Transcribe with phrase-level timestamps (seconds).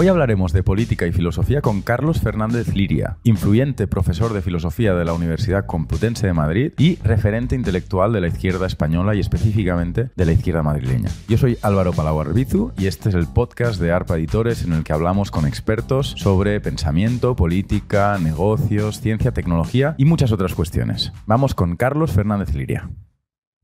[0.00, 5.04] Hoy hablaremos de política y filosofía con Carlos Fernández Liria, influyente profesor de filosofía de
[5.04, 10.24] la Universidad Complutense de Madrid y referente intelectual de la izquierda española y específicamente de
[10.24, 11.10] la izquierda madrileña.
[11.28, 14.84] Yo soy Álvaro Palau Arbizu y este es el podcast de ARPA Editores en el
[14.84, 21.12] que hablamos con expertos sobre pensamiento, política, negocios, ciencia, tecnología y muchas otras cuestiones.
[21.26, 22.88] Vamos con Carlos Fernández Liria.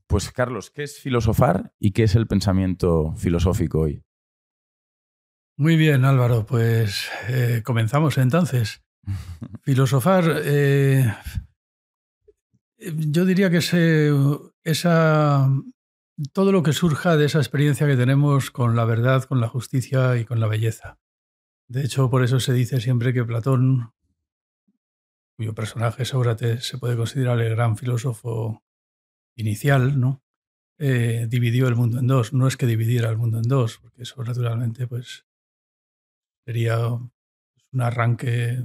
[0.05, 4.03] Pues Carlos, ¿qué es filosofar y qué es el pensamiento filosófico hoy?
[5.59, 8.83] Muy bien, Álvaro, pues eh, comenzamos entonces.
[9.63, 11.11] Filosofar, eh,
[12.77, 13.73] yo diría que es,
[14.63, 15.49] esa,
[16.31, 20.17] todo lo que surja de esa experiencia que tenemos con la verdad, con la justicia
[20.17, 20.99] y con la belleza.
[21.67, 23.93] De hecho, por eso se dice siempre que Platón,
[25.37, 28.63] cuyo personaje Sócrates se puede considerar el gran filósofo
[29.35, 30.23] inicial, ¿no?
[30.79, 32.31] Eh, dividió el mundo en dos.
[32.31, 35.26] No es que dividiera el mundo en dos, porque eso naturalmente pues,
[36.47, 38.63] sería un arranque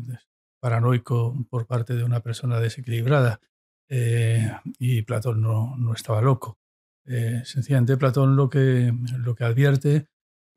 [0.60, 3.40] paranoico por parte de una persona desequilibrada.
[3.88, 6.60] Eh, y Platón no, no estaba loco.
[7.04, 10.06] Eh, sencillamente Platón lo que, lo que advierte,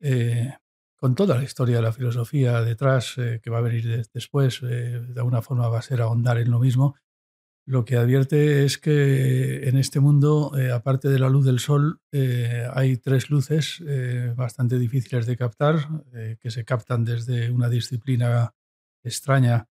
[0.00, 0.54] eh,
[0.94, 5.42] con toda la historia de la filosofía detrás, que va a venir después, de alguna
[5.42, 6.94] forma va a ser ahondar en lo mismo,
[7.68, 12.00] lo que advierte es que en este mundo, eh, aparte de la luz del sol,
[12.12, 15.88] eh, hay tres luces eh, bastante difíciles de captar,
[16.40, 18.54] que se captan desde una disciplina
[19.02, 19.68] extraña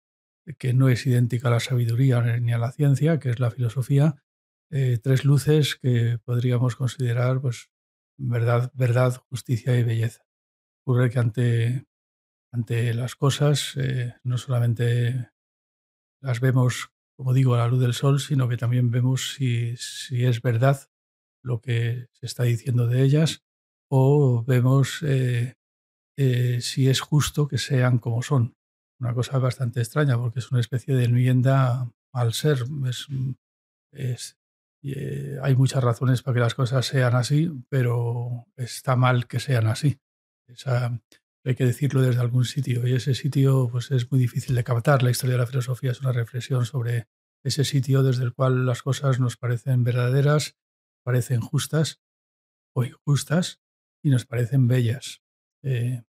[0.58, 4.22] que no es idéntica a la sabiduría ni a la ciencia, que es la filosofía.
[4.68, 7.70] tres luces que podríamos considerar pues,
[8.18, 10.26] verdad, verdad, justicia y belleza.
[10.84, 11.86] Ocurre que ante,
[12.52, 13.74] ante las cosas
[14.24, 15.30] no solamente
[16.20, 20.40] las vemos como digo, a la luz del sol, sino que también vemos si, es
[20.40, 20.88] verdad
[21.42, 23.42] lo que se está diciendo de ellas
[23.90, 25.54] o vemos eh,
[26.16, 28.54] eh, si es justo que sean como son.
[29.00, 32.58] Una cosa bastante extraña porque es una especie de enmienda al ser.
[33.92, 39.66] Eh, hay muchas razones para que las cosas sean así, pero está mal que sean
[39.66, 39.98] así.
[40.46, 41.00] Esa,
[41.44, 45.02] hay que decirlo desde algún sitio y ese sitio pues es muy difícil de captar.
[45.02, 47.08] La historia de la filosofía es una reflexión sobre
[47.42, 50.56] ese sitio desde el cual las cosas nos parecen verdaderas,
[51.02, 52.00] parecen justas
[52.74, 53.60] o injustas
[54.02, 55.22] y nos parecen bellas.
[55.62, 56.02] Eh,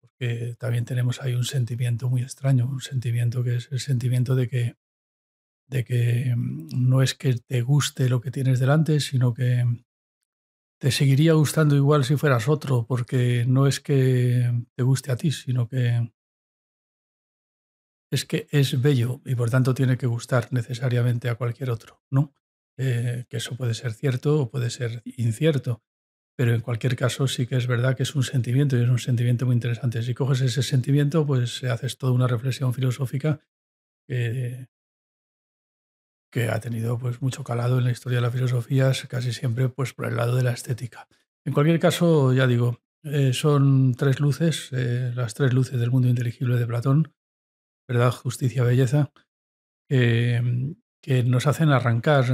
[0.00, 4.48] porque también tenemos ahí un sentimiento muy extraño, un sentimiento que es el sentimiento de
[4.48, 4.76] que,
[5.68, 9.64] de que mm, no es que te guste lo que tienes delante, sino que
[10.80, 15.30] te seguiría gustando igual si fueras otro, porque no es que te guste a ti,
[15.30, 16.10] sino que
[18.10, 22.34] es que es bello y por tanto tiene que gustar necesariamente a cualquier otro, ¿no?
[22.76, 25.82] Eh, que eso puede ser cierto o puede ser incierto,
[26.36, 28.98] pero en cualquier caso sí que es verdad que es un sentimiento y es un
[28.98, 30.02] sentimiento muy interesante.
[30.02, 33.40] Si coges ese sentimiento, pues haces toda una reflexión filosófica
[34.08, 34.66] que,
[36.50, 40.06] ha tenido pues mucho calado en la historia de la filosofía, casi siempre pues por
[40.06, 41.06] el lado de la estética.
[41.44, 46.08] En cualquier caso, ya digo, eh, son tres luces, eh, las tres luces del mundo
[46.08, 47.12] inteligible de Platón,
[47.90, 49.10] verdad, justicia, belleza,
[49.88, 52.24] que, nos hacen arrancar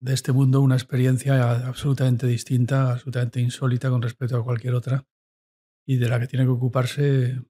[0.00, 5.06] de este mundo una experiencia absolutamente distinta, absolutamente insólita con respecto a cualquier otra,
[5.86, 7.42] y de la que tiene que ocuparse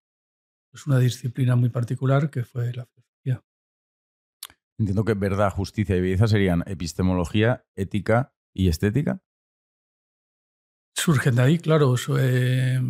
[0.72, 3.44] pues, una disciplina muy particular que fue la filosofía.
[4.76, 9.22] Entiendo que verdad, justicia y belleza serían epistemología, ética y estética.
[10.96, 11.94] Surgen de ahí, claro.
[12.18, 12.80] Eh,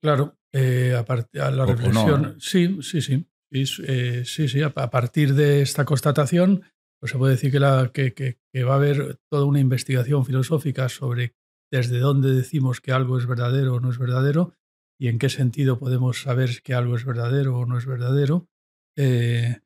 [0.00, 2.36] claro, eh, a, la reflexión.
[2.38, 3.26] Sí, sí, sí.
[3.52, 6.62] Eh, sí, sí, a, partir de esta constatación,
[6.98, 10.88] pues se puede decir que, la, que, que, va a haber toda una investigación filosófica
[10.88, 11.34] sobre
[11.70, 14.54] desde dónde decimos que algo es verdadero o no es verdadero
[14.98, 18.48] y en qué sentido podemos saber que algo es verdadero o no es verdadero.
[18.96, 19.60] Eh,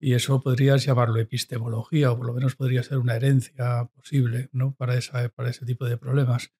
[0.00, 4.74] y eso podrías llamarlo epistemología o por lo menos podría ser una herencia posible ¿no?
[4.74, 6.52] para, esa, para ese tipo de problemas.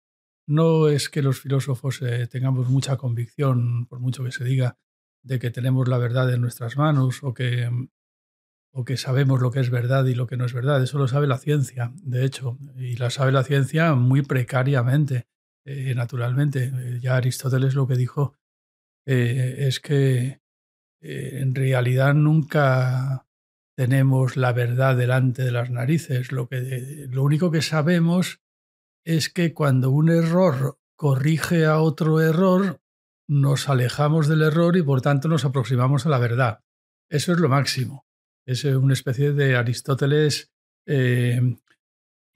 [0.49, 4.79] No es que los filósofos eh, tengamos mucha convicción, por mucho que se diga,
[5.23, 7.71] de que tenemos la verdad en nuestras manos o que,
[8.73, 10.83] o que sabemos lo que es verdad y lo que no es verdad.
[10.83, 15.27] Eso lo sabe la ciencia, de hecho, y la sabe la ciencia muy precariamente,
[15.67, 16.73] eh, naturalmente.
[16.75, 18.35] Eh, ya Aristóteles lo que dijo
[19.05, 20.43] es que
[21.01, 23.27] en realidad nunca
[23.75, 26.31] tenemos la verdad delante de las narices.
[26.31, 28.43] Lo, que, lo único que sabemos
[29.09, 32.81] es que cuando un error corrige a otro error,
[33.29, 36.61] nos alejamos del error y por tanto nos aproximamos a la verdad.
[37.11, 38.07] Eso es lo máximo.
[38.47, 40.53] Es una especie de Aristóteles
[40.87, 41.41] eh,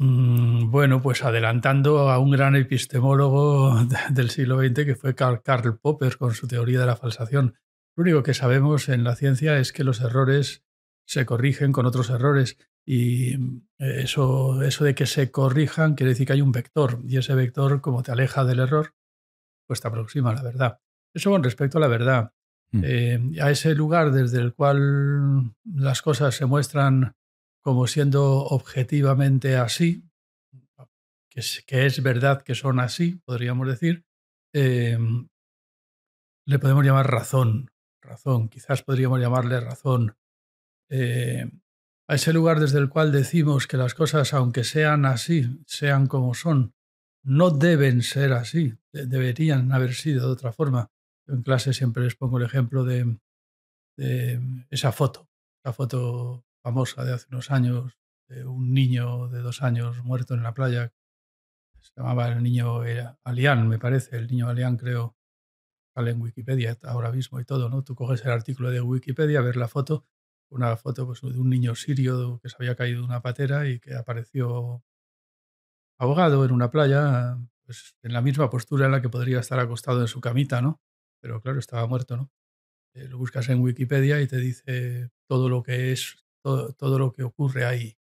[0.04, 6.16] Mm, bueno, pues adelantando a un gran epistemólogo del siglo XX que fue Karl Popper
[6.16, 7.54] con su teoría de la falsación.
[7.94, 10.64] Lo único que sabemos en la ciencia es que los errores
[11.06, 16.26] se corrigen con otros errores y eh, eso, eso de que se corrijan quiere decir
[16.26, 18.94] que hay un vector y ese vector como te aleja del error,
[19.66, 20.80] pues te aproxima a la verdad.
[21.14, 22.32] Eso con respecto a la verdad.
[22.72, 22.82] Mm.
[22.84, 27.14] Eh, a ese lugar desde el cual las cosas se muestran
[27.62, 30.04] como siendo objetivamente así,
[31.30, 34.04] que es, que es verdad que son así, podríamos decir,
[34.52, 35.28] em,
[36.46, 37.70] le podemos llamar razón,
[38.02, 40.16] razón, quizás podríamos llamarle razón.
[40.90, 41.48] Eh,
[42.08, 46.34] a ese lugar desde el cual decimos que las cosas, aunque sean así, sean como
[46.34, 46.74] son,
[47.22, 50.90] no deben ser así, deberían haber sido de otra forma.
[51.28, 53.18] En clase siempre les pongo el ejemplo de,
[54.70, 55.28] esa foto,
[55.64, 60.42] la foto famosa de hace unos años, de un niño de dos años muerto en
[60.42, 60.92] la playa.
[61.80, 62.82] Se llamaba el niño
[63.24, 65.16] Alián, me parece, el niño Alián creo,
[65.94, 67.84] sale en Wikipedia ahora mismo y todo, ¿no?
[67.84, 70.06] Tú coges el artículo de Wikipedia, ver la foto,
[70.52, 73.80] una foto pues, de un niño sirio que se había caído de una patera y
[73.80, 74.82] que apareció
[75.98, 80.00] ahogado en una playa, pues en la misma postura en la que podría estar acostado
[80.00, 80.80] en su camita, ¿no?
[81.20, 82.30] Pero claro, estaba muerto, ¿no?
[82.94, 87.22] Eh, lo buscas en Wikipedia y te dice todo lo que es todo, lo que
[87.22, 87.96] ocurre ahí.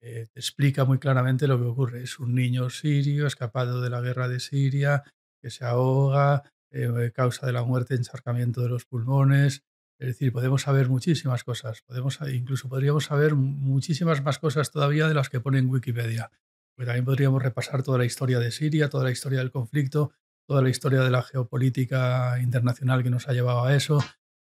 [0.00, 2.02] Eh, te explica muy claramente lo que ocurre.
[2.02, 5.04] Es un niño sirio escapado de la guerra de Siria,
[5.40, 9.62] que se ahoga, eh, causa de la muerte encharcamiento de los pulmones.
[10.02, 11.82] Es decir, podemos saber muchísimas cosas.
[11.82, 16.32] Podemos, incluso podríamos saber muchísimas más cosas todavía de las que pone en Wikipedia.
[16.74, 20.12] Porque también podríamos repasar toda la historia de Siria, toda la historia del conflicto,
[20.46, 24.00] toda la historia de la geopolítica internacional que nos ha llevado a eso.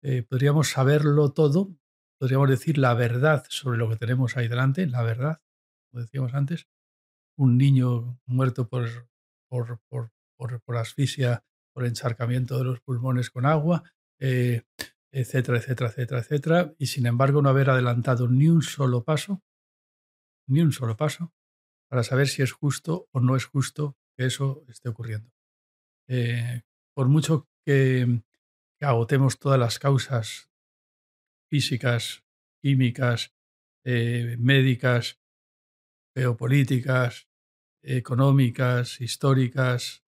[0.01, 1.77] Eh, podríamos saberlo todo
[2.23, 5.41] podríamos decir la verdad sobre lo que tenemos ahí delante, la verdad,
[5.91, 6.69] como decíamos antes,
[7.37, 8.87] un niño muerto por,
[9.49, 13.83] por, por, por, asfixia, por encharcamiento de los pulmones con agua,
[14.19, 14.61] eh,
[15.13, 19.43] etcétera, etcétera, etcétera, etcétera, y sin embargo no haber adelantado ni un solo paso,
[20.47, 21.33] ni un solo paso,
[21.87, 25.31] para saber si es justo o no es justo que eso esté ocurriendo.
[26.07, 26.63] Eh,
[26.95, 28.23] por mucho que
[28.81, 30.49] agotemos todas las causas
[31.47, 32.25] físicas,
[32.61, 33.33] químicas,
[33.85, 35.19] eh, médicas,
[36.15, 37.29] geopolíticas,
[37.83, 40.03] económicas, históricas,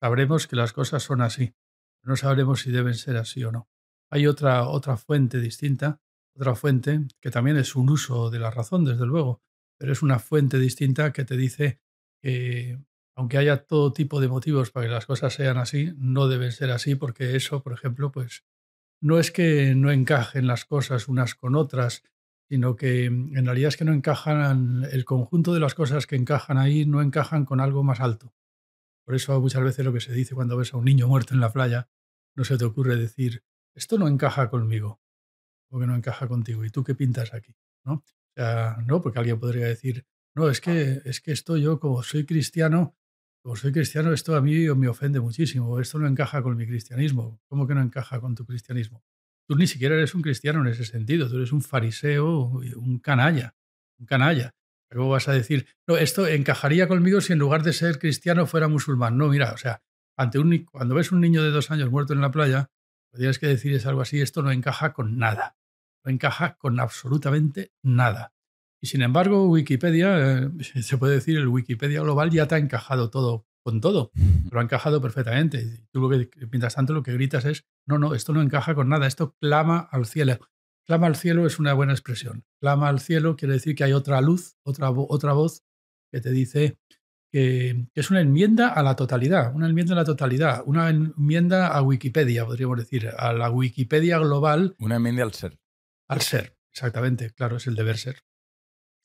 [0.00, 1.54] sabremos que las cosas son así.
[2.02, 3.68] No sabremos si deben ser así o no.
[4.10, 6.00] Hay otra, otra fuente distinta,
[6.34, 9.42] otra fuente que también es un uso de la razón, desde luego,
[9.78, 11.80] pero es una fuente distinta que te dice
[12.22, 12.78] que
[13.16, 16.70] aunque haya todo tipo de motivos para que las cosas sean así, no deben ser
[16.70, 18.44] así porque eso, por ejemplo, pues
[19.00, 22.04] no es que no encajen las cosas unas con otras,
[22.48, 26.58] sino que en realidad es que no encajan, el conjunto de las cosas que encajan
[26.58, 28.34] ahí no encajan con algo más alto.
[29.04, 31.40] Por eso muchas veces lo que se dice cuando ves a un niño muerto en
[31.40, 31.88] la playa,
[32.36, 33.42] no se te ocurre decir,
[33.78, 35.00] esto no encaja conmigo,
[35.70, 37.54] o que no encaja contigo, ¿y tú qué pintas aquí?
[37.84, 37.94] ¿No?
[37.94, 38.04] O
[38.34, 40.04] sea, no, porque alguien podría decir,
[40.34, 42.96] no, es que, es que esto yo como soy cristiano,
[43.42, 47.40] como soy cristiano, esto a mí me ofende muchísimo, esto no encaja con mi cristianismo.
[47.46, 49.02] ¿Cómo que no encaja con tu cristianismo?
[49.46, 53.54] Tú ni siquiera eres un cristiano en ese sentido, tú eres un fariseo, un canalla,
[53.98, 54.54] un canalla.
[54.90, 58.68] ¿Cómo vas a decir, no, esto encajaría conmigo si en lugar de ser cristiano fuera
[58.68, 59.16] musulmán?
[59.16, 59.82] No, mira, o sea,
[60.16, 62.70] ante un, cuando ves un niño de dos años muerto en la playa,
[63.10, 65.56] lo que tienes que decir es algo así, esto no encaja con nada,
[66.04, 68.34] no encaja con absolutamente nada.
[68.80, 70.50] Y sin embargo, Wikipedia, eh,
[70.82, 74.12] se puede decir, el Wikipedia global ya te ha encajado todo con todo,
[74.50, 75.84] lo ha encajado perfectamente.
[75.90, 78.88] Tú lo que, mientras tanto lo que gritas es, no, no, esto no encaja con
[78.88, 80.38] nada, esto clama al cielo.
[80.86, 82.46] Clama al cielo es una buena expresión.
[82.60, 85.64] Clama al cielo quiere decir que hay otra luz, otra, otra voz
[86.10, 86.78] que te dice
[87.30, 91.68] que, que, es una enmienda a la totalidad, una enmienda a la totalidad, una enmienda
[91.68, 94.74] a Wikipedia, podríamos decir, a la Wikipedia global.
[94.78, 95.58] Una enmienda al ser.
[96.08, 98.22] Al ser, exactamente, claro, es el deber ser.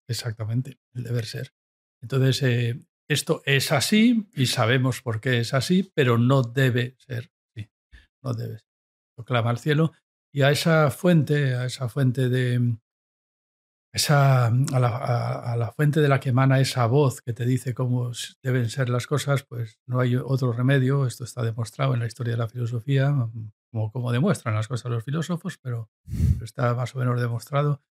[0.08, 1.54] Exactamente, el deber ser.
[2.02, 7.32] Entonces, eh, esto es así y sabemos por qué es así, pero no debe ser
[7.56, 7.70] así.
[8.22, 8.68] No debe ser.
[9.16, 9.94] Proclama al cielo
[10.32, 12.78] y a esa fuente, a esa fuente de.
[13.94, 17.76] Esa, a, la, a la fuente de la que emana esa voz que te dice
[17.76, 21.06] cómo deben ser las cosas, pues no hay otro remedio.
[21.06, 23.14] Esto está demostrado en la historia de la filosofía,
[23.72, 25.92] como, como demuestran las cosas los filósofos, pero,
[26.44, 27.84] está más o menos demostrado.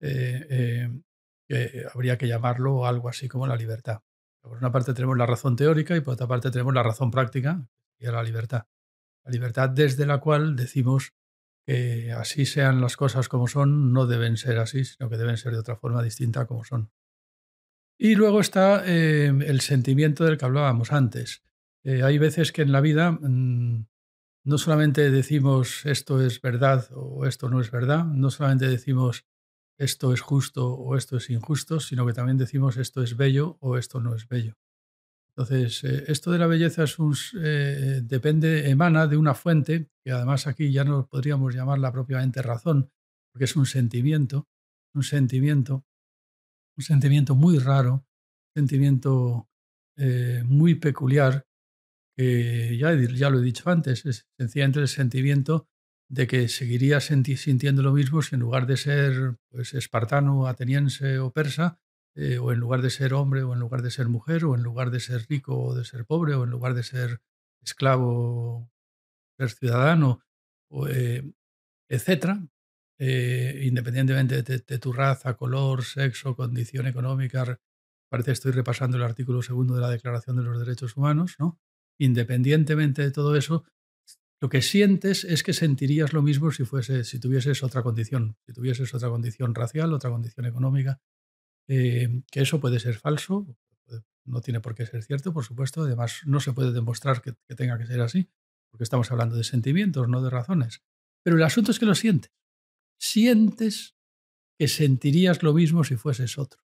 [0.00, 1.00] Eh, eh,
[1.48, 4.02] que habría que llamarlo algo así como la libertad.
[4.42, 7.66] Por una parte tenemos la razón teórica y por otra parte tenemos la razón práctica,
[7.98, 8.66] y la libertad.
[9.24, 11.14] La libertad desde la cual decimos
[11.66, 15.52] que así sean las cosas como son, no deben ser así, sino que deben ser
[15.52, 16.92] de otra forma distinta como son.
[17.98, 21.42] Y luego está eh, el sentimiento del que hablábamos antes.
[21.82, 23.86] Eh, hay veces que en la vida mm,
[24.44, 29.26] no solamente decimos esto es verdad o esto no es verdad, no solamente decimos
[29.78, 33.76] esto es justo o esto es injusto, sino que también decimos esto es bello o
[33.76, 34.56] esto no es bello.
[35.36, 37.14] Entonces, eh, esto de la belleza es un,
[38.02, 42.90] depende, emana de una fuente, que además aquí ya no podríamos llamarla propiamente razón,
[43.32, 44.48] porque es un sentimiento,
[44.94, 45.84] un sentimiento
[46.76, 49.48] un sentimiento muy raro, un sentimiento
[49.96, 51.46] eh, muy peculiar,
[52.16, 55.68] que ya, ya, lo he dicho antes, es sencillamente el sentimiento
[56.08, 61.32] de que seguiría sintiendo lo mismo si en lugar de ser pues, espartano, ateniense o
[61.32, 61.80] persa,
[62.16, 64.62] eh, o en lugar de ser hombre, o en lugar de ser mujer, o en
[64.62, 67.20] lugar de ser rico o de ser pobre, o en lugar de ser
[67.62, 68.70] esclavo,
[69.38, 70.22] ser ciudadano,
[70.70, 71.22] o, eh,
[71.90, 72.48] etcétera,
[72.98, 77.60] eh, independientemente de, tu raza, color, sexo, condición económica.
[78.10, 81.60] Parece que estoy repasando el artículo segundo de la Declaración de los Derechos Humanos, ¿no?
[81.98, 83.64] Independientemente de todo eso,
[84.40, 88.54] lo que sientes es que sentirías lo mismo si fuese, si tuvieses otra condición, si
[88.54, 91.00] tuvieses otra condición racial, otra condición económica,
[91.68, 93.46] eh, que eso puede ser falso,
[94.24, 95.82] no tiene por qué ser cierto, por supuesto.
[95.82, 98.28] Además, no se puede demostrar que tenga que ser así,
[98.70, 100.82] porque estamos hablando de sentimientos, no de razones.
[101.22, 102.32] Pero el asunto es que lo sientes
[102.98, 103.94] sientes
[104.58, 106.62] que sentirías lo mismo si fueses otro.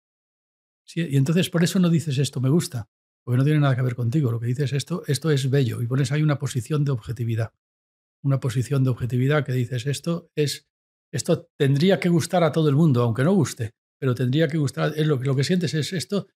[0.94, 2.90] Y entonces por eso no dices esto me gusta,
[3.24, 4.32] porque no tiene nada que ver contigo.
[4.32, 7.54] Lo que dices esto, esto es bello y pones ahí una posición de objetividad.
[8.22, 10.68] Una posición de objetividad que dices esto es
[11.12, 14.94] esto tendría que gustar a todo el mundo, aunque no guste, pero tendría que gustar.
[14.96, 16.28] Es lo, lo que sientes es esto.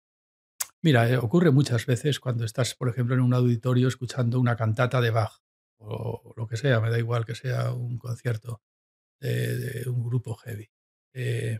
[0.82, 5.01] Mira, eh, ocurre muchas veces cuando estás, por ejemplo, en un auditorio escuchando una cantata
[5.01, 5.42] de Bach
[5.80, 8.62] o lo que sea, me da igual que sea un concierto
[9.20, 10.70] de, un grupo heavy.
[11.13, 11.60] Eh,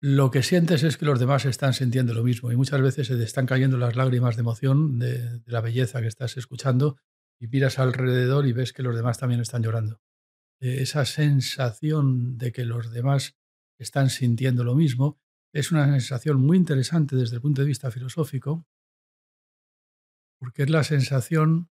[0.00, 3.16] lo que sientes es que los demás están sintiendo lo mismo y muchas veces se
[3.16, 6.96] te están cayendo las lágrimas de emoción de, la belleza que estás escuchando
[7.40, 10.00] y miras alrededor y ves que los demás también están llorando.
[10.60, 13.37] Eh, esa sensación de que los demás
[13.78, 15.18] están sintiendo lo mismo
[15.52, 18.66] es una sensación muy interesante desde el punto de vista filosófico
[20.38, 21.70] porque es la sensación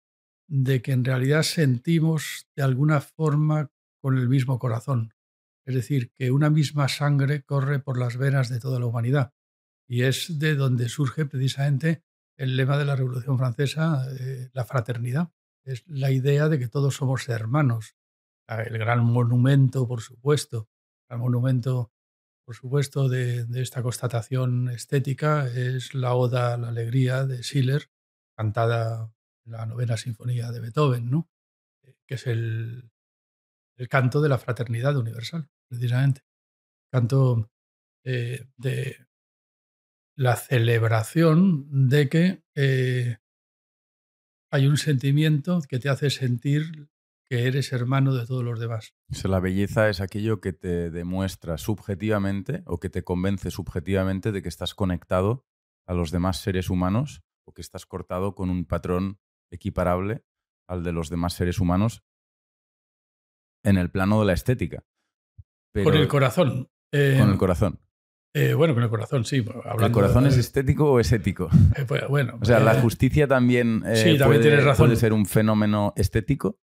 [0.49, 3.71] de que en realidad sentimos de alguna forma
[4.01, 5.15] con el mismo corazón.
[5.65, 9.35] Es decir, que una misma sangre corre por las venas de toda la humanidad.
[9.89, 12.05] Y es de donde surge precisamente
[12.37, 15.33] el lema de la Revolución Francesa, eh, la fraternidad.
[15.65, 17.97] Es la idea de que todos somos hermanos.
[18.49, 20.69] El gran monumento, por supuesto,
[21.09, 21.93] el monumento,
[22.47, 27.91] por supuesto, de, esta constatación estética es la Oda a la Alegría de Schiller,
[28.37, 29.13] cantada
[29.45, 31.29] en la novena sinfonía de Beethoven, ¿no?
[31.83, 32.93] Eh, que es el,
[33.77, 36.23] el canto de la fraternidad universal, precisamente.
[36.93, 37.51] Canto
[38.05, 39.09] eh, de
[40.15, 43.19] la celebración de que eh,
[44.53, 46.89] hay un sentimiento que te hace sentir
[47.29, 48.95] que eres hermano de todos los demás.
[49.25, 54.49] la belleza es aquello que te demuestra subjetivamente o que te convence subjetivamente de que
[54.49, 55.45] estás conectado
[55.87, 59.19] a los demás seres humanos o que estás cortado con un patrón
[59.51, 60.25] equiparable
[60.69, 62.03] al de los demás seres humanos
[63.65, 64.85] en el plano de la estética.
[65.73, 66.71] con el corazón.
[66.93, 67.81] Eh, con el corazón.
[68.35, 69.37] Eh, bueno, con el corazón, sí.
[69.37, 71.49] ¿El corazón es estético o es ético?
[71.77, 72.39] Eh, pues, bueno.
[72.41, 74.87] O sea, la justicia también, sí, también razón.
[74.89, 76.61] puede, ser un fenómeno estético.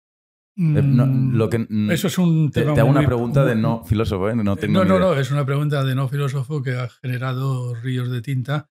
[0.55, 2.75] Mm, lo que, eso es un tema.
[2.75, 4.35] Te, hago una pregunta de no filósofo, ¿eh?
[4.35, 8.21] No, no, no, no, es una pregunta de no filósofo que ha generado ríos de
[8.21, 8.69] tinta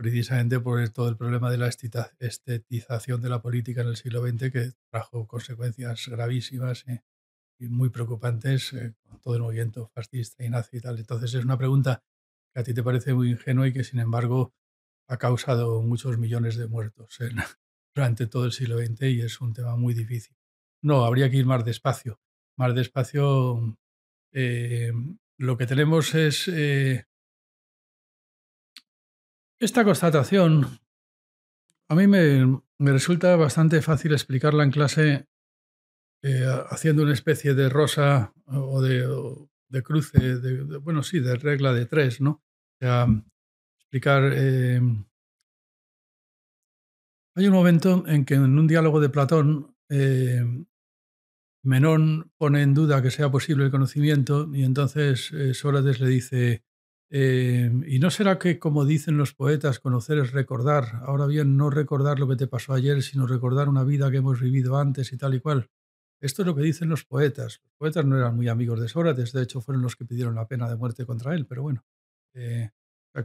[0.00, 4.50] precisamente por todo el problema de la estetización de la política en el siglo XX
[4.50, 6.86] que trajo consecuencias gravísimas
[7.58, 10.98] y muy preocupantes eh, con todo el movimiento fascista y nazi y tal.
[10.98, 12.02] Entonces es una pregunta
[12.54, 14.54] que a ti te parece muy ingenua y que sin embargo
[15.06, 17.18] ha causado muchos millones de muertos
[17.94, 20.39] durante todo el siglo XX y es un tema muy difícil.
[20.82, 22.20] No, habría que ir más despacio.
[22.56, 23.76] Más despacio.
[24.32, 24.92] Eh,
[25.38, 27.06] lo que tenemos es eh,
[29.58, 30.80] esta constatación.
[31.88, 35.26] A mí me, me resulta bastante fácil explicarla en clase
[36.22, 41.86] eh, haciendo una especie de rosa o de, cruce, de, bueno, sí, de regla de
[41.86, 42.30] tres, ¿no?
[42.30, 43.06] O sea,
[43.78, 44.32] explicar...
[47.36, 49.74] Hay un momento en que en un diálogo de Platón,
[51.62, 56.64] Menón pone en duda que sea posible el conocimiento y entonces Sócrates le dice,
[57.10, 61.02] ¿y no será que, como dicen los poetas, conocer es recordar?
[61.04, 64.40] Ahora bien, no recordar lo que te pasó ayer, sino recordar una vida que hemos
[64.40, 65.70] vivido antes y tal y cual.
[66.20, 67.60] Esto es lo que dicen los poetas.
[67.62, 70.46] Los poetas no eran muy amigos de Sócrates, de hecho fueron los que pidieron la
[70.46, 71.84] pena de muerte contra él, pero bueno.
[72.34, 72.70] Eh,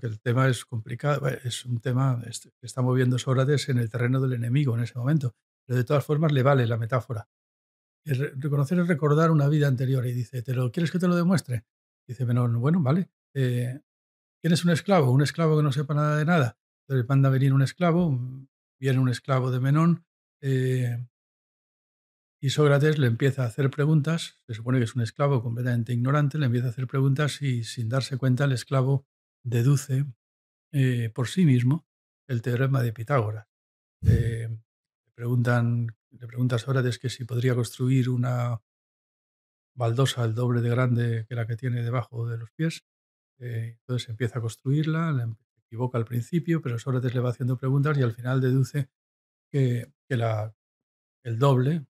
[0.02, 4.20] que el tema es complicado, es un tema que está moviendo Sócrates en el terreno
[4.20, 7.30] del enemigo en ese momento, pero de todas formas le vale la metáfora.
[8.06, 11.66] Reconocer es recordar una vida anterior y dice, ¿te lo quieres que te lo demuestre?
[12.08, 13.10] Dice Menón, bueno, vale.
[13.34, 13.80] Eh,
[14.42, 15.12] ¿Quién es un esclavo?
[15.12, 16.60] Un esclavo que no sepa nada de nada.
[16.88, 18.20] Entonces manda a venir un esclavo,
[18.80, 20.06] viene un esclavo de Menón,
[20.42, 21.04] eh,
[22.46, 26.38] y Sócrates le empieza a hacer preguntas, se supone que es un esclavo completamente ignorante,
[26.38, 29.08] le empieza a hacer preguntas y sin darse cuenta el esclavo
[29.44, 30.06] deduce
[30.72, 31.88] eh, por sí mismo
[32.28, 33.48] el teorema de Pitágoras.
[34.06, 38.62] Eh, le, preguntan, le pregunta a Sócrates que si podría construir una
[39.76, 42.86] baldosa el doble de grande que la que tiene debajo de los pies.
[43.40, 47.58] Eh, entonces empieza a construirla, la em, equivoca al principio, pero Sócrates le va haciendo
[47.58, 48.90] preguntas y al final deduce
[49.52, 50.56] que, la,
[51.24, 51.86] el doble,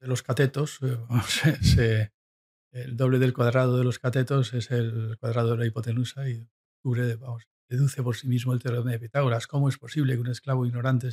[0.00, 2.10] de los catetos, eh,
[2.72, 6.48] el doble del cuadrado de los catetos es el cuadrado de la hipotenusa y
[7.18, 9.46] vamos, deduce por sí mismo el teorema de Pitágoras.
[9.46, 11.08] ¿Cómo es posible que un esclavo ignorante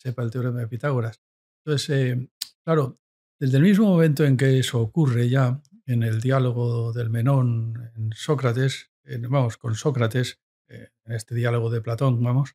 [0.00, 1.20] sepa el teorema de Pitágoras?
[1.64, 2.28] Entonces, eh,
[2.64, 2.98] claro,
[3.38, 8.12] desde el mismo momento en que eso ocurre ya en el diálogo del Menón en
[8.14, 8.90] Sócrates,
[9.28, 12.54] vamos, con Sócrates, eh, en este diálogo de Platón, vamos,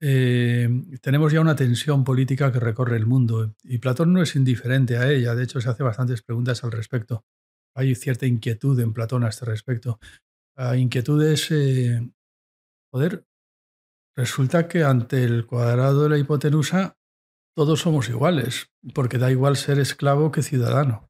[0.00, 0.68] eh,
[1.00, 5.10] tenemos ya una tensión política que recorre el mundo y Platón no es indiferente a
[5.10, 7.24] ella, de hecho se hace bastantes preguntas al respecto.
[7.74, 9.98] Hay cierta inquietud en Platón a este respecto.
[10.56, 12.00] La inquietud es, eh,
[14.18, 16.98] resulta que ante el cuadrado de la hipotenusa
[17.56, 21.08] todos somos iguales, porque da igual ser esclavo que ciudadano.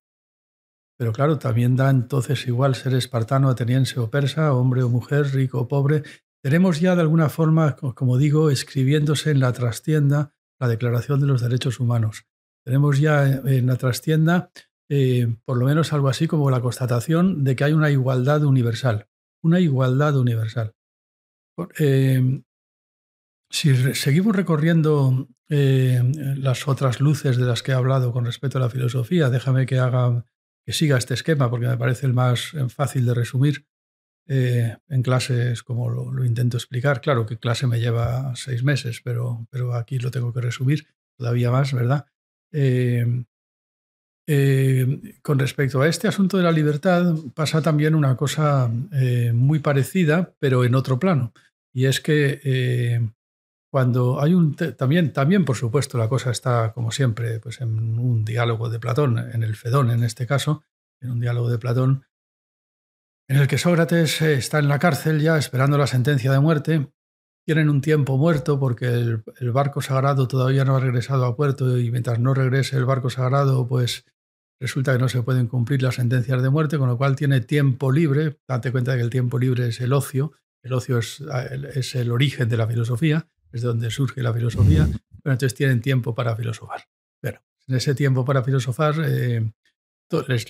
[0.98, 5.58] Pero claro, también da entonces igual ser espartano, ateniense o persa, hombre o mujer, rico
[5.58, 6.02] o pobre,
[6.42, 11.40] tenemos ya de alguna forma, como digo, escribiéndose en la trastienda la Declaración de los
[11.40, 12.26] Derechos Humanos.
[12.62, 14.50] Tenemos ya en la trastienda
[14.90, 19.08] eh, por lo menos algo así como la constatación de que hay una igualdad universal,
[19.42, 20.74] una igualdad universal.
[21.78, 22.42] Eh,
[23.50, 26.02] si seguimos recorriendo eh,
[26.36, 29.78] las otras luces de las que he hablado con respecto a la filosofía, déjame que
[29.78, 30.24] haga
[30.64, 33.66] que siga este esquema porque me parece el más fácil de resumir.
[34.30, 37.00] Eh, en clases, como lo, intento explicar.
[37.00, 41.50] Claro que clase me lleva seis meses, pero, pero aquí lo tengo que resumir todavía
[41.50, 42.04] más, ¿verdad?
[42.52, 43.24] Eh,
[44.26, 48.70] eh, con respecto a este asunto de la libertad, pasa también una cosa
[49.32, 51.32] muy parecida, pero en otro plano.
[51.72, 53.08] Y es que
[53.70, 54.54] cuando hay un...
[54.54, 59.18] También, también, por supuesto, la cosa está, como siempre, pues en un diálogo de Platón,
[59.18, 60.62] en el Fedón en este caso,
[61.00, 62.04] en un diálogo de Platón,
[63.28, 66.90] en el que Sócrates eh, está en la cárcel ya esperando la sentencia de muerte.
[67.44, 71.90] Tienen un tiempo muerto porque el, barco sagrado todavía no ha regresado a puerto y
[71.90, 74.04] mientras no regrese el barco sagrado, pues
[74.60, 77.92] resulta que no se pueden cumplir las sentencias de muerte, con lo cual tiene tiempo
[77.92, 78.38] libre.
[78.48, 80.32] Date cuenta de que el tiempo libre es el ocio.
[80.62, 81.22] El ocio es,
[81.74, 84.88] es el origen de la filosofía, es de donde surge la filosofía.
[85.22, 86.84] Pero entonces tienen tiempo para filosofar.
[87.20, 89.50] Pero en ese tiempo para filosofar, eh,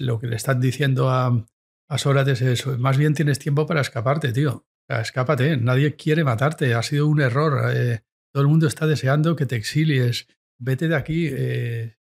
[0.00, 1.44] lo que le están diciendo a,
[1.88, 2.78] a Sócrates eso.
[2.78, 4.66] Más bien tienes tiempo para escaparte, tío.
[4.88, 5.56] escápate.
[5.56, 6.74] Nadie quiere matarte.
[6.74, 7.72] Ha sido un error.
[7.74, 8.00] Eh,
[8.32, 10.26] todo el mundo está deseando que te exilies.
[10.58, 11.28] Vete de aquí.
[11.30, 11.96] Eh,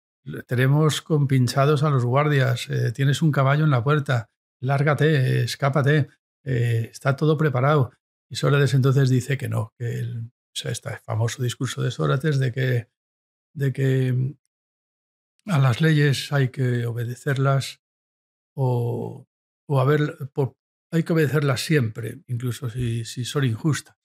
[0.47, 2.69] tenemos compinchados a los guardias.
[2.71, 4.31] Eh, tienes un caballo en la puerta.
[4.61, 6.09] Lárgate, escápate.
[6.43, 7.93] está todo preparado.
[8.31, 10.31] Y Sócrates entonces dice que no, que el,
[10.63, 12.89] este famoso discurso de Sócrates de que,
[13.55, 14.35] de que mm,
[15.47, 17.83] a las leyes hay que obedecerlas
[18.55, 19.29] o,
[19.67, 19.81] o
[20.91, 23.97] hay que obedecerlas siempre, incluso si, si, son injustas,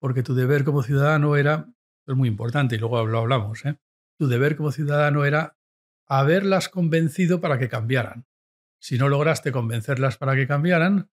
[0.00, 1.72] porque tu deber como ciudadano era,
[2.06, 3.78] es muy importante y luego lo hablamos, ¿eh?
[4.18, 5.58] tu deber como ciudadano era
[6.06, 8.26] haberlas convencido para que cambiaran.
[8.80, 11.10] Si no lograste convencerlas para que cambiaran,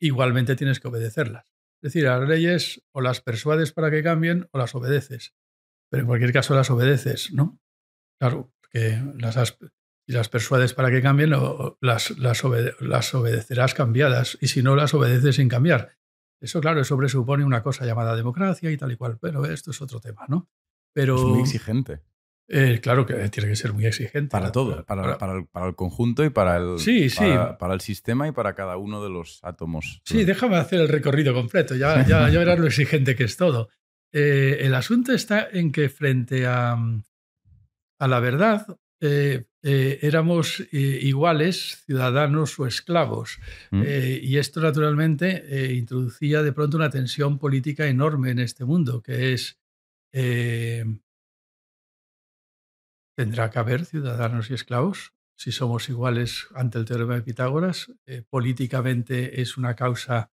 [0.00, 1.55] igualmente tienes que obedecerlas.
[1.86, 5.36] Es decir, las leyes o las persuades para que cambien o las obedeces.
[5.88, 7.60] Pero en cualquier caso las obedeces, ¿no?
[8.18, 9.56] Claro, porque las has,
[10.04, 11.30] y las persuades para que cambien,
[11.80, 14.36] las, las, obedecerás cambiadas.
[14.40, 15.96] Y si no, las obedeces sin cambiar.
[16.40, 19.18] Eso, claro, eso presupone una cosa llamada democracia y tal y cual.
[19.20, 20.50] Pero esto es otro tema, ¿no?
[20.92, 22.00] Pero, es muy exigente.
[22.48, 24.30] Eh, claro que tiene que ser muy exigente.
[24.30, 27.24] Para todo, para, para, el, para el, conjunto y para el, sí, sí.
[27.58, 30.00] Para, el sistema y para cada uno de los átomos.
[30.04, 33.68] Sí, déjame hacer el recorrido completo, ya, ya, ya verás lo exigente que es todo.
[34.12, 36.78] Eh, el asunto está en que frente a,
[37.98, 43.40] a la verdad, eh, éramos iguales, ciudadanos o esclavos.
[43.72, 43.82] Mm.
[44.22, 49.58] y esto naturalmente introducía de pronto una tensión política enorme en este mundo, que es,
[53.16, 55.14] ¿tendrá que haber ciudadanos y esclavos?
[55.36, 57.92] Si somos iguales ante el teorema de Pitágoras,
[58.30, 60.30] políticamente es una causa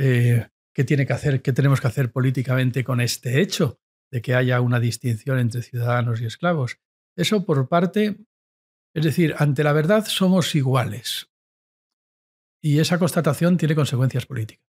[0.00, 3.80] eh, qué tiene que hacer, qué tenemos que hacer políticamente con este hecho
[4.12, 6.78] de que haya una distinción entre ciudadanos y esclavos.
[7.16, 8.16] Eso por parte,
[8.94, 11.32] es decir, ante la verdad somos iguales.
[12.62, 14.64] Y esa constatación tiene consecuencias políticas.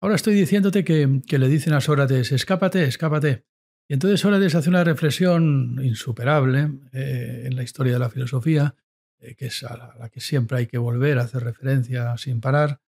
[0.00, 3.44] Ahora estoy diciéndote que, le dicen a Sócrates, escápate, escápate.
[3.88, 8.74] Y entonces Sócrates hace una reflexión insuperable eh, en la historia de la filosofía,
[9.18, 12.82] eh, que es a la, que siempre hay que volver a hacer referencia sin parar.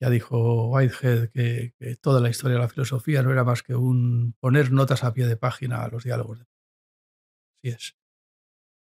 [0.00, 4.36] Ya dijo Whitehead que, toda la historia de la filosofía no era más que un
[4.38, 6.38] poner notas a pie de página a los diálogos.
[7.58, 7.96] Así es.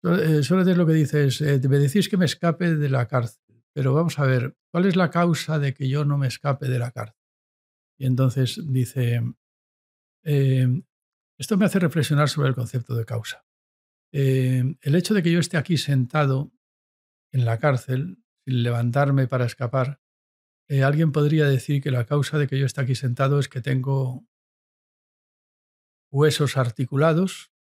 [0.02, 3.42] Eh, Sócrates lo que dice es, me decís que me escape de la cárcel.
[3.72, 6.78] Pero vamos a ver, ¿cuál es la causa de que yo no me escape de
[6.78, 7.16] la cárcel?
[7.96, 9.22] Y entonces dice,
[11.38, 13.46] esto me hace reflexionar sobre el concepto de causa.
[14.12, 16.52] Eh, el hecho de que yo esté aquí sentado
[17.32, 20.00] en la cárcel, sin levantarme para escapar,
[20.68, 23.60] eh, alguien podría decir que la causa de que yo esté aquí sentado es que
[23.60, 24.26] tengo
[26.10, 27.52] huesos articulados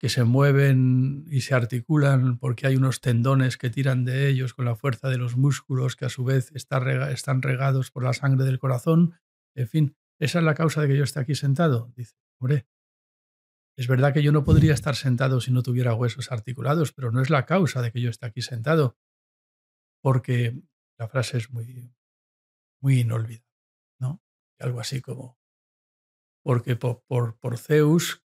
[0.00, 4.64] que se mueven y se articulan porque hay unos tendones que tiran de ellos con
[4.64, 8.60] la fuerza de los músculos que a su vez están regados por la sangre del
[8.60, 9.18] corazón.
[9.56, 11.92] En fin, esa es la causa de que yo esté aquí sentado.
[11.96, 12.66] Dice, hombre,
[13.76, 17.22] es verdad que yo no podría estar sentado si no tuviera huesos articulados, pero no
[17.22, 18.98] es la causa de que yo esté aquí sentado,
[20.02, 20.60] porque
[20.98, 21.94] la frase es muy,
[22.82, 23.46] muy inolvidable,
[24.00, 24.20] ¿no?
[24.58, 25.38] Algo así como,
[26.42, 27.04] porque por,
[27.38, 28.24] por Zeus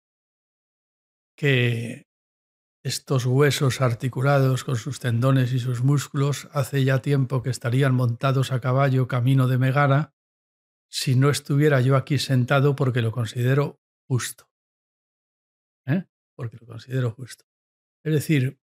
[1.36, 2.08] que
[2.82, 8.52] estos huesos articulados con sus tendones y sus músculos hace ya tiempo que estarían montados
[8.52, 10.11] a caballo camino de Megara
[10.92, 14.50] si no estuviera yo aquí sentado porque lo considero justo.
[15.86, 16.04] ¿Eh?
[16.36, 17.44] Porque lo considero justo.
[18.04, 18.58] Es decir,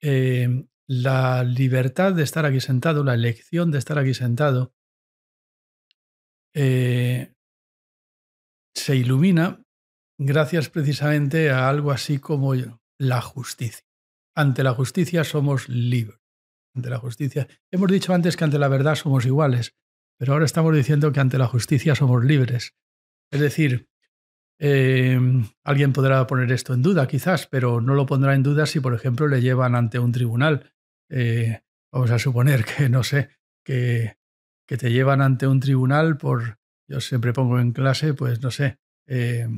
[0.00, 4.74] eh, la libertad de estar aquí sentado, la elección de estar aquí sentado,
[6.54, 7.34] eh,
[8.74, 9.60] se ilumina
[10.18, 12.54] gracias precisamente a algo así como
[12.98, 13.84] la justicia.
[14.36, 16.20] Ante la justicia somos libres.
[16.76, 17.48] Ante la justicia.
[17.72, 19.74] Hemos dicho antes que ante la verdad somos iguales,
[20.18, 22.74] pero ahora estamos diciendo que ante la justicia somos libres.
[23.30, 23.88] Es decir,
[24.58, 25.18] eh,
[25.64, 28.94] alguien podrá poner esto en duda, quizás, pero no lo pondrá en duda si, por
[28.94, 30.72] ejemplo, le llevan ante un tribunal.
[31.10, 33.30] Eh, vamos a suponer que, no sé,
[33.64, 34.16] que,
[34.66, 38.78] que, te llevan ante un tribunal por, yo siempre pongo en clase, pues no sé,
[39.06, 39.48] eh,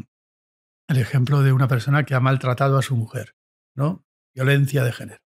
[0.89, 3.35] el ejemplo de una persona que ha maltratado a su mujer,
[3.75, 4.05] ¿no?
[4.35, 5.23] Violencia de género.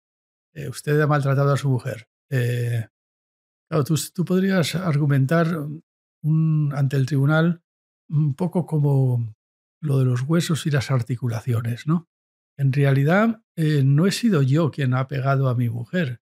[0.54, 2.08] Eh, usted ha maltratado a su mujer.
[3.70, 5.66] Eh, tú, podrías argumentar
[6.72, 7.62] ante el tribunal
[8.08, 9.34] un poco como
[9.80, 12.08] lo de los huesos y las articulaciones, ¿no?
[12.58, 16.20] En realidad, eh, no he sido yo quien ha pegado a mi mujer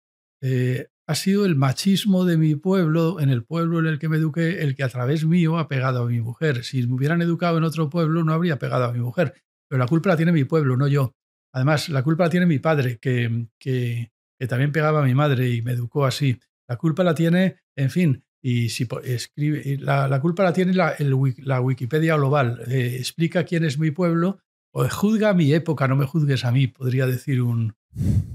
[1.06, 4.62] ha sido el machismo de mi pueblo, en el pueblo en el que me eduqué,
[4.62, 6.64] el que a través mío ha pegado a mi mujer.
[6.64, 9.34] Si me hubieran educado en otro pueblo, no habría pegado a mi mujer.
[9.68, 11.14] Pero la culpa la tiene mi pueblo, no yo.
[11.52, 14.10] Además, la culpa la tiene mi padre, que, que,
[14.48, 16.40] también pegaba a mi madre y me educó así.
[16.72, 21.60] La culpa la tiene, en fin, y si escribe, la, culpa la tiene la, la
[21.60, 22.62] Wikipedia global.
[22.66, 24.40] Eh, explica quién es mi pueblo
[24.72, 27.76] o juzga mi época, no me juzgues a mí, podría decir un,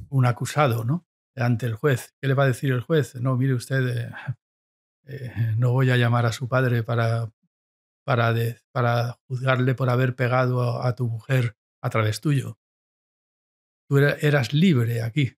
[0.10, 1.08] un acusado, ¿no?
[1.36, 2.13] ante el juez.
[2.21, 3.15] ¿Qué le va a decir el juez?
[3.15, 4.12] No, mire usted, eh,
[5.06, 7.32] eh, no voy a llamar a su padre para,
[8.04, 8.34] para,
[8.71, 12.60] para juzgarle por haber pegado a, tu mujer a través tuyo.
[13.89, 15.38] Tú eras libre aquí,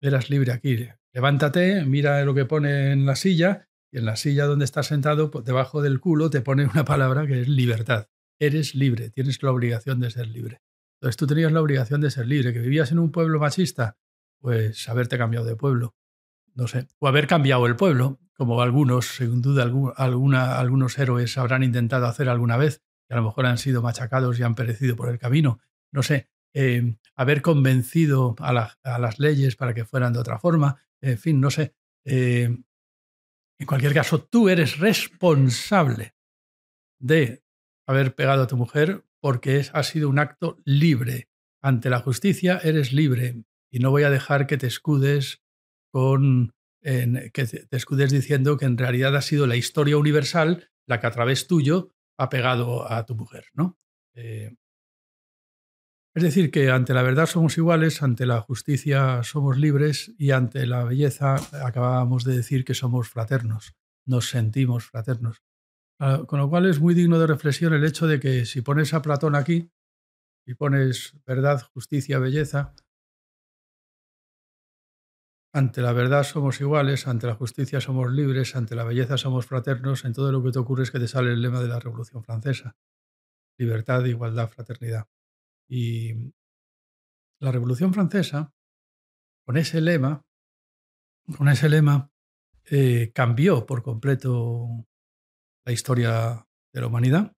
[0.00, 0.88] eras libre aquí.
[1.16, 5.30] Levántate, mira lo que pone en la silla y en la silla donde estás sentado,
[5.30, 8.08] pues, debajo del culo, te pone una palabra que es libertad.
[8.38, 10.60] Eres libre, tienes la obligación de ser libre.
[10.96, 13.96] Entonces tú tenías la obligación de ser libre, que vivías en un pueblo machista,
[14.42, 15.94] pues haberte cambiado de pueblo,
[16.54, 19.62] no sé, o haber cambiado el pueblo, como algunos, sin duda
[19.96, 24.38] alguna, algunos héroes habrán intentado hacer alguna vez, y a lo mejor han sido machacados
[24.38, 25.60] y han perecido por el camino,
[25.92, 31.18] no sé, eh, haber convencido a, las leyes para que fueran de otra forma, en
[31.18, 31.74] fin, no sé.
[32.04, 32.44] Eh,
[33.58, 36.14] en cualquier caso, tú eres responsable
[37.00, 37.42] de
[37.86, 41.28] haber pegado a tu mujer porque es, ha sido un acto libre.
[41.62, 45.42] Ante la justicia eres libre y no voy a dejar que te escudes
[45.90, 51.06] con que te escudes diciendo que en realidad ha sido la historia universal la que
[51.08, 53.76] a través tuyo ha pegado a tu mujer, ¿no?
[54.14, 54.54] Eh,
[56.16, 60.66] es decir, que ante la verdad somos iguales, ante la justicia somos libres y ante
[60.66, 63.76] la belleza acabábamos de decir que somos fraternos,
[64.06, 65.42] nos sentimos fraternos.
[66.00, 68.94] Ah, con lo cual es muy digno de reflexión el hecho de que si pones
[68.94, 69.70] a Platón aquí
[70.46, 72.74] y pones verdad, justicia, belleza,
[75.52, 80.06] ante la verdad somos iguales, ante la justicia somos libres, ante la belleza somos fraternos,
[80.06, 82.24] en todo lo que te ocurre es que te sale el lema de la Revolución
[82.24, 82.74] Francesa.
[83.58, 85.06] Libertad, igualdad, fraternidad.
[85.68, 86.32] Y
[87.40, 88.52] la Revolución Francesa,
[89.44, 90.24] con ese lema,
[91.36, 92.10] con ese lema,
[92.68, 94.86] eh, cambió por completo
[95.64, 97.36] la historia de la humanidad.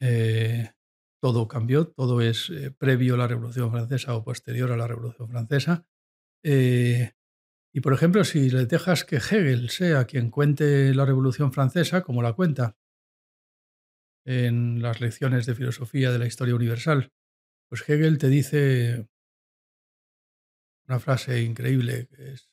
[0.00, 0.72] Eh,
[1.20, 5.28] todo cambió, todo es eh, previo a la Revolución Francesa o posterior a la Revolución
[5.28, 5.86] Francesa.
[6.42, 12.22] Y por ejemplo, si le dejas que Hegel sea quien cuente la Revolución Francesa, como
[12.22, 12.78] la cuenta
[14.24, 17.12] en las lecciones de filosofía de la historia universal,
[17.68, 19.08] pues Hegel te dice
[20.88, 22.52] una frase increíble que es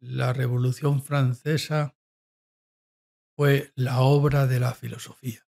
[0.00, 1.96] la Revolución Francesa
[3.36, 5.46] fue la obra de la filosofía.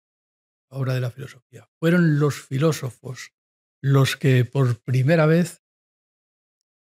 [0.70, 1.68] La obra de la filosofía.
[1.78, 3.32] Fueron los filósofos
[3.82, 5.64] los que por primera vez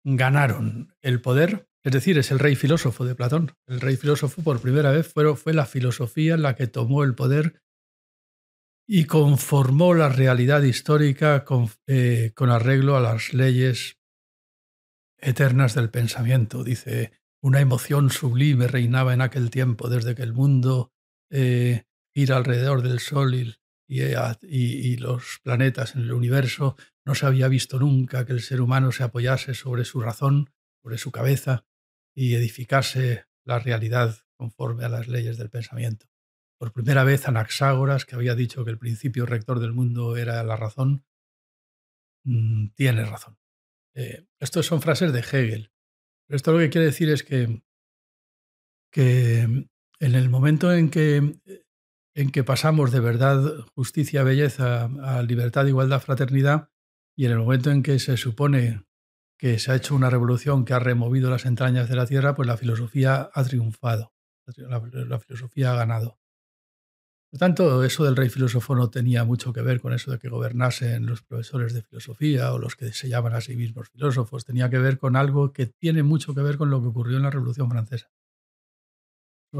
[0.03, 3.53] ganaron el poder, es decir, es el rey filósofo de Platón.
[3.67, 7.61] El rey filósofo por primera vez fue, fue la filosofía la que tomó el poder
[8.91, 13.99] y conformó la realidad histórica con, eh, con arreglo a las leyes
[15.19, 16.63] eternas del pensamiento.
[16.63, 20.91] Dice, una emoción sublime reinaba en aquel tiempo desde que el mundo
[21.29, 21.83] eh,
[22.31, 23.35] alrededor del Sol
[23.87, 26.75] y, los planetas en el universo,
[27.05, 30.49] no se había visto nunca que el ser humano se apoyase sobre su razón,
[30.81, 31.63] sobre su cabeza
[32.15, 36.07] y edificase la realidad conforme a las leyes del pensamiento.
[36.59, 40.55] Por primera vez Anaxágoras, que había dicho que el principio rector del mundo era la
[40.55, 41.05] razón,
[42.25, 43.37] mm, tiene razón.
[43.95, 45.71] Eh, estos son frases de Hegel.
[46.27, 47.63] Pero esto lo que quiere decir es que,
[48.91, 51.41] que en el momento en que
[52.19, 53.39] en que pasamos de verdad,
[53.75, 56.69] justicia, belleza a libertad, igualdad, fraternidad,
[57.15, 58.83] y en el momento en que se supone
[59.37, 62.45] que se ha hecho una revolución que ha removido las entrañas de la tierra, pues
[62.45, 64.13] la filosofía ha triunfado,
[64.57, 66.18] la, filosofía ha ganado.
[67.31, 70.29] Por tanto, eso del rey filósofo no tenía mucho que ver con eso de que
[70.29, 74.45] gobernasen los profesores de filosofía o los que se llaman a sí mismos filósofos.
[74.45, 77.23] Tenía que ver con algo que tiene mucho que ver con lo que ocurrió en
[77.23, 78.09] la Revolución Francesa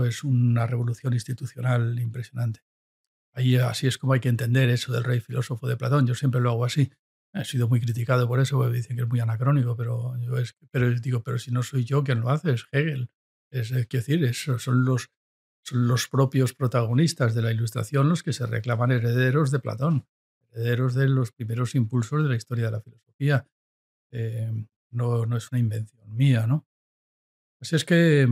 [0.06, 2.62] es una revolución institucional impresionante.
[3.34, 6.06] Ahí así es como hay que entender eso del rey filósofo de Platón.
[6.08, 6.92] Yo siempre lo hago así.
[7.34, 10.56] He sido muy criticado por eso, porque dicen que es muy anacrónico, pero yo es,
[10.72, 13.12] pero digo, pero si no soy yo quien lo hace, es Hegel.
[13.52, 15.12] Es, quiero decir, eso son los,
[15.70, 20.08] son los propios protagonistas de la ilustración los que se reclaman herederos de Platón,
[20.52, 23.48] herederos de los primeros impulsos de la historia de la filosofía.
[24.12, 24.52] Eh,
[24.92, 26.68] no, no es una invención mía, ¿no?
[27.62, 28.28] Así es que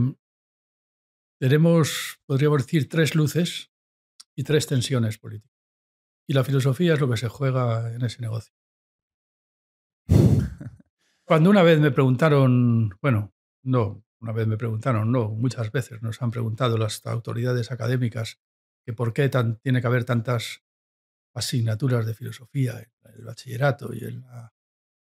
[1.38, 3.70] tenemos, podríamos decir, tres luces
[4.34, 5.56] y tres tensiones políticas.
[6.26, 8.52] Y la filosofía es lo que se juega en ese negocio.
[11.24, 16.20] Cuando una vez me preguntaron, bueno, no, una vez me preguntaron, no, muchas veces nos
[16.22, 18.38] han preguntado las autoridades académicas
[18.84, 19.28] que por qué
[19.62, 20.62] tiene que haber tantas
[21.34, 24.24] asignaturas de filosofía en el bachillerato y en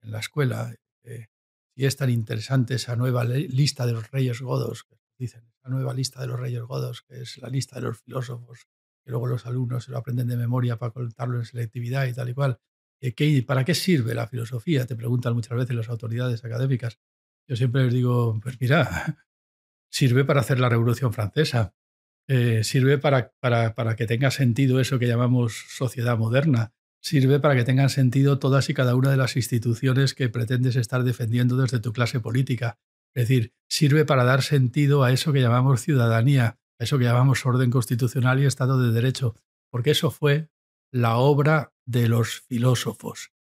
[0.01, 1.27] la, escuela, eh,
[1.75, 5.95] y es tan interesante esa nueva lista de los reyes godos, que dicen, la nueva
[5.95, 8.67] lista de los reyes godos, que es la lista de los filósofos,
[9.05, 12.31] que luego los alumnos se lo aprenden de memoria para contarlo en selectividad y tal
[12.31, 12.61] y cual.
[13.47, 14.87] ¿Para qué sirve la filosofía?
[14.87, 16.99] Te preguntan muchas veces las autoridades académicas.
[17.49, 19.19] Yo siempre les digo, pues mira,
[19.91, 21.75] sirve para hacer la Revolución Francesa,
[22.29, 27.55] eh, sirve para, para, para, que tenga sentido eso que llamamos sociedad moderna, sirve para
[27.55, 31.79] que tengan sentido todas y cada una de las instituciones que pretendes estar defendiendo desde
[31.79, 32.79] tu clase política,
[33.15, 37.47] es decir, sirve para dar sentido a eso que llamamos ciudadanía, a eso que llamamos
[37.47, 39.37] orden constitucional y Estado de Derecho,
[39.71, 40.51] porque eso fue
[40.93, 43.33] la obra de los filósofos.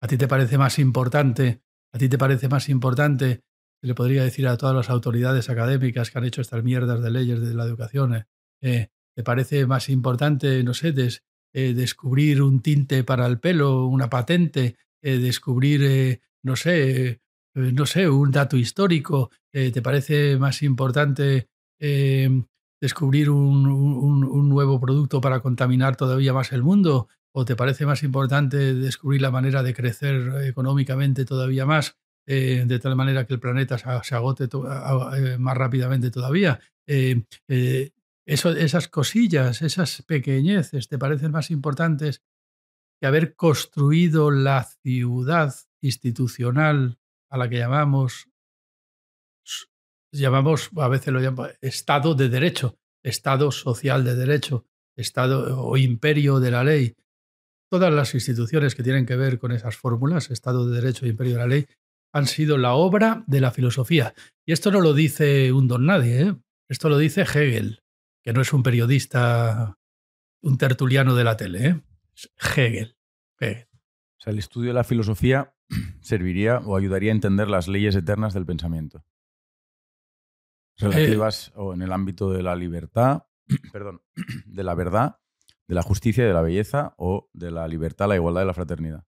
[0.00, 1.62] ¿A ti te parece más importante?
[1.92, 3.42] ¿A ti te parece más importante?
[3.82, 7.40] le podría decir a todas las autoridades académicas que han hecho estas mierdas de leyes
[7.40, 8.26] de la educación.
[8.60, 10.92] Eh, ¿Te parece más importante, no sé,
[11.54, 17.20] eh, descubrir un tinte para el pelo, una patente, eh, descubrir, no sé, eh,
[17.54, 21.48] no sé, un dato histórico, eh, ¿te parece más importante
[22.80, 27.08] descubrir un, nuevo producto para contaminar todavía más el mundo?
[27.32, 32.78] ¿O te parece más importante descubrir la manera de crecer económicamente todavía más, eh, de
[32.78, 34.48] tal manera que el planeta se, agote
[35.38, 36.60] más rápidamente todavía?
[38.26, 42.22] Eso, esas cosillas, esas pequeñeces, ¿te parecen más importantes
[43.00, 46.98] que haber construido la ciudad institucional
[47.30, 48.28] a la que llamamos,
[50.12, 54.66] llamamos, a veces lo llamamos Estado de Derecho, Estado social de Derecho,
[54.96, 56.94] Estado o imperio de la ley.
[57.70, 61.34] Todas las instituciones que tienen que ver con esas fórmulas, Estado de Derecho e imperio
[61.34, 61.66] de la ley,
[62.12, 64.12] han sido la obra de la filosofía.
[64.44, 66.36] Y esto no lo dice un don nadie, ¿eh?
[66.68, 67.84] esto lo dice Hegel,
[68.24, 69.78] que no es un periodista,
[70.42, 71.80] un tertuliano de la tele, ¿eh?
[72.56, 72.96] Hegel.
[73.38, 73.68] Hegel.
[74.18, 75.54] O sea, el estudio de la filosofía
[76.00, 79.04] serviría o ayudaría a entender las leyes eternas del pensamiento.
[80.76, 81.52] Relativas Eh.
[81.54, 83.26] o en el ámbito de la libertad,
[83.72, 84.02] perdón,
[84.46, 85.18] de la verdad,
[85.70, 88.54] de la justicia y de la belleza o de la libertad, la igualdad y la
[88.54, 89.04] fraternidad.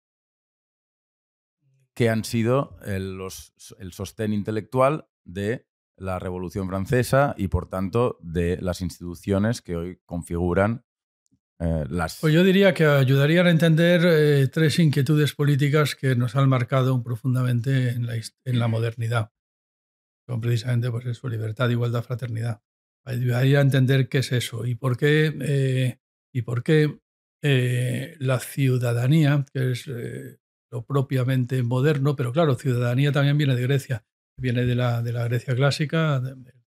[1.93, 8.17] Que han sido el, los- el sostén intelectual de la Revolución Francesa y, por tanto,
[8.23, 10.85] de las instituciones que hoy configuran
[11.59, 12.21] eh, las...
[12.21, 17.03] Pues yo diría que ayudarían a entender eh, tres inquietudes políticas que nos han marcado
[17.03, 19.33] profundamente en la, en la modernidad.
[20.29, 22.63] Son precisamente pues eso, libertad, igualdad, fraternidad.
[23.05, 25.99] Ayudaría a entender qué es eso y por qué, eh,
[26.35, 26.99] y por qué
[27.43, 30.39] eh, la ciudadanía, que es eh,
[30.71, 34.05] lo propiamente moderno, pero claro, ciudadanía también viene de Grecia,
[34.39, 36.23] viene de la, de la Grecia clásica.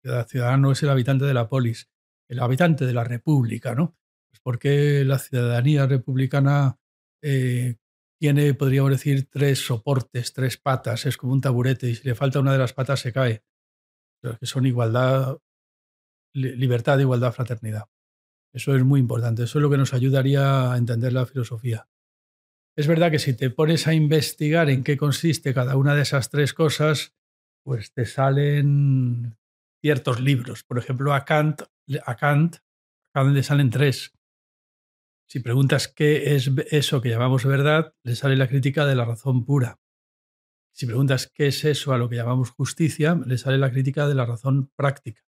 [0.03, 1.89] El ciudadano es el habitante de la polis,
[2.29, 3.97] el habitante de la república, ¿no?
[4.31, 6.79] Pues porque la ciudadanía republicana
[7.23, 7.75] eh,
[8.19, 12.39] tiene, podríamos decir, tres soportes, tres patas, es como un taburete y si le falta
[12.39, 13.43] una de las patas se cae.
[14.21, 15.37] Que son igualdad,
[16.33, 17.85] li- libertad, igualdad, fraternidad.
[18.53, 21.87] Eso es muy importante, eso es lo que nos ayudaría a entender la filosofía.
[22.75, 26.29] Es verdad que si te pones a investigar en qué consiste cada una de esas
[26.29, 27.13] tres cosas,
[27.63, 29.37] pues te salen
[29.81, 30.63] ciertos libros.
[30.63, 31.63] Por ejemplo, a Kant,
[32.05, 32.57] a Kant,
[33.13, 34.13] a le salen tres.
[35.27, 39.45] Si preguntas qué es eso que llamamos verdad, le sale la crítica de la razón
[39.45, 39.79] pura.
[40.73, 44.15] Si preguntas qué es eso a lo que llamamos justicia, le sale la crítica de
[44.15, 45.21] la razón práctica.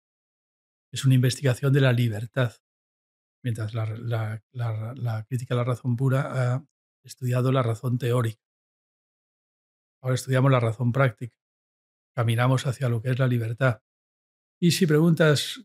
[0.93, 2.55] Es una investigación de la libertad.
[3.43, 6.65] Mientras la, crítica de la razón pura ha
[7.03, 8.43] estudiado la razón teórica.
[10.03, 11.35] Ahora estudiamos la razón práctica.
[12.15, 13.83] Caminamos hacia lo que es la libertad.
[14.61, 15.65] Y si preguntas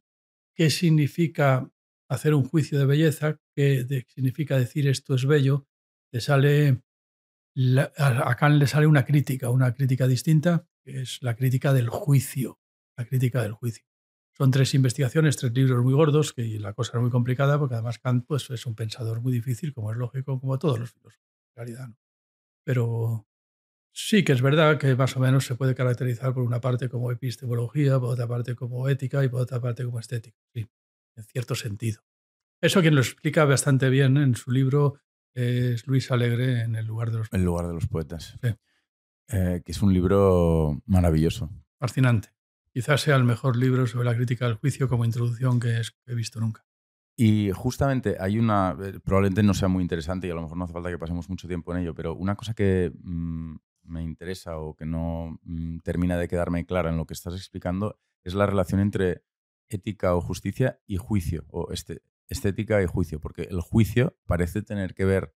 [0.56, 1.70] qué significa
[2.10, 5.68] hacer un juicio de belleza, qué significa decir esto es bello,
[6.12, 6.82] te sale
[7.98, 11.90] a a Kant le sale una crítica, una crítica distinta, que es la crítica del
[11.90, 12.60] juicio,
[12.98, 13.86] la crítica del juicio.
[14.38, 18.00] Son tres investigaciones, tres libros muy gordos, que la cosa es muy complicada, porque además
[18.00, 21.22] Kant pues, es un pensador muy difícil, como es lógico, como todos los filósofos,
[21.52, 21.88] en realidad.
[21.88, 21.96] ¿no?
[22.66, 23.28] Pero
[23.94, 27.12] sí que es verdad que más o menos se puede caracterizar por una parte como
[27.12, 30.68] epistemología, por otra parte como ética y por otra parte como estética, sí,
[31.16, 32.02] en cierto sentido.
[32.62, 35.00] Eso quien lo explica bastante bien en su libro
[35.34, 38.38] es Luis Alegre en El lugar de los El lugar de los poetas.
[38.42, 38.50] Sí.
[39.30, 41.50] Eh, que es un libro maravilloso.
[41.80, 42.35] Fascinante.
[42.76, 46.42] Quizás sea el mejor libro sobre la crítica del juicio como introducción que he visto
[46.42, 46.66] nunca.
[47.18, 50.66] Y justamente hay una, eh, probablemente no sea muy interesante y a lo mejor no
[50.66, 54.58] hace falta que pasemos mucho tiempo en ello, pero una cosa que mm, me interesa
[54.58, 58.46] o que no mm, termina de quedarme clara en lo que estás explicando es la
[58.46, 59.24] relación entre
[59.70, 64.96] ética o justicia y juicio, o este- estética y juicio, porque el juicio parece tener
[64.96, 65.34] que ver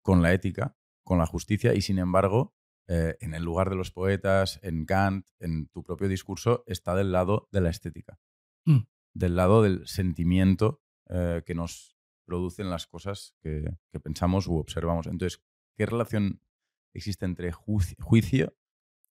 [0.00, 2.55] con la ética, con la justicia, y sin embargo,
[2.88, 7.12] eh, en el lugar de los poetas, en Kant, en tu propio discurso, está del
[7.12, 8.18] lado de la estética,
[8.64, 8.80] Mm.
[9.14, 11.96] del lado del sentimiento eh, que nos
[12.26, 15.06] producen las cosas que, que pensamos u observamos.
[15.06, 15.40] Entonces,
[15.76, 16.40] ¿qué relación
[16.94, 18.56] existe entre ju- juicio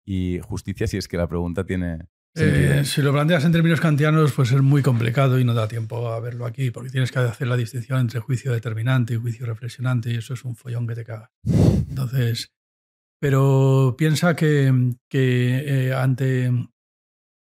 [0.05, 2.09] y justicia si es que la pregunta tiene?
[2.37, 6.09] Eh, si lo planteas en términos kantianos, pues es muy complicado y no da tiempo
[6.09, 10.11] a verlo aquí, porque tienes que hacer la distinción entre juicio determinante y juicio reflexionante,
[10.11, 11.31] y eso es un follón que te caga.
[11.89, 12.53] Entonces,
[13.25, 14.71] pero piensa que,
[15.09, 16.49] que, eh, ante,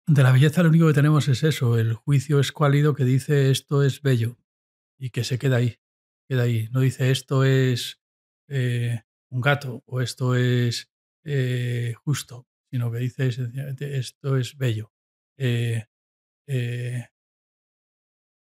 [0.07, 3.83] ante la belleza lo único que tenemos es eso, el juicio escuálido que dice esto
[3.83, 4.38] es bello
[4.97, 5.81] y que se queda ahí,
[6.29, 6.68] queda ahí.
[6.71, 8.01] No dice esto es
[8.47, 10.88] eh, un gato o esto es
[11.25, 14.92] eh, justo, sino que dice sencillamente esto es bello.
[15.37, 15.85] Eh,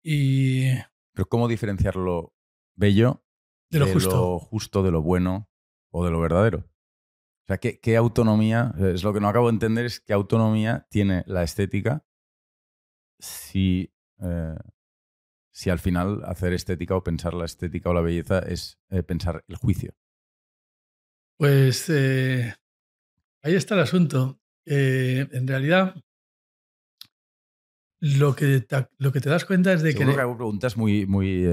[0.02, 0.74] y
[1.14, 2.34] Pero ¿cómo diferenciar lo
[2.76, 3.24] bello
[3.70, 4.10] De lo justo.
[4.10, 5.48] lo justo, de lo bueno
[5.90, 6.68] o de lo verdadero?
[7.44, 10.87] O sea, ¿qué, qué autonomía, es lo que no acabo de entender, es qué autonomía
[10.90, 12.02] tiene la estética
[13.18, 13.92] si,
[14.23, 14.56] eh,
[15.52, 19.44] si al final hacer estética o pensar la estética o la belleza es eh, pensar
[19.46, 19.94] el juicio.
[21.37, 22.54] pues eh,
[23.42, 24.40] ahí está el asunto.
[24.66, 25.94] En realidad,
[28.00, 30.14] lo que, te, lo que te das cuenta es de Seguro que...
[30.14, 31.44] que hago preguntas muy, muy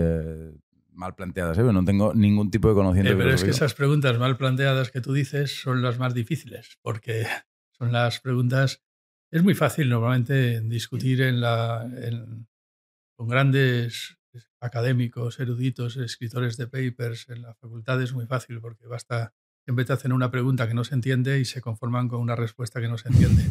[0.91, 1.61] mal planteadas, ¿eh?
[1.61, 4.91] Pero no tengo ningún tipo de conocimiento Eh, pero es que esas preguntas mal planteadas
[4.91, 7.25] que tú dices son las más difíciles, porque
[7.77, 8.81] son las preguntas...
[9.31, 12.47] Es muy fácil normalmente discutir en la, en-
[13.17, 14.17] con grandes
[14.59, 19.33] académicos, eruditos, escritores de papers en la facultad, es muy fácil porque basta
[19.65, 22.81] siempre te hacen una pregunta que no se entiende y se conforman con una respuesta
[22.81, 23.43] que no se entiende.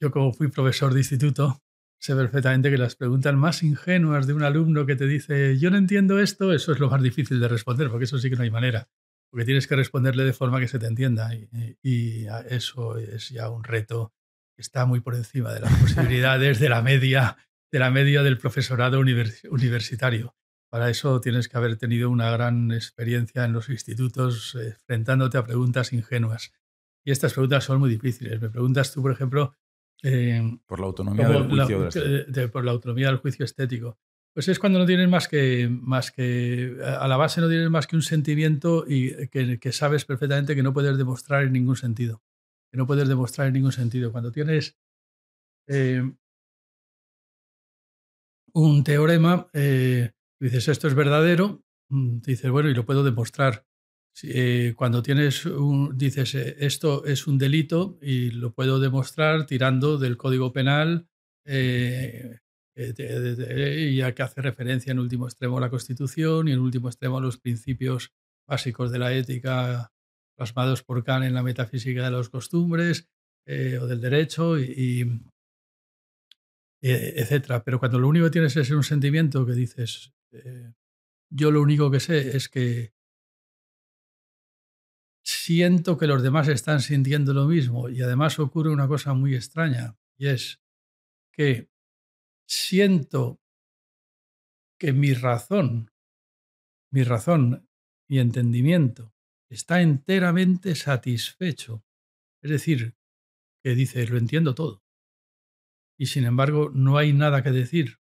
[0.00, 1.60] Yo como fui profesor de instituto,
[2.00, 5.76] sé perfectamente que las preguntas más ingenuas de un alumno que te dice yo no
[5.76, 8.50] entiendo esto, eso es lo más difícil de responder, porque eso sí que no hay
[8.50, 8.88] manera.
[9.30, 11.30] Porque tienes que responderle de forma que se te entienda
[11.82, 14.14] y, eso es ya un reto
[14.56, 17.36] que está muy por encima de las posibilidades de la media,
[17.70, 20.34] de la media del profesorado universitario.
[20.70, 25.44] Para eso tienes que haber tenido una gran experiencia en los institutos eh, enfrentándote a
[25.44, 26.52] preguntas ingenuas.
[27.04, 28.40] Y estas preguntas son muy difíciles.
[28.40, 29.54] Me preguntas tú, por ejemplo,
[30.02, 33.98] eh, por la autonomía del juicio por la autonomía del juicio estético.
[34.32, 37.86] Pues es cuando no tienes más que, más que, a la base no tienes más
[37.86, 42.22] que un sentimiento y que, sabes perfectamente que no puedes demostrar en ningún sentido.
[42.70, 44.12] Que no puedes demostrar en ningún sentido.
[44.12, 44.78] Cuando tienes
[45.66, 46.08] eh,
[48.52, 53.67] un teorema, dices, esto es verdadero, mm, dices, bueno, y lo puedo demostrar.
[54.24, 59.98] Eh, cuando tienes un, dices, eh, esto es un delito y lo puedo demostrar tirando
[59.98, 61.08] del Código Penal,
[61.44, 62.38] eh,
[62.74, 67.20] ya que hace referencia en último extremo a la Constitución y en último extremo a
[67.20, 68.12] los principios
[68.46, 69.92] básicos de la ética
[70.36, 73.08] plasmados por Kant en la metafísica de las costumbres
[73.46, 75.20] o del derecho y,
[76.80, 77.64] etcétera.
[77.64, 80.72] Pero cuando lo único que tienes es un sentimiento que dices, eh,
[81.30, 82.92] yo lo único que sé es que
[85.28, 89.98] siento que los demás están sintiendo lo mismo y además ocurre una cosa muy extraña
[90.16, 90.62] y es
[91.30, 91.70] que
[92.46, 93.38] siento
[94.78, 95.90] que mi razón,
[96.90, 97.68] mi razón
[98.08, 99.14] y entendimiento
[99.50, 101.84] está enteramente satisfecho.
[102.42, 102.96] Es decir,
[103.62, 104.82] que dice, lo entiendo todo.
[105.98, 108.00] Y sin embargo, no hay nada que decir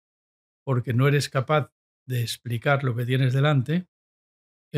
[0.65, 1.73] porque no eres capaz
[2.07, 3.89] de explicar lo que tienes delante,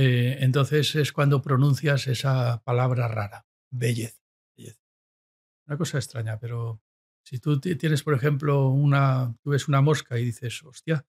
[0.01, 4.23] eh, entonces es cuando pronuncias esa palabra rara, belleza,
[5.67, 6.81] Una cosa extraña, pero
[7.25, 11.05] si tú tienes, por ejemplo, una, tú ves una mosca y dices, hostia,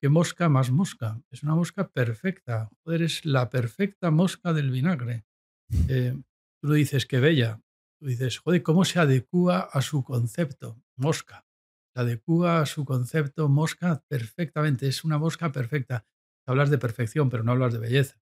[0.00, 5.26] qué mosca más mosca, es una mosca perfecta, joder, es la perfecta mosca del vinagre.
[5.88, 6.18] Eh,
[6.62, 7.60] tú dices, qué bella,
[7.98, 10.82] tú dices, joder, ¿cómo se adecua a su concepto?
[10.96, 11.44] Mosca
[11.92, 16.06] se adecua a su concepto mosca perfectamente, es una mosca perfecta.
[16.46, 18.19] Hablas de perfección, pero no hablas de belleza.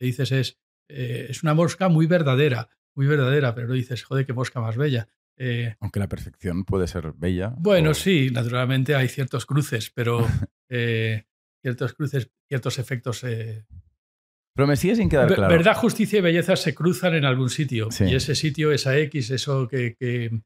[0.00, 4.26] Lo dices es, eh, es una mosca muy verdadera, muy verdadera, pero no dices, joder,
[4.26, 5.08] qué mosca más bella.
[5.36, 7.54] Eh, Aunque la perfección puede ser bella.
[7.58, 10.26] Bueno, sí, naturalmente hay ciertos cruces, pero
[10.70, 11.24] eh,
[11.62, 13.20] ciertos cruces, ciertos efectos.
[14.54, 15.52] pero me sigue sin quedar claro.
[15.52, 17.88] Verdad, justicia y belleza se cruzan en algún sitio.
[18.00, 20.40] Y ese sitio, esa X, eso que, que,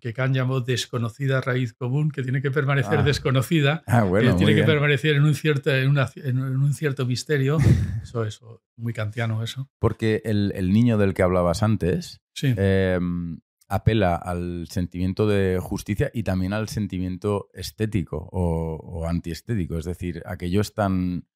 [0.00, 3.02] que Kant llamó desconocida raíz común, que tiene que permanecer ah.
[3.02, 7.58] desconocida, ah, que tiene que permanecer en un cierto, en, un cierto misterio.
[8.02, 8.40] Eso es
[8.76, 9.68] muy kantiano eso.
[9.78, 16.22] Porque el, el niño del que hablabas antes em, apela al sentimiento de justicia y
[16.22, 19.78] también al sentimiento estético o, o antiestético.
[19.78, 21.26] Es decir, aquello es tan...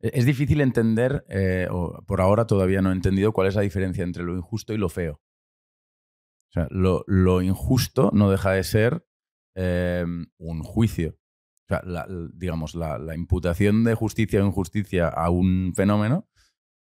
[0.00, 4.04] Es difícil entender, eh, o por ahora todavía no he entendido cuál es la diferencia
[4.04, 5.20] entre lo injusto y lo feo.
[6.50, 9.06] O sea, lo, injusto no deja de ser
[9.54, 11.18] em, un juicio.
[11.64, 11.82] O sea,
[12.32, 16.28] digamos, la, imputación de justicia o injusticia a un fenómeno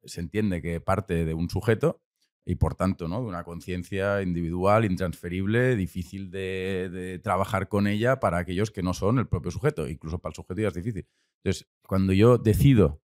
[0.03, 2.03] se entiende que parte de un sujeto
[2.45, 3.23] y por tanto ¿no?
[3.23, 8.93] de una conciencia individual, intransferible, difícil de, de, trabajar con ella para aquellos que no
[8.93, 9.89] son el propio sujeto.
[9.89, 11.07] Incluso para el sujeto ya es difícil.
[11.43, 13.04] Entonces, cuando yo decido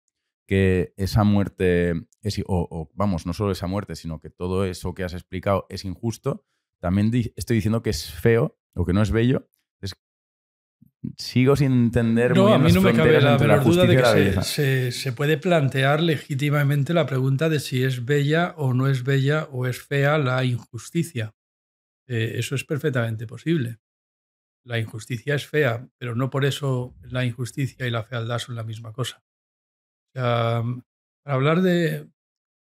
[0.46, 5.04] que esa muerte, es, o, vamos, no solo esa muerte, sino que todo eso que
[5.04, 6.46] has explicado es injusto,
[6.80, 9.50] también estoy diciendo que es feo o que no es bello.
[11.18, 15.38] sigo sin entender no, a mí no me cabe la duda de que se, puede
[15.38, 20.18] plantear legítimamente la pregunta de si es bella o no es bella o es fea
[20.18, 21.36] la injusticia.
[22.08, 23.80] Eh, eso es perfectamente posible.
[24.66, 28.64] La injusticia es fea, pero no por eso la injusticia y la fealdad son la
[28.64, 29.24] misma cosa
[30.14, 30.64] para
[31.26, 32.08] hablar de...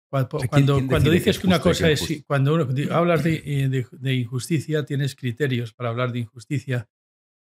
[0.09, 2.23] Cuando, cuando, dices que una cosa es...
[2.27, 6.87] Cuando hablas de, de, injusticia, tienes criterios para hablar de injusticia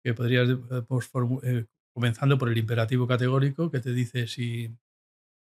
[0.03, 1.09] que podrías, eh, pues,
[1.43, 4.73] eh, comenzando por el imperativo categórico, que te dice si,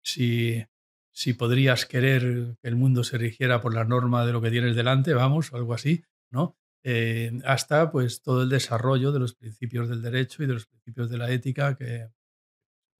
[0.04, 0.64] si,
[1.12, 4.76] si podrías querer que el mundo se rigiera por la norma de lo que tienes
[4.76, 6.56] delante, vamos, o algo así, ¿no?
[6.84, 11.10] Eh, hasta pues todo el desarrollo de los principios del derecho y de los principios
[11.10, 12.08] de la ética que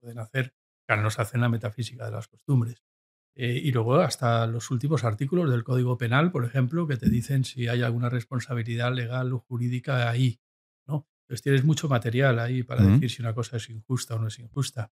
[0.01, 0.53] pueden hacer
[0.95, 2.81] nos hacen la metafísica de las costumbres.
[3.35, 7.43] Eh, y luego hasta los últimos artículos del Código Penal, por ejemplo, que te dicen
[7.43, 10.39] si hay alguna responsabilidad legal o jurídica ahí.
[10.87, 11.07] ¿no?
[11.21, 14.39] Entonces tienes mucho material ahí para decir si una cosa es injusta o no es
[14.39, 14.91] injusta.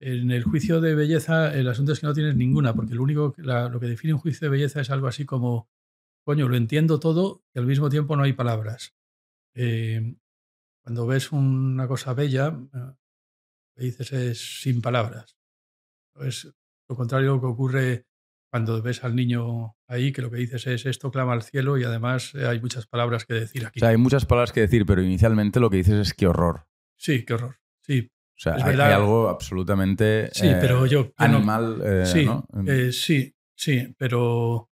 [0.00, 3.34] En el juicio de belleza, el asunto es que no tienes ninguna, porque lo único
[3.36, 5.68] lo que define un juicio de belleza es algo así como,
[6.24, 8.94] coño, lo entiendo todo y al mismo tiempo no hay palabras.
[9.54, 10.16] Eh,
[10.82, 12.96] cuando ves una cosa bella, lo
[13.74, 15.36] que dices es sin palabras.
[16.20, 16.52] Es
[16.88, 18.06] lo contrario que ocurre
[18.52, 21.84] cuando ves al niño ahí, que lo que dices es esto clama al cielo y
[21.84, 23.78] además hay muchas palabras que decir aquí.
[23.78, 26.66] O sea, hay muchas palabras que decir, pero inicialmente lo que dices es qué horror.
[26.98, 27.56] Sí, qué horror.
[27.80, 28.10] Sí.
[28.36, 31.80] O sea, hay, algo absolutamente sí, pero yo, eh, animal.
[31.82, 32.28] Eh, sí,
[32.66, 34.70] eh, sí, sí, pero,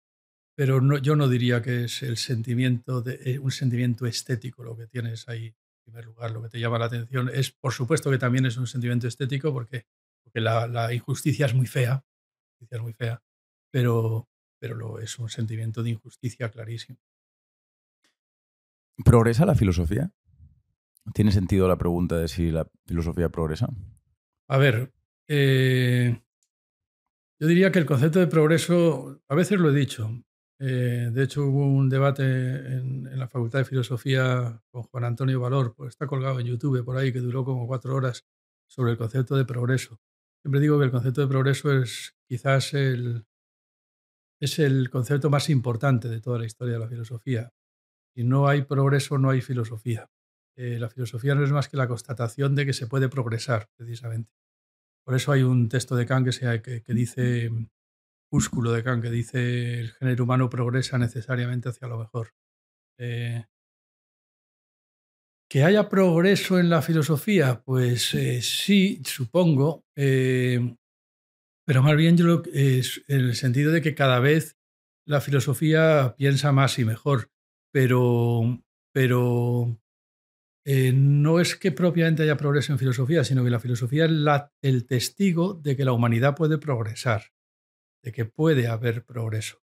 [0.55, 4.87] pero no, yo no diría que es el sentimiento de, un sentimiento estético lo que
[4.87, 5.53] tienes ahí
[5.89, 7.29] primer lugar, lo que te llama la atención.
[7.33, 9.85] Es, por supuesto que también es un sentimiento estético porque,
[10.23, 12.03] porque la, la injusticia es muy fea,
[12.69, 13.21] es muy fea
[13.71, 14.27] pero,
[14.59, 16.99] pero lo, es un sentimiento de injusticia clarísimo.
[19.03, 20.11] ¿Progresa la filosofía?
[21.13, 23.69] ¿Tiene sentido la pregunta de si la filosofía progresa?
[24.47, 24.93] A ver,
[25.27, 26.21] eh,
[27.39, 30.11] yo diría que el concepto de progreso, a veces lo he dicho,
[30.59, 35.39] eh, de hecho hubo un debate en, en, la Facultad de Filosofía con Juan Antonio
[35.39, 38.25] Valor, pues está colgado en YouTube por ahí, que duró como cuatro horas,
[38.67, 39.99] sobre el concepto de progreso.
[40.41, 43.25] Siempre digo que el concepto de progreso es quizás el,
[44.39, 47.51] es el concepto más importante de toda la historia de la filosofía.
[48.15, 50.09] Si no hay progreso, no hay filosofía.
[50.55, 54.31] Eh, la filosofía no es más que la constatación de que se puede progresar, precisamente.
[55.05, 57.49] Por eso hay un texto de Kant que, que, dice,
[58.31, 62.33] De Kant, que dice el género humano progresa necesariamente hacia lo mejor.
[62.99, 63.45] Eh,
[65.49, 67.63] ¿Que haya progreso en la filosofía?
[67.65, 69.85] Pues eh, sí, supongo.
[69.95, 74.59] Pero más bien en el sentido de que cada vez
[75.09, 77.31] la filosofía piensa más y mejor,
[77.71, 78.61] pero,
[78.93, 79.79] pero
[80.65, 84.11] eh, no es que propiamente haya progreso en filosofía, sino que la filosofía es
[84.61, 87.31] el testigo de que la humanidad puede progresar,
[88.03, 89.61] de que puede haber progreso.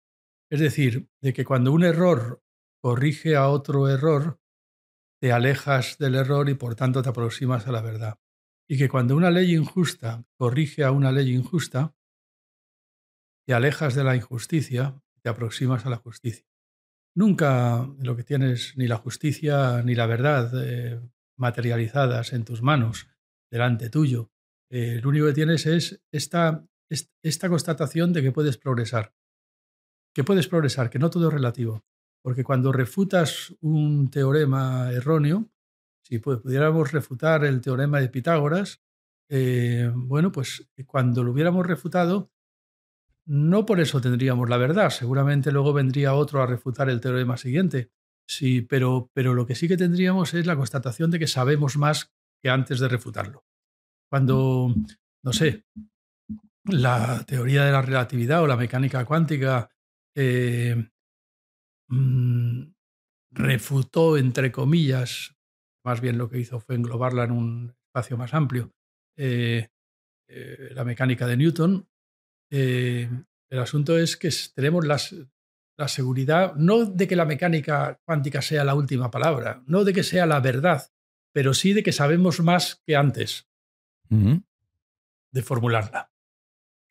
[0.51, 2.43] Es decir, de que cuando un error
[2.81, 4.41] corrige a otro error,
[5.21, 8.19] te alejas del error y por tanto te aproximas a la verdad.
[8.69, 11.95] Y que cuando una ley injusta corrige a una ley injusta,
[13.47, 16.47] te alejas de la injusticia, te aproximas a la justicia.
[17.15, 21.01] Nunca lo que tienes ni la justicia ni la verdad eh,
[21.39, 23.09] materializadas en tus manos,
[23.51, 24.31] delante tuyo.
[24.71, 26.67] Eh, lo único que tienes es esta,
[27.23, 29.15] esta constatación de que puedes progresar.
[30.15, 31.85] Que puedes progresar, que no todo es relativo.
[32.23, 35.51] Porque cuando refutas un teorema erróneo,
[36.03, 38.83] si pudiéramos refutar el teorema de Pitágoras,
[39.29, 42.31] eh, bueno, pues cuando lo hubiéramos refutado,
[43.27, 47.91] no por eso tendríamos la verdad, seguramente luego vendría otro a refutar el teorema siguiente.
[48.29, 52.13] Sí, pero, pero lo que sí que tendríamos es la constatación de que sabemos más
[52.43, 53.45] que antes de refutarlo.
[54.09, 54.75] Cuando,
[55.25, 55.65] no sé,
[56.69, 59.71] la teoría de la relatividad o la mecánica cuántica
[60.15, 60.91] eh,
[61.89, 62.63] mm,
[63.31, 65.37] refutó, entre comillas,
[65.85, 68.73] más bien lo que hizo fue englobarla en un espacio más amplio,
[69.17, 69.69] eh,
[70.29, 71.89] eh, la mecánica de Newton,
[72.49, 78.75] el asunto es que tenemos la seguridad, no de que la mecánica cuántica sea la
[78.75, 80.91] última palabra, no de que sea la verdad,
[81.33, 83.49] pero sí de que sabemos más que antes
[84.09, 86.11] de formularla.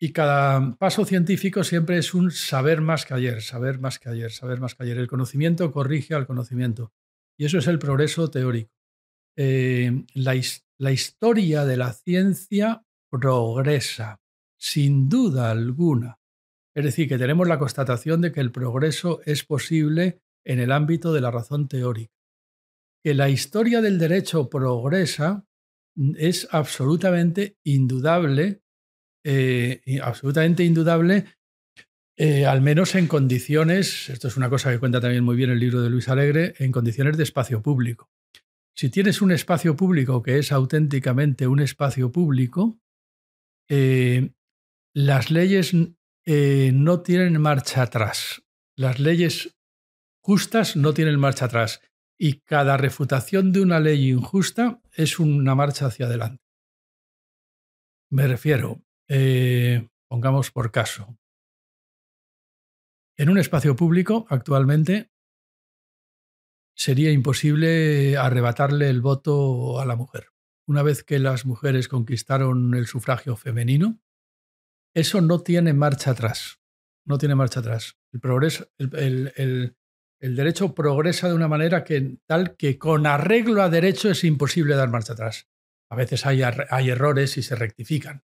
[0.06, 4.32] Y cada paso científico siempre es un saber más que ayer, saber más que ayer,
[4.32, 5.00] saber más que ayer.
[5.00, 6.94] El conocimiento corrige al conocimiento.
[7.40, 8.72] Y eso es el progreso teórico.
[9.36, 14.22] Eh, la historia de la ciencia progresa
[14.60, 16.20] sin duda alguna.
[16.76, 21.14] Es decir, que tenemos la constatación de que el progreso es posible en el ámbito
[21.14, 22.14] de la razón teórica.
[23.04, 25.48] Que la historia del derecho progresa
[25.96, 28.62] mm, es absolutamente indudable,
[29.28, 31.26] eh, absolutamente indudable,
[32.16, 35.60] eh, al menos en condiciones, esto es una cosa que cuenta también muy bien el
[35.60, 38.12] libro de Luis Alegre, en condiciones de espacio público.
[38.76, 42.80] Si tienes un espacio público que es auténticamente un espacio público,
[43.68, 44.30] eh,
[44.94, 48.44] las leyes no tienen marcha atrás.
[48.78, 49.58] Las leyes
[50.22, 51.82] justas no tienen marcha atrás.
[52.18, 56.44] Y cada refutación de una ley injusta es una marcha hacia adelante.
[58.12, 61.18] Me refiero, eh, pongamos por caso,
[63.18, 65.10] en un espacio público actualmente
[66.76, 70.28] sería imposible arrebatarle el voto a la mujer.
[70.68, 74.02] Una vez que las mujeres conquistaron el sufragio femenino,
[74.94, 76.60] eso no tiene marcha atrás.
[77.06, 77.98] No tiene marcha atrás.
[78.12, 79.76] El, progreso, el,
[80.20, 84.90] derecho progresa de una manera que, tal que con arreglo a derecho es imposible dar
[84.90, 85.48] marcha atrás.
[85.90, 88.24] A veces hay, hay errores y se rectifican.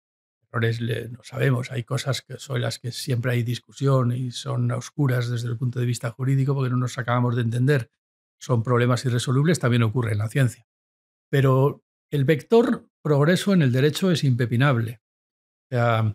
[0.56, 1.72] Errores no sabemos.
[1.72, 5.80] Hay cosas que son las que siempre hay discusión y son oscuras desde el punto
[5.80, 7.92] de vista jurídico porque no nos acabamos de entender.
[8.40, 10.68] Son problemas irresolubles, también ocurre en la ciencia.
[11.30, 15.02] Pero el vector progreso en el derecho es impepinable.
[15.66, 16.14] O sea,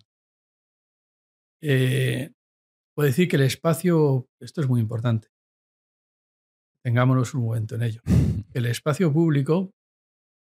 [1.62, 2.32] eh,
[2.94, 5.28] puedo decir que el espacio, esto es muy importante,
[6.82, 8.02] tengámonos un momento en ello.
[8.54, 9.72] El espacio público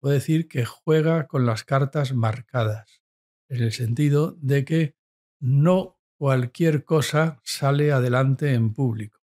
[0.00, 3.02] puede decir que juega con las cartas marcadas,
[3.48, 4.96] en el sentido de que
[5.40, 9.20] no cualquier cosa sale adelante en público.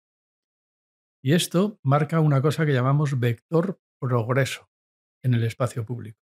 [1.22, 4.70] Y esto marca una cosa que llamamos vector progreso
[5.22, 6.20] en el espacio público.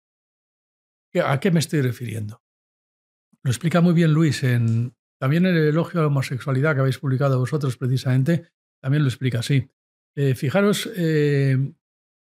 [1.23, 2.43] ¿A qué me estoy refiriendo?
[3.43, 6.99] Lo explica muy bien Luis en también en el elogio a la homosexualidad que habéis
[6.99, 9.69] publicado vosotros precisamente, también lo explica así.
[10.15, 11.73] Eh, fijaros eh,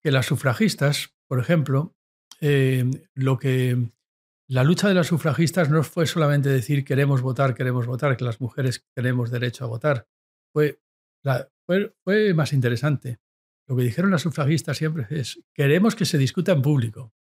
[0.02, 1.96] que las sufragistas, por ejemplo,
[2.42, 3.92] eh, lo que
[4.54, 8.40] la lucha de las sufragistas no fue solamente decir queremos votar, queremos votar, que las
[8.40, 10.08] mujeres tenemos derecho a votar.
[10.54, 10.80] Fue,
[11.66, 13.20] fue, más interesante.
[13.68, 17.16] Lo que dijeron las sufragistas siempre es queremos que se discuta en público.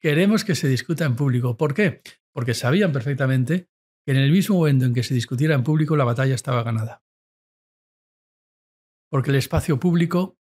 [0.00, 1.56] Queremos que se discuta en público.
[1.56, 2.02] ¿Por qué?
[2.32, 3.68] Porque sabían perfectamente
[4.04, 7.04] que en el mismo momento en que se discutiera en público la batalla estaba ganada.
[9.08, 10.40] Porque el espacio público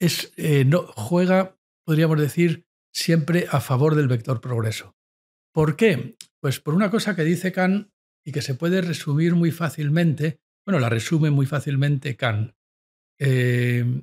[0.00, 4.96] es, eh, no, juega, podríamos decir, siempre a favor del vector progreso.
[5.52, 6.16] ¿Por qué?
[6.40, 7.90] Pues por una cosa que dice Kant
[8.24, 12.54] y que se puede resumir muy fácilmente, bueno, la resume muy fácilmente Kant.
[13.18, 14.02] Eh,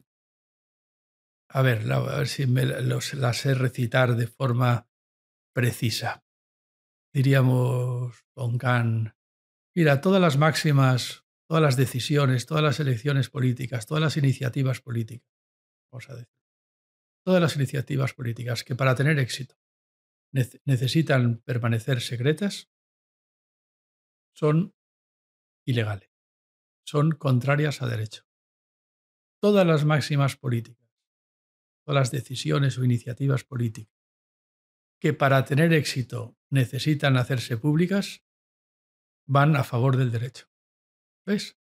[1.49, 4.89] a ver, a ver si me la sé recitar de forma
[5.53, 6.27] precisa
[7.17, 9.09] diríamos con Kant,
[9.75, 15.27] mira, todas las máximas, todas las decisiones, todas las elecciones políticas, todas las iniciativas políticas,
[15.91, 16.36] vamos a decir,
[17.27, 19.59] todas las iniciativas políticas que para tener éxito
[20.63, 22.71] necesitan permanecer secretas,
[24.33, 24.73] son
[25.65, 26.09] ilegales,
[26.85, 28.23] son contrarias a derecho.
[29.41, 30.89] Todas las máximas políticas,
[31.85, 33.93] todas las decisiones o iniciativas políticas
[35.01, 38.23] que para tener éxito necesitan hacerse públicas,
[39.25, 40.49] van a favor del derecho.
[41.25, 41.59] ¿Ves?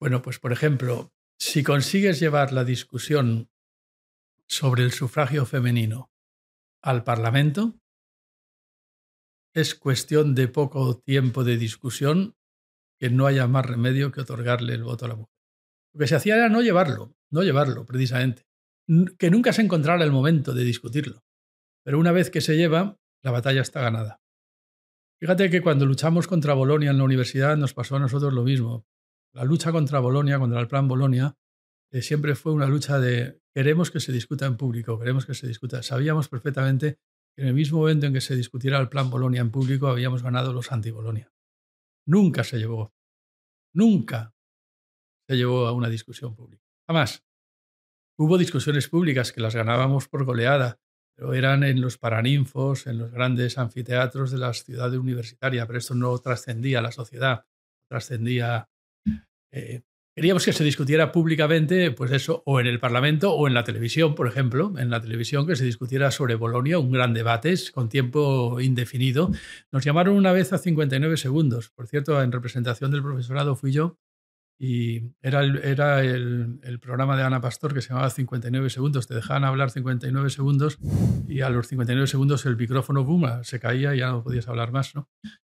[0.00, 3.50] Bueno, pues por ejemplo, si consigues llevar la discusión
[4.48, 6.10] sobre el sufragio femenino
[6.82, 7.78] al Parlamento,
[9.54, 12.36] es cuestión de poco tiempo de discusión
[12.98, 15.34] que no haya más remedio que otorgarle el voto a la mujer.
[15.92, 18.46] Lo que se hacía era no llevarlo, no llevarlo precisamente,
[19.18, 21.22] que nunca se encontrara el momento de discutirlo.
[21.84, 24.20] Pero una vez que se lleva, la batalla está ganada.
[25.20, 28.86] Fíjate que cuando luchamos contra Bolonia en la universidad nos pasó a nosotros lo mismo.
[29.32, 31.36] La lucha contra Bolonia, contra el plan Bolonia,
[31.90, 35.48] eh, siempre fue una lucha de queremos que se discuta en público, queremos que se
[35.48, 35.82] discuta.
[35.82, 37.00] Sabíamos perfectamente
[37.34, 40.22] que en el mismo momento en que se discutiera el plan Bolonia en público habíamos
[40.22, 41.32] ganado los anti-Bolonia.
[42.06, 42.94] Nunca se llevó,
[43.74, 44.32] nunca
[45.26, 46.62] se llevó a una discusión pública.
[46.86, 47.24] Jamás.
[48.16, 50.78] Hubo discusiones públicas que las ganábamos por goleada,
[51.16, 55.96] pero eran en los paraninfos, en los grandes anfiteatros de la ciudad universitaria, pero esto
[55.96, 57.44] no trascendía la sociedad,
[57.88, 58.70] trascendía...
[59.50, 59.82] Eh,
[60.18, 64.16] queríamos que se discutiera públicamente, pues eso, o en el Parlamento o en la televisión,
[64.16, 68.60] por ejemplo, en la televisión que se discutiera sobre Bolonia, un gran debate con tiempo
[68.60, 69.30] indefinido.
[69.70, 73.96] Nos llamaron una vez a 59 segundos, por cierto, en representación del profesorado fui yo,
[74.58, 79.06] y era, el, era el, programa de Ana Pastor que se llamaba 59 segundos.
[79.06, 80.80] Te dejaban hablar 59 segundos
[81.28, 84.72] y a los 59 segundos el micrófono boom, se caía y ya no podías hablar
[84.72, 84.96] más.
[84.96, 85.08] ¿no?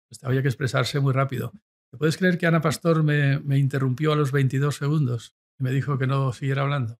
[0.07, 1.51] Pues había que expresarse muy rápido.
[1.93, 5.69] ¿Te puedes creer que Ana Pastor me, me interrumpió a los 22 segundos y me
[5.69, 6.99] dijo que no siguiera hablando?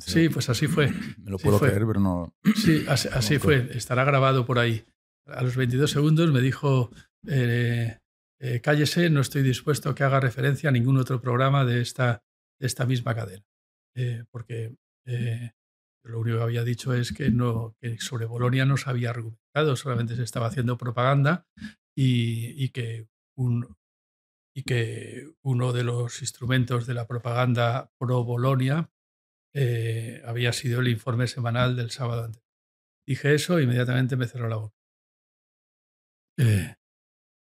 [0.00, 0.90] sí, pues así fue.
[1.16, 2.34] Me lo puedo creer, pero no.
[2.54, 3.70] Sí, así, fue.
[3.74, 4.84] Estará grabado por ahí.
[5.24, 6.90] A los 22 segundos me dijo.
[7.26, 7.96] Eh,
[8.40, 12.22] eh, cállese, no estoy dispuesto a que haga referencia a ningún otro programa de esta,
[12.60, 13.46] esta misma cadena.
[13.96, 14.76] Eh, porque
[15.06, 15.52] eh,
[16.04, 20.14] lo único que había dicho es que, no, sobre Bolonia no se había argumentado, solamente
[20.14, 21.46] se estaba haciendo propaganda
[21.94, 23.76] y, que un,
[24.54, 28.90] y que uno de los instrumentos de la propaganda pro Bolonia
[30.24, 32.42] había sido el informe semanal del sábado antes.
[33.06, 34.76] Dije eso e inmediatamente me cerró la boca.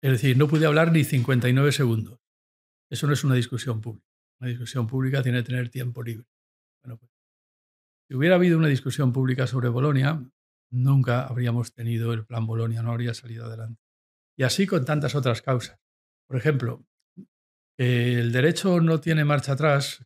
[0.00, 2.20] Es decir, no pude hablar ni 59 segundos.
[2.90, 4.06] Eso no es una discusión pública.
[4.40, 6.28] Una discusión pública tiene que tener tiempo libre.
[6.84, 7.10] Bueno, pues,
[8.06, 10.24] si hubiera habido una discusión pública sobre Bolonia,
[10.70, 13.82] nunca habríamos tenido el plan Bolonia, no habría salido adelante.
[14.38, 15.78] Y así con tantas otras causas.
[16.28, 16.86] Por ejemplo,
[17.76, 20.04] el derecho no tiene marcha atrás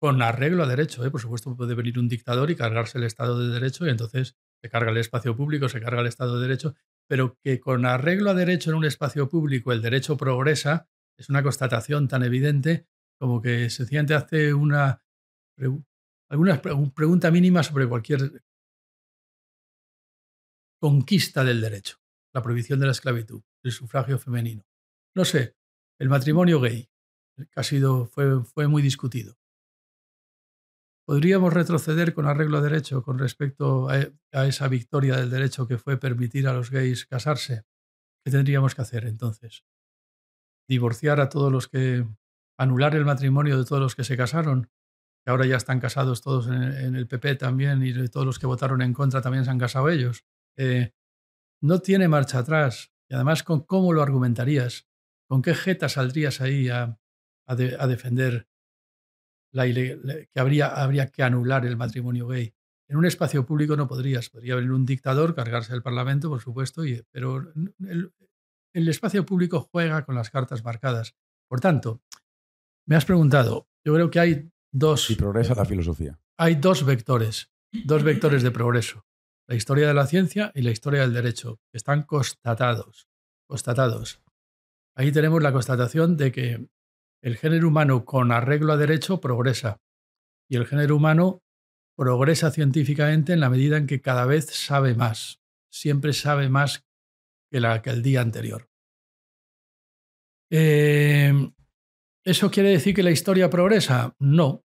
[0.00, 1.04] con, arreglo a derecho.
[1.04, 1.10] ¿eh?
[1.10, 4.70] Por supuesto, puede venir un dictador y cargarse el Estado de Derecho y entonces se
[4.70, 6.74] carga el espacio público, se carga el Estado de Derecho,
[7.08, 11.42] pero que con arreglo a derecho en un espacio público el derecho progresa es una
[11.42, 12.86] constatación tan evidente
[13.18, 15.02] como que sencillamente hace una
[16.28, 18.42] alguna pregunta mínima sobre cualquier
[20.80, 21.96] conquista del derecho,
[22.32, 24.64] la prohibición de la esclavitud, el sufragio femenino.
[25.14, 25.56] No sé,
[25.98, 26.90] el matrimonio gay,
[27.36, 29.38] que ha sido, fue, fue muy discutido.
[31.08, 35.96] ¿Podríamos retroceder con arreglo a derecho con respecto a, esa victoria del derecho que fue
[35.96, 37.64] permitir a los gays casarse?
[38.22, 39.64] ¿Qué tendríamos que hacer entonces?
[40.68, 42.06] ¿Divorciar a todos los que...
[42.58, 44.70] anular el matrimonio de todos los que se casaron?
[45.24, 48.82] Que ahora ya están casados todos en, el PP también y todos los que votaron
[48.82, 50.26] en contra también se han casado ellos.
[50.58, 50.92] Eh,
[51.62, 52.92] no tiene marcha atrás.
[53.08, 54.86] Y además, ¿con ¿cómo lo argumentarías?
[55.26, 56.98] ¿Con qué jeta saldrías ahí a,
[57.86, 58.48] defender
[59.52, 62.54] la que habría, habría que anular el matrimonio gay?
[62.88, 64.30] En un espacio público no podrías.
[64.30, 68.12] Podría venir un dictador, cargarse el Parlamento, por supuesto, y, pero el,
[68.72, 71.14] el espacio público juega con las cartas marcadas.
[71.48, 72.02] Por tanto,
[72.86, 75.10] me has preguntado, yo creo que hay dos...
[75.10, 76.18] Y progresa la filosofía.
[76.38, 77.50] Hay dos vectores,
[77.84, 79.04] dos vectores de progreso
[79.48, 83.08] la historia de la ciencia y la historia del derecho, están constatados.
[83.48, 84.20] constatados.
[84.94, 86.68] Ahí tenemos la constatación de que
[87.22, 89.80] el género humano con arreglo a derecho progresa
[90.50, 91.42] y el género humano
[91.96, 95.40] progresa científicamente en la medida en que cada vez sabe más,
[95.72, 96.84] siempre sabe más
[97.50, 98.68] que, la, que el día anterior.
[100.50, 101.32] Eh,
[102.24, 104.14] ¿Eso quiere decir que la historia progresa?
[104.18, 104.64] No,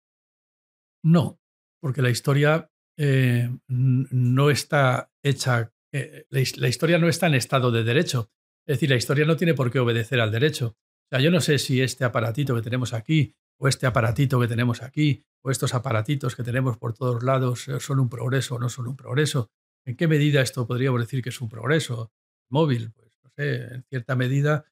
[1.01, 1.39] no,
[1.80, 7.84] porque la historia eh, no está hecha, eh, la, historia no está en estado de
[7.84, 8.32] derecho.
[8.66, 10.78] Es decir, la historia no tiene por qué obedecer al derecho.
[10.78, 14.48] O sea, yo no sé si este aparatito que tenemos aquí, o este aparatito que
[14.48, 18.60] tenemos aquí, o estos aparatitos que tenemos por todos lados eh, son un progreso o
[18.60, 19.52] no son un progreso.
[19.86, 22.12] ¿En qué medida esto podríamos decir que es un progreso?
[22.50, 24.66] Móvil, pues no sé, en cierta medida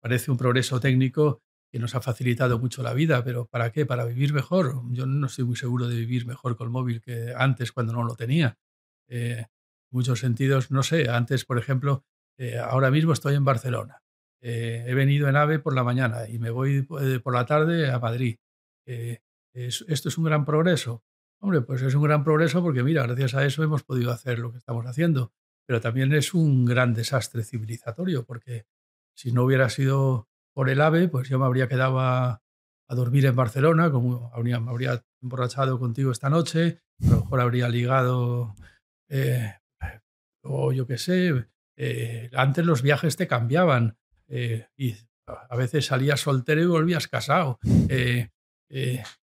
[0.00, 1.42] parece un progreso técnico
[1.76, 3.84] que nos ha facilitado mucho la vida, pero ¿para qué?
[3.84, 4.80] ¿Para vivir mejor?
[4.92, 8.02] Yo no estoy muy seguro de vivir mejor con el móvil que antes cuando no
[8.02, 8.56] lo tenía.
[9.08, 9.46] Eh, en
[9.90, 12.06] muchos sentidos, no sé, antes, por ejemplo,
[12.38, 14.02] eh, ahora mismo estoy en Barcelona.
[14.40, 17.98] Eh, he venido en AVE por la mañana y me voy por la tarde a
[17.98, 18.38] Madrid.
[18.86, 21.04] ¿Esto es un gran progreso?
[21.42, 24.50] Hombre, pues es un gran progreso porque, mira, gracias a eso hemos podido hacer lo
[24.50, 25.34] que estamos haciendo.
[25.66, 28.64] Pero también es un gran desastre civilizatorio porque
[29.14, 32.42] si no hubiera sido por el AVE, pues yo me habría quedado a,
[32.88, 37.68] dormir en Barcelona, como habría, me habría emborrachado contigo esta noche, a lo mejor habría
[37.68, 38.54] ligado,
[39.10, 39.52] eh,
[40.42, 41.46] o yo qué sé,
[41.76, 43.98] eh, antes los viajes te cambiaban
[44.28, 44.94] eh, y
[45.26, 47.58] a veces salías soltero y volvías casado,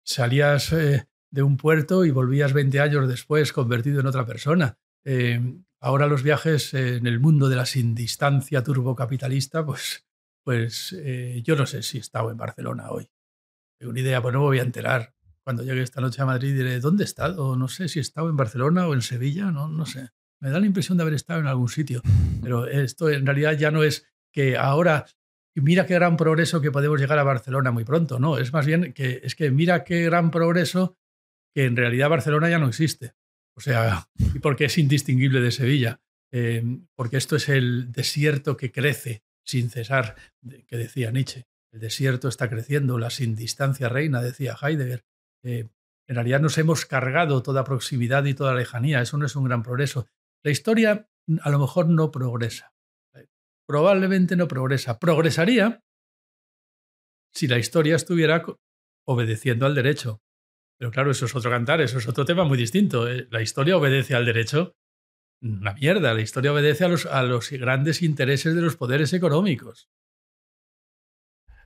[0.04, 4.80] salías de un puerto y volvías 20 años después convertido en otra persona.
[5.80, 10.08] ahora los viajes en el mundo de la sin distancia turbocapitalista, pues
[10.44, 13.10] pues eh, yo no sé si he estado en Barcelona hoy.
[13.80, 15.14] Tengo una idea, pues no me voy a enterar.
[15.44, 17.56] Cuando llegue esta noche a Madrid diré, ¿dónde he estado?
[17.56, 20.10] No sé si he estado en Barcelona o en Sevilla, no, no sé.
[20.40, 22.02] Me da la impresión de haber estado en algún sitio.
[22.42, 25.06] Pero esto en realidad ya no es que ahora,
[25.56, 28.38] mira qué gran progreso que podemos llegar a Barcelona muy pronto, no.
[28.38, 30.98] Es más bien que es que mira qué gran progreso
[31.54, 33.14] que en realidad Barcelona ya no existe.
[33.56, 36.02] O sea, y porque es indistinguible de Sevilla.
[36.34, 36.64] Eh,
[36.96, 40.16] porque esto es el desierto que crece sin cesar,
[40.68, 41.46] que decía Nietzsche.
[41.72, 45.06] El desierto está creciendo, la sin distancia reina, decía Heidegger.
[45.44, 45.70] Eh,
[46.08, 49.02] en realidad nos hemos cargado toda proximidad y toda lejanía.
[49.02, 50.08] Eso no es un gran progreso.
[50.44, 51.08] La historia
[51.42, 52.74] a lo mejor no progresa.
[53.66, 55.00] Probablemente no progresa.
[55.00, 55.82] Progresaría
[57.34, 58.44] si la historia estuviera
[59.08, 60.22] obedeciendo al derecho.
[60.78, 63.10] Pero claro, eso es otro cantar, eso es otro tema muy distinto.
[63.10, 63.28] Eh.
[63.30, 64.76] La historia obedece al derecho
[65.42, 66.14] una mierda.
[66.14, 69.90] La historia obedece a los, a los grandes intereses de los poderes económicos.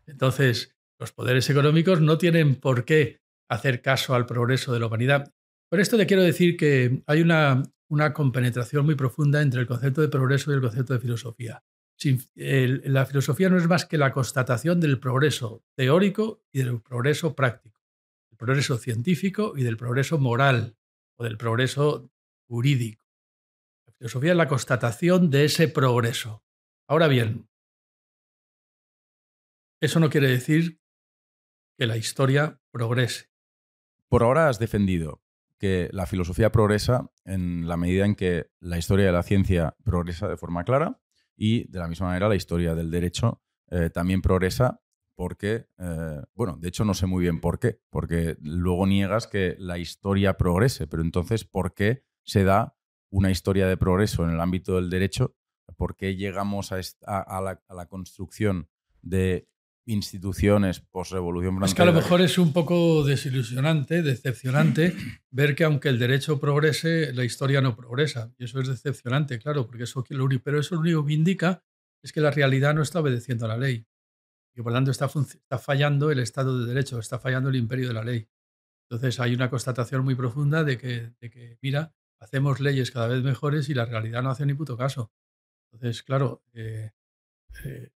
[0.07, 5.33] Entonces, los poderes económicos no tienen por qué hacer caso al progreso de la humanidad.
[5.69, 10.01] Por esto te quiero decir que hay una, una compenetración muy profunda entre el concepto
[10.01, 11.63] de progreso y el concepto de filosofía.
[12.35, 17.81] la filosofía no es más que la constatación del progreso teórico y del progreso práctico,
[18.29, 20.77] del progreso científico y del progreso moral
[21.17, 22.11] o del progreso
[22.47, 23.04] jurídico
[24.05, 26.43] filosofía es la constatación de ese progreso.
[26.87, 27.49] Ahora bien,
[29.81, 30.79] eso no quiere decir
[31.75, 33.31] que la historia progrese.
[34.07, 35.23] Por ahora has defendido
[35.57, 40.27] que la filosofía progresa en la medida en que la historia de la ciencia progresa
[40.27, 41.01] de forma clara
[41.35, 43.41] y de la misma manera la historia del derecho
[43.71, 44.83] eh, también progresa
[45.15, 49.55] porque, eh, bueno, de hecho no sé muy bien por qué, porque luego niegas que
[49.57, 52.75] la historia progrese, pero entonces, ¿por qué se da
[53.11, 55.35] una historia de progreso en el ámbito del derecho,
[55.77, 56.79] ¿por qué llegamos a,
[57.41, 58.69] la, construcción
[59.01, 59.47] de
[59.87, 64.95] instituciones post-revolución Es que a lo mejor es un poco desilusionante, decepcionante,
[65.31, 68.33] ver que aunque el derecho progrese, la historia no progresa.
[68.37, 70.03] Y eso es decepcionante, claro, porque eso,
[70.43, 71.63] pero eso lo único que indica
[72.01, 73.87] es que la realidad no está obedeciendo a la ley.
[74.55, 77.89] Y por lo tanto está, está fallando el Estado de Derecho, está fallando el imperio
[77.89, 78.27] de la ley.
[78.89, 83.23] Entonces hay una constatación muy profunda de que, de que, mira, hacemos leyes cada vez
[83.23, 85.11] mejores y la realidad no hace ni puto caso.
[85.71, 86.91] Entonces, claro, eh,
[87.65, 87.89] eh,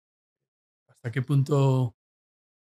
[0.89, 1.97] ¿hasta qué punto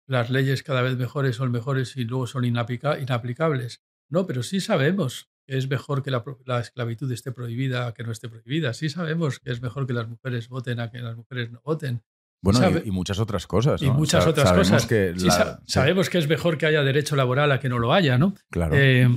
[0.07, 3.83] las leyes cada vez mejores son mejores y luego son inaplicables?
[4.09, 8.03] No, pero sí sabemos que es mejor que la, la, esclavitud esté prohibida a que
[8.03, 8.75] no esté prohibida.
[8.75, 12.03] Sí sabemos que es mejor que las mujeres voten a que las mujeres no voten.
[12.43, 13.81] Bueno, y, muchas otras cosas.
[13.81, 14.87] Y muchas otras sabemos cosas.
[14.87, 15.15] Que
[15.67, 18.35] Sabemos que es mejor que haya derecho laboral a que no lo haya, ¿no?
[18.51, 18.75] Claro.
[18.77, 19.09] Eh,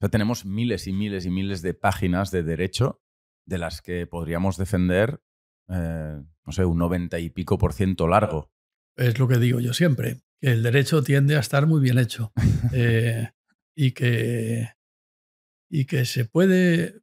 [0.00, 3.02] o sea, tenemos miles y miles y miles de páginas de derecho
[3.46, 5.20] de las que podríamos defender,
[5.68, 8.50] eh, no sé, un 90 y pico por ciento largo.
[8.96, 12.32] Es lo que digo yo siempre, que el derecho tiende a estar muy bien hecho
[12.72, 13.28] eh,
[13.76, 14.70] y, que,
[15.68, 17.02] y que se puede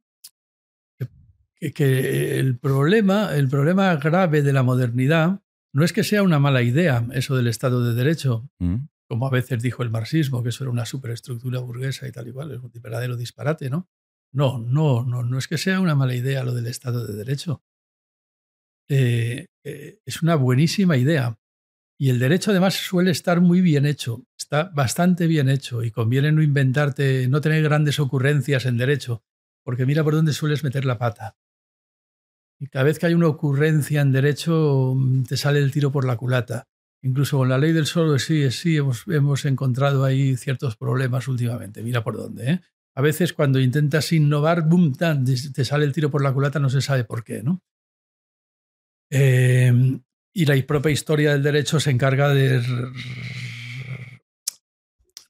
[1.72, 5.40] que, el, problema, el problema grave de la modernidad
[5.72, 8.76] no es que sea una mala idea eso del Estado de Derecho, mm.
[9.08, 12.52] Como a veces dijo el marxismo, que eso era una superestructura burguesa y tal igual,
[12.52, 13.88] es un verdadero disparate, ¿no?
[14.32, 17.62] No, no, no, no es que sea una mala idea lo del Estado de Derecho.
[18.90, 21.38] Eh, eh, es una buenísima idea.
[22.00, 26.30] Y el derecho además suele estar muy bien hecho, está bastante bien hecho y conviene
[26.30, 29.24] no inventarte, no tener grandes ocurrencias en derecho,
[29.64, 31.36] porque mira por dónde sueles meter la pata.
[32.60, 36.04] Y cada vez que hay una ocurrencia en derecho, mm, te sale el tiro por
[36.04, 36.68] la culata.
[37.02, 41.82] Incluso con la ley del solo sí, sí, hemos, hemos encontrado ahí ciertos problemas últimamente.
[41.82, 42.50] Mira por dónde.
[42.50, 42.60] ¿eh?
[42.94, 46.82] A veces cuando intentas innovar, boom, te sale el tiro por la culata, no se
[46.82, 47.42] sabe por qué.
[47.42, 47.62] ¿no?
[49.10, 50.00] Eh,
[50.34, 52.62] y la propia historia del derecho se encarga de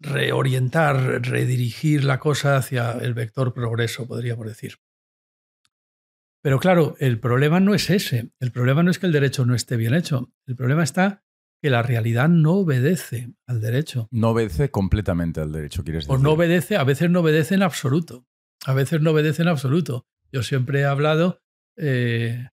[0.01, 4.77] reorientar, redirigir la cosa hacia el vector progreso, podríamos decir.
[6.41, 8.31] Pero claro, el problema no es ese.
[8.39, 10.33] El problema no es que el derecho no esté bien hecho.
[10.47, 11.25] El problema está
[11.61, 14.09] que la realidad no obedece al derecho.
[14.11, 16.15] No obedece completamente al derecho, quieres decir.
[16.15, 18.27] O no obedece, a veces no obedece en absoluto.
[18.65, 20.07] A veces no obedece en absoluto.
[20.33, 21.41] Yo siempre he hablado,
[21.77, 22.49] eh,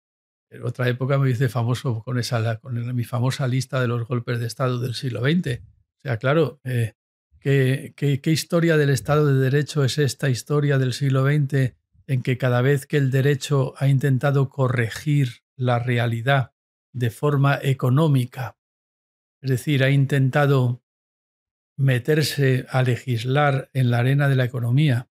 [0.51, 4.41] en otra época me hice famoso con, esa, con mi famosa lista de los golpes
[4.41, 5.61] de Estado del siglo XX.
[5.61, 6.95] O sea, claro, eh,
[7.39, 11.75] ¿qué, qué historia del Estado de Derecho es esta historia del siglo XX
[12.07, 16.53] en que cada vez que el derecho ha intentado corregir la realidad
[16.93, 18.57] de forma económica,
[19.43, 20.83] es decir, ha intentado
[21.77, 25.09] meterse a legislar en la arena de la economía,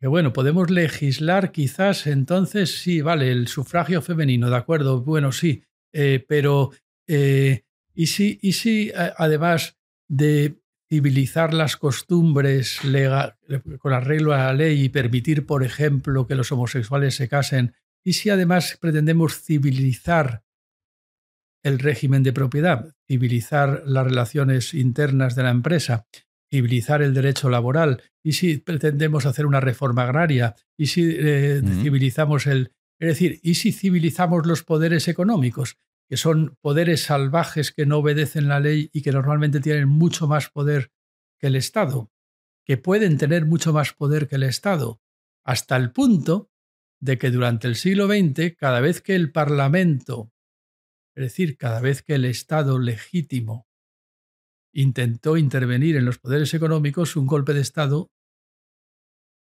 [0.00, 5.62] que bueno, podemos legislar quizás entonces, sí, vale, el sufragio femenino, de acuerdo, bueno, sí,
[5.92, 6.72] eh, pero
[7.06, 7.62] eh,
[7.94, 12.80] ¿y si, y si además de civilizar las costumbres
[13.78, 18.14] con arreglo a la ley y permitir, por ejemplo, que los homosexuales se casen, y
[18.14, 20.42] si además pretendemos civilizar
[21.62, 26.06] el régimen de propiedad, civilizar las relaciones internas de la empresa,
[26.50, 32.46] civilizar el derecho laboral, y si pretendemos hacer una reforma agraria, y si eh, civilizamos
[32.46, 32.72] el...
[32.98, 35.76] Es decir, ¿y si civilizamos los poderes económicos?
[36.12, 40.50] que son poderes salvajes que no obedecen la ley y que normalmente tienen mucho más
[40.50, 40.90] poder
[41.40, 42.12] que el Estado,
[42.66, 45.00] que pueden tener mucho más poder que el Estado,
[45.42, 46.50] hasta el punto
[47.00, 50.31] de que durante el siglo XX, cada vez que el Parlamento,
[51.14, 53.66] es decir, cada vez que el Estado legítimo
[54.74, 58.10] intentó intervenir en los poderes económicos, un golpe de Estado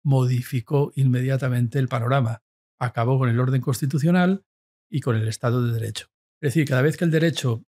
[0.04, 2.42] modificó inmediatamente el panorama,
[2.80, 4.44] acabó con el orden constitucional
[4.90, 6.06] y con el Estado de Derecho.
[6.40, 7.64] Es decir, cada vez que el derecho,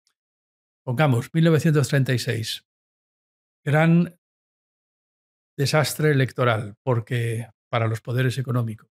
[0.86, 2.66] pongamos 1936,
[3.66, 4.18] gran
[5.58, 8.90] desastre electoral porque para los poderes económicos,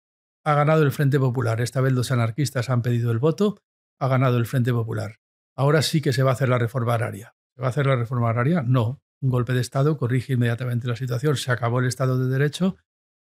[0.44, 1.60] ha ganado el Frente Popular.
[1.60, 3.62] Esta vez los anarquistas han pedido el voto,
[3.98, 5.20] ha ganado el Frente Popular.
[5.56, 7.34] Ahora sí que se va a hacer la reforma agraria.
[7.54, 8.62] ¿Se va a hacer la reforma agraria?
[8.62, 9.00] No.
[9.20, 11.36] Un golpe de Estado corrige inmediatamente la situación.
[11.36, 12.76] Se acabó el Estado de Derecho,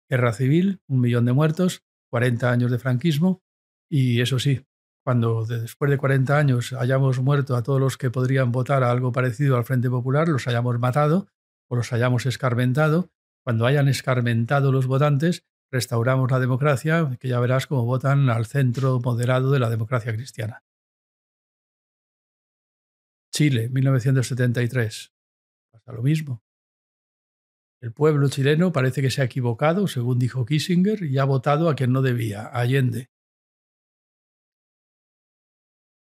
[0.09, 3.43] guerra civil, un millón de muertos, 40 años de franquismo
[3.89, 4.65] y eso sí,
[5.03, 9.11] cuando después de 40 años hayamos muerto a todos los que podrían votar a algo
[9.11, 11.27] parecido al Frente Popular, los hayamos matado
[11.69, 13.11] o los hayamos escarmentado,
[13.43, 15.43] cuando hayan escarmentado los votantes,
[15.73, 20.63] restauramos la democracia, que ya verás cómo votan al centro moderado de la democracia cristiana.
[23.33, 25.11] Chile, 1973.
[25.71, 26.43] Pasa lo mismo.
[27.81, 31.75] El pueblo chileno parece que se ha equivocado, según dijo Kissinger, y ha votado a
[31.75, 33.09] quien no debía, Allende.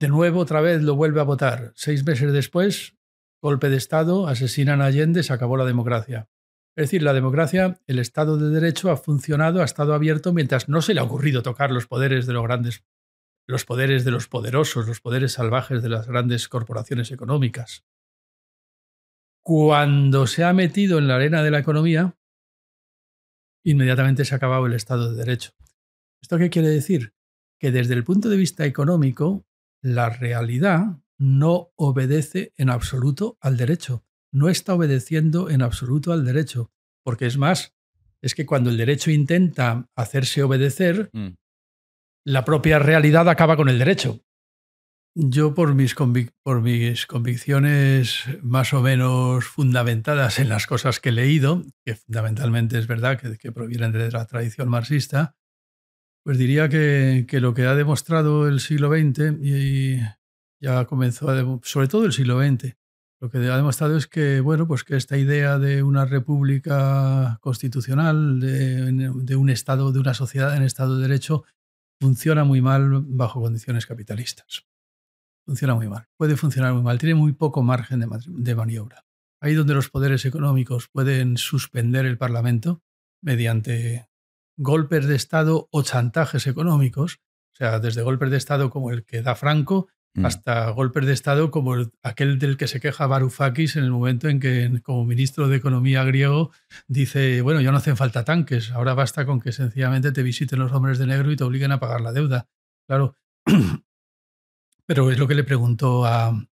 [0.01, 1.73] De nuevo, otra vez lo vuelve a votar.
[1.77, 2.97] Seis meses después,
[3.41, 6.29] golpe de Estado, asesinan a Allende, se acabó la democracia.
[6.77, 10.83] Es decir, la democracia, el Estado de Derecho ha funcionado, ha estado abierto mientras no
[10.83, 12.85] se le ha ocurrido tocar los poderes de los grandes,
[13.47, 17.85] los poderes de los poderosos, los poderes salvajes de las grandes corporaciones económicas
[19.45, 22.17] cuando se ha metido en la arena de la economía,
[23.63, 25.53] inmediatamente se ha acabado el Estado de Derecho.
[26.23, 27.13] ¿Esto qué quiere decir?
[27.61, 29.47] Que desde el punto de vista económico,
[29.83, 36.73] la realidad no obedece en absoluto al derecho, no está obedeciendo en absoluto al derecho,
[37.05, 37.75] porque es más,
[38.21, 41.29] es que cuando el derecho intenta hacerse obedecer, mm.
[42.27, 44.21] la propia realidad acaba con el derecho.
[45.17, 45.95] Yo por mis,
[46.43, 52.77] por mis convicciones más o menos fundamentadas en las cosas que he leído, que fundamentalmente
[52.77, 55.37] es verdad que, provienen de la tradición marxista,
[56.25, 59.99] pues diría que, lo que ha demostrado el siglo XX y
[60.61, 62.75] ya comenzó, a sobre todo el siglo XX,
[63.21, 68.41] lo que ha demostrado es que, bueno, pues que esta idea de una república constitucional,
[68.41, 71.45] de, de un Estado, de una sociedad en Estado de Derecho,
[72.01, 74.67] funciona muy mal bajo condiciones capitalistas
[75.45, 76.07] funciona muy mal.
[76.17, 76.99] Puede funcionar muy mal.
[76.99, 79.05] Tiene muy poco margen de, maniobra.
[79.41, 82.83] Ahí donde los poderes económicos pueden suspender el Parlamento
[83.23, 84.09] mediante
[84.57, 87.21] golpes de Estado o chantajes económicos,
[87.53, 90.25] o sea, desde golpes de Estado como el que da Franco mm.
[90.25, 94.41] hasta golpes de Estado como aquel del que se queja Varoufakis en el momento en
[94.41, 96.51] que, como ministro de Economía griego,
[96.89, 100.73] dice, bueno, ya no hacen falta tanques, ahora basta con que sencillamente te visiten los
[100.73, 102.49] hombres de negro y te obliguen a pagar la deuda.
[102.87, 103.17] Claro,
[104.87, 106.47] Pero es lo que le preguntó a.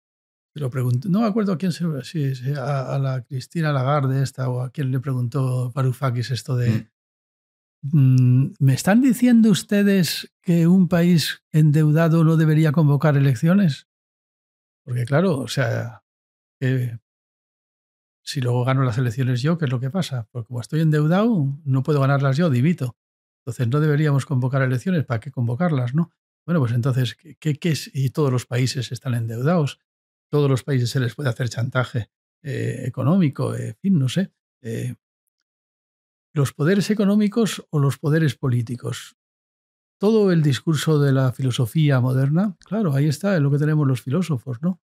[0.55, 1.85] Lo preguntó, no me acuerdo a quién se.
[2.03, 6.71] Sí, a, la Cristina Lagarde, esta, o a quién le preguntó Varoufakis esto de.
[6.71, 6.89] Mm.
[7.83, 13.87] Mm, ¿Me están diciendo ustedes que un país endeudado no debería convocar elecciones?
[14.85, 16.03] Porque, claro, o sea,
[18.22, 20.29] si luego gano las elecciones yo, ¿qué es lo que pasa?
[20.33, 22.97] Porque como estoy endeudado, no puedo ganarlas yo, dimito.
[23.43, 25.95] Entonces no deberíamos convocar elecciones, ¿para qué convocarlas?
[25.95, 26.11] ¿no?
[26.47, 27.91] Bueno, pues entonces, ¿qué, es?
[27.95, 29.79] Y todos los países están endeudados,
[30.31, 32.11] todos los países se les puede hacer chantaje
[32.43, 34.33] eh, económico, en fin, no sé.
[34.62, 34.95] Eh,
[36.39, 39.16] los poderes económicos o los poderes políticos.
[40.01, 44.01] Todo el discurso de la filosofía moderna, claro, ahí está es lo que tenemos los
[44.01, 44.80] filósofos, ¿no?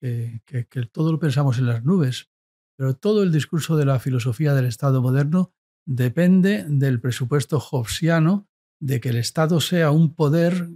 [0.00, 2.28] Que, que todo lo pensamos en las nubes,
[2.76, 5.54] pero todo el discurso de la filosofía del Estado moderno
[5.86, 8.48] depende del presupuesto hobbesiano
[8.80, 10.68] de que el Estado sea un poder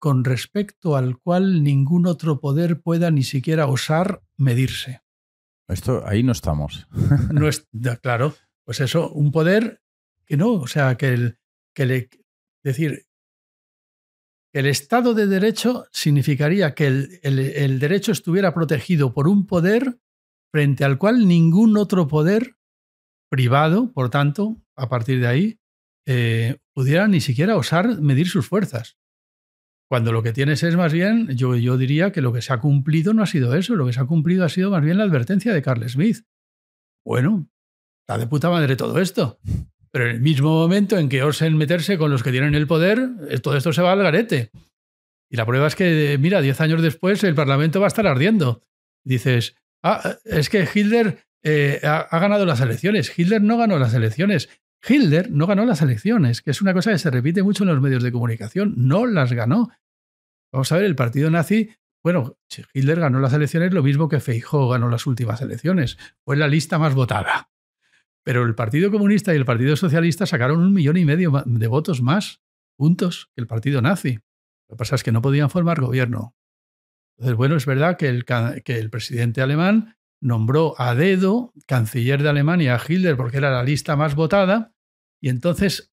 [0.00, 5.02] con respecto al cual ningún otro poder pueda ni siquiera osar medirse.
[5.68, 6.86] Esto ahí no estamos.
[7.32, 7.68] no es,
[8.00, 8.34] claro,
[8.68, 9.80] pues eso, un poder
[10.26, 11.38] que no, o sea, que el,
[11.74, 12.10] que le,
[12.62, 13.06] decir,
[14.52, 19.98] el Estado de Derecho significaría que el, el, derecho estuviera protegido por un poder
[20.52, 22.56] frente al cual ningún otro poder
[23.30, 25.58] privado, por tanto, a partir de ahí,
[26.06, 28.98] eh, pudiera ni siquiera osar medir sus fuerzas.
[29.88, 32.60] Cuando lo que tienes es más bien, yo, yo diría que lo que se ha
[32.60, 35.04] cumplido no ha sido eso, lo que se ha cumplido ha sido más bien la
[35.04, 36.26] advertencia de Carl Smith.
[37.02, 37.48] Bueno,
[38.08, 39.38] está de puta madre todo esto.
[39.90, 43.06] Pero en el mismo momento en que osen meterse con los que tienen el poder,
[43.28, 44.50] eh, todo esto se va al garete.
[45.30, 48.62] Y la prueba es que, mira, diez años después el Parlamento va a estar ardiendo.
[49.04, 53.12] Dices, ah, es que Hitler eh, ha, ganado las elecciones.
[53.16, 54.48] Hitler no ganó las elecciones.
[54.86, 57.80] Hitler no ganó las elecciones, que es una cosa que se repite mucho en los
[57.82, 58.72] medios de comunicación.
[58.76, 59.68] No las ganó.
[60.50, 62.38] Vamos a ver, el partido nazi, bueno,
[62.72, 65.98] Hitler ganó las elecciones lo mismo que Feijóo ganó las últimas elecciones.
[66.24, 67.50] Fue la lista más votada.
[68.24, 72.02] Pero el Partido Comunista y el Partido Socialista sacaron un millón y medio de votos
[72.02, 72.42] más,
[72.76, 74.18] puntos, que el Partido Nazi.
[74.68, 76.34] Lo que pasa es que no podían formar gobierno.
[77.16, 82.28] Entonces, bueno, es verdad que el, que el presidente alemán nombró a dedo canciller de
[82.28, 84.74] Alemania a Hitler porque era la lista más votada,
[85.20, 85.92] y entonces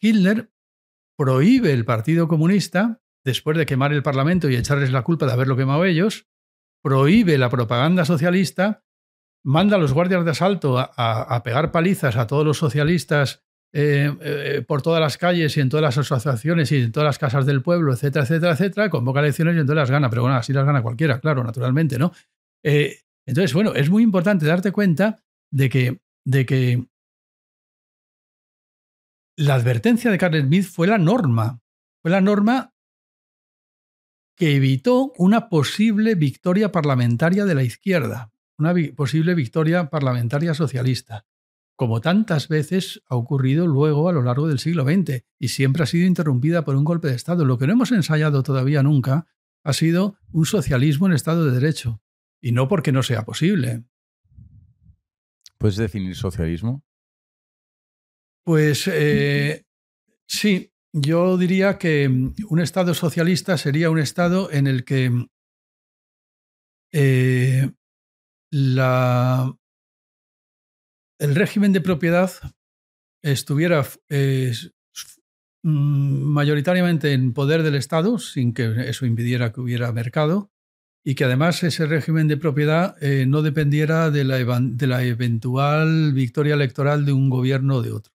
[0.00, 0.52] Hitler
[1.16, 5.56] prohíbe el Partido Comunista, después de quemar el Parlamento y echarles la culpa de haberlo
[5.56, 6.26] quemado ellos,
[6.82, 8.84] prohíbe la propaganda socialista,
[9.46, 14.64] manda a los guardias de asalto a, pegar palizas a todos los socialistas eh, eh,
[14.66, 17.62] por todas las calles y en todas las asociaciones y en todas las casas del
[17.62, 20.82] pueblo, etcétera, etcétera, etcétera, convoca elecciones y entonces las gana, pero bueno, así las gana
[20.82, 22.12] cualquiera, claro, naturalmente, ¿no?
[22.64, 25.22] Eh, entonces, bueno, es muy importante darte cuenta
[25.52, 26.84] de que, de que
[29.36, 31.60] la advertencia de Carl Smith fue la norma,
[32.02, 32.74] fue la norma
[34.36, 38.32] que evitó una posible victoria parlamentaria de la izquierda.
[38.58, 41.26] Una posible victoria parlamentaria socialista,
[41.76, 45.86] como tantas veces ha ocurrido luego a lo largo del siglo XX y siempre ha
[45.86, 47.44] sido interrumpida por un golpe de Estado.
[47.44, 49.26] Lo que no hemos ensayado todavía nunca
[49.62, 52.00] ha sido un socialismo en Estado de Derecho,
[52.40, 53.84] y no porque no sea posible.
[55.58, 56.84] ¿Puedes definir socialismo?
[58.44, 59.64] Pues eh,
[60.26, 65.26] sí, yo diría que un Estado socialista sería un Estado en el que
[66.92, 67.72] eh,
[68.52, 69.56] el
[71.34, 72.30] régimen de propiedad
[73.22, 73.84] estuviera
[75.62, 80.50] mm, mayoritariamente en poder del Estado, sin que eso impidiera que hubiera mercado,
[81.04, 84.38] y que además ese régimen de propiedad eh, no dependiera de la,
[85.04, 88.12] eventual victoria electoral de un gobierno o de otro.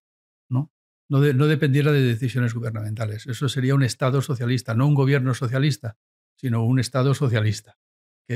[0.50, 0.70] No,
[1.08, 3.26] no dependiera de decisiones gubernamentales.
[3.26, 5.98] Eso sería un Estado socialista, no un gobierno socialista,
[6.36, 7.76] sino un Estado socialista.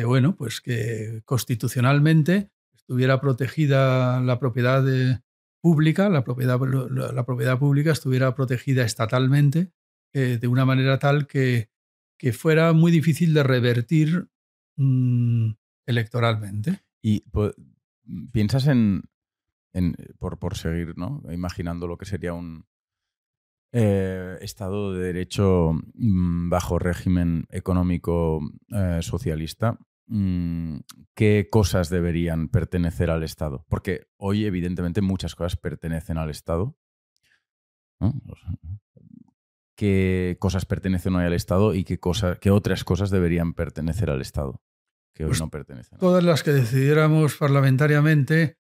[0.05, 4.85] Bueno, pues que constitucionalmente estuviera protegida la propiedad
[5.61, 9.73] pública, la propiedad, la, propiedad pública estuviera protegida estatalmente
[10.13, 11.71] eh, de una manera tal que,
[12.19, 14.29] que fuera muy difícil de revertir
[14.77, 15.53] Mm,
[15.87, 16.85] electoralmente.
[17.03, 17.25] Y
[18.33, 19.09] piensas en,
[20.19, 21.23] por, por, seguir ¿no?
[21.31, 22.67] imaginando lo que sería un
[23.79, 28.41] eh, Estado de Derecho mm, bajo régimen económico
[28.75, 30.79] eh, socialista, mm,
[31.15, 33.67] ¿qué cosas deberían pertenecer al Estado?
[33.69, 36.79] Porque hoy, evidentemente, muchas cosas pertenecen al Estado.
[39.77, 41.99] ¿Qué cosas pertenecen hoy al Estado y qué,
[42.41, 44.63] qué otras cosas deberían pertenecer al Estado?
[45.17, 45.99] que hoy pues no pertenecen.
[45.99, 48.59] Todas las que decidiéramos parlamentariamente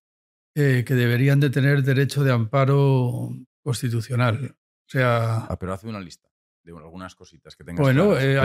[0.55, 3.31] eh, que deberían de tener derecho de amparo
[3.63, 4.57] constitucional.
[4.87, 6.29] O sea, ah, pero hace una lista
[6.63, 7.81] de algunas cositas que tengas.
[7.81, 8.39] Bueno, eh,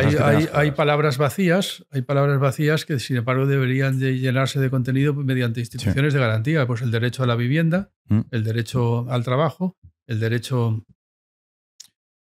[0.54, 5.60] hay, palabras vacías, hay palabras vacías que sin embargo deberían de llenarse de contenido mediante
[5.60, 8.22] instituciones de garantía, pues el derecho a la vivienda, mm.
[8.30, 10.86] el derecho al trabajo, el derecho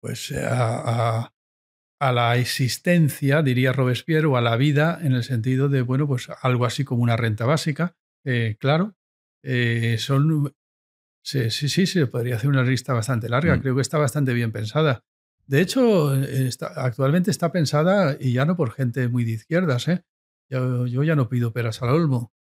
[0.00, 1.32] pues a,
[2.00, 6.28] a la existencia, diría Robespierre, o a la vida en el sentido de, bueno, pues
[6.40, 8.96] algo así como una renta básica, eh, claro.
[9.42, 10.54] Eh, son.
[11.22, 13.56] Sí, sí, sí, se podría hacer una lista bastante larga.
[13.56, 13.60] Mm.
[13.60, 15.04] Creo que está bastante bien pensada.
[15.46, 16.12] De hecho,
[16.76, 19.88] actualmente está pensada y ya no por gente muy de izquierdas.
[19.88, 20.04] ¿eh?
[20.48, 22.32] Yo, ya no pido peras al olmo.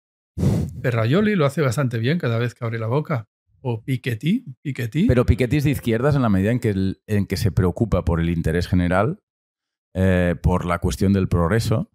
[0.82, 3.28] Perrayoli lo hace bastante bien cada vez que abre la boca.
[3.62, 5.08] O Piketty, Piketty.
[5.08, 8.20] Pero Piketty es de izquierdas en la medida en que, en que se preocupa por
[8.22, 9.20] el interés general
[9.96, 11.92] eh, por la cuestión del progreso.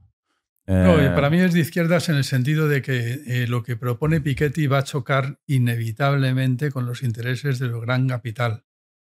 [0.67, 3.77] No, eh, para mí es de izquierdas en el sentido de que eh, lo que
[3.77, 8.65] propone Piketty va a chocar inevitablemente con los intereses de lo gran capital,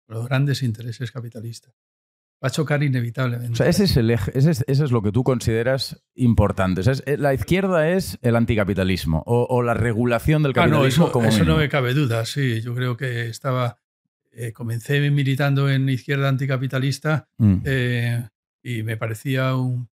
[0.08, 1.74] los grandes intereses capitalistas.
[2.42, 3.54] Va a chocar inevitablemente.
[3.54, 6.82] O sea, ese es el eje, ese es, es lo que tú consideras importante.
[7.18, 11.58] la izquierda es el anticapitalismo o, la regulación del capitalismo ah, no, eso, eso no
[11.58, 12.62] me cabe duda, sí.
[12.62, 13.80] Yo creo que estaba.
[14.54, 17.28] comencé militando en izquierda anticapitalista.
[17.38, 17.58] Mm
[18.64, 19.90] y me parecía un,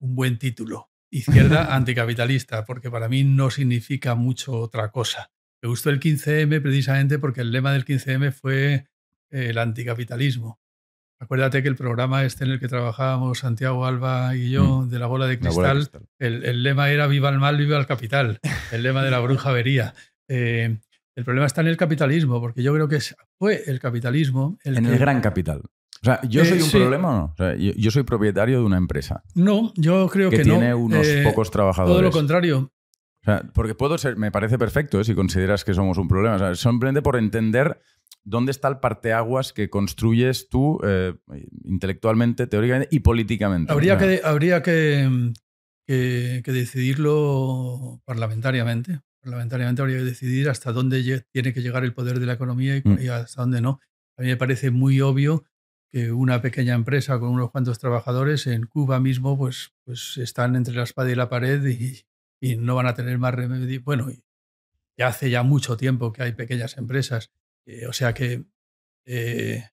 [0.00, 0.90] buen título.
[1.14, 5.30] Izquierda anticapitalista, porque para mí no significa mucho otra cosa.
[5.62, 8.88] Me gustó el 15M precisamente porque el lema del 15M fue
[9.30, 10.60] el anticapitalismo.
[11.20, 14.90] Acuérdate que el programa este en el que trabajábamos Santiago Alba y yo, mm.
[14.90, 15.88] de la bola de cristal,
[16.18, 18.40] El, lema era viva el mal, viva el capital,
[18.72, 19.94] el lema de la bruja vería.
[20.26, 20.76] Eh,
[21.14, 22.98] el problema está en el capitalismo, porque yo creo que
[23.38, 24.58] fue el capitalismo.
[24.64, 25.62] El en el gran capital.
[26.04, 27.24] O sea, ¿yo soy eh, un problema o no?
[27.32, 29.22] O sea, yo, soy propietario de una empresa.
[29.34, 31.94] No, yo creo que, que tiene unos eh, pocos trabajadores.
[31.94, 32.70] Todo lo contrario.
[33.22, 35.04] O sea, porque puedo ser, me parece perfecto ¿eh?
[35.04, 36.36] si consideras que somos un problema.
[36.36, 37.80] O sea, simplemente por entender
[38.22, 40.78] dónde está el parteaguas que construyes tú
[41.64, 43.72] intelectualmente, teóricamente y políticamente.
[43.72, 45.32] Habría, que, habría que,
[45.86, 49.00] que, decidirlo parlamentariamente.
[49.22, 52.82] Parlamentariamente habría que decidir hasta dónde tiene que llegar el poder de la economía y,
[52.84, 52.98] mm.
[53.00, 53.80] y hasta dónde no.
[54.18, 55.44] A mí me parece muy obvio
[55.94, 60.74] que una pequeña empresa con unos cuantos trabajadores en Cuba mismo, pues, pues están entre
[60.74, 62.04] la espada y la pared y,
[62.56, 63.80] no van a tener más remedio.
[63.84, 64.08] Bueno,
[64.98, 67.30] ya hace ya mucho tiempo que hay pequeñas empresas,
[67.64, 68.44] eh, o sea que
[69.06, 69.68] eh,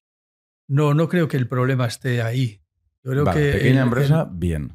[0.68, 2.62] no, no creo que el problema esté ahí.
[3.02, 4.74] Yo creo que pequeña empresa, bien.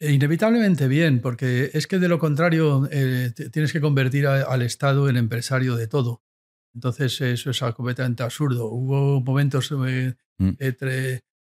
[0.00, 5.18] Inevitablemente bien, porque es que de lo contrario eh, tienes que convertir al Estado en
[5.18, 6.23] empresario de todo.
[6.74, 8.66] Entonces eso es completamente absurdo.
[8.66, 10.50] Hubo momentos eh, mm.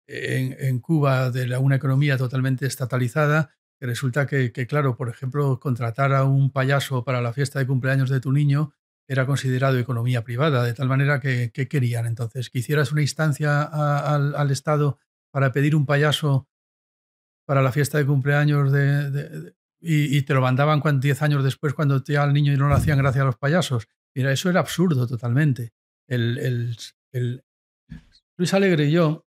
[0.07, 6.23] en, Cuba de una economía totalmente estatalizada que resulta que, claro, por ejemplo, contratar a
[6.23, 8.73] un payaso para la fiesta de cumpleaños de tu niño
[9.07, 14.51] era considerado economía privada, de tal manera que, querían entonces que hicieras una instancia al,
[14.51, 14.97] Estado
[15.31, 16.47] para pedir un payaso
[17.45, 22.23] para la fiesta de cumpleaños de, y, te lo mandaban 10 años después cuando ya
[22.23, 23.87] al niño no lo hacían gracias a los payasos.
[24.17, 25.73] Mira, eso era absurdo totalmente.
[26.09, 26.95] Luis
[28.51, 29.27] Alegre y yo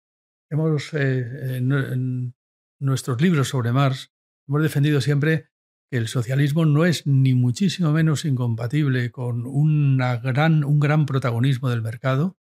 [0.52, 2.36] hemos, eh, en,
[2.80, 4.12] nuestros libros sobre Marx,
[4.48, 5.50] hemos defendido siempre
[5.90, 11.72] que el socialismo no es ni muchísimo menos incompatible con una gran, un gran protagonismo
[11.72, 12.38] del mercado,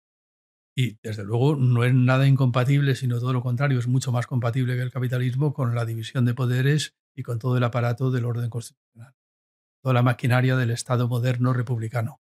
[0.76, 4.76] y desde luego no es nada incompatible, sino todo lo contrario, es mucho más compatible
[4.76, 8.49] que el capitalismo con la división de poderes y con todo el aparato del orden
[8.49, 9.15] constitucional,
[9.82, 12.20] toda la maquinaria del Estado moderno republicano.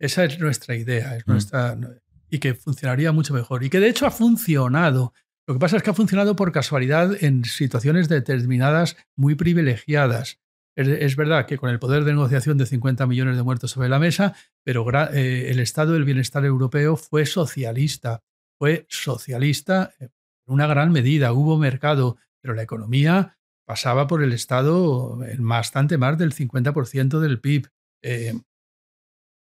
[0.00, 1.84] Esa es nuestra idea, es mm.
[2.30, 3.62] y que funcionaría mucho mejor.
[3.62, 5.12] Y que de hecho ha funcionado.
[5.46, 10.40] Lo que pasa es que ha funcionado por casualidad en situaciones determinadas muy privilegiadas.
[10.76, 13.98] Es, verdad que con el poder de negociación de 50 millones de muertos sobre la
[13.98, 18.22] mesa, pero eh, el estado del bienestar europeo fue socialista.
[18.58, 20.10] Fue socialista en
[20.46, 21.32] una gran medida.
[21.32, 23.36] Hubo mercado, pero la economía
[23.66, 27.68] pasaba por el Estado en bastante más del 50% del PIB.
[28.02, 28.34] Eh,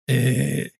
[0.08, 0.72] eh,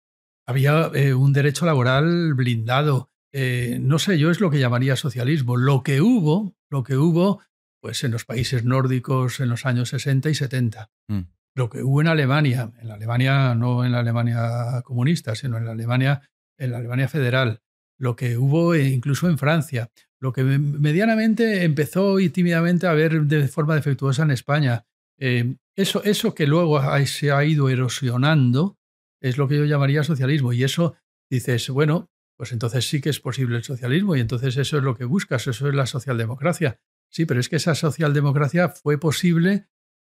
[0.47, 3.11] había eh, un derecho laboral blindado.
[3.33, 5.57] Eh, no sé, yo es lo que llamaría socialismo.
[5.57, 7.43] Lo que hubo, lo que hubo,
[7.81, 10.91] pues en los países nórdicos en los años 60 y 70.
[11.09, 11.21] Mm.
[11.55, 15.67] Lo que hubo en Alemania, en la Alemania, no en la Alemania comunista, sino en
[15.67, 16.23] la Alemania,
[16.57, 17.61] en la Alemania federal.
[17.99, 19.91] Lo que hubo incluso en Francia.
[20.21, 24.87] Lo que medianamente empezó y tímidamente a ver de forma defectuosa en España.
[25.19, 28.78] eso, eso que luego se ha ido erosionando,
[29.20, 30.53] es lo que yo llamaría socialismo.
[30.53, 30.97] Y eso
[31.31, 34.97] dices, bueno, pues entonces sí que es posible el socialismo y entonces eso es lo
[34.97, 36.81] que buscas, eso es la socialdemocracia.
[37.11, 39.69] Sí, pero es que esa socialdemocracia fue posible,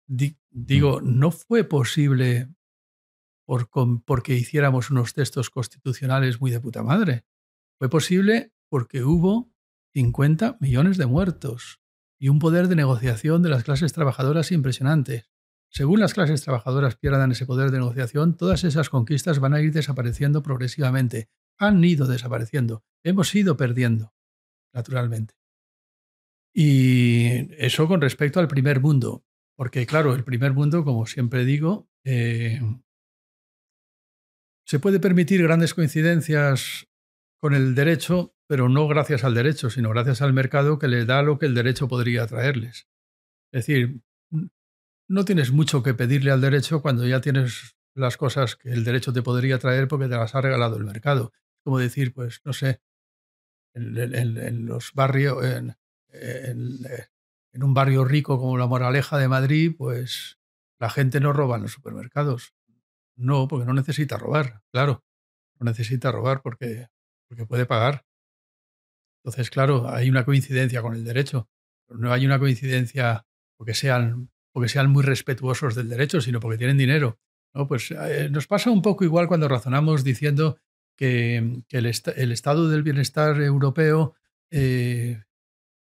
[0.06, 2.48] digo, no fue posible
[3.44, 3.68] por,
[4.04, 7.24] porque hiciéramos unos textos constitucionales muy de puta madre.
[7.78, 9.52] Fue posible porque hubo
[9.92, 11.80] 50 millones de muertos
[12.18, 15.26] y un poder de negociación de las clases trabajadoras impresionante.
[15.74, 19.72] Según las clases trabajadoras pierdan ese poder de negociación, todas esas conquistas van a ir
[19.72, 21.28] desapareciendo progresivamente.
[21.58, 22.84] Han ido desapareciendo.
[23.02, 24.14] Hemos ido perdiendo,
[24.72, 25.34] naturalmente.
[26.54, 29.24] Y eso con respecto al primer mundo.
[29.56, 32.60] Porque claro, el primer mundo, como siempre digo, eh,
[34.64, 36.86] se puede permitir grandes coincidencias
[37.40, 41.22] con el derecho, pero no gracias al derecho, sino gracias al mercado que le da
[41.22, 42.86] lo que el derecho podría traerles.
[43.52, 44.00] Es decir,
[45.08, 49.12] no tienes mucho que pedirle al derecho cuando ya tienes las cosas que el derecho
[49.12, 51.32] te podría traer porque te las ha regalado el mercado.
[51.62, 52.80] Como decir, pues, no sé,
[53.74, 55.76] en, los barrios, en,
[56.08, 60.38] en, un barrio rico como la Moraleja de Madrid, pues
[60.78, 62.54] la gente no roba en los supermercados.
[63.16, 65.04] No, porque no necesita robar, claro.
[65.60, 66.88] No necesita robar porque,
[67.28, 68.04] porque puede pagar.
[69.22, 71.48] Entonces, claro, hay una coincidencia con el derecho.
[71.86, 73.26] Pero no hay una coincidencia
[73.56, 77.18] porque sean porque sean muy respetuosos del derecho, sino porque tienen dinero.
[77.52, 77.66] ¿no?
[77.66, 80.58] Pues eh, nos pasa un poco igual cuando razonamos diciendo
[80.96, 84.14] que, el, estado del bienestar europeo
[84.52, 85.24] eh,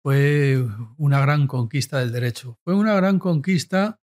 [0.02, 2.58] fue una gran conquista del derecho.
[2.64, 4.00] Fue una gran conquista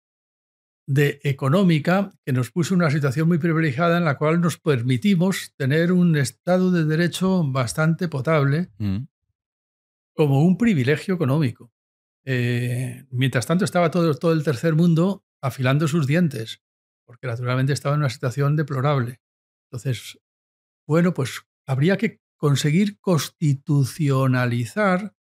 [0.88, 5.54] de económica que nos puso en una situación muy privilegiada en la cual nos permitimos
[5.58, 9.00] tener un estado de derecho bastante potable mm.
[10.16, 11.74] como un privilegio económico.
[12.26, 16.62] Eh, mientras tanto estaba todo, todo el tercer mundo afilando sus dientes,
[17.06, 19.20] porque naturalmente estaba en una situación deplorable.
[19.70, 20.20] Entonces,
[20.88, 25.16] bueno, pues habría que conseguir constitucionalizar,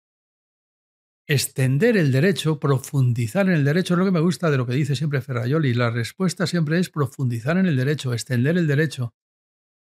[1.27, 3.93] extender el derecho, profundizar en el derecho.
[3.93, 5.73] Es lo que me gusta de lo que dice siempre Ferrayoli.
[5.73, 9.13] La respuesta siempre es profundizar en el derecho, extender el derecho,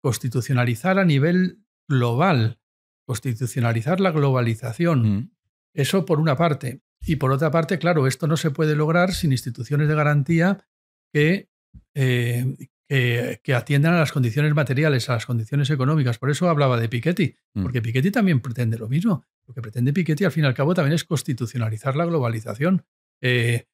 [0.02, 2.60] constitucionalizar a nivel global,
[3.06, 5.32] constitucionalizar la globalización.
[5.72, 6.82] Eso por una parte.
[7.06, 10.66] Y por otra parte, claro, esto no se puede lograr sin instituciones de garantía
[11.12, 11.48] que,
[11.94, 12.56] eh,
[12.88, 16.18] que, atiendan a las condiciones materiales, a las condiciones económicas.
[16.18, 17.62] Por eso hablaba de Piketty, mm.
[17.62, 19.24] porque Piketty también pretende lo mismo.
[19.46, 22.84] Lo que pretende Piketty, al fin y al cabo, también es constitucionalizar la globalización.
[23.22, 23.66] Eh,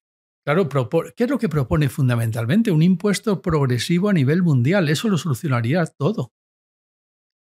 [0.45, 0.69] claro,
[1.15, 2.71] ¿qué es lo que propone fundamentalmente?
[2.71, 4.87] Un impuesto progresivo a nivel mundial.
[4.89, 6.33] Eso lo solucionaría todo.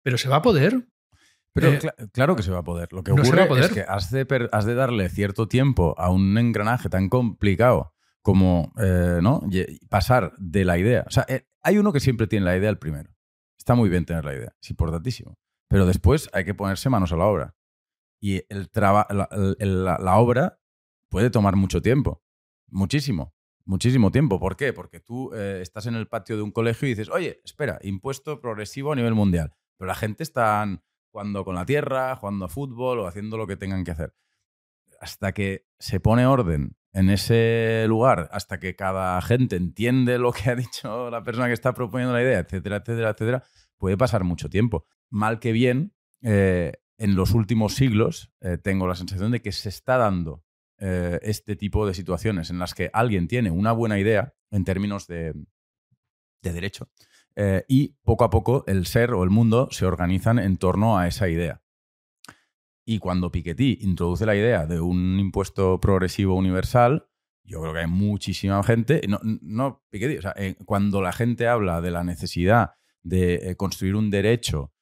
[0.02, 0.88] Pero se va a poder.
[1.56, 2.92] Pero eh, claro que se va a poder.
[2.92, 7.94] Lo que ocurre es que has de, darle cierto tiempo a un engranaje tan complicado
[8.20, 9.42] como eh, ¿no?
[9.88, 11.04] pasar de la idea.
[11.06, 13.10] O sea, eh, hay uno que siempre tiene la idea el primero.
[13.58, 15.38] Está muy bien tener la idea, es importantísimo.
[15.68, 17.56] Pero después hay que ponerse manos a la obra.
[18.20, 20.60] Y el la, la, obra
[21.08, 22.22] puede tomar mucho tiempo.
[22.68, 23.34] Muchísimo.
[23.64, 24.38] Muchísimo tiempo.
[24.38, 24.74] ¿Por qué?
[24.74, 28.92] Porque tú estás en el patio de un colegio y dices, oye, espera, impuesto progresivo
[28.92, 29.54] a nivel mundial.
[29.78, 30.64] Pero la gente está
[31.16, 34.14] jugando con la tierra, jugando a fútbol o haciendo lo que tengan que hacer.
[35.00, 40.50] Hasta que se pone orden en ese lugar hasta que cada gente entiende lo que
[40.50, 43.44] ha dicho la persona que está proponiendo la idea, etcétera, etcétera, etcétera,
[43.78, 44.84] puede pasar mucho tiempo.
[45.08, 49.70] Mal que bien, eh, en los últimos siglos eh, tengo la sensación de que se
[49.70, 50.44] está dando
[50.78, 55.06] eh, este tipo de situaciones en las que alguien tiene una buena idea en términos
[55.06, 55.32] de,
[56.42, 56.90] derecho
[57.68, 61.28] y poco a poco el ser o el mundo se organizan en torno a esa
[61.28, 61.62] idea.
[62.86, 67.08] Y cuando Piketty introduce la idea de un impuesto progresivo universal,
[67.44, 70.34] yo creo que hay muchísima gente, no, no Piketty, o sea,
[70.64, 72.72] cuando la gente habla de la necesidad
[73.02, 74.72] de construir un derecho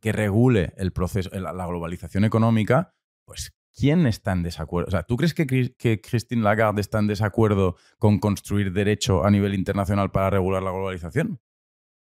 [0.00, 2.94] que regule el proceso, la, globalización económica,
[3.24, 4.88] pues ¿quién está en desacuerdo?
[4.88, 9.54] O sea, ¿tú crees que Christine Lagarde está en desacuerdo con construir derecho a nivel
[9.54, 11.40] internacional para regular la globalización?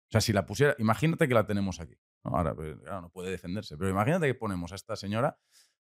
[0.10, 1.96] O sea, si la pusiera, imagínate que la tenemos aquí.
[2.24, 5.38] Ahora, pues, no puede defenderse, pero imagínate que ponemos a esta señora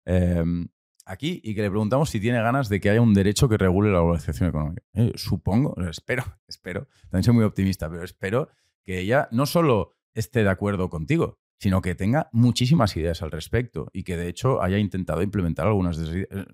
[0.06, 0.66] em,
[1.05, 3.92] aquí y que le preguntamos si tiene ganas de que haya un derecho que regule
[3.92, 4.82] la globalización económica.
[4.94, 8.48] Eh, supongo, espero, espero, también soy muy optimista, pero espero
[8.82, 13.88] que ella no solo esté de acuerdo contigo, sino que tenga muchísimas ideas al respecto
[13.92, 16.46] y que de hecho haya intentado implementar algunas de esas ideas.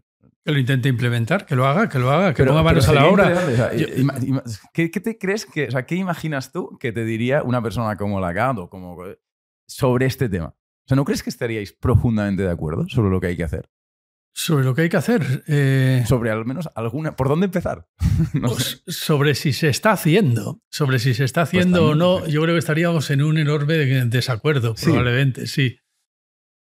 [0.44, 3.06] Que lo intente implementar, que lo haga, que lo haga, que ponga manos a la
[3.06, 3.70] obra.
[4.72, 8.20] ¿qué, te crees que, o sea, qué imaginas tú que te diría una persona como
[8.20, 8.97] Lagarde o como
[9.66, 10.47] sobre este tema?
[10.47, 13.68] O sea, ¿no crees que estaríais profundamente de acuerdo sobre lo que hay que hacer?
[14.32, 15.44] Sobre lo que hay que hacer.
[15.47, 17.16] Eh, sobre al menos alguna.
[17.16, 17.86] ¿Por dónde empezar?
[18.40, 20.62] Pues sobre si se está haciendo.
[20.70, 22.26] Sobre si se está pues haciendo o no.
[22.26, 23.74] Yo creo que estaríamos en un enorme
[24.06, 25.78] desacuerdo, probablemente, sí.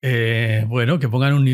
[0.07, 1.49] Eh, bueno, que pongan un.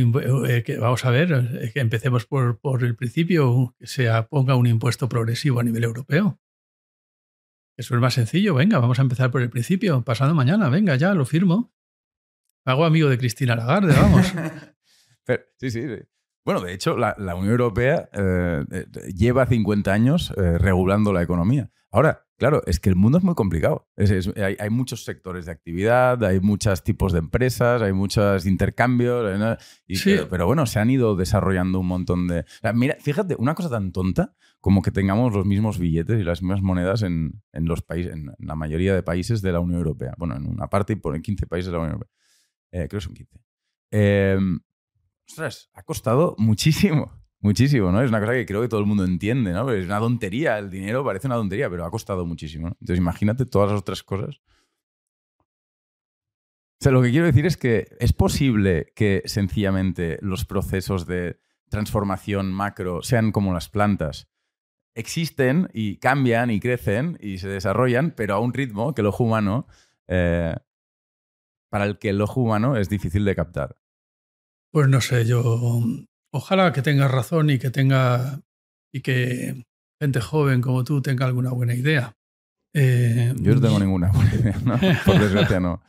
[0.48, 4.66] Eh, que, vamos a ver, que empecemos por, por, el principio, que se ponga un
[4.66, 6.40] impuesto progresivo a nivel europeo.
[7.76, 8.56] Eso es más sencillo.
[8.56, 10.02] Venga, vamos a empezar por el principio.
[10.02, 11.72] Pasado mañana, venga, ya lo firmo.
[12.64, 14.34] Hago amigo de Cristina Lagarde, vamos.
[15.58, 15.86] sí, sí,
[16.44, 21.70] Bueno, de hecho, la, Unión Europea eh, eh, lleva 50 años eh, regulando la economía.
[21.92, 23.88] Ahora, claro, es que el mundo es muy complicado.
[23.96, 29.58] hay, muchos sectores de actividad, hay muchos tipos de empresas, hay muchos intercambios.
[30.30, 32.44] pero, bueno, se han ido desarrollando un montón de.
[32.74, 36.62] mira, fíjate, una cosa tan tonta como que tengamos los mismos billetes y las mismas
[36.62, 40.14] monedas en, los países, en la mayoría de países de la Unión Europea.
[40.16, 42.12] Bueno, en una parte y por 15 países de la Unión Europea.
[42.70, 43.40] creo que son 15.
[43.90, 44.38] Eh,
[45.26, 47.19] ostras, ha costado muchísimo.
[47.42, 48.02] Muchísimo, ¿no?
[48.02, 49.70] Es una cosa que creo que todo el mundo entiende, ¿no?
[49.72, 52.68] Es una tontería, el dinero parece una tontería, pero ha costado muchísimo.
[52.68, 54.40] Entonces imagínate todas las otras cosas.
[56.80, 61.40] O sea, lo que quiero decir es que es posible que sencillamente los procesos de
[61.70, 64.28] transformación macro sean como las plantas.
[64.94, 69.24] Existen y cambian y crecen y se desarrollan, pero a un ritmo que el ojo
[69.24, 69.66] humano,
[70.08, 70.56] eh,
[71.70, 73.76] para el que el ojo humano es difícil de captar.
[74.72, 75.42] Pues no sé, yo
[76.32, 78.40] ojalá que tengas razón y que tenga
[78.92, 79.64] y que
[80.00, 82.16] gente joven como tú tenga alguna buena idea.
[82.74, 84.78] Eh, yo no tengo ninguna buena idea, ¿no?
[85.04, 85.82] Por desgracia no.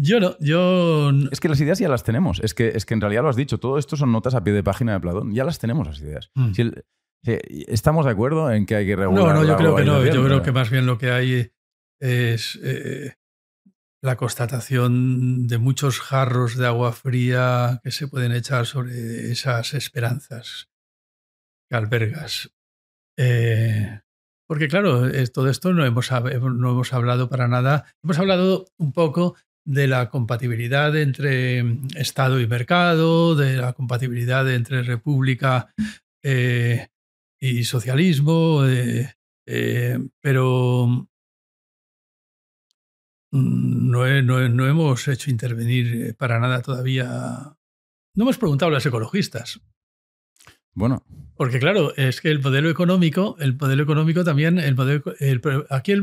[0.00, 1.10] Yo no, yo...
[1.32, 2.40] Es que las ideas ya las tenemos.
[2.40, 4.52] Es que, es que en realidad lo has dicho, todo esto son notas a pie
[4.52, 5.34] de página de Platón.
[5.34, 6.30] Ya las tenemos las ideas.
[6.36, 6.52] Mm.
[7.66, 9.24] ¿Estamos de acuerdo en que hay que regular?
[9.24, 10.04] No, no, yo creo que no.
[10.04, 11.50] Yo creo que más bien lo que hay
[12.00, 13.14] es eh,
[14.02, 20.68] la constatación de muchos jarros de agua fría que se pueden echar sobre esas esperanzas
[21.68, 22.50] que albergas.
[23.18, 24.00] Eh,
[24.48, 27.84] porque claro, todo esto no hemos, no hemos hablado para nada.
[28.02, 31.60] Hemos hablado un poco de la compatibilidad entre
[31.94, 35.74] Estado y mercado, de la compatibilidad entre república
[36.22, 36.88] eh,
[37.38, 41.08] y socialismo, eh, pero
[43.30, 47.56] Mm, no, no, hemos hecho intervenir eh, para nada todavía.
[48.14, 49.60] No hemos preguntado a los ecologistas.
[50.72, 51.04] Bueno.
[51.36, 55.04] Porque claro, es que el modelo económico, el modelo económico también, el modelo,
[55.70, 55.94] aquí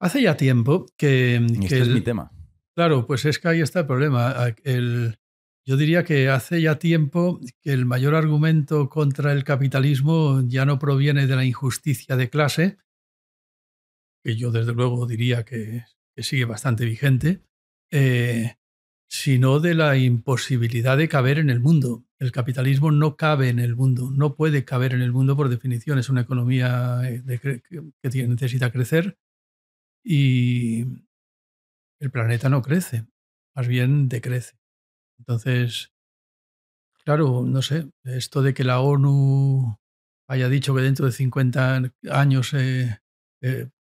[0.00, 1.36] hace ya tiempo que...
[1.36, 2.32] este es mi tema.
[2.74, 4.34] Claro, pues es que ahí está el problema.
[4.64, 5.18] El,
[5.64, 10.78] yo diría que hace ya tiempo que el mayor argumento contra el capitalismo ya no
[10.78, 12.78] proviene de la injusticia de clase,
[14.24, 15.84] que yo desde luego diría que
[16.22, 17.40] sigue bastante vigente,
[17.90, 18.56] eh,
[19.08, 22.04] sino de la imposibilidad de caber en el mundo.
[22.18, 25.98] El capitalismo no cabe en el mundo, no puede caber en el mundo por definición.
[25.98, 27.22] Es una economía eh,
[28.02, 29.18] que necesita crecer
[30.04, 30.82] y
[32.00, 33.06] el planeta no crece,
[33.54, 34.58] más bien decrece.
[35.18, 35.92] Entonces,
[37.04, 39.78] claro, no sé, esto de que la ONU
[40.28, 43.00] haya dicho que dentro de 50 años eh,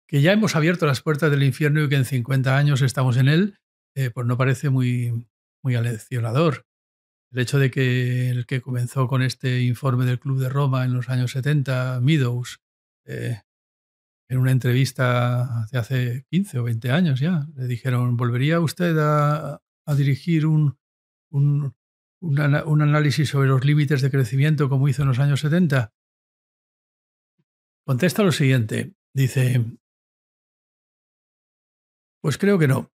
[0.07, 3.27] que ya hemos abierto las puertas del infierno y que en 50 años estamos en
[3.27, 3.59] él,
[3.95, 5.27] eh, pues no parece muy,
[5.63, 6.65] muy aleccionador.
[7.31, 10.93] El hecho de que el que comenzó con este informe del Club de Roma en
[10.93, 12.61] los años 70, Meadows,
[13.05, 13.41] eh,
[14.29, 19.61] en una entrevista de hace 15 o 20 años ya, le dijeron, ¿volvería usted a,
[19.95, 20.77] dirigir un,
[21.31, 21.73] un,
[22.19, 25.93] un, análisis sobre los límites de crecimiento como hizo en los años 70?
[27.85, 29.63] Contesta lo siguiente, dice,
[32.27, 32.91] pues creo que no.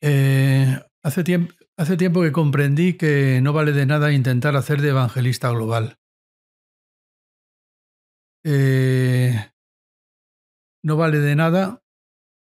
[0.00, 5.98] Eh, hace, tiempo, que comprendí que no vale de nada intentar hacer de evangelista global.
[8.44, 9.34] Eh,
[10.84, 11.82] no vale de nada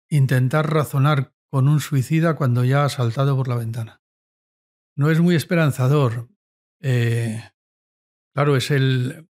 [0.09, 4.01] intentar razonar con un suicida cuando ya ha saltado por la ventana.
[4.97, 6.31] No es muy esperanzador.
[6.81, 7.43] Eh,
[8.35, 9.29] claro, es el,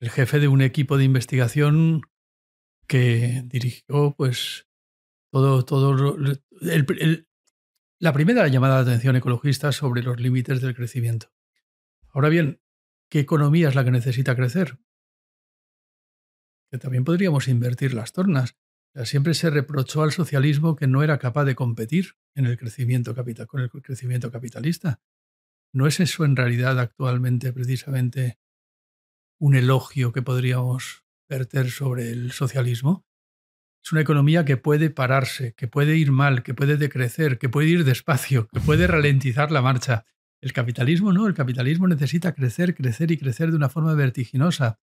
[0.00, 2.00] el, jefe de un equipo de investigación
[2.88, 4.66] que dirigió, pues,
[5.30, 6.16] todo, todo
[7.98, 11.32] la primera llamada de atención ecologista sobre los límites del crecimiento.
[12.08, 12.60] Ahora bien,
[13.08, 14.78] ¿qué economía es la que necesita crecer?
[16.70, 18.56] que también podríamos invertir las tornas.
[19.04, 23.46] siempre se reprochó al socialismo que no era capaz de competir en el crecimiento capital,
[23.46, 25.00] con el crecimiento capitalista.
[25.72, 28.38] ¿No es eso en realidad actualmente precisamente
[29.38, 33.06] un elogio que podríamos verter sobre el socialismo?
[33.82, 37.68] Es una economía que puede pararse, que puede ir mal, que puede decrecer, que puede
[37.68, 40.04] ir despacio, que puede ralentizar la marcha.
[40.42, 44.78] El capitalismo no, el capitalismo necesita crecer, crecer y crecer de una forma vertiginosa.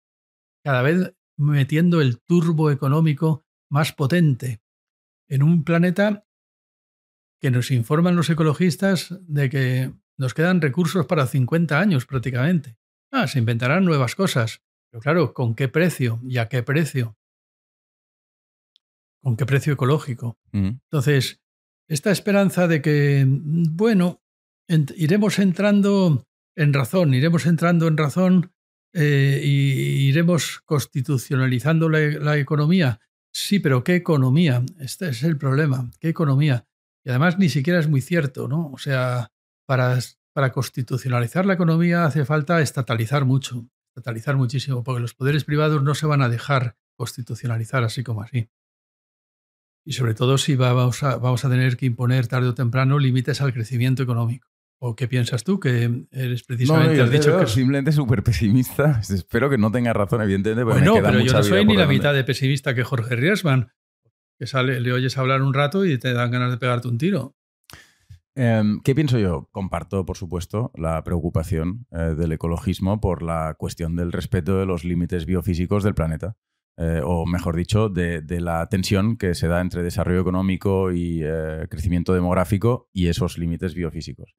[0.64, 4.62] Cada vez metiendo el turbo económico más potente
[5.28, 6.26] en un planeta
[7.40, 12.78] que nos informan los ecologistas de que nos quedan recursos para 50 años prácticamente.
[13.12, 17.16] Ah, se inventarán nuevas cosas, pero claro, ¿con qué precio y a qué precio?
[19.26, 20.38] ¿Con qué precio ecológico?
[20.52, 21.40] Entonces,
[21.88, 24.22] esta esperanza de que, bueno,
[24.94, 26.24] iremos entrando
[26.54, 28.52] en razón, iremos entrando en razón
[28.92, 33.00] eh, y iremos constitucionalizando la, economía.
[33.32, 34.64] Sí, pero ¿qué economía?
[34.78, 35.90] Este es el problema.
[35.98, 36.64] ¿Qué economía?
[37.04, 38.70] Y además ni siquiera es muy cierto, ¿no?
[38.70, 39.32] O sea,
[39.66, 39.98] para,
[40.34, 45.96] para constitucionalizar la economía hace falta estatalizar mucho, estatalizar muchísimo, porque los poderes privados no
[45.96, 48.48] se van a dejar constitucionalizar así como así.
[49.86, 53.40] Y sobre todo si vamos a, vamos a tener que imponer tarde o temprano límites
[53.40, 54.48] al crecimiento económico.
[54.78, 55.60] ¿O qué piensas tú?
[55.60, 57.00] Que eres precisamente.
[57.00, 59.00] has dicho que simplemente súper pesimista.
[59.08, 60.64] Espero que no tenga razón, evidentemente.
[60.64, 63.72] Bueno, pero yo no soy ni la mitad de pesimista que Jorge Riesman.
[64.36, 67.36] Que sale, le oyes hablar un rato y te dan ganas de pegarte un tiro.
[68.34, 69.48] Em, ¿Qué pienso yo?
[69.52, 74.84] Comparto, por supuesto, la preocupación eh, del ecologismo por la cuestión del respeto de los
[74.84, 76.36] límites biofísicos del planeta.
[76.78, 81.66] Eh, o mejor dicho, de, la tensión que se da entre desarrollo económico y eh,
[81.70, 84.36] crecimiento demográfico y esos límites biofísicos.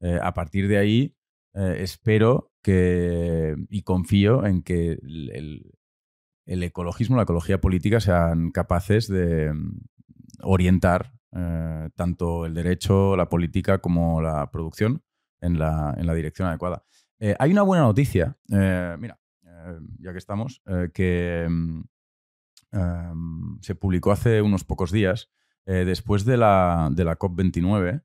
[0.00, 1.14] Eh, a partir de ahí,
[1.54, 5.72] espero que y confío en que el,
[6.44, 9.80] ecologismo, la ecología política sean capaces de mm,
[10.42, 11.12] orientar
[11.94, 15.02] tanto el derecho, la política como la producción
[15.42, 16.84] en la, dirección adecuada.
[17.38, 19.18] hay una buena noticia, mira,
[19.98, 20.62] ya que estamos,
[20.92, 21.80] que mm,
[22.72, 25.30] em, se publicó hace unos pocos días,
[25.64, 28.04] después de la, de la COP29,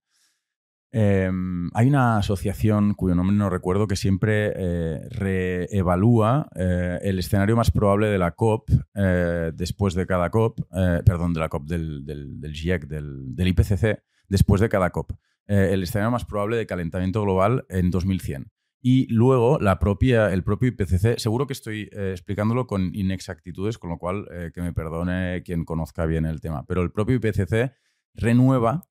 [0.94, 7.56] Em, hay una asociación cuyo nombre no recuerdo que siempre eh, reevalúa eh, el escenario
[7.56, 10.60] más probable de la COP eh, después de cada COP,
[11.06, 15.14] perdón, de la COP del, GIEC, del, del, IPCC, después de cada COP.
[15.48, 18.52] el escenario más probable de calentamiento global en 2100.
[18.82, 19.78] Y luego el
[20.44, 25.66] propio IPCC, seguro que estoy explicándolo con inexactitudes, con lo cual que me perdone quien
[25.66, 27.74] conozca bien el tema, pero el propio IPCC
[28.16, 28.88] renueva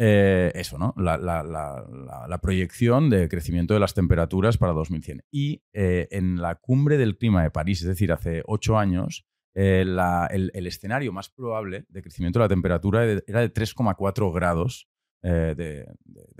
[0.00, 0.94] eh, eso, ¿no?
[0.96, 5.24] La, proyección de crecimiento de las temperaturas para 2100.
[5.32, 9.80] Y eh, en la cumbre del clima de París, es decir, hace ocho años, eh,
[9.82, 14.88] el, escenario más probable de crecimiento de la temperatura era de 3,4 grados
[15.20, 15.84] de,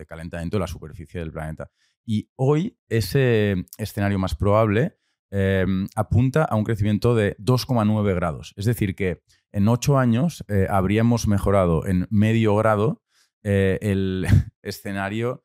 [0.06, 1.68] calentamiento de la superficie del planeta.
[2.08, 4.96] Y hoy ese escenario más probable
[5.94, 8.54] apunta a un crecimiento de 2,9 grados.
[8.56, 9.20] Es decir, que
[9.52, 13.02] en ocho años habríamos mejorado en medio grado
[13.42, 14.26] eh, el
[14.62, 15.44] escenario,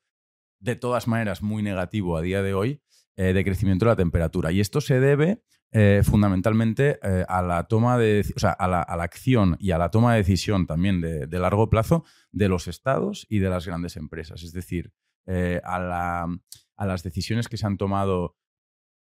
[0.59, 2.81] de todas maneras, muy negativo a día de hoy
[3.15, 4.51] eh, de crecimiento de la temperatura.
[4.51, 9.57] Y esto se debe eh, fundamentalmente a la toma de, o sea, a la, acción
[9.59, 13.49] y a la toma de decisión también de, largo plazo de los estados y de
[13.49, 14.43] las grandes empresas.
[14.43, 14.93] Es decir,
[15.27, 16.27] a,
[16.75, 18.37] a, las decisiones que se han tomado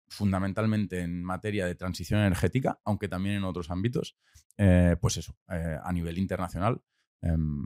[0.08, 4.18] fundamentalmente en materia de transición energética, aunque también en otros ámbitos,
[4.56, 6.82] pues eso, a nivel internacional,
[7.22, 7.66] em,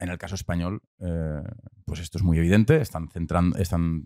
[0.00, 1.42] En el caso español, eh,
[1.84, 2.80] pues esto es muy evidente.
[2.80, 3.08] Están,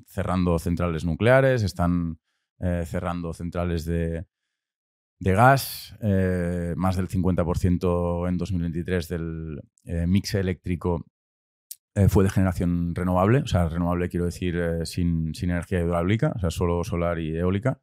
[0.07, 2.19] cerrando centrales nucleares, están
[2.61, 4.25] eh, cerrando centrales de,
[5.21, 5.95] gas.
[6.01, 9.61] Eh, más del 50% en 2023 del
[10.07, 11.05] mix eléctrico
[12.09, 13.39] fue de generación renovable.
[13.41, 17.81] O sea, renovable quiero decir sin, sin, energía hidráulica, o sea, solo solar y eólica.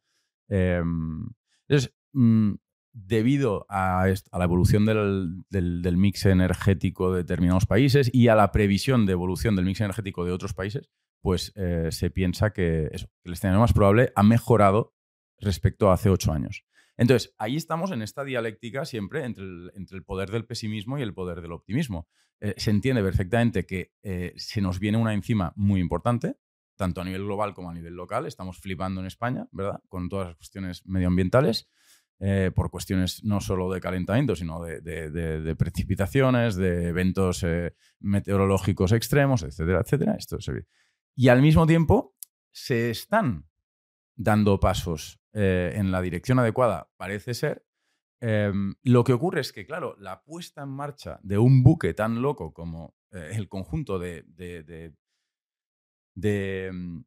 [0.50, 2.54] entonces, mm,
[2.94, 9.14] debido a, la evolución del, mix energético de determinados países y a la previsión de
[9.14, 10.90] evolución del mix energético de otros países,
[11.22, 12.90] pues eh, se piensa que,
[13.24, 14.94] el escenario más probable ha mejorado
[15.40, 16.64] respecto a hace ocho años.
[17.00, 21.40] Entonces, ahí estamos en esta dialéctica siempre entre el, poder del pesimismo y el poder
[21.40, 22.10] del optimismo.
[22.42, 26.36] Eh, se entiende perfectamente que eh, se nos viene una encima muy importante,
[26.76, 28.26] tanto a nivel global como a nivel local.
[28.26, 29.82] Estamos flipando en España, ¿verdad?
[29.88, 31.70] Con todas las cuestiones medioambientales.
[32.20, 37.46] Eh, por cuestiones no solo de calentamiento, sino de, precipitaciones, de eventos
[38.02, 40.16] meteorológicos extremos, etcétera, etcétera.
[40.18, 40.38] Esto
[41.16, 42.18] Y al mismo tiempo
[42.52, 43.49] se están
[44.20, 47.66] dando pasos eh, en la dirección adecuada, parece ser.
[48.22, 52.22] Em, lo que ocurre es que, claro, la puesta en marcha de un buque tan
[52.22, 54.94] loco como el conjunto de, de,
[56.68, 57.04] em,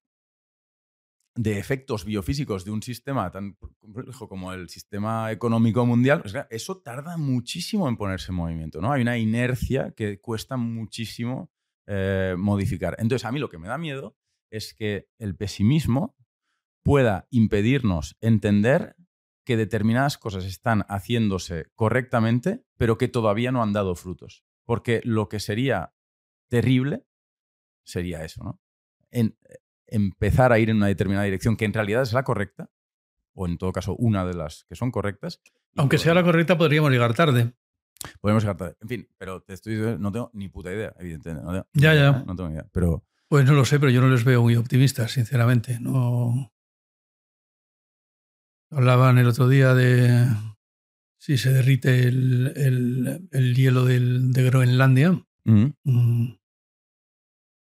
[1.34, 7.16] de efectos biofísicos de un sistema tan complejo como el sistema económico mundial, eso tarda
[7.16, 8.92] muchísimo en ponerse en movimiento, ¿no?
[8.92, 11.50] Hay una inercia que cuesta muchísimo
[11.86, 12.96] eh, modificar.
[12.98, 14.16] Entonces, a mí lo que me da miedo
[14.50, 16.16] es que el pesimismo
[16.82, 18.96] pueda impedirnos entender
[19.44, 24.44] que determinadas cosas están haciéndose correctamente, pero que todavía no han dado frutos.
[24.64, 25.94] Porque lo que sería
[26.48, 27.04] terrible
[27.84, 28.60] sería eso, ¿no?
[29.10, 29.36] En,
[29.92, 32.70] empezar a ir en una determinada dirección que en realidad es la correcta,
[33.34, 35.40] o en todo caso una de las que son correctas.
[35.76, 37.52] Aunque sea la correcta, podríamos llegar tarde.
[38.20, 38.76] Podemos llegar tarde.
[38.80, 41.64] En fin, pero te estoy no tengo ni puta idea, evidentemente.
[41.74, 42.24] ya, ya.
[42.26, 42.66] No tengo ni idea.
[42.72, 43.04] Pero...
[43.28, 45.78] Pues no lo sé, pero yo no les veo muy optimistas, sinceramente.
[45.80, 46.52] No.
[48.72, 50.26] Hablaban el otro día de
[51.18, 55.22] si se derrite el, hielo de Groenlandia.
[55.44, 56.32] Mm,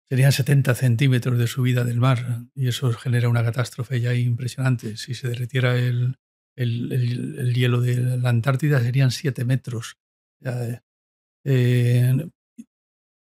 [0.09, 4.97] serían 70 centímetros de subida del mar y eso genera una catástrofe ya impresionante.
[4.97, 6.17] Si se derritiera el,
[6.55, 9.97] hielo de la Antártida serían 7 metros.
[11.45, 12.29] Eh,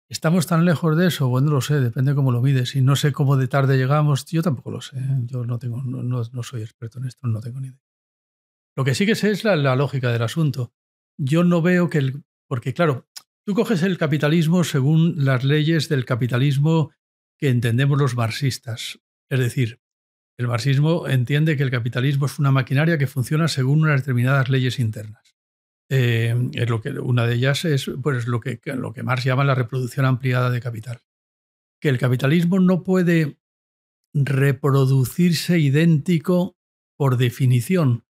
[0.09, 1.27] ¿Estamos tan lejos de eso?
[1.27, 2.75] Bueno, no lo sé, depende cómo lo mides.
[2.75, 4.97] Y no sé cómo de tarde llegamos, yo tampoco lo sé.
[4.97, 5.19] ¿eh?
[5.25, 7.81] Yo no, tengo, no, soy experto en esto, no tengo ni idea.
[8.75, 10.73] Lo que sí que sé es la, la lógica del asunto.
[11.17, 12.23] Yo no veo que el...
[12.47, 13.07] Porque claro,
[13.45, 16.93] Tú coges el capitalismo según las leyes del capitalismo
[17.37, 19.01] que entendemos los marxistas.
[19.29, 19.81] Es decir,
[20.37, 24.79] el marxismo entiende que el capitalismo es una maquinaria que funciona según unas determinadas leyes
[24.79, 25.22] internas.
[25.89, 29.43] Eh, es lo que, una de ellas es pues, lo, que, lo que Marx llama
[29.43, 31.01] la reproducción ampliada de capital.
[31.79, 33.37] Que el capitalismo no puede
[34.13, 36.57] reproducirse idéntico
[36.97, 38.05] por definición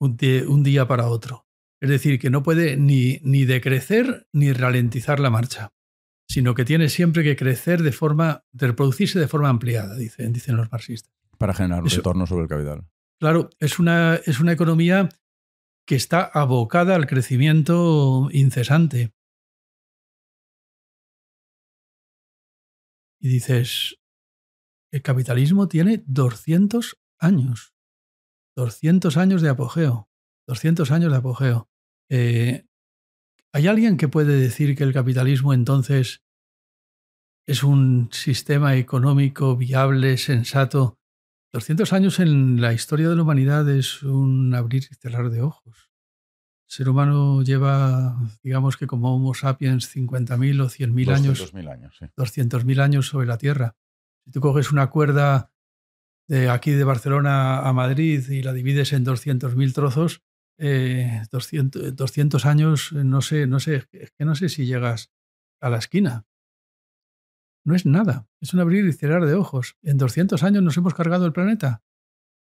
[0.00, 1.46] de un día para otro.
[1.80, 5.72] Es decir, que no puede ni, ni decrecer ni ralentizar la marcha,
[6.28, 10.56] sino que tiene siempre que crecer de forma, de reproducirse de forma ampliada, dicen, dicen
[10.56, 11.12] los marxistas.
[11.38, 12.86] Para generar un retorno sobre el capital.
[13.18, 15.08] Claro, es una, es una economía
[15.86, 19.12] que está abocada al crecimiento incesante.
[23.20, 23.98] Y dices,
[24.92, 27.72] el capitalismo tiene 200 años,
[28.56, 30.08] 200 años de apogeo,
[30.48, 31.68] 200 años de apogeo.
[32.10, 32.66] Eh,
[33.52, 36.22] ¿Hay alguien que puede decir que el capitalismo entonces
[37.46, 40.98] es un sistema económico viable, sensato?
[41.52, 45.90] 200 años en la historia de la humanidad es un abrir y cerrar de ojos.
[46.66, 51.52] El ser humano lleva, digamos que como Homo sapiens, 50.000 o 100.000 años.
[51.52, 52.06] 200.000 años, sí.
[52.16, 53.76] 200.000 años sobre la Tierra.
[54.24, 55.52] Si tú coges una cuerda
[56.26, 60.22] de aquí de Barcelona a Madrid y la divides en 200.000 trozos,
[60.56, 65.12] 200, eh, años, no sé, no sé, es que no sé si llegas
[65.60, 66.24] a la esquina.
[67.64, 69.76] No es nada, es un abrir y cerrar de ojos.
[69.82, 71.82] En 200 años nos hemos cargado el planeta.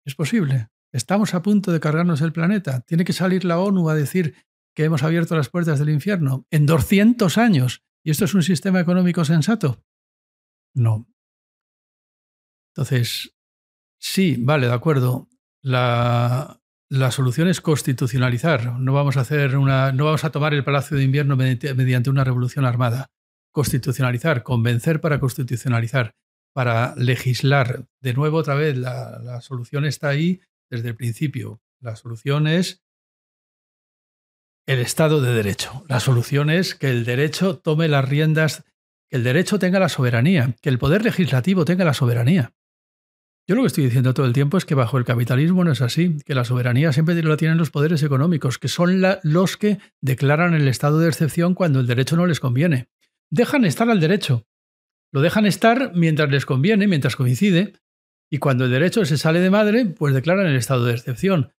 [0.04, 0.68] Es posible.
[0.92, 2.80] Estamos a punto de cargarnos el planeta.
[2.80, 4.34] Tiene que salir la ONU a decir
[4.74, 6.46] que hemos abierto las puertas del infierno.
[6.50, 7.82] En 200 años.
[8.04, 9.82] ¿Y esto es un sistema económico sensato?
[10.74, 11.08] No.
[12.74, 13.34] Entonces,
[13.98, 15.28] sí, vale, de acuerdo.
[15.62, 18.78] La, la solución es constitucionalizar.
[18.78, 22.22] No vamos a hacer una, no vamos a tomar el Palacio de Invierno mediante una
[22.22, 23.10] revolución armada.
[23.56, 26.14] Constitucionalizar, convencer para constitucionalizar,
[26.52, 27.86] para legislar.
[28.02, 31.62] De nuevo, otra vez, la, la solución está ahí desde el principio.
[31.80, 32.84] La solución es
[34.66, 35.86] el Estado de Derecho.
[35.88, 38.62] La solución es que el derecho tome las riendas
[39.08, 42.52] que el derecho tenga la soberanía, que el poder legislativo tenga la soberanía.
[43.48, 45.80] Yo lo que estoy diciendo todo el tiempo es que bajo el capitalismo no es
[45.80, 50.52] así, que la soberanía siempre la tienen los poderes económicos, que son los que declaran
[50.52, 52.88] el estado de excepción cuando el derecho no les conviene.
[53.30, 54.46] Dejan estar al derecho.
[55.12, 57.74] Lo dejan estar mientras les conviene, mientras coincide,
[58.30, 61.52] y cuando el derecho se sale de madre, pues declaran el estado de excepción.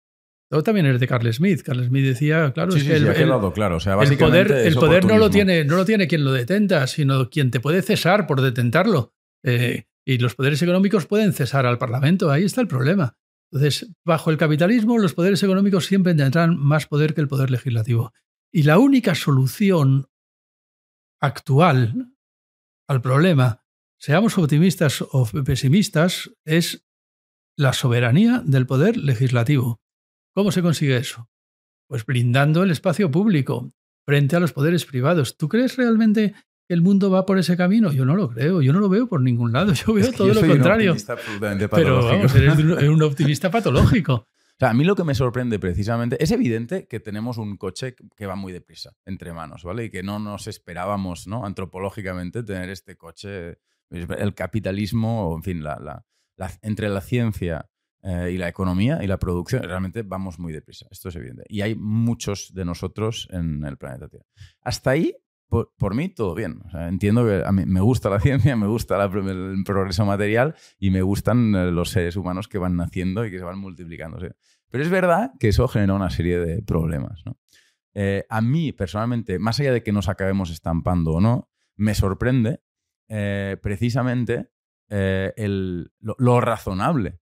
[0.50, 1.62] Todo también es de Carl Smith.
[1.62, 3.04] Carl Smith decía, claro, es que el,
[3.54, 3.80] claro.
[4.02, 7.52] el poder, el poder no, lo tiene, no lo tiene quien lo detenta, sino quien
[7.52, 9.14] te puede cesar por detentarlo.
[9.44, 12.32] Eh, y los poderes económicos pueden cesar al Parlamento.
[12.32, 13.18] Ahí está el problema.
[13.52, 18.14] Entonces, bajo el capitalismo, los poderes económicos siempre tendrán más poder que el poder legislativo.
[18.52, 20.08] Y la única solución
[21.22, 22.14] actual
[22.88, 23.64] al problema,
[24.00, 26.86] seamos optimistas o pesimistas, es
[27.58, 29.82] la soberanía del poder legislativo.
[30.34, 31.30] ¿Cómo se consigue eso?
[31.90, 33.74] Pues blindando el espacio público
[34.06, 35.38] frente a los poderes privados.
[35.38, 36.36] ¿Tú crees realmente
[36.70, 37.92] el mundo va por ese camino?
[37.92, 40.46] Yo no lo creo, yo no lo veo por ningún lado, yo veo todo lo
[40.46, 40.96] contrario.
[41.72, 42.58] Pero vamos, eres
[42.90, 44.28] un optimista patológico.
[44.60, 48.26] Sea, a mí lo que me sorprende precisamente es evidente que tenemos un coche que
[48.26, 49.86] va muy deprisa entre manos, ¿vale?
[49.86, 51.46] Y que no nos esperábamos, ¿no?
[51.46, 53.60] Antropológicamente tener este coche,
[53.92, 56.06] el capitalismo, en fin, la,
[56.64, 57.70] entre la ciencia
[58.02, 60.88] eh, y la economía y la producción, realmente vamos muy deprisa.
[60.90, 61.44] Esto es evidente.
[61.50, 64.26] Y hay muchos de nosotros en el planeta Tierra.
[64.62, 65.16] Hasta ahí
[65.50, 66.62] por, mí todo bien.
[66.74, 71.02] entiendo que a mí me gusta la ciencia, me gusta el progreso material y me
[71.02, 74.18] gustan eh, los seres humanos que van naciendo y que se van multiplicando.
[74.70, 77.24] Pero es verdad que eso genera una serie de problemas.
[77.94, 82.62] Eh, a mí, personalmente, más allá de que nos acabemos estampando o no, me sorprende
[83.08, 84.52] eh, precisamente
[84.90, 87.20] lo, razonable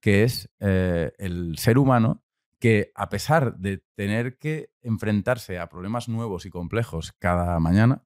[0.00, 2.24] que es el ser humano
[2.58, 8.04] que a pesar de tener que enfrentarse a problemas nuevos y complejos cada mañana,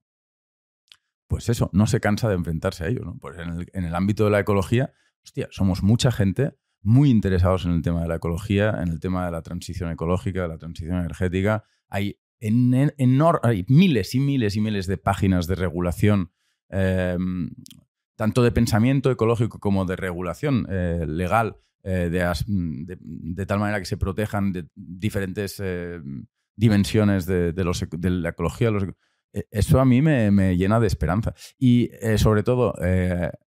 [1.27, 3.03] pues eso, no se cansa de enfrentarse a ello.
[3.03, 3.17] ¿no?
[3.19, 4.93] Pues en el, ámbito de la ecología,
[5.23, 9.25] hostia, somos mucha gente muy interesados en el tema de la ecología, en el tema
[9.25, 11.63] de la transición ecológica, de la transición energética.
[11.87, 12.51] Hay, hay
[13.67, 16.31] miles y miles y miles de páginas de regulación,
[16.69, 17.51] em,
[18.15, 23.97] tanto de pensamiento ecológico como de regulación eh, legal eh, de, tal manera que se
[23.97, 25.99] protejan de diferentes eh,
[26.55, 27.53] dimensiones de,
[28.03, 28.69] la ecología.
[29.33, 31.33] E, eso a mí me, llena de esperanza.
[31.57, 32.73] Y eh, sobre todo,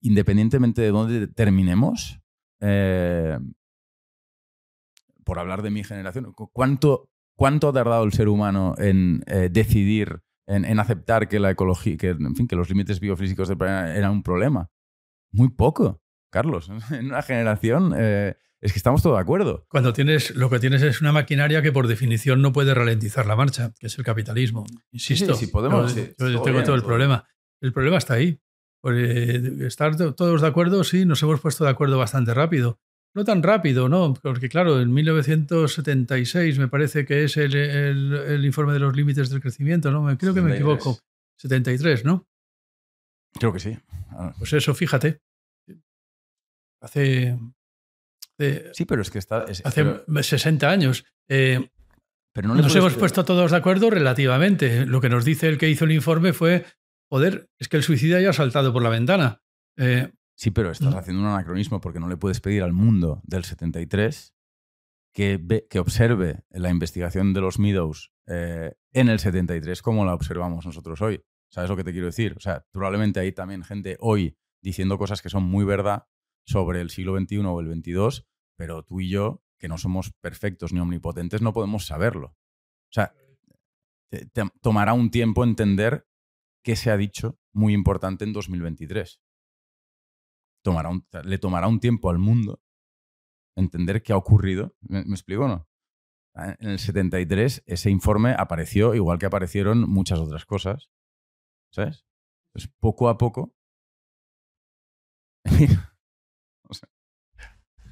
[0.00, 2.20] independientemente de dónde terminemos,
[5.24, 10.78] por hablar de mi generación, ¿cuánto, cuánto ha tardado el ser humano en decidir, en,
[10.78, 14.22] aceptar que la ecología, que, en fin, que los límites biofísicos del planeta eran un
[14.22, 14.68] problema?
[15.32, 16.02] Muy poco.
[16.30, 19.66] Carlos, en una generación eh, es que estamos todos de acuerdo.
[19.68, 23.36] Cuando tienes, lo que tienes es una maquinaria que por definición no puede ralentizar la
[23.36, 24.66] marcha, que es el capitalismo.
[24.90, 27.28] Insisto, sí, podemos, yo, tengo todo el problema.
[27.60, 28.40] El problema está ahí.
[29.60, 32.80] estar todos de acuerdo, sí, nos hemos puesto de acuerdo bastante rápido.
[33.14, 34.14] No tan rápido, ¿no?
[34.14, 39.90] Porque claro, en 1976 me parece que es el, informe de los límites del crecimiento,
[39.90, 40.16] ¿no?
[40.18, 40.98] Creo que me equivoco.
[41.38, 42.28] 73, ¿no?
[43.38, 43.78] Creo que sí.
[44.38, 45.20] Pues eso, fíjate.
[46.80, 47.38] Hace.
[48.72, 49.44] sí, pero es que está.
[49.64, 49.84] hace
[50.22, 51.05] 60 años.
[51.28, 51.68] Eh,
[52.32, 54.86] pero no nos hemos puesto todos de acuerdo relativamente.
[54.86, 56.64] Lo que nos dice el que hizo el informe fue:
[57.10, 59.42] joder, es que el suicida ya ha saltado por la ventana.
[59.76, 63.44] Eh, sí, pero estás haciendo un anacronismo porque no le puedes pedir al mundo del
[63.44, 64.34] 73
[65.12, 70.64] que, que observe la investigación de los Meadows eh, en el 73 como la observamos
[70.66, 71.22] nosotros hoy.
[71.50, 72.34] ¿Sabes lo que te quiero decir?
[72.36, 76.05] O sea, probablemente hay también gente hoy diciendo cosas que son muy verdad
[76.48, 78.26] sobre el siglo XXI o el XXII,
[78.56, 82.28] pero tú y yo, que no somos perfectos ni omnipotentes, no podemos saberlo.
[82.28, 83.12] O sea,
[84.62, 86.08] tomará un tiempo entender
[86.64, 89.20] qué se ha dicho muy importante en 2023.
[90.62, 90.90] Tomará
[91.22, 92.62] le tomará un tiempo al mundo
[93.54, 94.74] entender qué ha ocurrido.
[94.80, 95.68] ¿Me, explico o no?
[96.34, 100.88] Ah, en el 73 ese informe apareció igual que aparecieron muchas otras cosas.
[101.70, 102.06] ¿Sabes?
[102.52, 103.54] Pues poco a poco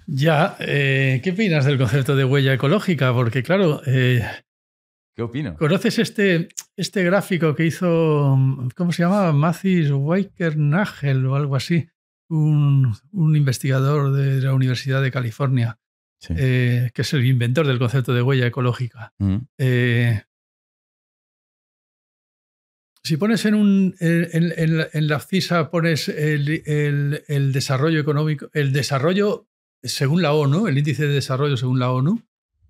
[0.06, 3.12] Ya, eh, ¿qué opinas del concepto de huella ecológica?
[3.12, 3.82] Porque claro...
[3.86, 4.24] Eh,
[5.14, 5.56] ¿Qué opino?
[5.56, 8.38] ¿Conoces este, este gráfico que hizo,
[8.76, 9.32] ¿cómo se llama?
[9.32, 9.90] Mathis
[10.56, 11.88] Nagel o algo así,
[12.28, 15.78] un, investigador de la Universidad de California,
[16.28, 19.14] eh, que es el inventor del concepto de huella ecológica.
[19.18, 19.38] Mm.
[23.02, 29.48] Si pones en, un, en, la CISA, pones el, el, desarrollo económico, el desarrollo
[29.88, 32.22] según la ONU, el índice de desarrollo según la ONU,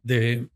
[0.02, 0.48] de,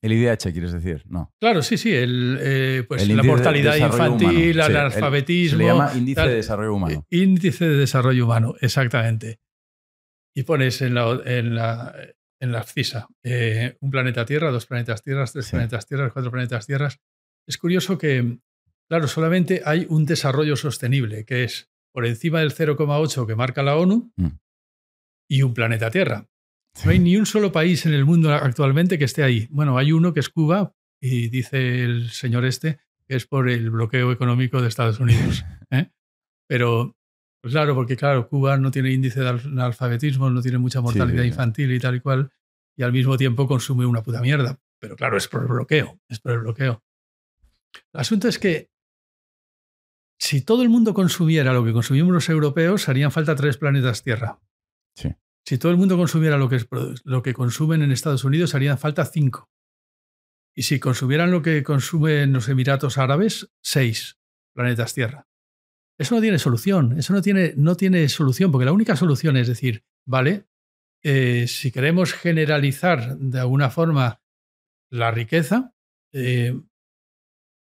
[0.00, 1.32] El IDH, quieres decir, no.
[1.38, 1.94] Claro, sí, sí.
[1.94, 5.58] El, eh, pues la mortalidad infantil, el analfabetismo.
[5.58, 7.06] se le llama índice de desarrollo humano.
[7.10, 9.38] Índice de desarrollo humano, exactamente.
[10.34, 11.94] Y pones en la, en la,
[12.40, 16.66] en la FCISA eh, un planeta Tierra, dos planetas Tierras, tres planetas Tierras, cuatro planetas
[16.66, 16.98] Tierras.
[17.46, 18.38] Es curioso que,
[18.88, 23.76] claro, solamente hay un desarrollo sostenible, que es por encima del 0,8 que marca la
[23.76, 24.26] ONU mm.
[25.28, 26.28] Y un planeta Tierra.
[26.84, 29.46] No hay ni un solo país en el mundo actualmente que esté ahí.
[29.50, 33.70] Bueno, hay uno que es Cuba y dice el señor este que es por el
[33.70, 35.44] bloqueo económico de Estados Unidos.
[35.70, 35.90] ¿eh?
[36.48, 36.96] Pero,
[37.40, 41.72] pues claro, porque claro, Cuba no tiene índice de analfabetismo, no tiene mucha mortalidad infantil
[41.72, 42.32] y tal y cual,
[42.76, 44.58] y al mismo tiempo consume una puta mierda.
[44.78, 46.82] Pero claro, es por el bloqueo, es por el bloqueo.
[47.92, 48.70] El asunto es que
[50.18, 54.40] si todo el mundo consumiera lo que consumimos los europeos, harían falta tres planetas Tierra.
[55.44, 56.64] Si todo el mundo consumiera lo que,
[57.04, 59.50] lo que consumen en Estados Unidos, harían falta cinco.
[60.54, 64.18] Y si consumieran lo que consumen los Emiratos Árabes, seis
[64.54, 65.26] planetas Tierra.
[65.98, 69.48] Eso no tiene solución, eso no tiene, no tiene solución, porque la única solución es
[69.48, 70.46] decir, vale,
[71.02, 74.22] eh, si queremos generalizar de alguna forma
[74.90, 75.74] la riqueza,
[76.12, 76.60] eh,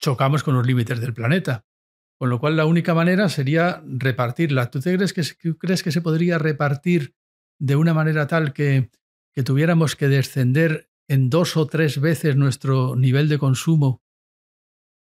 [0.01, 1.67] chocamos con los límites del planeta.
[2.21, 4.71] Con lo cual la única manera sería repartirla.
[4.71, 7.15] ¿Tú, te crees, que, crees que se podría repartir
[7.59, 8.91] de una manera tal que,
[9.43, 14.03] tuviéramos que descender en dos o tres veces nuestro nivel de consumo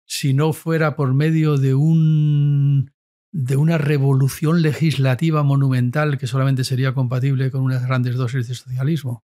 [0.06, 2.92] si no fuera por medio de un
[3.34, 9.24] de una revolución legislativa monumental que solamente sería compatible con unas grandes dosis de socialismo,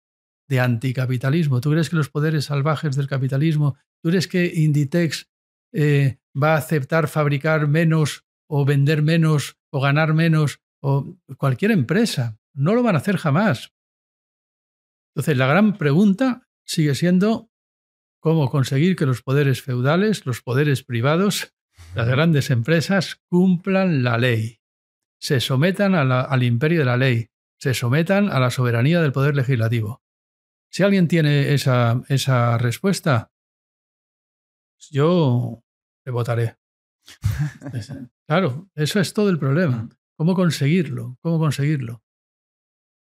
[0.49, 1.61] de anticapitalismo.
[1.61, 5.29] ¿Tú crees que los poderes salvajes del capitalismo, tú crees que Inditex
[5.73, 12.39] eh, va a aceptar fabricar menos o vender menos o ganar menos o cualquier empresa?
[12.55, 13.73] No lo van a hacer jamás.
[15.15, 17.51] Entonces, la gran pregunta sigue siendo
[18.21, 21.55] cómo conseguir que los poderes feudales, los poderes privados,
[21.95, 24.61] las grandes empresas cumplan la ley,
[25.21, 30.03] se sometan al imperio de la ley, se sometan a la soberanía del poder legislativo.
[30.71, 33.33] Si alguien tiene esa, esa respuesta,
[34.91, 35.63] yo
[36.05, 36.57] le votaré.
[38.27, 39.89] claro, eso es todo el problema.
[40.17, 41.17] ¿Cómo conseguirlo?
[41.21, 42.03] ¿Cómo conseguirlo?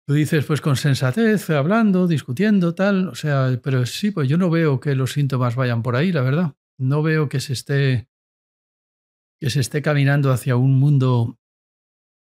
[0.09, 4.51] Tú dices, pues con sensatez, hablando, discutiendo, tal, o sea, pero sí, pues yo no
[4.51, 6.55] veo que los síntomas vayan por ahí, la verdad.
[6.79, 8.09] No veo que se esté
[9.41, 11.39] que se esté caminando hacia un mundo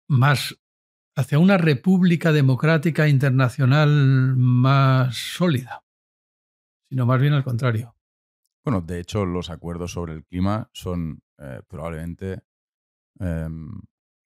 [0.08, 0.56] más,
[1.16, 5.84] hacia una república democrática internacional más sólida,
[6.88, 7.96] sino más bien al contrario.
[8.64, 12.42] Bueno, de hecho, los acuerdos sobre el clima son eh, probablemente
[13.18, 13.70] em,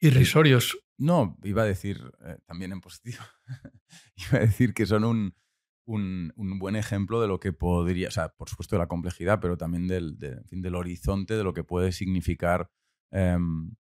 [0.01, 0.79] irrisorios.
[0.99, 3.23] No, iba a decir eh, también en positivo.
[4.17, 5.35] iba a decir que son un,
[5.87, 9.57] un, buen ejemplo de lo que podría, o sea, por supuesto de la complejidad, pero
[9.57, 12.71] también del, del horizonte de lo que puede significar,
[13.11, 13.75] em,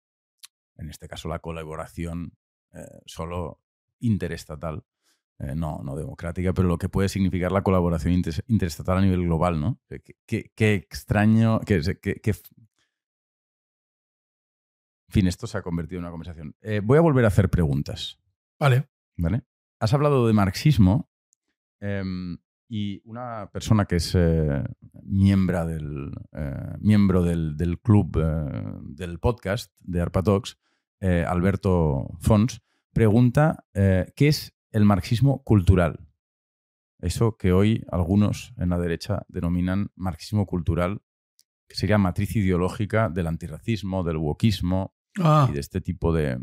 [0.77, 2.37] en este caso, la colaboración
[2.73, 3.61] eh, solo
[3.99, 4.83] interestatal.
[5.37, 9.59] Eh, no, no democrática, pero lo que puede significar la colaboración interestatal a nivel global,
[9.59, 9.81] ¿no?
[10.25, 12.33] Qué, extraño, que, en
[15.09, 16.55] fin, esto se ha convertido en una conversación.
[16.61, 18.17] Eh, voy a volver a hacer preguntas.
[18.57, 18.87] Vale.
[19.17, 19.43] ¿Vale?
[19.79, 21.09] Has hablado de marxismo
[21.81, 22.37] em,
[22.69, 24.63] y una persona que es eh,
[25.03, 26.11] miembro del,
[26.79, 28.17] miembro del, club
[28.85, 30.57] del podcast de Arpatox,
[31.01, 32.61] Alberto Fons,
[32.93, 36.07] pregunta qué es el marxismo cultural.
[36.99, 41.01] Eso que hoy algunos en la derecha denominan marxismo cultural,
[41.67, 45.47] que sería matriz ideológica del antirracismo, del wokismo, Ah.
[45.49, 46.39] y de este tipo de,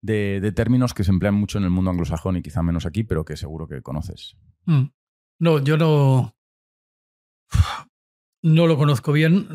[0.00, 3.24] de, términos que se emplean mucho en el mundo anglosajón y quizá menos aquí, pero
[3.24, 4.36] que seguro que conoces.
[4.64, 4.84] Mm.
[5.40, 6.34] No, yo no.
[8.40, 9.48] No lo conozco bien,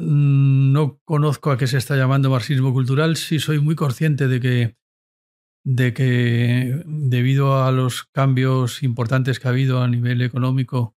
[0.74, 4.78] no conozco a qué se está llamando marxismo cultural, sí soy muy consciente de que,
[5.65, 10.95] de que debido a los cambios importantes que ha habido a nivel económico,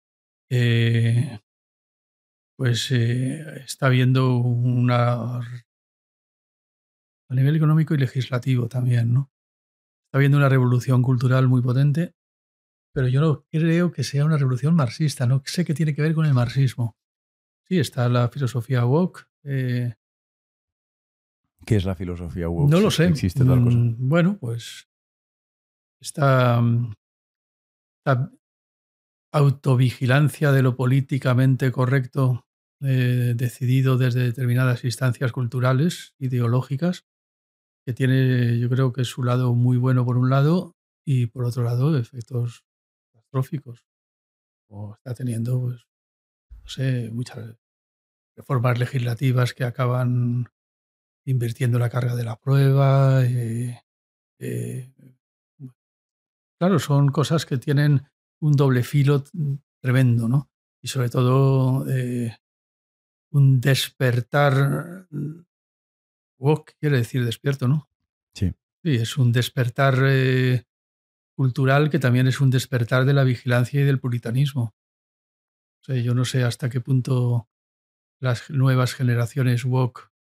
[0.50, 1.40] eh,
[2.56, 5.40] pues eh, está habiendo una
[7.30, 9.30] a nivel económico y legislativo también, ¿no?
[10.06, 12.14] Está habiendo una revolución cultural muy potente,
[12.94, 16.14] pero yo no creo que sea una revolución marxista, no sé qué tiene que ver
[16.14, 16.96] con el marxismo.
[17.66, 19.26] Sí, está la filosofía woke.
[19.42, 19.94] Eh,
[21.66, 22.70] ¿Qué es la filosofía woke?
[22.70, 23.06] No lo sé.
[23.06, 23.76] ¿Existe tal cosa?
[23.76, 24.88] Mm, bueno, pues
[26.00, 26.62] esta,
[27.98, 28.30] esta
[29.32, 32.46] autovigilancia de lo políticamente correcto
[32.82, 37.06] eh, decidido desde determinadas instancias culturales, ideológicas,
[37.86, 40.76] que tiene, yo creo que su lado muy bueno por un lado
[41.06, 42.64] y por otro lado efectos
[43.12, 43.86] catastróficos
[44.68, 45.86] o está teniendo, pues,
[46.50, 47.56] no sé, muchas
[48.36, 50.46] reformas legislativas que acaban
[51.24, 53.24] invirtiendo la carga de la prueba.
[53.24, 53.82] Eh,
[54.38, 54.92] eh,
[56.58, 58.02] claro, son cosas que tienen
[58.40, 59.24] un doble filo
[59.80, 60.50] tremendo, ¿no?
[60.82, 62.36] Y sobre todo eh,
[63.30, 65.06] un despertar.
[66.38, 67.88] Woke quiere decir despierto, ¿no?
[68.34, 68.52] Sí.
[68.82, 69.96] Sí, es un despertar
[71.34, 74.74] cultural que también es un despertar de la vigilancia y del puritanismo.
[75.80, 77.48] O sea, yo no sé hasta qué punto
[78.20, 80.13] las nuevas generaciones woke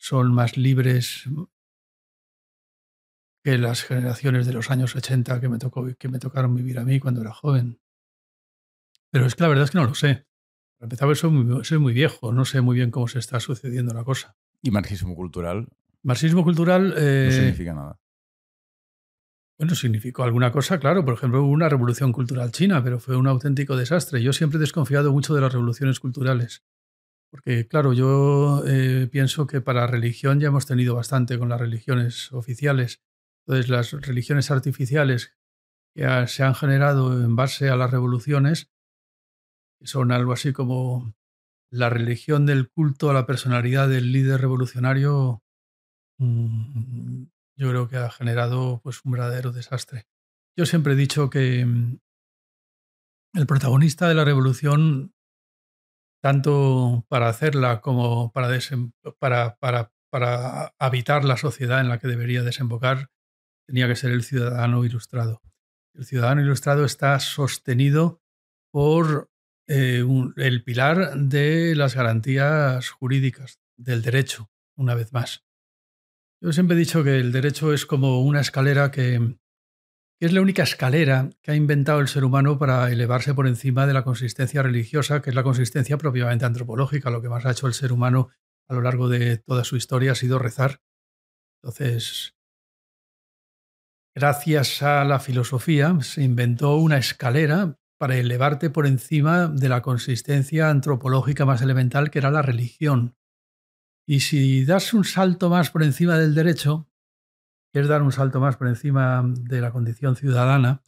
[0.00, 1.28] son más libres
[3.44, 6.84] que las generaciones de los años 80 que me, tocó, que me tocaron vivir a
[6.84, 7.78] mí cuando era joven.
[9.10, 10.26] Pero es que la verdad es que no lo sé.
[10.78, 13.92] Para empezar, soy muy, soy muy viejo, no sé muy bien cómo se está sucediendo
[13.92, 14.36] la cosa.
[14.62, 15.68] ¿Y marxismo cultural?
[16.02, 16.94] Marxismo cultural...
[16.96, 18.00] Eh, no significa nada.
[19.58, 21.04] Bueno, significó alguna cosa, claro.
[21.04, 24.22] Por ejemplo, hubo una revolución cultural china, pero fue un auténtico desastre.
[24.22, 26.62] Yo siempre he desconfiado mucho de las revoluciones culturales.
[27.30, 32.32] Porque, claro, yo eh, pienso que para religión ya hemos tenido bastante con las religiones
[32.32, 33.02] oficiales.
[33.46, 35.36] Entonces, las religiones artificiales
[35.94, 38.70] que se han generado en base a las revoluciones,
[39.82, 41.14] son algo así como
[41.70, 45.42] la religión del culto a la personalidad del líder revolucionario,
[46.18, 47.24] mm,
[47.56, 50.06] yo creo que ha generado pues, un verdadero desastre.
[50.56, 51.98] Yo siempre he dicho que mm,
[53.34, 55.14] el protagonista de la revolución,
[56.20, 59.56] tanto para hacerla como para,
[60.78, 63.10] habitar la sociedad en la que debería desembocar,
[63.66, 65.40] tenía que ser el ciudadano ilustrado.
[65.94, 68.22] El ciudadano ilustrado está sostenido
[68.70, 69.30] por
[69.68, 70.04] eh,
[70.36, 75.44] el pilar de las garantías jurídicas, del derecho, una vez más.
[76.42, 79.36] Yo siempre he dicho que el derecho es como una escalera que,
[80.26, 83.94] es la única escalera que ha inventado el ser humano para elevarse por encima de
[83.94, 87.08] la consistencia religiosa, que es la consistencia propiamente antropológica.
[87.08, 88.28] Lo que más ha hecho el ser humano
[88.68, 90.82] a lo largo de toda su historia ha sido rezar.
[91.62, 92.36] Entonces,
[94.14, 100.68] gracias a la filosofía se inventó una escalera para elevarte por encima de la consistencia
[100.68, 103.16] antropológica más elemental que era la religión.
[104.06, 106.89] Y si das un salto más por encima del derecho,
[107.72, 110.82] quieres dar un salto más por encima de la condición ciudadana,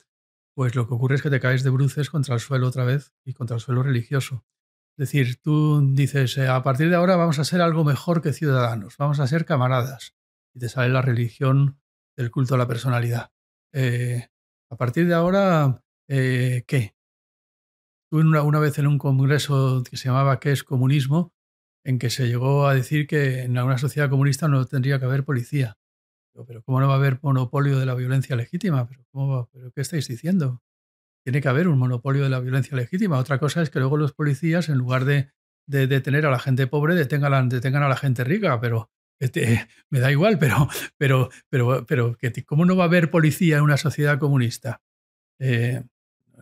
[0.54, 3.12] pues lo que ocurre es que te caes de bruces contra el suelo otra vez
[3.24, 4.44] y contra el suelo religioso.
[4.98, 8.32] Es decir, tú dices, eh, a partir de ahora vamos a ser algo mejor que
[8.32, 10.14] ciudadanos, vamos a ser camaradas.
[10.54, 11.80] Y te sale la religión
[12.16, 13.32] del culto a la personalidad.
[13.72, 14.28] Eh,
[14.70, 16.94] a partir de ahora, eh, ¿qué?
[18.10, 21.32] Tuve una, una, vez en un congreso que se llamaba ¿Qué es comunismo?
[21.84, 25.24] en que se llegó a decir que en una sociedad comunista no tendría que haber
[25.24, 25.78] policía.
[26.46, 28.86] Pero ¿cómo no va a haber monopolio de la violencia legítima?
[28.88, 30.62] ¿Pero, cómo ¿Pero qué estáis diciendo?
[31.24, 33.18] Tiene que haber un monopolio de la violencia legítima.
[33.18, 35.30] Otra cosa es que luego los policías, en lugar de,
[35.66, 38.60] detener a la gente pobre, detengan, a la gente rica.
[38.60, 38.90] Pero
[39.20, 41.28] este, me da igual, pero
[42.46, 44.82] ¿cómo no va a haber policía en una sociedad comunista?
[45.38, 45.82] Eh,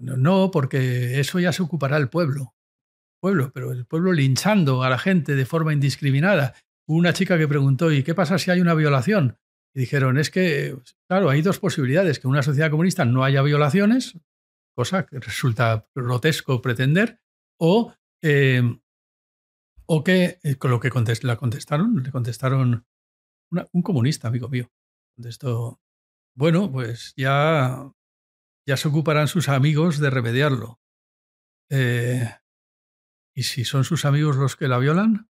[0.01, 2.55] no, porque eso ya se ocupará el pueblo
[3.21, 6.55] pueblo, pero el pueblo linchando a la gente de forma indiscriminada.
[6.87, 9.39] Hubo una chica que preguntó, ¿y qué pasa si hay una violación?
[9.75, 10.77] Y dijeron, es que,
[11.09, 14.19] claro, hay dos posibilidades, que en una sociedad comunista no haya violaciones,
[14.75, 17.21] cosa que resulta grotesco pretender,
[17.59, 18.81] o, em,
[19.87, 20.91] o que, eh, con lo que
[21.23, 22.87] la contestaron, le contestaron
[23.73, 24.71] un comunista, amigo mío.
[25.17, 25.81] Contestó,
[26.37, 27.93] bueno, pues ya,
[28.67, 30.81] ya se ocuparán sus amigos de remediarlo.
[31.71, 32.29] Eh,
[33.35, 35.30] ¿Y si son sus amigos los que la violan?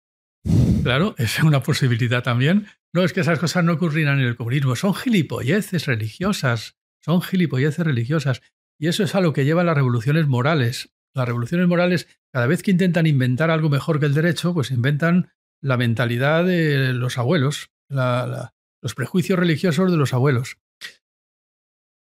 [0.83, 2.67] Claro, es una posibilidad también.
[2.93, 4.75] No, es que esas cosas no ocurrirán en el comunismo.
[4.75, 6.75] Son gilipolleces religiosas.
[6.99, 8.41] Son gilipolleces religiosas.
[8.79, 10.91] Y eso es a lo que llevan las revoluciones morales.
[11.13, 15.31] Las revoluciones morales, cada vez que intentan inventar algo mejor que el derecho, pues inventan
[15.61, 20.57] la mentalidad de los abuelos, los prejuicios religiosos de los abuelos.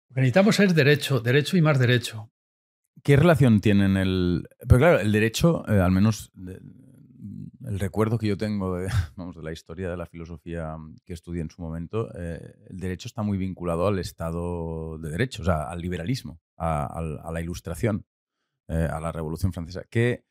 [0.09, 2.31] Lo que necesitamos es derecho, derecho y más derecho.
[3.03, 4.47] ¿Qué relación tienen el...?
[4.59, 6.31] Pero claro, el derecho, eh, al menos
[7.67, 10.75] el recuerdo que yo tengo de, vamos, de la historia de la filosofía
[11.05, 15.41] que estudié en su momento, eh, el derecho está muy vinculado al Estado de Derecho,
[15.41, 17.01] o sea, al liberalismo, a,
[17.31, 18.05] la ilustración,
[18.67, 19.83] eh, a la Revolución Francesa.
[19.89, 20.25] Que,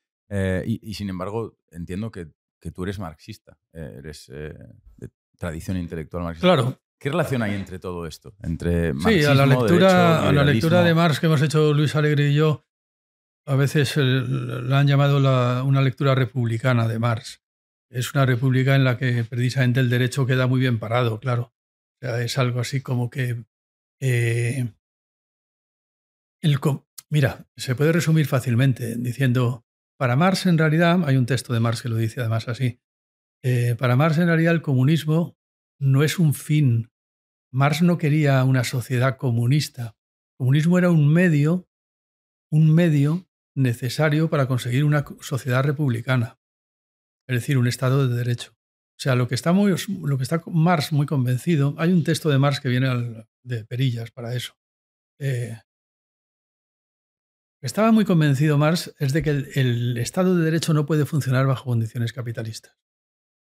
[0.67, 2.29] y, sin embargo, entiendo que,
[2.61, 6.47] que tú eres marxista, eres de tradición intelectual marxista.
[6.47, 6.81] Claro.
[6.99, 8.35] ¿Qué relación hay entre todo esto?
[8.43, 12.31] Entre sí, a la lectura, a la lectura de Marx que hemos hecho Luis Alegre
[12.31, 12.65] y yo,
[13.47, 15.19] a veces la han llamado
[15.65, 17.43] una lectura republicana de Marx.
[17.91, 21.55] Es una república en la que precisamente el derecho queda muy bien parado, claro.
[22.03, 23.45] O sea, es algo así como que
[24.01, 24.67] eh,
[27.11, 29.65] Mira, se puede resumir fácilmente diciendo,
[29.97, 32.81] para Marx en realidad, hay un texto de Marx que lo dice además así,
[33.43, 35.37] eh, para Marx en realidad el comunismo
[35.79, 36.91] no es un fin.
[37.53, 39.97] Marx no quería una sociedad comunista.
[40.33, 41.69] El comunismo era un medio,
[42.51, 46.39] un medio necesario para conseguir una sociedad republicana,
[47.29, 48.53] es decir, un Estado de Derecho.
[48.97, 52.29] O sea, lo que está, muy, lo que está Marx muy convencido, hay un texto
[52.29, 54.55] de Marx que viene de Perillas para eso.
[55.19, 55.59] Eh,
[57.65, 61.65] estaba muy convencido Marx es de que el, Estado de Derecho no puede funcionar bajo
[61.65, 62.77] condiciones capitalistas.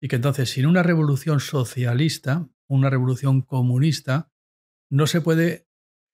[0.00, 4.32] Y que entonces, sin una revolución socialista, una revolución comunista,
[4.90, 5.68] no se puede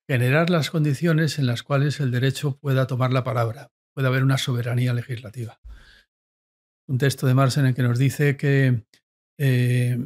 [0.09, 4.37] generar las condiciones en las cuales el derecho pueda tomar la palabra, pueda haber una
[4.37, 5.59] soberanía legislativa.
[6.87, 8.85] Un texto de Marx en el que nos dice que
[9.39, 9.97] eh,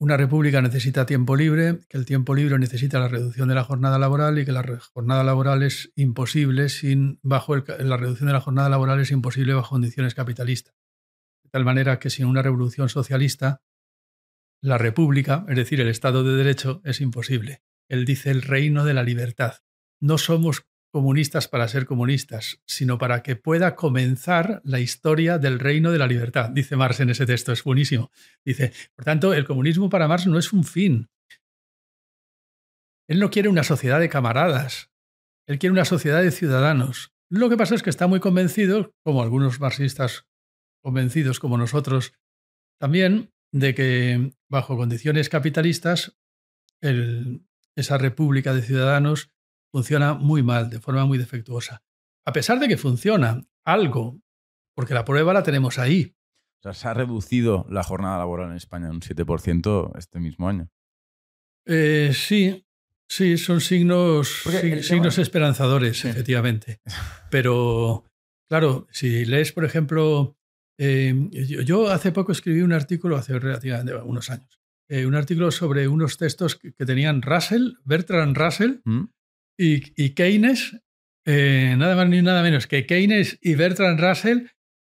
[0.00, 3.98] una república necesita tiempo libre, que el tiempo libre necesita la reducción de la jornada
[3.98, 8.68] laboral y que la jornada laboral es imposible sin bajo la reducción de la jornada
[8.68, 10.74] laboral es imposible bajo condiciones capitalistas.
[11.44, 13.62] De tal manera que sin una revolución socialista
[14.60, 17.62] la república, es decir, el Estado de Derecho, es imposible.
[17.88, 19.58] Él dice el reino de la libertad.
[20.00, 25.90] No somos comunistas para ser comunistas, sino para que pueda comenzar la historia del reino
[25.90, 28.12] de la libertad, dice Marx en ese texto, es buenísimo.
[28.44, 31.10] Dice, por tanto, el comunismo para Marx no es un fin.
[33.08, 34.92] Él no quiere una sociedad de camaradas,
[35.48, 37.12] él quiere una sociedad de ciudadanos.
[37.28, 40.28] Lo que pasa es que está muy convencido, como algunos marxistas
[40.80, 42.12] convencidos como nosotros,
[42.78, 46.16] también de que bajo condiciones capitalistas
[46.80, 49.32] esa república de ciudadanos
[49.74, 51.82] funciona muy mal, de forma muy defectuosa.
[52.24, 54.20] A pesar de que funciona algo,
[54.76, 56.14] porque la prueba la tenemos ahí.
[56.60, 60.70] O sea, se ha reducido la jornada laboral en España un 7% este mismo año.
[61.66, 62.64] Eh, sí,
[63.08, 64.44] sí, son signos,
[64.82, 66.80] signos esperanzadores, efectivamente.
[67.32, 68.04] Pero,
[68.48, 70.36] claro, si lees, por ejemplo,
[70.78, 75.88] eh, yo, hace poco escribí un artículo, hace relativamente unos años, eh, un artículo sobre
[75.88, 79.06] unos textos que, tenían Russell, Bertrand Russell, ¿Mm?
[79.56, 80.80] Y, Keynes,
[81.24, 84.48] eh, nada más ni nada menos que Keynes y Bertrand Russell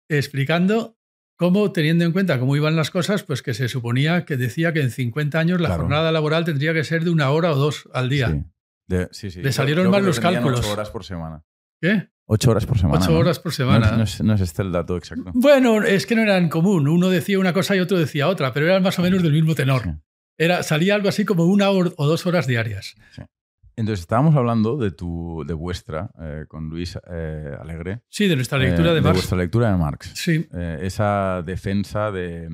[0.09, 0.97] explicando
[1.37, 4.81] cómo, teniendo en cuenta cómo iban las cosas, pues que se suponía que decía que
[4.81, 8.09] en 50 años la jornada laboral tendría que ser de una hora o dos al
[8.09, 8.27] día.
[8.29, 8.43] Sí.
[9.11, 10.61] Sí, Le salieron mal los cálculos.
[10.61, 11.43] Ocho horas por semana.
[11.79, 12.09] ¿Qué?
[12.25, 13.03] Ocho horas por semana.
[13.03, 13.91] Ocho horas por semana.
[13.91, 15.31] No es, no, es, este el dato exacto.
[15.33, 16.87] Bueno, es que no era en común.
[16.87, 19.55] Uno decía una cosa y otro decía otra, pero eran más o menos del mismo
[19.55, 19.99] tenor.
[20.37, 22.95] Era, salía algo así como una o dos horas diarias.
[23.79, 28.01] Entonces, estábamos hablando de tu, de vuestra, eh, con Luis eh, Alegre.
[28.09, 29.05] Sí, de nuestra lectura de, Marx.
[29.05, 30.11] De vuestra lectura de Marx.
[30.15, 30.49] Sí.
[30.53, 32.49] Eh, esa defensa de.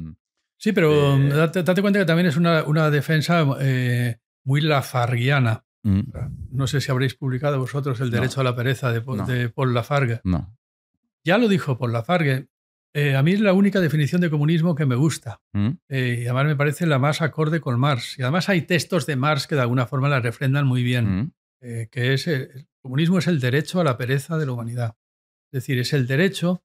[0.56, 3.44] Sí, pero date, cuenta que también es una, una defensa
[4.44, 5.66] muy lafarguiana.
[5.82, 6.02] Mm.
[6.52, 10.22] No sé si habréis publicado vosotros El derecho a la pereza de, de Paul Lafargue.
[10.24, 10.56] No.
[11.24, 12.50] Ya lo dijo Paul Lafargue.
[12.98, 15.42] Eh, a mí es la única definición de comunismo que me gusta.
[15.52, 15.72] Mm.
[15.90, 18.18] Eh, y además me parece la más acorde con Marx.
[18.18, 21.06] Y además hay textos de Marx que de alguna forma la refrendan muy bien.
[21.06, 21.32] Mm.
[21.60, 24.96] Eh, que es el comunismo es el derecho a la pereza de la humanidad.
[25.52, 26.64] Es decir, es el derecho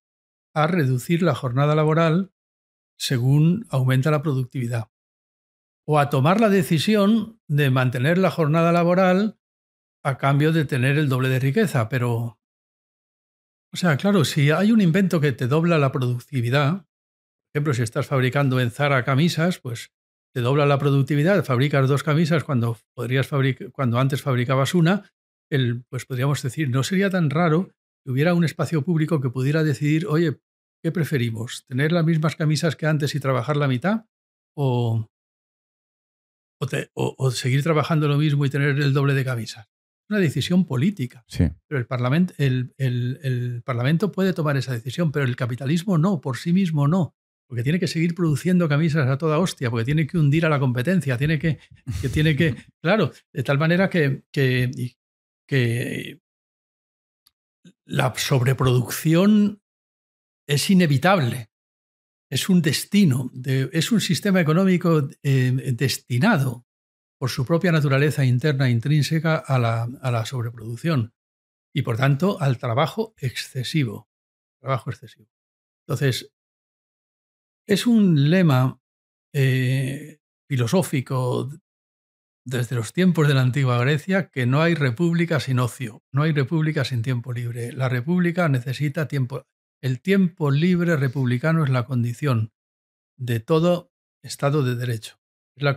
[0.55, 2.33] a reducir la jornada laboral
[2.97, 4.89] según aumenta la productividad.
[5.85, 9.41] O a tomar la decisión de mantener la jornada laboral
[10.05, 12.40] a cambio de tener el doble de riqueza, pero
[13.73, 16.87] o sea, claro, si hay un invento que te dobla la productividad,
[17.53, 19.93] por ejemplo, si estás fabricando en Zara camisas, pues
[20.35, 23.29] te dobla la productividad, fabricas dos camisas cuando, podrías
[23.73, 25.11] cuando antes fabricabas una,
[25.51, 27.71] el, pues podríamos decir, no sería tan raro
[28.05, 30.41] que hubiera un espacio público que pudiera decidir, oye,
[30.83, 31.65] ¿qué preferimos?
[31.67, 34.07] ¿Tener las mismas camisas que antes y trabajar la mitad?
[34.57, 35.07] ¿O,
[36.95, 39.67] o seguir trabajando lo mismo y tener el doble de camisas?
[40.11, 41.25] Una decisión política.
[41.29, 46.53] Pero el parlamento, el, parlamento puede tomar esa decisión, pero el capitalismo no, por sí
[46.53, 47.15] mismo no.
[47.47, 50.61] Porque tiene que seguir produciendo camisas a toda hostia, porque tiene que hundir a la
[50.61, 51.59] competencia, tiene que,
[52.01, 54.71] que tiene que, claro, de tal manera que, que,
[55.49, 56.21] que
[57.87, 59.63] la sobreproducción
[60.47, 61.51] es inevitable,
[62.31, 66.67] es un destino, es un sistema económico eh, destinado
[67.21, 71.13] por su propia naturaleza interna intrínseca a la, sobreproducción
[71.71, 74.09] y por tanto al trabajo excesivo.
[74.59, 75.29] Trabajo excesivo.
[75.87, 76.33] Entonces,
[77.69, 78.81] es un lema
[79.35, 80.19] eh,
[80.49, 81.51] filosófico
[82.47, 86.33] desde los tiempos de la antigua Grecia que no hay república sin ocio, no hay
[86.33, 87.71] república sin tiempo libre.
[87.73, 89.47] La república necesita tiempo.
[89.83, 92.55] El tiempo libre republicano es la condición
[93.19, 93.93] de todo
[94.23, 95.20] Estado de Derecho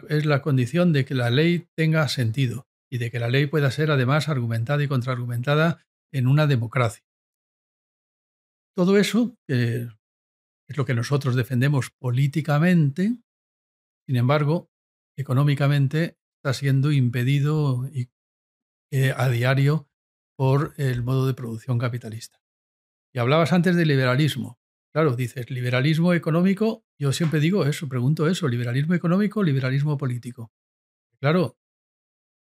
[0.09, 3.71] es la, condición de que la ley tenga sentido y de que la ley pueda
[3.71, 7.03] ser además argumentada y contraargumentada en una democracia.
[8.75, 9.87] Todo eso es
[10.77, 13.17] lo que nosotros defendemos políticamente,
[14.07, 14.69] sin embargo,
[15.17, 17.89] económicamente está siendo impedido
[18.91, 19.87] eh, a diario
[20.35, 22.41] por el modo de producción capitalista.
[23.13, 24.59] Y hablabas antes de liberalismo.
[24.93, 30.53] Claro, dices, liberalismo económico, yo siempre digo eso, pregunto eso, liberalismo económico, liberalismo político.
[31.19, 31.57] Claro,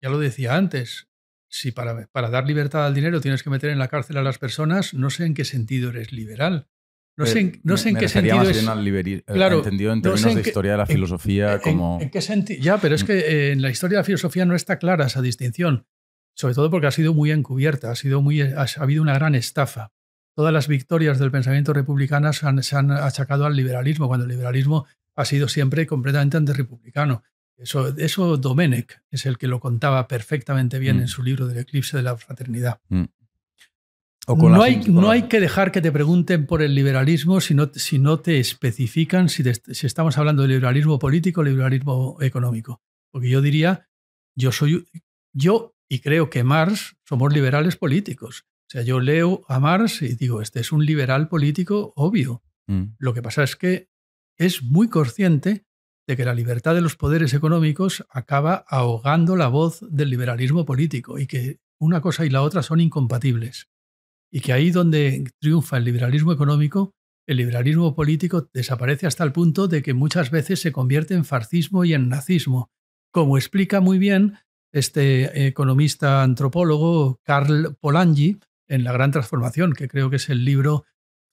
[0.01, 1.09] ya lo decía antes,
[1.49, 4.39] si para, para, dar libertad al dinero tienes que meter en la cárcel a las
[4.39, 6.69] personas, no sé en qué sentido eres liberal.
[7.17, 8.65] No sé, en, no sé en qué sentido es.
[8.65, 11.99] Eh, claro, entendido en términos de historia de la filosofía como.
[12.01, 12.63] En, qué sentido?
[12.63, 13.07] Ya, pero es mm.
[13.07, 15.87] que eh, en la historia de la filosofía no está clara esa distinción.
[16.35, 19.93] Sobre todo porque ha sido muy encubierta, ha, sido muy, ha, habido una gran estafa.
[20.37, 24.31] Todas las victorias del pensamiento republicano se han, se han achacado al liberalismo, cuando el
[24.31, 24.85] liberalismo
[25.15, 27.23] ha sido siempre completamente antirrepublicano.
[27.57, 31.09] Eso, eso Domenech es el que lo contaba perfectamente bien en mm.
[31.09, 32.81] su libro del eclipse de la fraternidad.
[32.91, 33.05] Mm.
[34.29, 38.01] No hay, no, hay, que dejar que te pregunten por el liberalismo si no, si
[38.01, 42.83] no te especifican si, si, estamos hablando de liberalismo político o liberalismo económico.
[43.13, 43.89] Porque yo diría,
[44.35, 44.85] yo soy,
[45.33, 48.45] yo y creo que Marx somos liberales políticos.
[48.67, 52.43] O sea, yo leo a Marx y digo, este es un liberal político obvio.
[52.67, 52.97] Mm.
[52.99, 53.89] Lo que pasa es que
[54.37, 55.65] es muy consciente
[56.09, 61.19] de que la libertad de los poderes económicos acaba ahogando la voz del liberalismo político
[61.19, 63.69] y que una cosa y la otra son incompatibles.
[64.33, 66.93] Y que ahí donde triunfa el liberalismo económico,
[67.29, 71.85] el liberalismo político desaparece hasta el punto de que muchas veces se convierte en fascismo
[71.85, 72.71] y en nazismo,
[73.13, 74.39] como explica muy bien
[74.73, 78.39] este economista antropólogo Karl Polanyi
[78.69, 80.85] en La Gran Transformación, que creo que es el libro,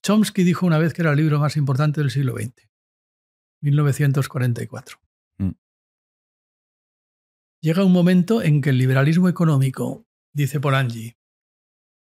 [0.02, 2.68] Chomsky dijo una vez que era el libro más importante del siglo XX.
[3.62, 4.98] 1944.
[5.38, 5.50] Mm.
[7.62, 11.16] Llega un momento en que el liberalismo económico, dice Polanyi,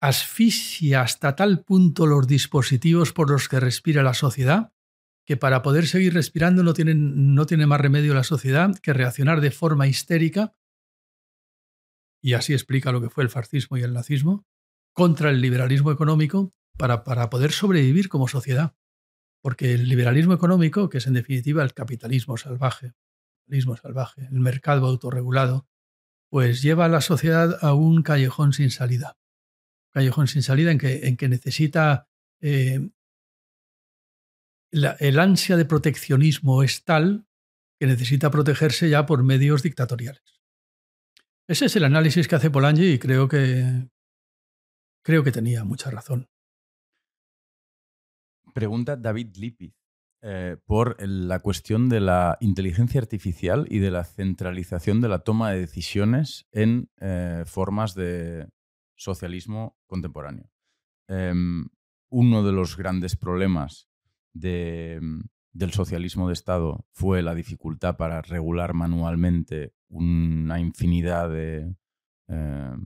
[0.01, 4.71] asfixia hasta tal punto los dispositivos por los que respira la sociedad
[5.27, 9.51] que para poder seguir respirando no, no tiene más remedio la sociedad que reaccionar de
[9.51, 10.53] forma histérica,
[12.23, 14.47] y así explica lo que fue el fascismo y el nazismo,
[14.97, 18.75] contra el liberalismo económico para, para poder sobrevivir como sociedad.
[19.43, 22.95] Porque el liberalismo económico, que es en definitiva el capitalismo salvaje,
[23.79, 25.67] salvaje, el mercado autorregulado,
[26.31, 29.19] pues lleva a la sociedad a un callejón sin salida.
[29.91, 32.09] Callejón sin salida en que, en que necesita...
[32.41, 32.89] Eh,
[34.71, 37.27] el ansia de proteccionismo es tal
[37.79, 40.41] que necesita protegerse ya por medios dictatoriales.
[41.47, 43.87] Ese es el análisis que hace Polanyi y creo que,
[45.07, 46.27] creo que tenía mucha razón.
[48.53, 49.73] Pregunta David Lippi
[50.21, 55.51] eh, por la cuestión de la inteligencia artificial y de la centralización de la toma
[55.51, 58.49] de decisiones en eh, formas de
[58.97, 60.51] socialismo contemporáneo.
[61.07, 61.69] Em,
[62.09, 63.87] uno de los grandes problemas
[64.33, 71.77] del socialismo de Estado fue la dificultad para regular manualmente una infinidad de
[72.27, 72.83] em,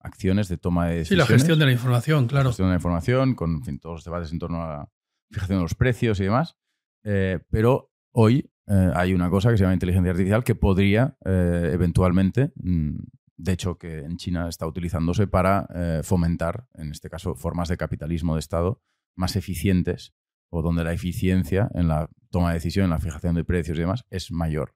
[0.00, 1.26] acciones de toma de decisiones.
[1.26, 2.44] Sí, la gestión de la información, claro.
[2.44, 4.88] La gestión de la información, con todos los debates en torno a la
[5.30, 6.56] fijación de los precios y demás.
[7.04, 11.70] Eh, pero hoy eh, hay una cosa que se llama inteligencia artificial que podría eh,
[11.72, 12.96] eventualmente, mm,
[13.36, 15.66] de hecho que en China está utilizándose para
[16.02, 18.82] fomentar, en este caso, formas de capitalismo de Estado
[19.16, 20.12] más eficientes
[20.50, 23.80] o donde la eficiencia en la toma de decisión, en la fijación de precios y
[23.80, 24.74] demás es mayor.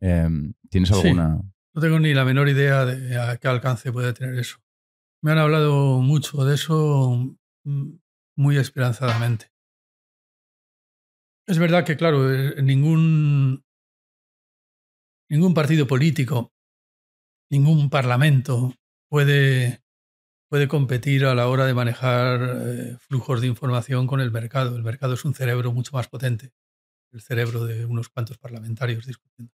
[0.00, 1.40] Em, ¿Tienes alguna...?
[1.74, 4.58] No tengo ni la menor idea de a qué alcance puede tener eso.
[5.20, 7.96] Me han hablado mucho de eso mm,
[8.36, 9.50] muy esperanzadamente.
[11.48, 13.64] Es verdad que, claro, eh, ningún,
[15.28, 16.52] ningún partido político,
[17.50, 18.74] ningún parlamento
[19.10, 19.82] puede,
[20.48, 24.76] puede competir a la hora de manejar eh, flujos de información con el mercado.
[24.76, 26.52] El mercado es un cerebro mucho más potente,
[27.10, 29.52] el cerebro de unos cuantos parlamentarios discutiendo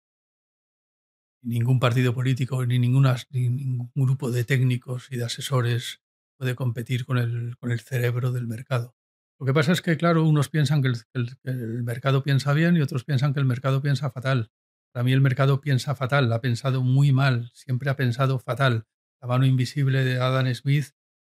[1.43, 6.01] ningún partido político ni, ninguna, ningún grupo de técnicos y de asesores
[6.39, 8.95] puede competir con el, con el cerebro del mercado.
[9.39, 13.05] Lo que pasa es que, claro, unos piensan que el, mercado piensa bien y otros
[13.05, 14.51] piensan que el mercado piensa fatal.
[14.93, 18.87] Para mí el mercado piensa fatal, ha pensado muy mal, siempre ha pensado fatal.
[19.23, 20.91] La mano invisible de Adam Smith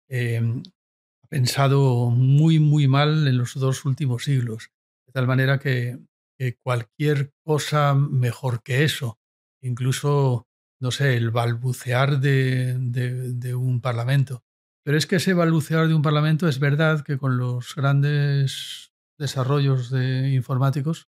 [0.09, 0.41] eh,
[1.23, 4.71] ha pensado muy, muy mal en los dos últimos siglos.
[5.05, 5.99] De tal manera que
[6.63, 9.19] cualquier cosa mejor que eso
[9.61, 10.47] incluso,
[10.79, 14.43] no sé, el balbucear de, un parlamento.
[14.83, 19.89] Pero es que ese balbucear de un parlamento es verdad que con los grandes desarrollos
[19.89, 21.09] de informáticos,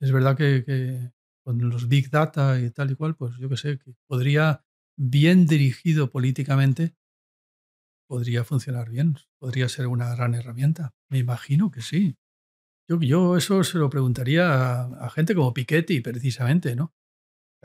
[0.00, 1.12] es verdad que,
[1.44, 4.64] con los big data y tal y cual, pues yo que sé, que podría,
[4.96, 6.94] bien dirigido políticamente,
[8.06, 10.94] podría funcionar bien, podría ser una gran herramienta.
[11.10, 12.16] Me imagino que sí.
[12.88, 16.94] Yo, yo eso se lo preguntaría a, gente como Piketty, precisamente, ¿no?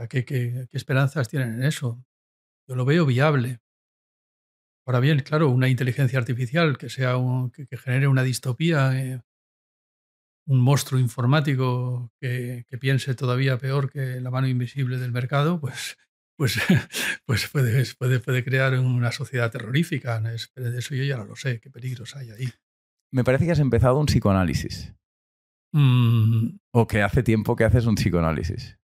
[0.08, 2.04] ¿Qué, qué, qué esperanzas tienen en eso?
[2.68, 3.60] Yo lo veo viable.
[4.90, 7.14] Ahora bien, claro, una inteligencia artificial que, sea
[7.54, 9.22] que, genere una distopía, eh,
[10.48, 15.96] un monstruo informático que, piense todavía peor que la mano invisible del mercado, pues,
[16.38, 16.60] pues,
[17.28, 20.20] pues puede, puede, puede crear una sociedad terrorífica.
[20.22, 22.50] De eso yo ya no lo sé, qué peligros hay ahí.
[23.12, 24.92] Me parece que has empezado un psicoanálisis.
[25.72, 26.58] Mm.
[26.72, 28.79] O que hace tiempo que haces un psicoanálisis.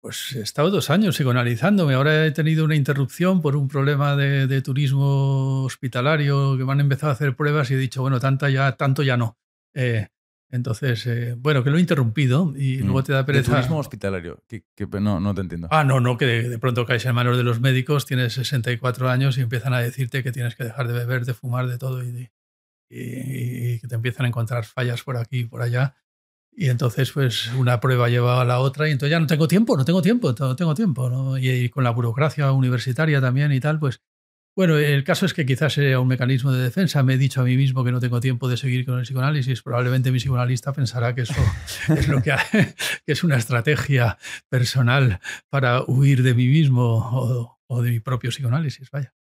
[0.00, 1.94] Pues he estado dos años psicoanalizándome.
[1.94, 7.10] Ahora he tenido una interrupción por un problema de, turismo hospitalario que me han empezado
[7.10, 9.36] a hacer pruebas y he dicho, bueno, tanto ya, tanto ya no.
[9.74, 10.06] Eh,
[10.50, 12.84] entonces, eh, bueno, que lo he interrumpido y mm.
[12.84, 13.52] luego te da pereza.
[13.52, 14.42] turismo hospitalario?
[14.46, 14.62] Que,
[15.00, 15.68] no, no te entiendo.
[15.70, 19.36] Ah, no, no, que de, pronto caes en manos de los médicos, tienes 64 años
[19.36, 22.30] y empiezan a decirte que tienes que dejar de beber, de fumar, de todo y,
[22.88, 25.96] y que te empiezan a encontrar fallas por aquí y por allá
[26.60, 29.76] y entonces, pues una prueba lleva a la otra y entonces ya no tengo tiempo,
[29.76, 31.08] no tengo tiempo, no tengo tiempo.
[31.08, 31.38] ¿no?
[31.38, 34.02] Y, con la burocracia universitaria también y tal, pues
[34.56, 37.04] bueno, el caso es que quizás sea un mecanismo de defensa.
[37.04, 39.62] Me he dicho a mí mismo que no tengo tiempo de seguir con el psicoanálisis.
[39.62, 41.40] Probablemente mi psicoanalista pensará que eso
[41.96, 42.34] es lo que,
[43.06, 44.18] que es una estrategia
[44.48, 45.20] personal
[45.50, 48.90] para huir de mí mismo o, o de mi propio psicoanálisis.
[48.90, 49.14] Vaya.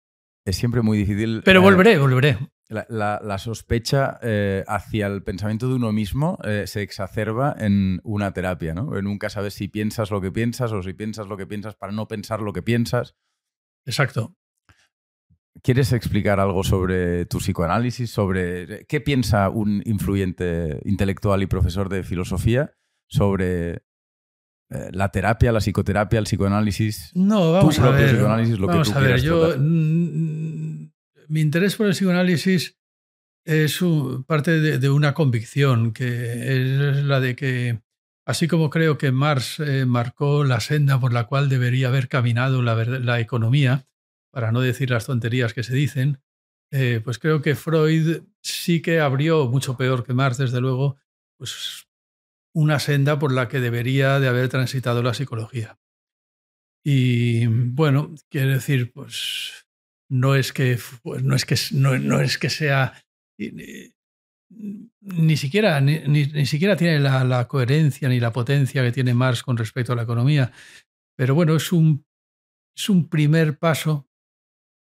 [0.48, 1.42] Es siempre muy difícil.
[1.44, 2.38] Pero eh, volveré, volveré.
[2.70, 8.74] La, sospecha eh, hacia el pensamiento de uno mismo eh, se exacerba en una terapia,
[8.74, 8.90] ¿no?
[9.02, 12.08] Nunca sabes si piensas lo que piensas o si piensas lo que piensas para no
[12.08, 13.18] pensar lo que piensas.
[13.86, 14.38] Exacto.
[15.64, 18.10] ¿Quieres explicar algo sobre tu psicoanálisis?
[18.10, 22.72] Sobre qué piensa un influyente intelectual y profesor de filosofía
[23.10, 23.84] sobre
[24.70, 27.12] eh, la terapia, la psicoterapia, el psicoanálisis?
[27.14, 28.10] No, vamos a ver.
[28.10, 29.56] Psicoanálisis, lo vamos que a ver, yo
[31.30, 32.78] mi interés por el psicoanálisis
[33.46, 33.80] es
[34.26, 37.82] parte de, una convicción, que es la de que,
[38.26, 42.62] así como creo que Marx eh, marcó la senda por la cual debería haber caminado
[42.62, 43.88] la, economía,
[44.32, 46.20] para no decir las tonterías que se dicen,
[46.72, 50.98] eh, pues creo que Freud sí que abrió, mucho peor que Marx, desde luego,
[51.38, 51.87] pues
[52.58, 55.78] una senda por la que debería de haber transitado la psicología.
[56.84, 59.68] Y bueno, quiere decir, pues
[60.10, 63.00] no es que, pues, no es que, no, es que sea...
[63.40, 69.94] Ni, siquiera, ni, siquiera tiene la, coherencia ni la potencia que tiene Marx con respecto
[69.94, 70.52] a la economía.
[71.16, 72.08] Pero bueno, es un,
[72.76, 74.10] es un primer paso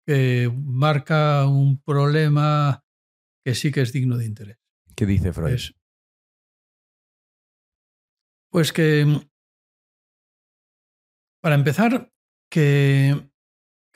[0.07, 2.85] que marca un problema
[3.45, 4.59] que sí que es digno de interés.
[4.95, 5.59] ¿Qué dice Freud?
[8.51, 9.07] Pues que,
[11.41, 12.13] para empezar,
[12.51, 13.29] que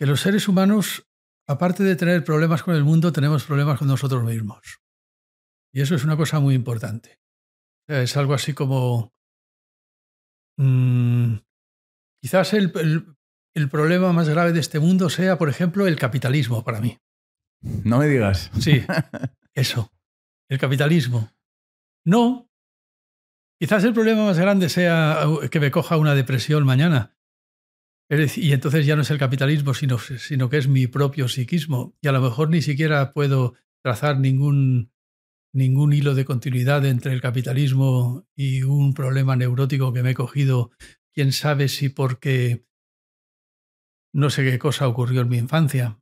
[0.02, 1.08] que los seres humanos,
[1.46, 4.80] aparte de tener problemas con el mundo, tenemos problemas con nosotros mismos.
[5.72, 7.20] Y eso es una cosa muy importante.
[7.86, 9.14] es algo así como...
[10.58, 11.36] Mm,
[12.20, 12.72] quizás el,
[13.54, 16.98] el, problema más grave de este mundo sea, por ejemplo, el capitalismo para mí.
[17.62, 18.50] No me digas.
[18.58, 18.84] Sí,
[19.54, 19.92] eso,
[20.50, 21.30] el capitalismo.
[22.04, 22.50] No.
[23.62, 27.14] Quizás el problema más grande sea que me coja una depresión mañana
[28.10, 31.97] y entonces ya no es el capitalismo, sino, sino que es mi propio psiquismo.
[32.02, 34.90] Y a lo mejor ni siquiera puedo trazar ningún,
[35.55, 40.72] ningún hilo de continuidad entre el capitalismo y un problema neurótico que me he cogido,
[41.14, 42.66] quién sabe si porque
[44.12, 46.01] no sé qué cosa ocurrió en mi infancia.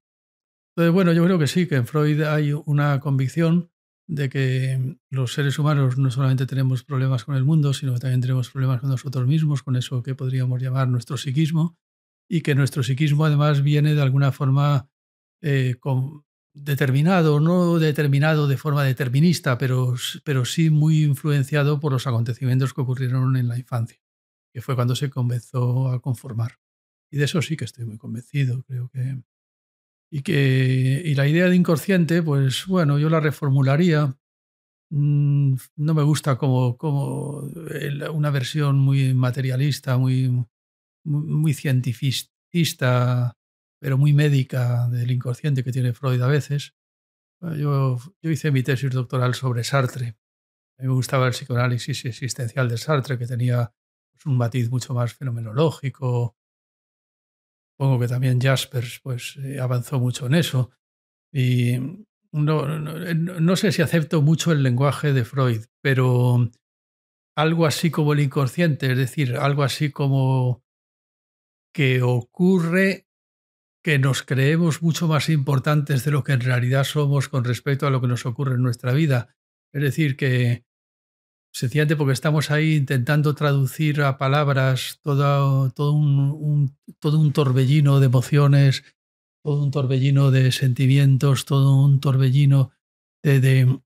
[0.75, 3.70] Entonces, bueno, yo creo que sí, que en Freud hay una convicción
[4.11, 8.21] de que los seres humanos no solamente tenemos problemas con el mundo, sino que también
[8.21, 11.79] tenemos problemas con nosotros mismos, con eso que podríamos llamar nuestro psiquismo,
[12.29, 14.91] y que nuestro psiquismo además viene de alguna forma
[15.43, 15.77] eh,
[16.53, 22.81] determinado, no determinado de forma determinista, pero, pero sí muy influenciado por los acontecimientos que
[22.81, 24.01] ocurrieron en la infancia,
[24.53, 26.59] que fue cuando se comenzó a conformar.
[27.13, 29.23] Y de eso sí que estoy muy convencido, creo que...
[30.13, 34.17] Y, que, y la idea de inconsciente, pues bueno, yo la reformularía.
[34.91, 37.49] Mm, no me gusta como, como
[38.13, 40.45] una versión muy materialista, muy,
[41.05, 43.37] muy cientificista,
[43.81, 46.75] pero muy médica del inconsciente que tiene Freud a veces.
[47.41, 50.17] Yo, yo hice mi tesis doctoral sobre Sartre.
[50.79, 53.73] A mí me gustaba el psicoanálisis existencial de Sartre, que tenía
[54.13, 56.37] pues, un matiz mucho más fenomenológico.
[57.81, 60.71] Supongo que también Jaspers pues, eh, avanzó mucho en eso.
[61.33, 61.79] Y
[62.31, 66.51] no, no, sé si acepto mucho el lenguaje de Freud, pero
[67.35, 70.63] algo así como el inconsciente, es decir, algo así como
[71.73, 73.09] que ocurre
[73.83, 77.91] que nos creemos mucho más importantes de lo que en realidad somos con respecto a
[77.91, 79.35] lo que nos ocurre en nuestra vida.
[79.73, 80.67] Es decir, que
[81.53, 88.07] sencillamente porque estamos ahí intentando traducir a palabras todo, todo, un, todo un torbellino de
[88.07, 88.85] emociones,
[89.43, 92.71] todo un torbellino de sentimientos, todo un torbellino
[93.23, 93.81] de,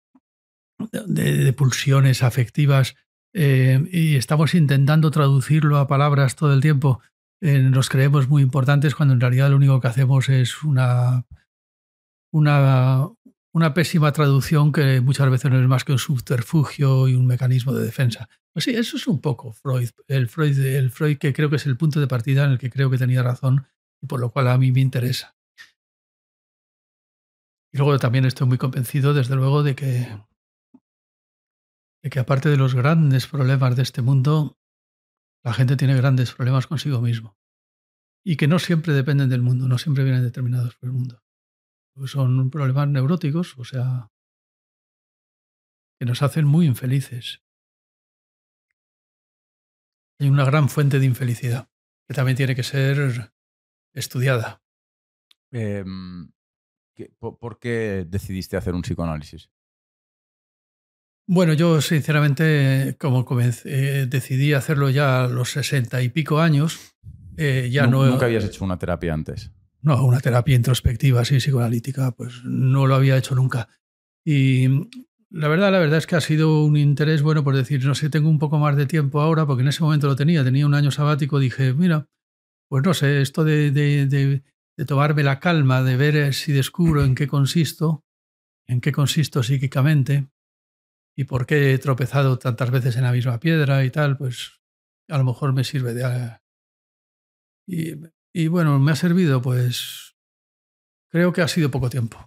[1.06, 2.96] de, pulsiones afectivas,
[3.34, 7.00] eh, y estamos intentando traducirlo a palabras todo el tiempo.
[7.40, 11.26] Eh, nos creemos muy importantes cuando en realidad lo único que hacemos es una,
[12.32, 13.08] una,
[13.54, 17.72] una pésima traducción que muchas veces no es más que un subterfugio y un mecanismo
[17.72, 18.28] de defensa.
[18.52, 21.66] Pues sí, eso es un poco Freud, el Freud, el Freud que creo que es
[21.66, 23.64] el punto de partida en el que creo que tenía razón
[24.02, 25.36] y por lo cual a mí me interesa.
[27.72, 30.06] Y luego también estoy muy convencido, desde luego, de que,
[32.02, 34.58] de que aparte de los grandes problemas de este mundo,
[35.44, 37.36] la gente tiene grandes problemas consigo mismo.
[38.24, 41.23] Y que no siempre dependen del mundo, no siempre vienen determinados por el mundo
[42.06, 44.10] son problemas neuróticos, o sea,
[45.98, 47.42] que nos hacen muy infelices.
[50.18, 51.68] Hay una gran fuente de infelicidad
[52.06, 53.32] que también tiene que ser
[53.92, 54.62] estudiada.
[55.50, 56.30] Em,
[57.18, 59.50] ¿Por qué decidiste hacer un psicoanálisis?
[61.26, 66.94] Bueno, yo sinceramente, como decidí hacerlo ya a los sesenta y pico años,
[67.36, 68.04] eh, ya no...
[68.04, 69.50] ¿Nunca habías hecho una terapia antes?
[69.84, 73.68] No, una terapia introspectiva, así psicoanalítica, pues no lo había hecho nunca.
[74.24, 74.66] Y
[75.30, 78.08] la verdad, la verdad es que ha sido un interés, bueno, por decir, no sé,
[78.08, 80.72] tengo un poco más de tiempo ahora, porque en ese momento lo tenía, tenía un
[80.72, 82.08] año sabático, dije, mira,
[82.70, 84.42] pues no sé, esto de, de, de,
[84.78, 88.04] de tomarme la calma, de ver si descubro en qué consisto,
[88.66, 90.28] en qué consisto psíquicamente
[91.14, 94.62] y por qué he tropezado tantas veces en la misma piedra y tal, pues
[95.10, 96.38] a lo mejor me sirve de...
[97.66, 97.94] Y
[98.34, 100.16] y bueno, me ha servido, pues
[101.10, 102.18] creo que ha sido poco tiempo.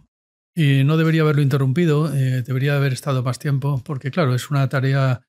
[0.55, 4.69] Y no debería haberlo interrumpido, eh, debería haber estado más tiempo, porque claro, es una
[4.69, 5.27] tarea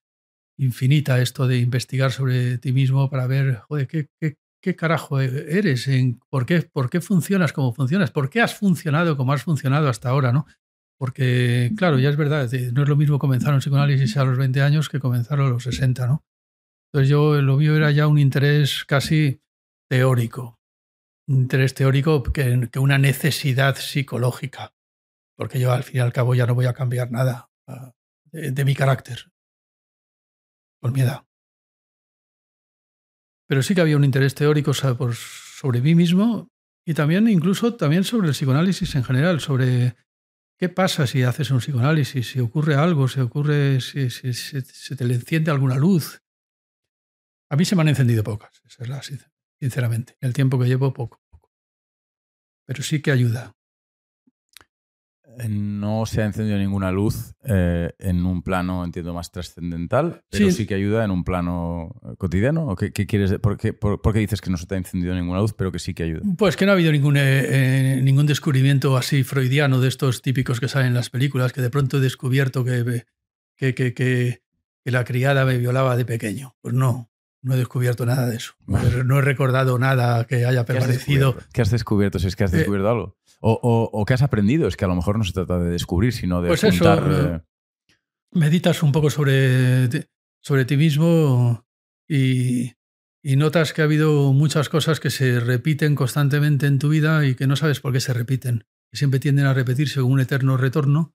[0.56, 5.88] infinita esto de investigar sobre ti mismo para ver, joder, qué, qué, qué carajo eres,
[5.88, 10.32] en, por, qué, funcionas como funcionas, por qué has funcionado como has funcionado hasta ahora,
[10.32, 10.46] ¿no?
[10.98, 14.62] Porque, claro, ya es verdad, no es lo mismo comenzar un psicoanálisis a los 20
[14.62, 16.24] años que comenzar a los 60, ¿no?
[16.92, 19.40] Entonces yo, lo mío era ya un interés casi
[19.88, 20.57] teórico,
[21.28, 24.74] interés teórico que, una necesidad psicológica,
[25.36, 27.92] porque yo al fin y al cabo ya no voy a cambiar nada ah,
[28.32, 29.30] de, mi carácter
[30.80, 31.24] por mi edad.
[33.46, 36.50] Pero sí que había un interés teórico sobre, mí mismo
[36.86, 39.96] y también incluso también sobre el psicoanálisis en general, sobre
[40.58, 45.14] qué pasa si haces un psicoanálisis, si ocurre algo, si ocurre, si, se te le
[45.14, 46.22] enciende alguna luz.
[47.50, 49.02] A mí se me han encendido pocas, esa es la
[49.60, 50.16] sinceramente.
[50.20, 51.50] El tiempo que llevo, poco, poco.
[52.66, 53.54] Pero sí que ayuda.
[55.40, 60.50] Eh, no se ha encendido ninguna luz eh, en un plano, entiendo, más trascendental, pero
[60.50, 60.66] sí.
[60.66, 62.74] que ayuda en un plano eh, cotidiano.
[62.76, 65.52] qué, quieres, por qué, por, qué, dices que no se te ha encendido ninguna luz,
[65.52, 66.22] pero que sí que ayuda?
[66.36, 70.88] Pues que no ha habido ningún, ningún descubrimiento así freudiano de estos típicos que salen
[70.88, 73.04] en las películas, que de pronto he descubierto que,
[73.56, 74.42] que, que, que
[74.84, 76.56] la criada me violaba de pequeño.
[76.60, 77.10] Pues no,
[77.48, 78.52] no he descubierto nada de eso.
[78.66, 81.34] No he recordado nada que haya permanecido.
[81.52, 82.18] ¿Qué has descubierto?
[82.18, 83.16] Si es que has eh, descubierto algo.
[83.40, 84.68] O, o, qué has aprendido.
[84.68, 87.40] Es que a lo mejor no se trata de descubrir, sino de pues eso, eh,
[88.32, 89.88] Meditas un poco sobre,
[90.42, 91.66] sobre ti mismo
[92.06, 92.74] y,
[93.22, 97.34] y notas que ha habido muchas cosas que se repiten constantemente en tu vida y
[97.34, 98.66] que no sabes por qué se repiten.
[98.90, 101.14] Que siempre tienden a repetirse con un eterno retorno.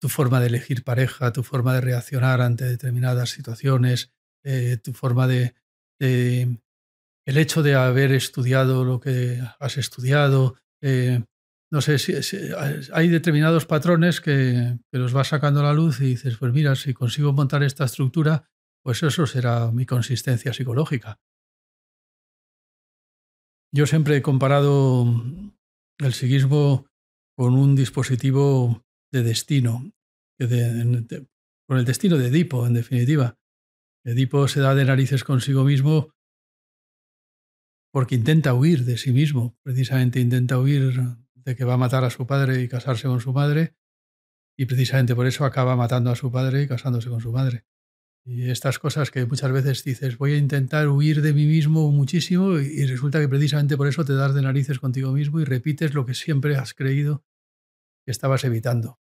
[0.00, 4.13] Tu forma de elegir pareja, tu forma de reaccionar ante determinadas situaciones,
[4.44, 5.54] eh, tu forma de,
[5.98, 10.56] el hecho de haber estudiado lo que has estudiado.
[10.82, 11.22] Eh,
[11.72, 12.14] no sé, si,
[12.92, 16.76] hay determinados patrones que, que, los vas sacando a la luz y dices, pues mira,
[16.76, 18.48] si consigo montar esta estructura,
[18.84, 21.18] pues eso será mi consistencia psicológica.
[23.72, 25.04] Yo siempre he comparado
[25.98, 26.86] el psiquismo
[27.36, 29.90] con un dispositivo de destino,
[30.38, 33.36] con el destino de Edipo, en definitiva.
[34.04, 36.14] Edipo se da de narices consigo mismo
[37.90, 40.92] porque intenta huir de sí mismo, precisamente intenta huir
[41.34, 43.76] de que va a matar a su padre y casarse con su madre,
[44.58, 47.64] y precisamente por eso acaba matando a su padre y casándose con su madre.
[48.26, 52.58] Y estas cosas que muchas veces dices, voy a intentar huir de mí mismo muchísimo,
[52.58, 56.04] y resulta que precisamente por eso te das de narices contigo mismo y repites lo
[56.04, 57.24] que siempre has creído
[58.04, 58.98] que estabas evitando.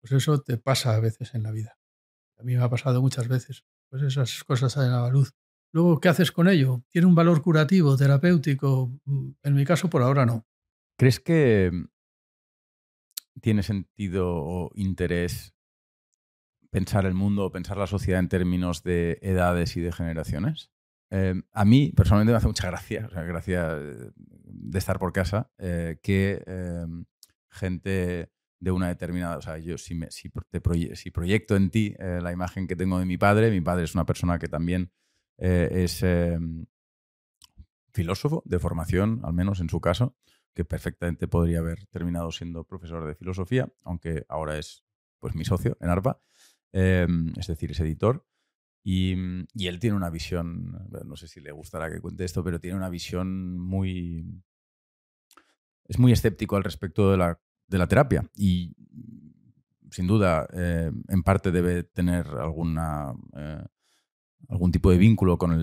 [0.00, 1.78] Pues eso te pasa a veces en la vida.
[2.38, 5.32] A mí me ha pasado muchas veces pues esas cosas salen a la luz.
[5.72, 6.82] Luego, ¿qué haces con ello?
[6.88, 8.92] ¿Tiene un valor curativo, terapéutico?
[9.42, 10.46] En mi caso, por ahora no.
[10.98, 11.70] ¿Crees que
[13.40, 15.54] tiene sentido o interés
[16.70, 20.70] pensar el mundo o pensar la sociedad en términos de edades y de generaciones?
[21.10, 25.12] Em, a mí personalmente me hace mucha gracia, o sea, gracia eh, de estar por
[25.12, 27.04] casa, eh, que em,
[27.50, 32.66] gente de una determinada, o sea, yo si, si, proyecto en ti eh, la imagen
[32.66, 34.90] que tengo de mi padre, mi padre es una persona que también
[35.38, 36.64] es em,
[37.92, 40.16] filósofo de formación, al menos en su caso,
[40.54, 44.84] que perfectamente podría haber terminado siendo profesor de filosofía, aunque ahora es
[45.18, 46.20] pues mi socio en ARPA,
[46.72, 48.26] es decir, es editor.
[48.84, 52.60] Mm, y, él tiene una visión, no sé si le gustará que cuente esto, pero
[52.60, 54.24] tiene una visión muy...
[55.88, 58.74] Es muy escéptico al respecto de la, de la terapia y
[59.90, 63.64] sin duda eh, en parte debe tener alguna, eh,
[64.48, 65.58] algún tipo de vínculo con,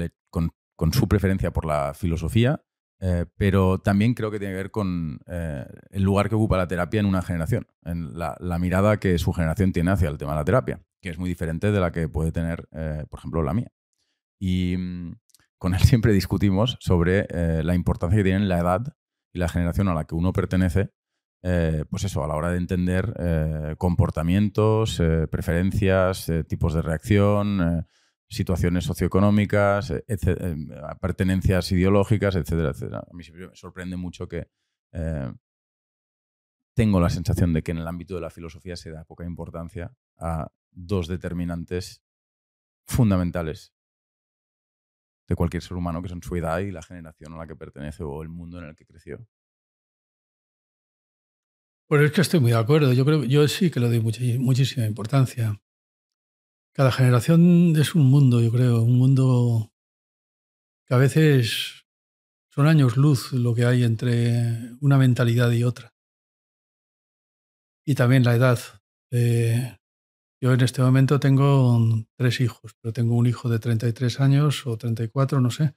[0.75, 2.63] con, su preferencia por la filosofía,
[2.99, 6.99] eh, pero también creo que tiene que ver con el lugar que ocupa la terapia
[6.99, 10.37] en una generación, en la, la mirada que su generación tiene hacia el tema de
[10.37, 12.65] la terapia que es muy diferente de la que puede tener,
[13.09, 13.69] por ejemplo, la mía.
[14.39, 15.17] Y mm,
[15.57, 17.27] con él siempre discutimos sobre
[17.61, 18.95] la importancia que tienen la edad
[19.33, 20.91] y la generación a la que uno pertenece,
[21.43, 27.85] eh, pues eso, a la hora de entender comportamientos, preferencias, tipos de reacción,
[28.27, 29.93] situaciones socioeconómicas,
[30.99, 32.99] pertenencias ideológicas, etcétera, etcétera.
[32.99, 34.47] A mí siempre me sorprende mucho que
[36.73, 39.93] tengo la sensación de que en el ámbito de la filosofía se da poca importancia
[40.17, 42.03] a dos determinantes
[42.87, 43.73] fundamentales
[45.27, 48.03] de cualquier ser humano, que son su edad y la generación a la que pertenece
[48.03, 49.25] o el mundo en el que creció.
[51.93, 52.91] Pues es que estoy muy de acuerdo.
[52.91, 53.99] Yo creo yo sí que le doy
[54.39, 55.61] muchísima importancia.
[56.73, 59.71] Cada generación es un mundo, yo creo, un mundo
[60.87, 61.85] que a veces
[62.49, 65.93] son años luz lo que hay entre una mentalidad y otra.
[67.85, 68.57] Y también la edad.
[69.11, 69.77] Eh,
[70.41, 71.79] yo en este momento tengo
[72.17, 75.75] tres hijos, pero tengo un hijo de 33 años o 34, no sé,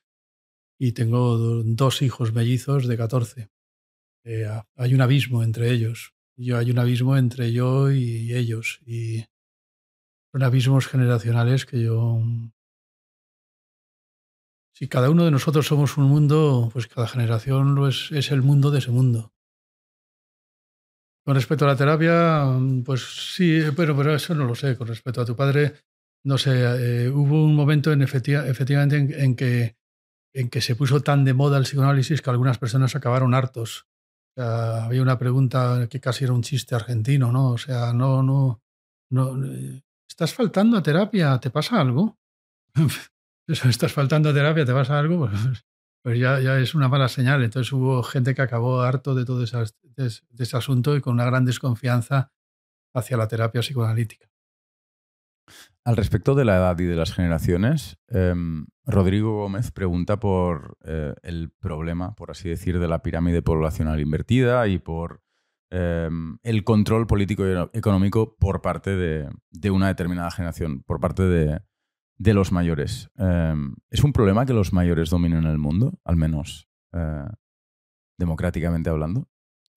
[0.81, 3.56] y tengo dos hijos mellizos de 14.
[4.27, 4.45] Eh,
[4.75, 6.13] hay un abismo entre ellos.
[6.37, 8.81] Yo, hay un abismo entre yo y ellos.
[8.85, 9.25] Y
[10.33, 12.21] son abismos generacionales que yo...
[14.75, 18.81] Si cada uno de nosotros somos un mundo, pues cada generación es, el mundo de
[18.81, 19.33] ese mundo.
[21.25, 22.45] Con respecto a la terapia,
[22.85, 24.77] pues sí, pero, pero eso no lo sé.
[24.77, 25.75] Con respecto a tu padre,
[26.25, 29.77] no sé, eh, hubo un momento en efectivamente en, que,
[30.35, 33.87] en que se puso tan de moda el psicoanálisis que algunas personas acabaron hartos.
[34.37, 37.53] Sea, había una pregunta que casi era un chiste argentino, ¿no?
[37.53, 38.61] O sea, no, no,
[39.11, 39.35] no.
[40.09, 41.39] ¿Estás faltando a terapia?
[41.39, 42.19] ¿Te pasa algo?
[43.49, 44.65] ¿Estás faltando a terapia?
[44.65, 45.21] ¿Te pasa algo?
[45.21, 45.65] Pues,
[46.03, 47.43] pues ya, ya es una mala señal.
[47.43, 51.25] Entonces hubo gente que acabó harto de todo ese, de ese asunto y con una
[51.25, 52.31] gran desconfianza
[52.95, 54.29] hacia la terapia psicoanalítica.
[55.87, 61.15] Al respecto de la edad y de las generaciones, em, Rodrigo Gómez pregunta por eh,
[61.23, 65.23] el problema, por así decir, de la pirámide poblacional invertida y por
[65.71, 71.61] em, el control político y económico por parte de, una determinada generación, por parte de,
[72.19, 73.09] de los mayores.
[73.17, 77.29] Em, ¿Es un problema que los mayores dominen el mundo, al menos eh,
[78.19, 79.29] democráticamente hablando?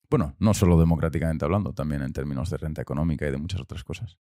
[0.09, 3.83] Bueno, no solo democráticamente hablando, también en términos de renta económica y de muchas otras
[3.83, 4.17] cosas.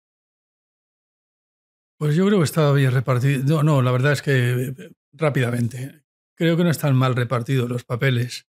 [1.98, 3.42] Pues yo creo que está bien repartido.
[3.44, 4.74] No, no, la verdad es que
[5.12, 6.02] rápidamente.
[6.36, 8.46] Creo que no están mal repartidos los papeles.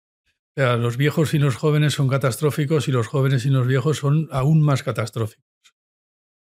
[0.55, 3.97] O sea, los viejos y los jóvenes son catastróficos y los jóvenes y los viejos
[3.97, 5.47] son aún más catastróficos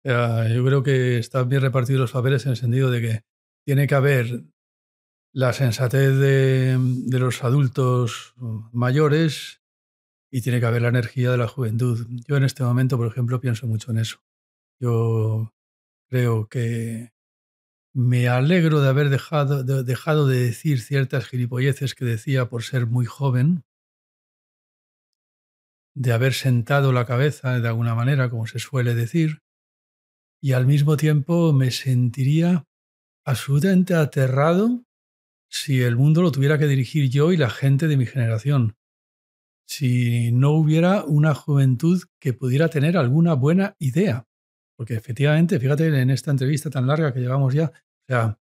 [0.03, 3.23] yo creo que están bien repartidos los papeles en el sentido de que
[3.65, 4.43] tiene que haber
[5.33, 6.77] la sensatez de,
[7.19, 8.33] los adultos
[8.71, 9.61] mayores
[10.31, 12.07] y tiene que haber la energía de la juventud.
[12.27, 14.19] Yo en este momento, por ejemplo, pienso mucho en eso.
[14.79, 15.53] Yo
[16.11, 17.13] creo que
[17.93, 23.63] me alegro de haber dejado de, decir ciertas gilipolleces que decía por ser muy joven,
[25.95, 29.39] de haber sentado la cabeza de alguna manera, como se suele decir,
[30.41, 32.65] y al mismo tiempo me sentiría
[33.25, 34.83] absolutamente aterrado
[35.49, 38.75] si el mundo lo tuviera que dirigir yo y la gente de mi generación.
[39.65, 44.27] Si no hubiera una juventud que pudiera tener alguna buena idea.
[44.81, 48.39] Porque efectivamente, fíjate en esta entrevista tan larga que llevamos ya, o sea,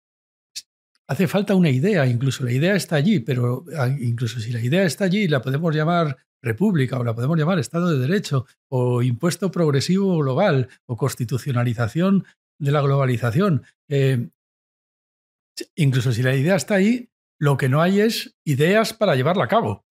[1.08, 4.84] hace falta una idea, incluso la idea está allí, pero ah, incluso si la idea
[4.84, 9.50] está allí, la podemos llamar república o la podemos llamar Estado de Derecho o impuesto
[9.50, 12.26] progresivo global o constitucionalización
[12.60, 13.62] de la globalización.
[13.88, 14.28] Eh,
[15.74, 17.08] Incluso si la idea está ahí,
[17.40, 19.86] lo que no hay es ideas para llevarla a cabo,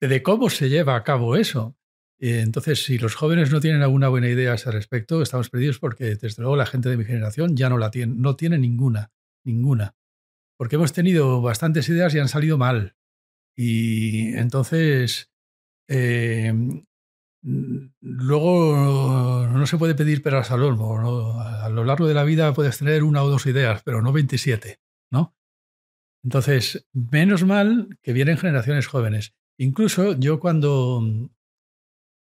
[0.00, 1.75] de cómo se lleva a cabo eso.
[2.18, 6.16] Entonces, si los jóvenes no tienen alguna buena idea a ese respecto, estamos perdidos porque,
[6.16, 9.12] desde luego, la gente de mi generación ya no la tiene, no tiene ninguna,
[9.44, 9.94] ninguna.
[10.58, 12.96] Porque hemos tenido bastantes ideas y han salido mal.
[13.54, 15.30] Y entonces,
[15.88, 16.54] eh,
[17.42, 21.40] luego no se puede pedir peras al olmo.
[21.40, 24.80] A lo largo de la vida puedes tener una o dos ideas, pero no 27,
[25.10, 25.36] ¿no?
[26.24, 29.34] Entonces, menos mal que vienen generaciones jóvenes.
[29.58, 31.30] Incluso yo cuando...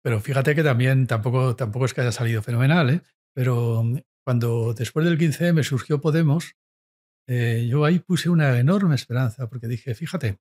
[0.04, 3.02] Pero fíjate que también tampoco, tampoco es que haya salido fenomenal, ¿eh?
[3.34, 3.84] Pero
[4.24, 6.56] cuando después del 15M surgió Podemos,
[7.28, 10.40] eh, yo ahí puse una enorme esperanza, porque dije, fíjate,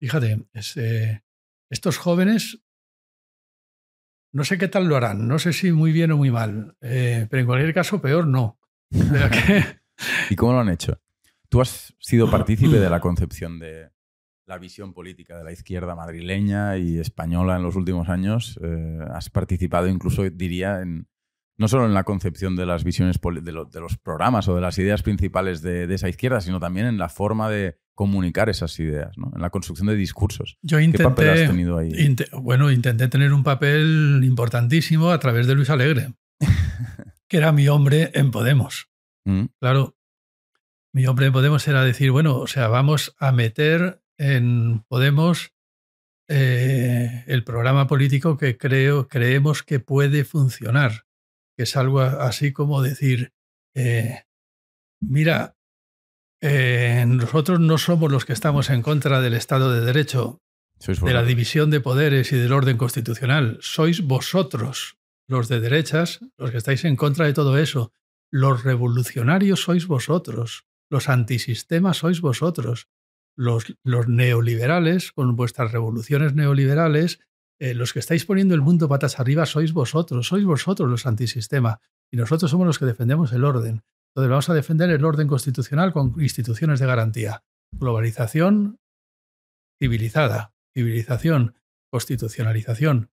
[0.00, 0.46] fíjate,
[0.76, 1.20] eh,
[1.70, 2.60] estos jóvenes
[4.32, 7.26] no sé qué tal lo harán, no sé si muy bien o muy mal, eh,
[7.30, 8.58] pero en cualquier caso peor no.
[10.30, 11.00] ¿Y cómo lo han hecho?
[11.48, 13.90] Tú has sido partícipe de la concepción de
[14.48, 18.58] la visión política de la izquierda madrileña y española en los últimos años.
[18.62, 21.06] Eh, has participado incluso, diría, en,
[21.58, 25.02] no solo en la concepción de las visiones de, los programas o de las ideas
[25.02, 29.50] principales de, esa izquierda, sino también en la forma de comunicar esas ideas, en la
[29.50, 30.56] construcción de discursos.
[30.62, 32.16] Yo intenté, ¿Qué papel has tenido ahí?
[32.40, 36.14] bueno, intenté tener un papel importantísimo a través de Luis Alegre,
[37.28, 38.88] que era mi hombre en Podemos.
[39.26, 39.46] Mm.
[39.60, 39.96] Claro,
[40.94, 45.52] mi hombre en Podemos era decir, bueno, o sea, vamos a meter en Podemos
[46.28, 51.08] eh, el programa político que creo, creemos que puede funcionar
[51.58, 53.32] que es algo así como decir,
[53.74, 54.22] eh,
[55.00, 55.56] mira,
[56.40, 60.40] eh, nosotros no somos los que estamos en contra del Estado de Derecho,
[60.86, 63.58] de la división de poderes y del orden constitucional.
[63.60, 67.92] Sois vosotros, los de derechas, los que estáis en contra de todo eso.
[68.30, 72.86] Los revolucionarios sois vosotros, los antisistemas sois vosotros,
[73.38, 73.76] los,
[74.08, 77.20] neoliberales, con vuestras revoluciones neoliberales,
[77.60, 81.80] eh, los que estáis poniendo el mundo patas arriba sois vosotros, sois vosotros los antisistema
[82.12, 83.82] y nosotros somos los que defendemos el orden.
[84.10, 87.44] Entonces vamos a defender el orden constitucional con instituciones de garantía.
[87.72, 88.80] Globalización
[89.80, 91.54] civilizada, civilización,
[91.92, 93.10] constitucionalización,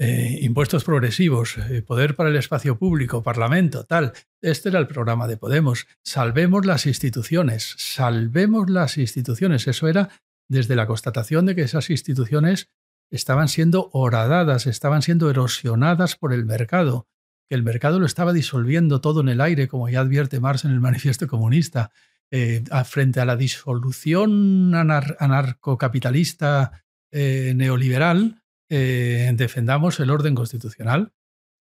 [0.00, 4.12] eh, impuestos progresivos, eh, poder para el espacio público, parlamento, tal.
[4.40, 5.88] Este era el programa de Podemos.
[6.04, 9.66] Salvemos las instituciones, salvemos las instituciones.
[9.66, 10.08] Eso era
[10.48, 12.68] desde la constatación de que esas instituciones
[13.10, 17.08] estaban siendo horadadas, estaban siendo erosionadas por el mercado,
[17.48, 20.70] que el mercado lo estaba disolviendo todo en el aire, como ya advierte Marx en
[20.70, 21.90] el Manifiesto Comunista,
[22.30, 31.12] eh, frente a la disolución anarcocapitalista neoliberal, eh, defendamos el orden constitucional.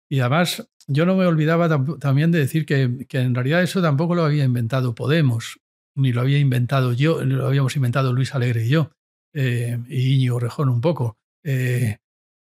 [0.10, 4.16] Y además, yo no me olvidaba también de decir que, que, en realidad eso tampoco
[4.16, 5.60] lo había inventado Podemos
[6.00, 8.92] ni lo había inventado yo, lo habíamos inventado Luis Alegre y yo,
[9.34, 11.18] eh, y Íñigo Rejón un poco.
[11.44, 11.98] Eh,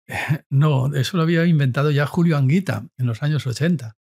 [0.50, 3.96] no, eso lo había inventado ya Julio Anguita en los años 80,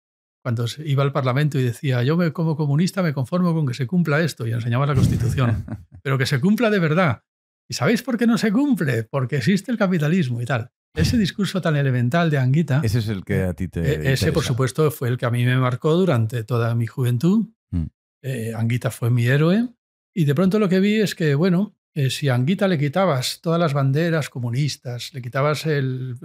[0.44, 3.88] cuando iba al Parlamento y decía, yo me, como comunista me conformo con que se
[3.88, 5.66] cumpla esto, y enseñaba la Constitución,
[6.04, 7.24] pero que se cumpla de verdad.
[7.70, 9.04] ¿Y sabéis por qué no se cumple?
[9.04, 10.72] Porque existe el capitalismo y tal.
[10.96, 12.82] Ese discurso tan elemental de Anguita.
[12.84, 13.82] Ese es el que a ti te.
[13.82, 17.48] E, ese, por supuesto, fue el que a mí me marcó durante toda mi juventud.
[17.72, 17.86] Mm.
[18.22, 19.70] Eh, Anguita fue mi héroe.
[20.14, 23.40] Y de pronto lo que vi es que, bueno, eh, si a Anguita le quitabas
[23.42, 26.18] todas las banderas comunistas, le quitabas el,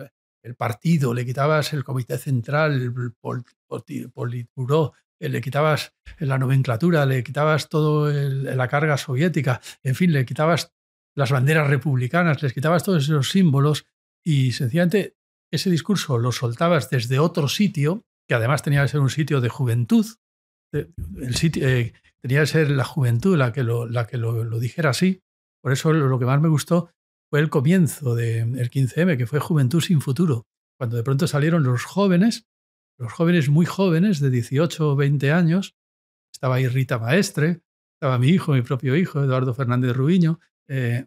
[0.56, 2.92] partido, le quitabas el comité central, el
[4.12, 10.26] politburó, eh, le quitabas la nomenclatura, le quitabas toda la carga soviética, en fin, le
[10.26, 10.74] quitabas
[11.18, 13.86] las banderas republicanas, les quitabas todos esos símbolos
[14.24, 15.16] y sencillamente
[15.50, 19.48] ese discurso lo soltabas desde otro sitio, que además tenía que ser un sitio de
[19.48, 20.06] juventud,
[20.72, 24.90] el sitio, eh, tenía que ser la juventud la que, lo, la que lo, dijera
[24.90, 25.20] así.
[25.60, 26.92] Por eso lo, que más me gustó
[27.28, 30.46] fue el comienzo del 15M, que fue Juventud sin Futuro,
[30.78, 32.46] cuando de pronto salieron los jóvenes,
[32.96, 35.74] los jóvenes muy jóvenes, de 18 o 20 años.
[36.32, 37.62] Estaba ahí Rita Maestre,
[37.94, 40.38] estaba mi hijo, mi propio hijo, Eduardo Fernández Rubiño.
[40.68, 41.06] Eh,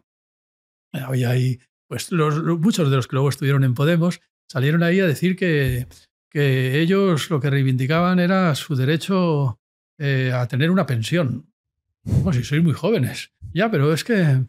[0.92, 1.58] había ahí,
[1.88, 5.86] pues los, muchos de los que luego estuvieron en Podemos salieron ahí a decir que
[6.32, 9.60] que ellos lo que reivindicaban era su derecho
[9.98, 11.52] eh, a tener una pensión.
[12.24, 13.30] Pues si sois muy jóvenes.
[13.52, 14.42] Ya, pero es que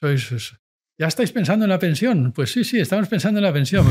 [0.00, 0.56] sois,
[0.98, 2.32] ¿Ya estáis pensando en la pensión?
[2.32, 3.86] Pues sí, sí, estamos pensando en la pensión.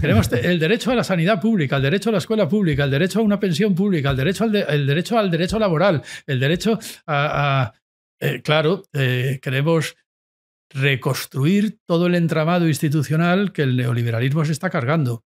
[0.00, 3.18] Queremos el derecho a la sanidad pública, el derecho a la escuela pública, el derecho
[3.18, 7.72] a una pensión pública, el derecho al, el derecho, al derecho laboral, el derecho a...
[8.20, 9.96] Eh, claro, eh, queremos
[10.70, 15.24] reconstruir todo el entramado institucional que el neoliberalismo se está cargando.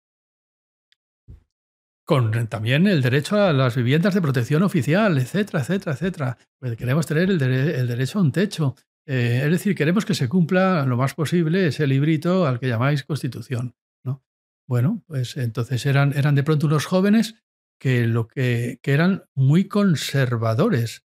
[2.05, 6.39] con también el derecho a las viviendas de protección oficial, etcétera, etcétera, etcétera.
[6.59, 8.75] Pues queremos tener el, derecho a un techo.
[9.07, 13.05] Eh, es decir, queremos que se cumpla lo más posible ese librito al que llamáis
[13.05, 13.77] Constitución.
[14.05, 14.25] ¿no?
[14.67, 17.37] Bueno, pues entonces eran, eran de pronto unos jóvenes
[17.79, 21.05] que, lo que, que eran muy conservadores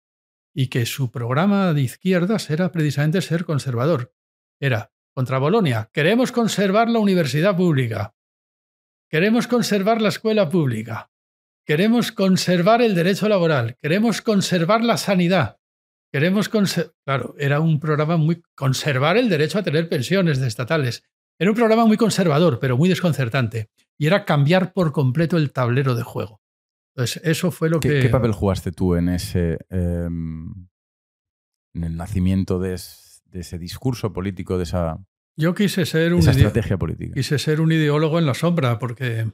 [0.54, 4.14] y que su programa de izquierdas era precisamente ser conservador.
[4.60, 8.16] Era contra Bolonia, queremos conservar la universidad pública.
[9.10, 11.12] Queremos conservar la escuela pública.
[11.66, 13.78] Queremos conservar el derecho laboral.
[13.80, 15.60] Queremos conservar la sanidad.
[16.12, 16.94] Queremos conservar.
[17.06, 18.44] Claro, era un programa muy.
[18.56, 21.04] Conservar el derecho a tener pensiones de estatales.
[21.40, 23.70] Era un programa muy conservador, pero muy desconcertante.
[23.98, 26.43] Y era cambiar por completo el tablero de juego.
[26.96, 28.02] Entonces, eso fue lo que.
[28.02, 29.60] ¿Qué papel jugaste tú en ese.
[29.70, 30.68] Em,
[31.76, 32.80] en el nacimiento de,
[33.26, 35.00] de ese discurso político, de esa
[35.36, 37.14] yo quise ser un estrategia política.
[37.14, 39.32] Quise ser un ideólogo en la sombra, porque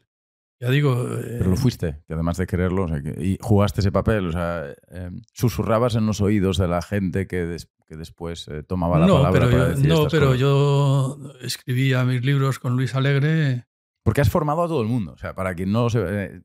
[0.60, 0.96] ya digo.
[0.96, 2.88] Pero lo eh, fuiste, que además de quererlo,
[3.18, 7.58] y jugaste ese papel, o sea, em, susurrabas en los oídos de la gente que,
[7.86, 12.60] que después eh, tomaba la palabra pero para yo, No, pero yo escribía mis libros
[12.60, 13.66] con Luis Alegre.
[14.04, 16.42] Porque has formado a todo el mundo, o sea, para quien no se.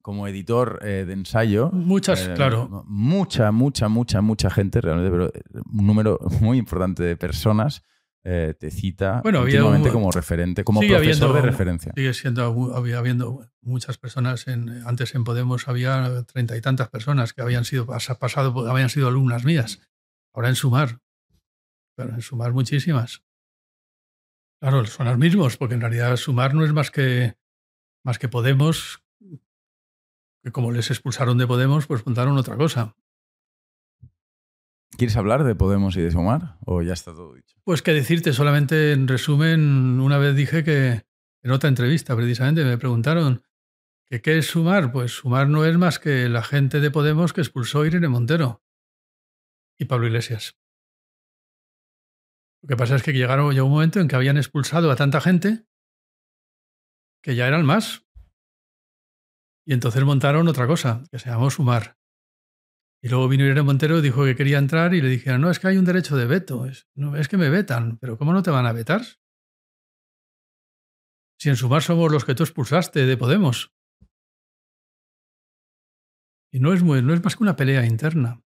[0.00, 1.70] Eh, como editor de ensayo.
[1.72, 2.84] Muchas, claro.
[2.86, 5.32] Mucha, mucha, mucha, mucha gente, realmente, pero
[5.72, 7.82] un número muy importante de personas
[8.22, 9.46] eh, te cita bueno,
[9.90, 11.92] como referente, como profesor de referencia.
[11.94, 17.32] Sigue siendo, había habiendo muchas personas, en, antes en Podemos había treinta y tantas personas
[17.32, 19.80] que habían sido, pasado, habían sido alumnas mías.
[20.34, 21.00] Ahora en Sumar,
[21.96, 23.24] pero en Sumar muchísimas.
[24.60, 27.36] Claro, son los mismos, porque en realidad Sumar no es más que,
[28.04, 29.02] más que Podemos,
[30.42, 32.96] que como les expulsaron de Podemos, pues montaron otra cosa.
[34.96, 37.56] ¿Quieres hablar de Podemos y de Sumar o ya está todo dicho?
[37.64, 41.02] Pues que decirte, solamente en resumen, una vez dije que
[41.42, 43.42] en otra entrevista precisamente me preguntaron
[44.10, 44.92] que qué es Sumar.
[44.92, 48.62] Pues Sumar no es más que la gente de Podemos que expulsó a Irene Montero
[49.78, 50.56] y Pablo Iglesias.
[52.62, 55.20] Lo que pasa es que llegaron, llegó un momento en que habían expulsado a tanta
[55.20, 55.64] gente
[57.22, 58.04] que ya eran más.
[59.70, 61.96] Y entonces montaron otra cosa, que se llamó Sumar.
[63.00, 65.60] Y luego vino Irene Montero y dijo que quería entrar y le dijeron, no, es
[65.60, 68.42] que hay un derecho de veto, es, no, es que me vetan, pero ¿cómo no
[68.42, 69.02] te van a vetar?
[71.38, 73.72] Si en sumar somos los que tú expulsaste de Podemos.
[76.52, 78.42] Y no es, no es más que una pelea interna.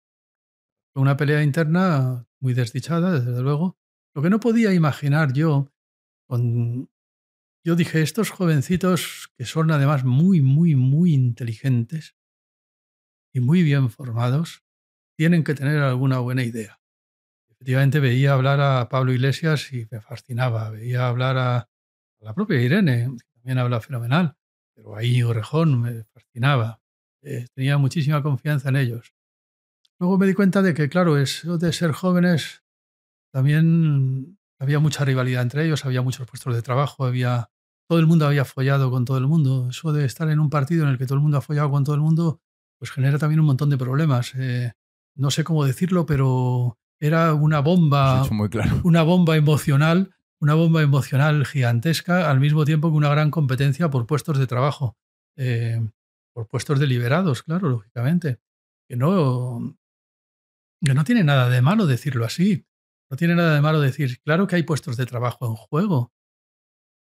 [0.97, 3.77] Una pelea interna muy desdichada, desde luego.
[4.15, 5.70] Lo que no podía imaginar yo,
[6.27, 6.90] con...
[7.65, 12.15] yo dije, estos jovencitos que son además muy, muy, muy inteligentes,
[13.33, 14.65] y muy bien formados
[15.17, 16.81] tienen que tener alguna buena idea.
[17.51, 21.69] Efectivamente veía hablar a Pablo Iglesias y me fascinaba, veía hablar a,
[22.21, 24.37] la propia Irene, que también habla fenomenal,
[24.75, 26.81] pero ahí Orejón me fascinaba,
[27.23, 29.15] eh, tenía muchísima confianza en ellos.
[29.99, 32.63] Luego me di cuenta de que, claro, eso de ser jóvenes,
[33.31, 37.51] también había mucha rivalidad entre ellos, había muchos puestos de trabajo, había
[37.89, 39.69] todo el mundo había follado con todo el mundo.
[39.69, 41.83] Eso de estar en un partido en el que todo el mundo ha follado con
[41.83, 42.41] todo el mundo,
[42.79, 44.33] pues genera también un montón de problemas.
[44.37, 44.73] Eh,
[45.17, 48.23] no sé cómo decirlo, pero era una bomba,
[48.85, 54.07] una bomba emocional, una bomba emocional gigantesca, al mismo tiempo que una gran competencia por
[54.07, 54.97] puestos de trabajo,
[55.37, 55.81] eh,
[56.33, 58.39] por puestos deliberados, claro, lógicamente.
[58.89, 59.77] Que no,
[60.81, 62.67] que no tiene nada de malo decirlo así.
[63.11, 66.13] No tiene nada de malo decir, claro que hay puestos de trabajo en juego,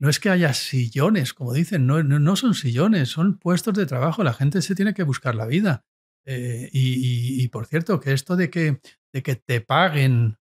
[0.01, 4.25] no es que haya sillones, como dicen, no, no, son sillones, son puestos de trabajo.
[4.25, 5.85] La gente se tiene que buscar la vida.
[6.25, 8.81] Eh, y, por cierto, que esto de que,
[9.13, 10.39] de que te paguen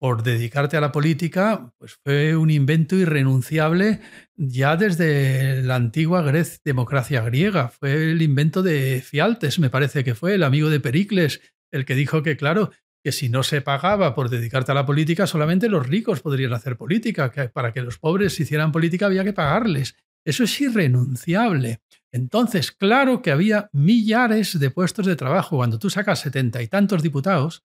[0.00, 4.00] por dedicarte a la política, pues fue un invento irrenunciable
[4.34, 6.24] ya desde la antigua
[6.64, 7.68] democracia griega.
[7.68, 11.94] Fue el invento de Fialtes, me parece que fue el amigo de Pericles, el que
[11.94, 12.70] dijo que, claro,
[13.02, 16.76] que si no se pagaba por dedicarte a la política, solamente los ricos podrían hacer
[16.76, 19.96] política, que para que los pobres hicieran política había que pagarles.
[20.24, 21.80] Eso es irrenunciable.
[22.12, 25.56] Entonces, claro que había millares de puestos de trabajo.
[25.56, 27.64] Cuando tú sacas setenta y tantos diputados,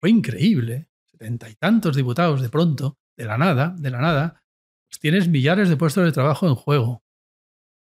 [0.00, 4.42] fue increíble, setenta y tantos diputados de pronto, de la nada, de la nada,
[4.90, 7.03] pues tienes millares de puestos de trabajo en juego.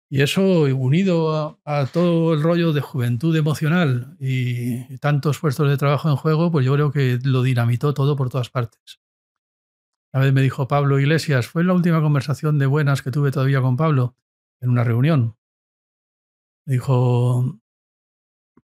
[0.08, 6.08] Y eso unido a, todo el rollo de juventud emocional y tantos puestos de trabajo
[6.08, 9.00] en juego, pues yo creo que lo dinamitó todo por todas partes.
[10.12, 13.60] Una vez me dijo Pablo Iglesias, fue la última conversación de buenas que tuve todavía
[13.60, 14.16] con Pablo
[14.60, 15.36] en una reunión.
[16.66, 17.60] Me dijo,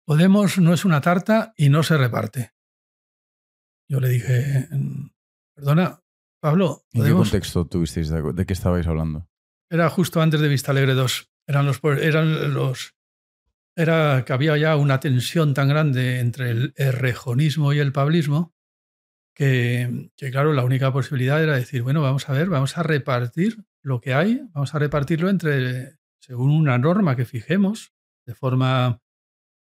[0.04, 2.52] Podemos no es una tarta y no se reparte.
[3.88, 4.68] Yo le dije,
[5.54, 6.02] perdona,
[6.40, 6.84] Pablo.
[6.92, 8.08] ¿En qué contexto tuvisteis?
[8.10, 9.28] ¿De qué estabais hablando?
[9.70, 11.31] Era justo antes de Vista Alegre 2.
[11.46, 12.94] Eran los, eran los,
[13.76, 18.54] era que había ya una tensión tan grande entre el errejonismo y el pablismo
[19.34, 23.64] que, que, claro, la única posibilidad era decir, bueno, vamos a ver, vamos a repartir
[23.82, 27.92] lo que hay, vamos a repartirlo entre, según una norma que fijemos,
[28.26, 29.00] de forma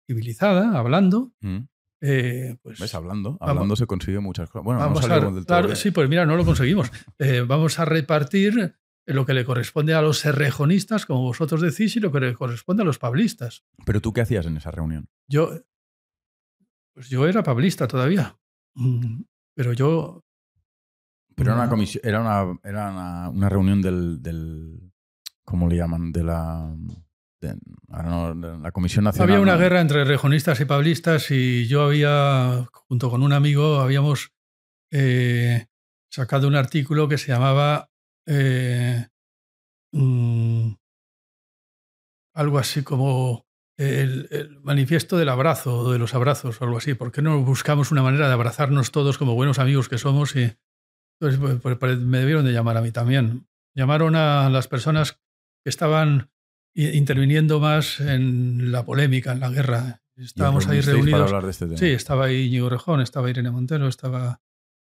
[0.06, 1.32] civilizada, hablando.
[1.42, 1.60] Mm.
[2.02, 2.93] Eh, pues, ¿Ves?
[2.95, 3.38] Hablando.
[3.40, 4.66] Hablando se consigue muchas cosas.
[4.66, 6.92] Bueno, vamos a, del todo Sí, pues mira, no lo conseguimos.
[7.19, 8.76] Eh, vamos a repartir
[9.06, 12.84] lo que le corresponde a los serrejonistas, como vosotros decís, y lo que le corresponde
[12.84, 13.64] a los pablistas.
[13.86, 15.10] ¿Pero tú qué hacías en esa reunión?
[15.28, 15.52] Yo,
[16.94, 18.38] pues yo era pablista todavía.
[18.76, 19.22] Mm,
[19.54, 20.24] pero yo.
[21.36, 24.92] Pero era una comisión, era una, era una, reunión del, del,
[25.44, 26.12] ¿Cómo le llaman?
[26.12, 26.76] De la.
[27.42, 29.30] la Comisión Nacional.
[29.30, 34.32] Había una guerra entre rejonistas y pablistas y yo había, junto con un amigo, habíamos
[34.92, 35.66] eh,
[36.10, 37.90] sacado un artículo que se llamaba
[38.26, 39.08] eh,
[39.92, 40.74] mm,
[42.34, 43.45] algo así como
[43.77, 46.93] el, manifiesto del abrazo, de los abrazos o algo así.
[46.93, 50.35] ¿Por qué no buscamos una manera de abrazarnos todos como buenos amigos que somos?
[50.35, 50.56] Y
[51.19, 53.48] pues, pues, pues, me debieron de llamar a mí también.
[53.76, 55.19] Llamaron a las personas
[55.64, 56.30] que estaban
[56.76, 60.02] interviniendo más en la polémica, en la guerra.
[60.16, 61.32] Estábamos ahí reunidos.
[61.50, 64.42] Este sí, estaba ahí Íñigo Rejón, estaba Irene Montero, estaba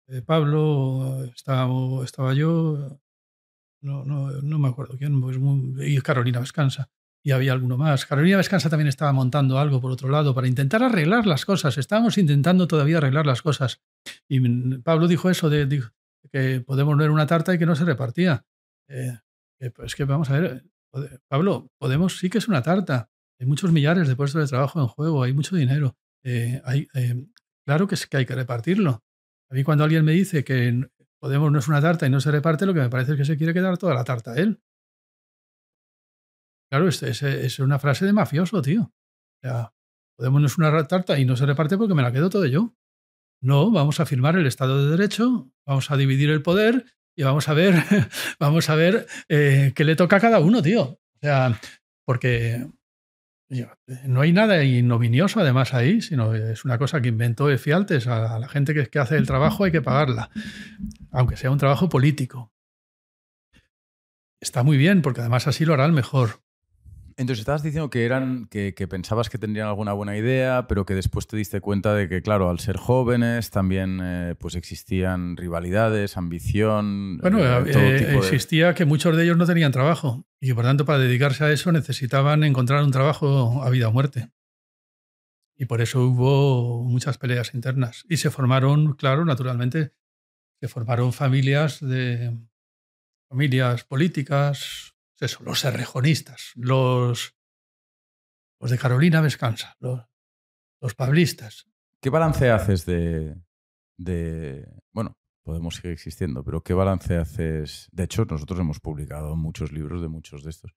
[0.07, 2.99] eh, Pablo, estaba, estaba yo,
[3.85, 5.37] no, no, no me acuerdo quién, pues
[5.79, 6.89] y Carolina Vescansa.
[7.23, 8.05] Y había alguno más.
[8.05, 11.77] Carolina Vescansa también estaba montando algo por otro lado para intentar arreglar las cosas.
[11.77, 13.81] Estábamos intentando todavía arreglar las cosas.
[14.27, 14.39] Y
[14.79, 15.83] Pablo dijo eso de,
[16.31, 18.45] que podemos ver una tarta y que no se repartía.
[18.87, 19.17] Eh,
[19.73, 20.65] pues que vamos a ver,
[21.27, 23.09] Pablo, Podemos sí que es una tarta.
[23.39, 25.95] Hay muchos millares de puestos de trabajo en juego, hay mucho dinero.
[26.23, 27.27] Eh, hay, eh,
[27.65, 29.03] claro que, que hay que repartirlo.
[29.49, 30.89] A mí cuando alguien me dice que
[31.21, 33.25] Podemos no es una tarta y no se reparte, lo que me parece es que
[33.25, 34.61] se quiere quedar toda la tarta él.
[36.69, 38.81] Claro, es, es, una frase de mafioso, tío.
[38.81, 39.75] O sea,
[40.17, 42.73] Podemos no es una tarta y no se reparte porque me la quedo todo yo.
[43.41, 46.85] No, vamos a firmar el Estado de Derecho, vamos a dividir el poder
[47.17, 47.75] y vamos a ver,
[48.39, 50.83] vamos a ver eh, qué le toca a cada uno, tío.
[50.83, 51.59] O sea,
[52.05, 52.65] porque
[54.05, 58.07] no hay nada ignominioso además ahí, sino es una cosa que inventó Efialtes.
[58.07, 60.29] A la gente que, que hace el trabajo hay que pagarla,
[61.11, 62.51] aunque sea un trabajo político.
[64.41, 66.44] Está muy bien, porque además así lo hará el mejor.
[67.17, 71.27] Entonces estabas diciendo que eran que, pensabas que tendrían alguna buena idea, pero que después
[71.27, 77.19] te diste cuenta de que, claro, al ser jóvenes también eh, pues existían rivalidades, ambición.
[77.19, 80.99] Bueno, eh, eh, existía que muchos de ellos no tenían trabajo y por tanto para
[80.99, 84.29] dedicarse a eso necesitaban encontrar un trabajo a vida o muerte.
[85.57, 88.03] Y por eso hubo muchas peleas internas.
[88.09, 89.93] Y se formaron, claro, naturalmente,
[90.59, 92.37] se formaron familias de
[93.29, 97.35] familias políticas, eso, los serrejonistas, los,
[98.59, 100.01] los de Carolina Vescansa, los,
[100.81, 101.65] los pablistas.
[102.01, 103.35] ¿Qué balance haces de,
[103.97, 107.87] de, bueno, podemos seguir existiendo, pero qué balance haces?
[107.91, 110.75] De hecho, nosotros hemos publicado muchos libros de muchos de estos.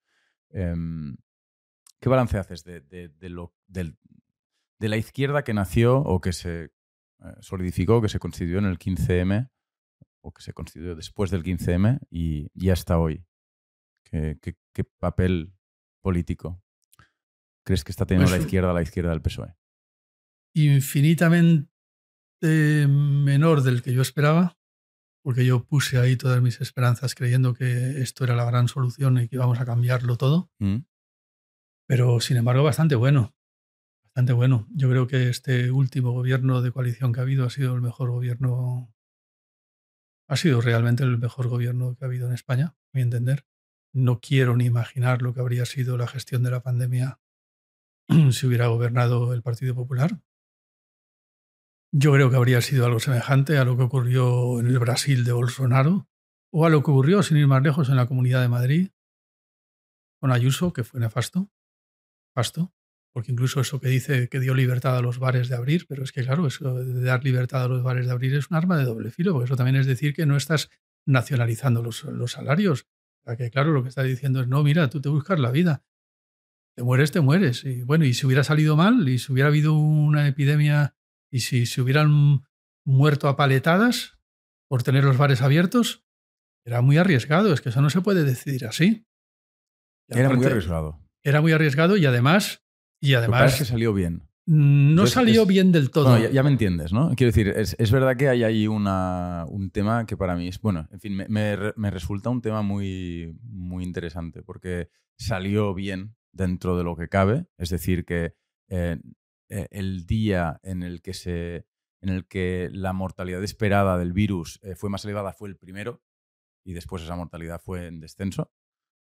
[0.50, 1.16] Em,
[2.00, 3.94] ¿Qué balance haces de, de, lo, de,
[4.78, 6.70] la izquierda que nació o que se eh,
[7.40, 9.50] solidificó, que se constituyó en el 15M,
[10.20, 13.27] o que se constituyó después del 15M y, y hasta hoy?
[14.10, 15.54] ¿Qué, papel
[16.00, 16.62] político
[17.64, 19.54] crees que está teniendo pues la izquierda la izquierda del PSOE?
[20.54, 21.68] Infinitamente
[22.40, 24.58] menor del que yo esperaba,
[25.22, 29.28] porque yo puse ahí todas mis esperanzas creyendo que esto era la gran solución y
[29.28, 30.50] que íbamos a cambiarlo todo.
[30.58, 30.78] Mm.
[31.86, 33.34] Pero sin embargo, bastante bueno.
[34.04, 34.66] Bastante bueno.
[34.70, 38.10] Yo creo que este último gobierno de coalición que ha habido ha sido el mejor
[38.10, 38.94] gobierno.
[40.28, 43.47] Ha sido realmente el mejor gobierno que ha habido en España, a mi entender.
[43.92, 47.20] No quiero ni imaginar lo que habría sido la gestión de la pandemia
[48.32, 50.20] si hubiera gobernado el Partido Popular.
[51.90, 55.32] Yo creo que habría sido algo semejante a lo que ocurrió en el Brasil de
[55.32, 56.06] Bolsonaro
[56.52, 58.90] o a lo que ocurrió, sin ir más lejos, en la Comunidad de Madrid
[60.20, 61.50] con Ayuso, que fue nefasto.
[62.30, 62.72] Nefasto.
[63.12, 66.12] Porque incluso eso que dice que dio libertad a los bares de abrir, pero es
[66.12, 68.84] que claro, eso de dar libertad a los bares de abrir es un arma de
[68.84, 70.70] doble filo, porque eso también es decir que no estás
[71.06, 72.86] nacionalizando los, los salarios,
[73.36, 75.84] que claro, lo que está diciendo es, no, mira, tú te buscas la vida.
[76.76, 77.64] Te mueres, te mueres.
[77.64, 80.94] Y bueno, y si hubiera salido mal, y si hubiera habido una epidemia,
[81.30, 82.42] y si se hubieran
[82.84, 84.18] muerto a paletadas
[84.68, 86.04] por tener los bares abiertos,
[86.64, 87.52] era muy arriesgado.
[87.52, 89.06] Es que eso no se puede decidir así.
[90.08, 91.00] era muy arriesgado.
[91.22, 92.64] Era muy arriesgado y además...
[93.00, 94.27] Y además que salió bien.
[94.50, 96.16] No salió bien del todo.
[96.16, 97.14] ya, me entiendes, ¿no?
[97.14, 100.88] Quiero decir, es, verdad que hay ahí una, un tema que para mí es, bueno,
[100.90, 106.96] en fin, me, resulta un tema muy, muy interesante porque salió bien dentro de lo
[106.96, 108.36] que cabe, es decir, que
[108.70, 108.98] eh,
[109.50, 111.66] eh, el día en el que se
[112.00, 116.00] en el que la mortalidad esperada del virus eh, fue más elevada fue el primero
[116.64, 118.50] y después esa mortalidad fue en descenso.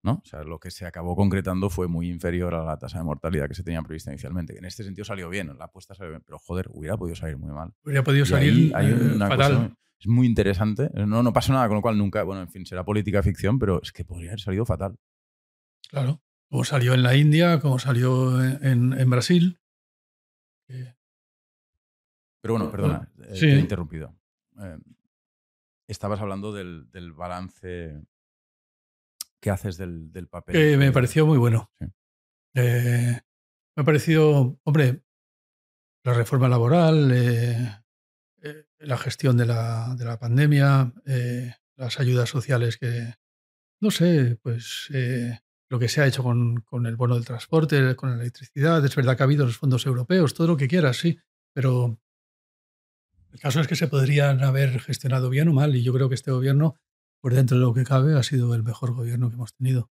[0.03, 0.21] ¿No?
[0.23, 3.47] O sea, lo que se acabó concretando fue muy inferior a la tasa de mortalidad
[3.47, 4.57] que se tenía prevista inicialmente.
[4.57, 7.51] En este sentido salió bien, la apuesta salió bien, pero joder, hubiera podido salir muy
[7.51, 7.73] mal.
[7.83, 9.75] Hubiera podido salir hay eh, una fatal.
[9.99, 10.89] es muy interesante.
[10.93, 13.81] No, no pasa nada, con lo cual nunca, bueno, en fin, será política ficción, pero
[13.81, 14.97] es que podría haber salido fatal.
[15.89, 19.59] Claro, como salió en la India, como salió en, Brasil.
[22.41, 24.15] Pero bueno, perdona, eh, te he interrumpido.
[24.61, 24.77] Eh,
[25.87, 28.01] estabas hablando del, del balance
[29.41, 30.77] ¿Qué haces del, papel?
[30.77, 31.71] me pareció muy bueno.
[32.55, 33.19] Eh,
[33.75, 35.03] me ha parecido, hombre,
[36.03, 37.83] la reforma laboral, eh,
[38.41, 40.93] eh, la gestión de la, de la pandemia,
[41.77, 43.13] las ayudas sociales que,
[43.79, 44.89] no sé, pues
[45.69, 48.83] lo que se ha hecho con, con, el bono del transporte, con la electricidad.
[48.83, 51.17] Es verdad que ha habido los fondos europeos, todo lo que quieras, sí,
[51.53, 51.99] pero
[53.31, 56.15] el caso es que se podrían haber gestionado bien o mal y yo creo que
[56.15, 56.75] este gobierno
[57.21, 59.91] por dentro de lo que cabe, ha sido el mejor gobierno que hemos tenido.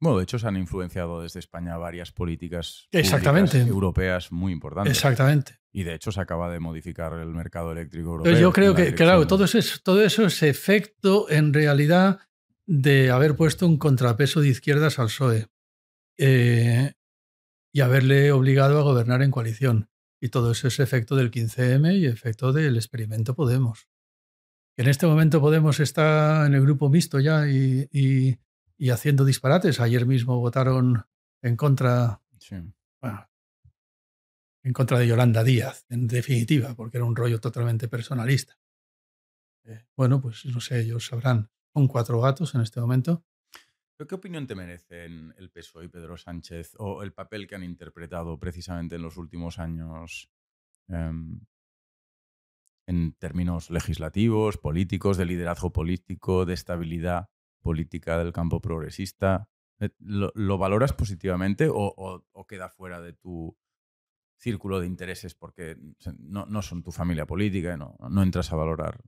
[0.00, 3.60] Bueno, de hecho se han influenciado desde España varias políticas Exactamente.
[3.60, 4.92] europeas muy importantes.
[4.92, 5.58] Exactamente.
[5.72, 8.24] Y de hecho se acaba de modificar el mercado eléctrico europeo.
[8.30, 12.20] Pero yo creo que, claro, todo eso, es, todo eso es efecto en realidad
[12.66, 15.46] de haber puesto un contrapeso de izquierdas al PSOE
[16.18, 16.92] eh,
[17.72, 19.88] y haberle obligado a gobernar en coalición.
[20.20, 23.88] Y todo eso es efecto del 15M y efecto del experimento Podemos
[24.76, 28.38] en este momento Podemos estar en el grupo mixto ya y,
[28.90, 29.80] haciendo disparates.
[29.80, 31.04] Ayer mismo votaron
[31.42, 32.20] en contra,
[34.62, 38.58] en contra de Yolanda Díaz, en definitiva, porque era un rollo totalmente personalista.
[39.64, 41.50] Eh, bueno, pues no sé, ellos sabrán.
[41.72, 43.24] Son cuatro gatos en este momento.
[43.96, 48.38] ¿Qué opinión te merecen el PSOE y Pedro Sánchez o el papel que han interpretado
[48.38, 50.30] precisamente en los últimos años
[50.88, 51.40] em,
[52.86, 57.28] en términos legislativos, políticos, de liderazgo político, de estabilidad
[57.60, 59.48] política del campo progresista.
[59.80, 63.56] Eh, ¿Lo, valoras positivamente o, queda fuera de tu
[64.38, 65.76] círculo de intereses porque
[66.18, 69.00] no, son tu familia política y no, no entras a valorar?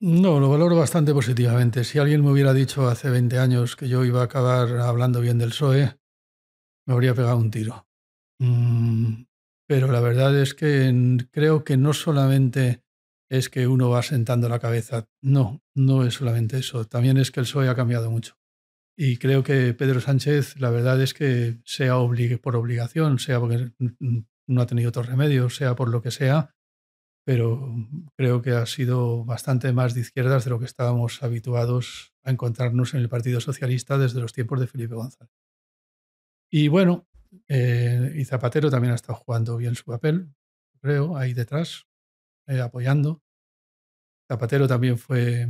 [0.00, 1.84] No, lo valoro bastante positivamente.
[1.84, 5.38] Si alguien me hubiera dicho hace 20 años que yo iba a acabar hablando bien
[5.38, 5.96] del PSOE,
[6.86, 7.86] me habría pegado un tiro.
[8.40, 9.22] Mm,
[9.68, 10.92] pero la verdad es que
[11.30, 12.82] creo que no solamente
[13.32, 15.08] es que uno va sentando la cabeza.
[15.22, 16.84] No, no es solamente eso.
[16.84, 18.36] También es que el PSOE ha cambiado mucho.
[18.94, 21.94] Y creo que Pedro Sánchez, la verdad es que sea
[22.42, 23.72] por obligación, sea porque
[24.46, 26.54] no ha tenido otro remedio, sea por lo que sea,
[27.24, 27.74] pero
[28.18, 32.92] creo que ha sido bastante más de izquierdas de lo que estábamos habituados a encontrarnos
[32.92, 35.32] en el Partido Socialista desde los tiempos de Felipe González.
[36.50, 37.08] Y bueno,
[37.48, 40.34] eh, y Zapatero también ha estado jugando bien su papel,
[40.82, 41.86] creo, ahí detrás,
[42.46, 43.22] eh, apoyando.
[44.30, 45.48] Zapatero también fue,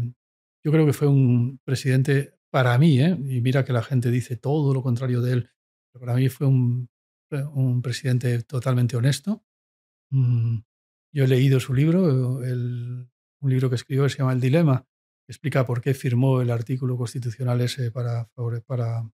[0.64, 3.16] yo creo que fue un presidente para mí, ¿eh?
[3.26, 5.50] y mira que la gente dice todo lo contrario de él,
[5.92, 6.90] pero para mí fue un,
[7.54, 9.44] un presidente totalmente honesto.
[10.10, 10.58] Mm,
[11.14, 13.08] yo he leído su libro, el,
[13.40, 14.86] un libro que escribió se llama El Dilema,
[15.26, 18.30] que explica por qué firmó el artículo constitucional ese para,
[18.66, 19.10] para,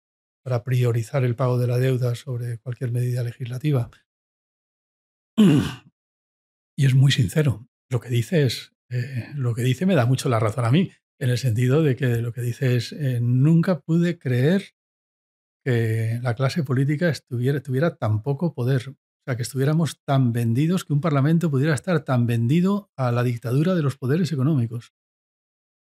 [0.43, 3.89] para priorizar el pago de la deuda sobre cualquier medida legislativa.
[6.77, 7.67] Y es muy sincero.
[7.89, 10.91] Lo que dice es, eh, lo que dice me da mucho la razón a mí,
[11.19, 14.75] en el sentido de que lo que dice es, eh, nunca pude creer
[15.63, 18.89] que la clase política estuviera, tuviera tan poco poder.
[18.89, 18.95] O
[19.25, 23.73] sea, que estuviéramos tan vendidos, que un parlamento pudiera estar tan vendido a la dictadura
[23.73, 24.93] de los poderes económicos.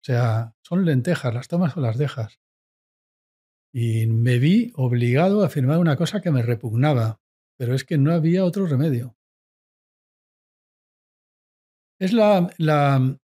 [0.01, 2.39] O sea, son lentejas, las tomas o las dejas.
[3.71, 7.19] Y me vi obligado a afirmar una cosa que me repugnaba,
[7.57, 9.14] pero es que no había otro remedio
[11.99, 13.17] es la, la,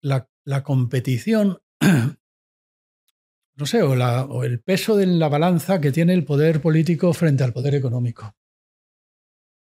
[0.00, 1.58] la, competición,
[3.56, 7.44] no sé, o, o, el peso de la balanza que tiene el poder político frente
[7.44, 8.34] al poder económico.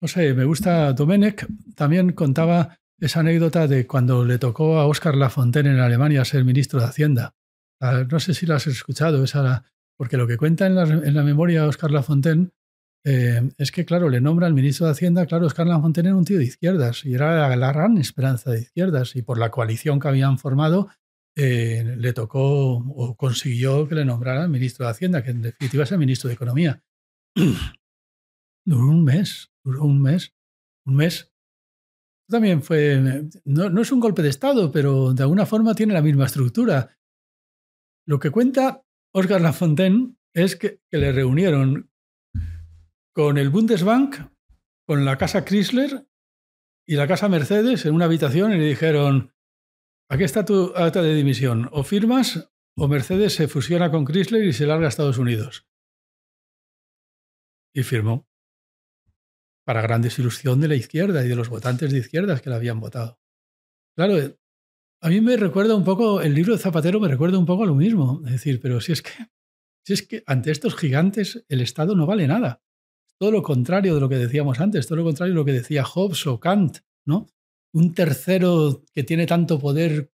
[0.00, 1.46] No sé, me gusta Domenech,
[1.76, 6.80] también contaba esa anécdota de cuando le tocó a Oscar Lafontaine en Alemania ser ministro
[6.80, 7.34] de Hacienda.
[7.80, 9.64] Ah, no sé si la has escuchado, esa,
[9.96, 12.50] porque lo que cuenta en la, en la memoria Oscar Lafontaine
[13.04, 16.24] eh, es que, claro, le nombra al ministro de Hacienda, claro, Oscar Lafontaine era un
[16.24, 20.08] tío de izquierdas y era la, gran esperanza de izquierdas y por la coalición que
[20.08, 20.88] habían formado
[21.36, 25.92] eh, le tocó o consiguió que le nombrara ministro de Hacienda, que en definitiva es
[25.92, 26.82] el ministro de Economía.
[28.64, 30.34] duró un mes, duró un mes
[30.84, 31.32] un mes.
[32.28, 36.02] También fue, no, no, es un golpe de Estado, pero de alguna forma tiene la
[36.02, 36.96] misma estructura.
[38.06, 41.90] Lo que cuenta Oscar Lafontaine es que le reunieron
[43.12, 44.16] con el Bundesbank,
[44.86, 46.08] con la casa Chrysler
[46.86, 49.34] y la casa Mercedes en una habitación y le dijeron,
[50.08, 54.52] aquí está tu acta de dimisión, o firmas o Mercedes se fusiona con Chrysler y
[54.52, 55.66] se larga a Estados Unidos.
[57.74, 58.26] Y firmó,
[59.64, 62.80] para gran desilusión de la izquierda y de los votantes de izquierdas que la habían
[62.80, 63.20] votado.
[63.94, 64.16] Claro,
[65.00, 67.66] a mí me recuerda un poco, el libro de Zapatero me recuerda un poco a
[67.66, 68.22] lo mismo.
[68.24, 69.10] Es decir, pero si es que,
[69.84, 72.62] si es que ante estos gigantes el Estado no vale nada.
[73.22, 75.84] Todo lo contrario de lo que decíamos antes, todo lo contrario de lo que decía
[75.84, 77.28] Hobbes o Kant, ¿no?
[77.72, 80.10] Un tercero que tiene tanto poder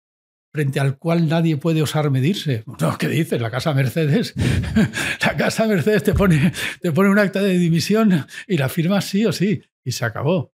[0.54, 2.62] frente al cual nadie puede osar medirse.
[2.80, 3.40] No, ¿qué dices?
[3.40, 4.34] La casa Mercedes.
[5.20, 9.26] la casa Mercedes te pone, te pone un acta de dimisión y la firmas sí
[9.26, 9.60] o sí.
[9.82, 10.54] Y se acabó.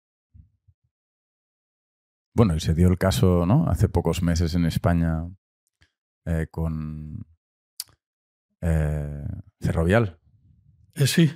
[2.35, 3.71] Bueno, y se dio el caso, ¿no?
[3.71, 5.31] Hace pocos meses en España
[6.27, 7.25] eh, con
[8.61, 9.25] eh,
[9.63, 10.19] Ferrovial.
[10.95, 11.31] Eh, sí.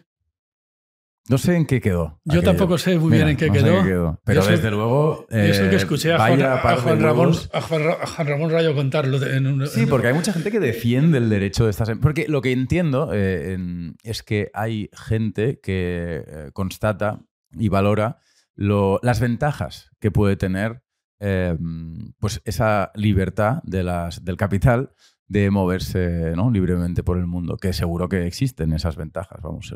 [1.29, 2.21] No sé en qué quedó.
[2.25, 4.21] Yo tampoco sé muy bien en qué, quedó.
[4.25, 5.27] Pero desde luego.
[5.31, 9.19] Eh, eso que escuché a Juan, Ramón, Rayo contarlo.
[9.67, 11.91] sí, porque hay mucha gente que defiende el derecho de estas.
[11.91, 13.59] Em-, porque lo que entiendo eh,
[14.03, 17.21] es que hay gente que eh, constata
[17.53, 18.19] y valora
[18.57, 20.83] las ventajas que puede tener
[21.21, 24.93] em, pues esa libertad de las, del capital
[25.29, 26.51] de moverse ¿no?
[26.51, 29.73] libremente por el mundo, que seguro que existen esas ventajas, vamos,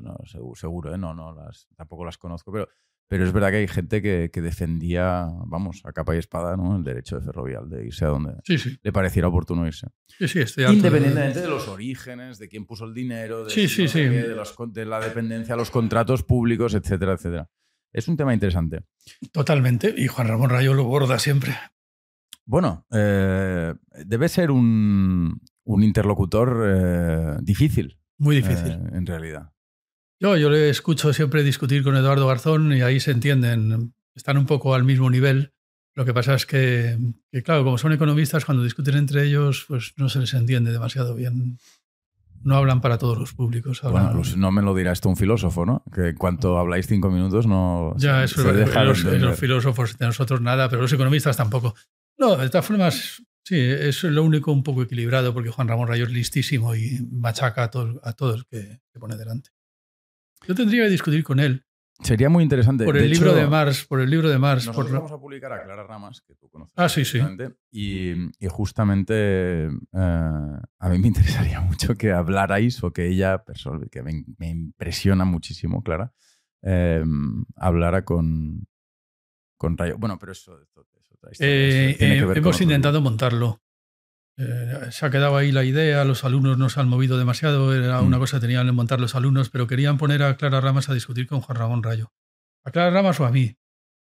[0.55, 0.99] seguro, ¿eh?
[0.99, 2.69] no, no las, tampoco las conozco, pero,
[3.07, 6.75] pero es verdad que hay gente que, defendía, vamos, a capa y espada, ¿no?
[6.77, 8.37] el derecho de Ferrovial de irse a donde
[8.83, 9.89] le pareciera oportuno irse.
[10.19, 11.49] Independientemente de...
[11.49, 16.75] los orígenes, de quién puso el dinero, de, de, la dependencia a los contratos públicos,
[16.75, 17.51] etcétera, etcétera.
[17.93, 18.85] Es un tema interesante.
[19.33, 21.55] Totalmente, y Juan Ramón Rayo lo borda siempre.
[22.53, 23.73] Bueno, eh,
[24.05, 27.99] debe ser un, interlocutor eh, difícil.
[28.19, 28.73] Muy difícil.
[28.73, 29.53] Eh, en realidad.
[30.21, 33.95] Yo, yo le escucho siempre discutir con Eduardo Garzón y ahí se entienden.
[34.15, 35.55] Están un poco al mismo nivel.
[35.95, 36.99] Lo que pasa es que,
[37.43, 41.57] claro, como son economistas, cuando discuten entre ellos, pues no se les entiende demasiado bien.
[42.43, 43.81] No hablan para todos los públicos.
[43.83, 45.85] Bueno, no me lo dirá esto un filósofo, ¿no?
[45.91, 47.95] Que en cuanto habláis cinco minutos no.
[47.97, 51.75] Ya, eso los, los, filósofos de nosotros nada, pero los economistas tampoco.
[52.23, 56.05] No, de todas formas, sí, es lo único un poco equilibrado porque Juan Ramón Rayo
[56.05, 59.51] es listísimo y machaca a, todo, a todos que, que pone delante.
[60.47, 61.65] Yo tendría que discutir con él.
[62.01, 62.85] Sería muy interesante.
[62.85, 64.67] Por el libro de Mars, por el libro de Mars.
[64.67, 66.73] Nosotros vamos a publicar a Clara Ramas, que tú conoces.
[66.77, 67.19] Ah, sí, sí.
[67.73, 73.43] Y, y justamente eh, a mí me interesaría mucho que hablarais o que ella,
[73.91, 76.13] que me, me impresiona muchísimo, Clara,
[76.63, 77.03] eh,
[77.57, 78.65] hablara con,
[79.57, 79.99] con Rayo.
[79.99, 80.57] Bueno, pero eso,
[81.39, 83.63] eh, eh, hemos intentado montarlo.
[84.39, 88.01] Eh, se ha quedado ahí la idea, los alumnos no se han movido demasiado, era
[88.01, 88.21] una mm.
[88.21, 91.27] cosa que tenían que montar los alumnos, pero querían poner a Clara Ramas a discutir
[91.27, 92.13] con Juan Ramón Rayo.
[92.65, 93.57] A Clara Ramas o a mí.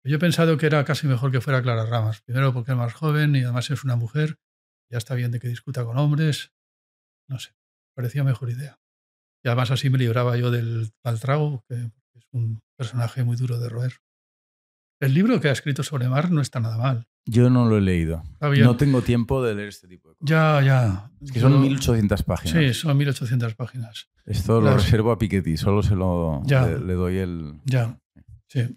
[0.05, 2.23] Yo he pensado que era casi mejor que fuera Clara Ramas.
[2.23, 4.36] Primero porque es más joven y además es una mujer.
[4.91, 6.52] Ya está bien de que discuta con hombres.
[7.28, 7.52] No sé,
[7.94, 8.78] parecía mejor idea.
[9.43, 13.59] Y además así me libraba yo del tal trago, que es un personaje muy duro
[13.59, 14.03] de roer.
[15.00, 17.06] El libro que ha escrito sobre Mar no está nada mal.
[17.26, 18.23] Yo no lo he leído.
[18.40, 20.31] No tengo tiempo de leer este tipo de cosas.
[20.31, 21.10] Ya, ya.
[21.23, 22.58] Es que son 1800 páginas.
[22.58, 24.08] Sí, son 1800 páginas.
[24.26, 27.60] Esto lo reservo a Piketty, solo se lo le, doy el.
[27.64, 27.98] Ya,
[28.48, 28.76] sí.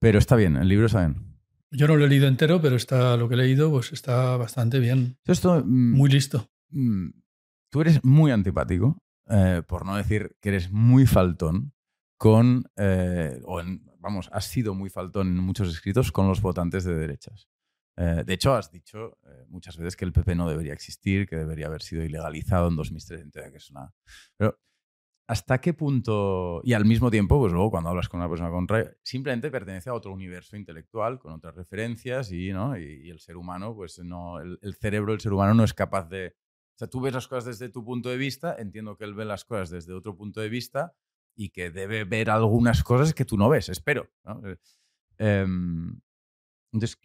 [0.00, 1.32] Pero está bien, el libro está bien.
[1.70, 4.78] Yo no lo he leído entero, pero está lo que he leído pues está bastante
[4.78, 5.16] bien.
[5.24, 6.50] Esto, mm, muy listo.
[6.70, 7.10] Mm,
[7.70, 8.98] tú eres muy antipático,
[9.30, 11.72] eh, por no decir que eres muy faltón,
[12.18, 16.84] con, eh, o en, vamos, has sido muy faltón en muchos escritos con los votantes
[16.84, 17.48] de derechas.
[17.96, 21.36] Eh, de hecho, has dicho eh, muchas veces que el PP no debería existir, que
[21.36, 23.92] debería haber sido ilegalizado en 2003, que es una...
[24.36, 24.58] Pero,
[25.28, 28.92] ¿hasta qué punto, y al mismo tiempo, pues luego cuando hablas con una persona contra,
[29.02, 32.76] simplemente pertenece a otro universo intelectual, con otras referencias, y, ¿no?
[32.76, 36.08] y, el ser humano, pues no, el, el, cerebro del ser humano no es capaz
[36.08, 36.34] de...
[36.74, 39.26] O sea, tú ves las cosas desde tu punto de vista, entiendo que él ve
[39.26, 40.96] las cosas desde otro punto de vista,
[41.34, 44.10] y que debe ver algunas cosas que tú no ves, espero.
[44.44, 44.56] Eh,
[45.18, 46.00] em,
[46.72, 46.98] entonces,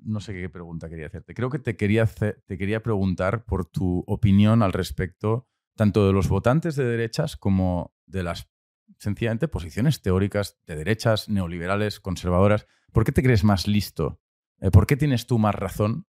[0.00, 1.34] no sé qué pregunta quería hacerte.
[1.34, 6.28] Creo que te quería, te quería preguntar por tu opinión al respecto tanto de los
[6.28, 8.48] votantes de derechas como de las,
[8.98, 12.66] sencillamente, posiciones teóricas de derechas, neoliberales, conservadoras.
[12.92, 14.20] ¿Por qué te crees más listo?
[14.60, 16.06] Eh, ¿Por qué tienes tú más razón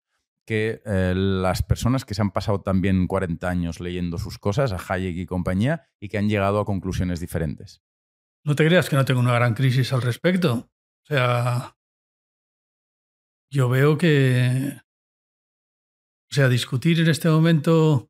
[0.50, 4.80] que eh, las personas que se han pasado también 40 años leyendo sus cosas, a
[4.84, 7.84] Hayek y compañía, y que han llegado a conclusiones diferentes.
[8.44, 10.72] No te creas que no tengo una gran crisis al respecto.
[11.06, 11.78] sea,
[13.52, 14.82] yo veo que,
[16.32, 18.10] o sea, discutir en este momento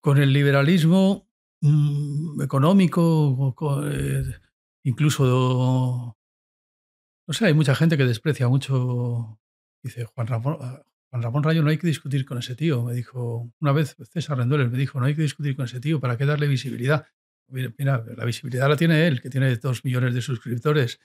[0.00, 1.28] con el liberalismo
[1.60, 3.54] mm, económico,
[3.90, 4.24] eh,
[4.86, 6.16] incluso,
[7.28, 9.38] no sé, hay mucha gente que desprecia mucho,
[9.82, 13.50] dice Juan Ramón, Juan Ramón Rayo, no hay que discutir con ese tío, me dijo,
[13.60, 16.26] una vez César Rendueles me dijo, no hay que discutir con ese tío, ¿para qué
[16.26, 17.06] darle visibilidad?
[17.48, 21.00] Mira, la visibilidad la tiene él, que tiene dos millones de suscriptores.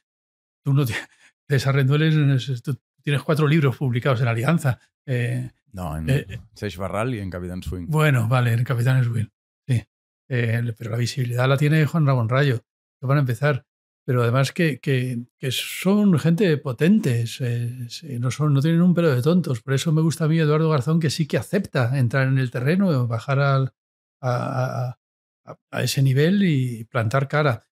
[0.63, 0.85] Tú no
[1.49, 4.79] César Rendueles, tú tienes cuatro libros publicados en Alianza.
[5.05, 6.39] Eh, no, en eh,
[6.77, 7.85] Barral y en Capitán Swing.
[7.87, 9.27] Bueno, vale, en Capitán Swing,
[9.67, 9.83] sí.
[10.29, 12.63] Eh, pero la visibilidad la tiene Juan Ramón Rayo,
[12.99, 13.65] que van a empezar.
[14.05, 17.39] Pero además que, que, son gente potentes,
[18.19, 19.61] no, son, no tienen un pelo de tontos.
[19.61, 22.49] Por eso me gusta a mí Eduardo Garzón, que sí que acepta entrar en el
[22.49, 23.73] terreno, bajar al,
[24.21, 24.97] a,
[25.45, 27.67] a, ese nivel y plantar cara.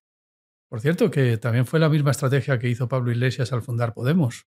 [0.68, 4.46] Por cierto, que también fue la misma estrategia que hizo Pablo Iglesias al fundar Podemos.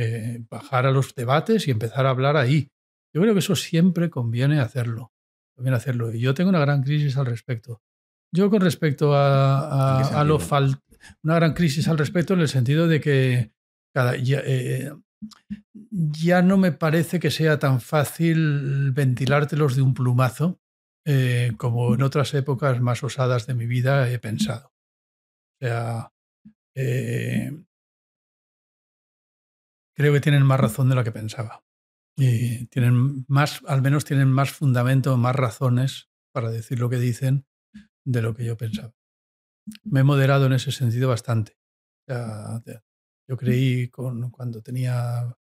[0.00, 2.70] Eh, bajar a los debates y empezar a hablar ahí.
[3.12, 5.12] Yo creo que eso siempre conviene hacerlo.
[5.56, 6.12] Conviene hacerlo.
[6.12, 7.82] Y yo tengo una gran crisis al respecto.
[8.32, 10.80] Yo con respecto a, lo fal
[11.22, 13.52] una gran crisis al respecto en el sentido de que
[13.94, 14.92] cada, ya, eh,
[15.90, 20.60] no me parece que sea tan fácil ventilártelos de un plumazo
[21.06, 24.72] eh, como en otras épocas más osadas de mi vida he pensado.
[25.60, 26.12] O sea,
[26.76, 27.50] eh,
[29.96, 31.64] creo que tienen más razón de lo que pensaba.
[32.16, 37.46] Y tienen más, al menos tienen más fundamento, más razones para decir lo que dicen
[38.04, 38.97] de lo que yo pensaba.
[39.84, 41.56] Me he moderado en ese sentido bastante.
[42.06, 45.34] yo creí con, cuando tenía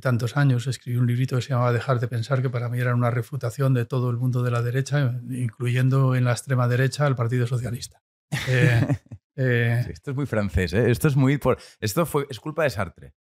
[0.00, 2.94] tantos años, escribí un librito que se llamaba Dejar de pensar, que para mí era
[2.94, 7.16] una refutación de todo el mundo de la derecha, incluyendo en la extrema derecha al
[7.16, 8.02] Partido Socialista.
[8.48, 8.86] Eh,
[9.36, 10.90] eh, esto es muy francés, ¿eh?
[10.90, 11.58] esto es muy por...
[11.80, 13.14] esto fue es culpa de Sartre.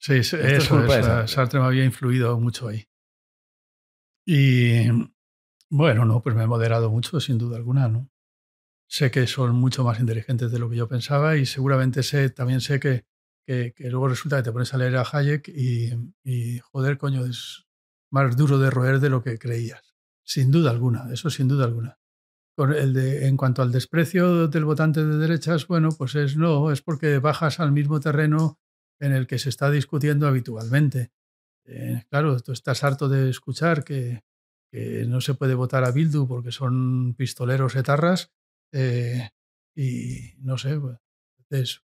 [0.00, 0.64] Sí, eso, es
[1.30, 1.60] Sartre.
[1.60, 2.88] me había influido mucho ahí.
[4.24, 4.88] Y
[5.70, 8.10] bueno, no, pues me he moderado mucho, sin duda alguna, ¿no?
[8.88, 12.60] Sé que son mucho más inteligentes de lo que yo pensaba y seguramente sé, también
[12.60, 13.04] sé que
[13.48, 17.66] que, luego resulta que te pones a leer a Hayek y, joder, coño, es
[18.10, 19.94] más duro de roer de lo que creías.
[20.22, 21.98] Sin duda alguna, eso sin duda alguna.
[22.76, 26.82] el de, en cuanto al desprecio del votante de derechas, bueno, pues es no, es
[26.82, 28.58] porque bajas al mismo terreno
[29.00, 31.12] en el que se está discutiendo habitualmente.
[31.64, 34.24] Eh, claro, tú estás harto de escuchar que,
[35.08, 38.30] no se puede votar a Bildu porque son pistoleros etarras
[38.72, 39.30] eh,
[39.74, 40.98] y no sé, pues,
[41.38, 41.82] entonces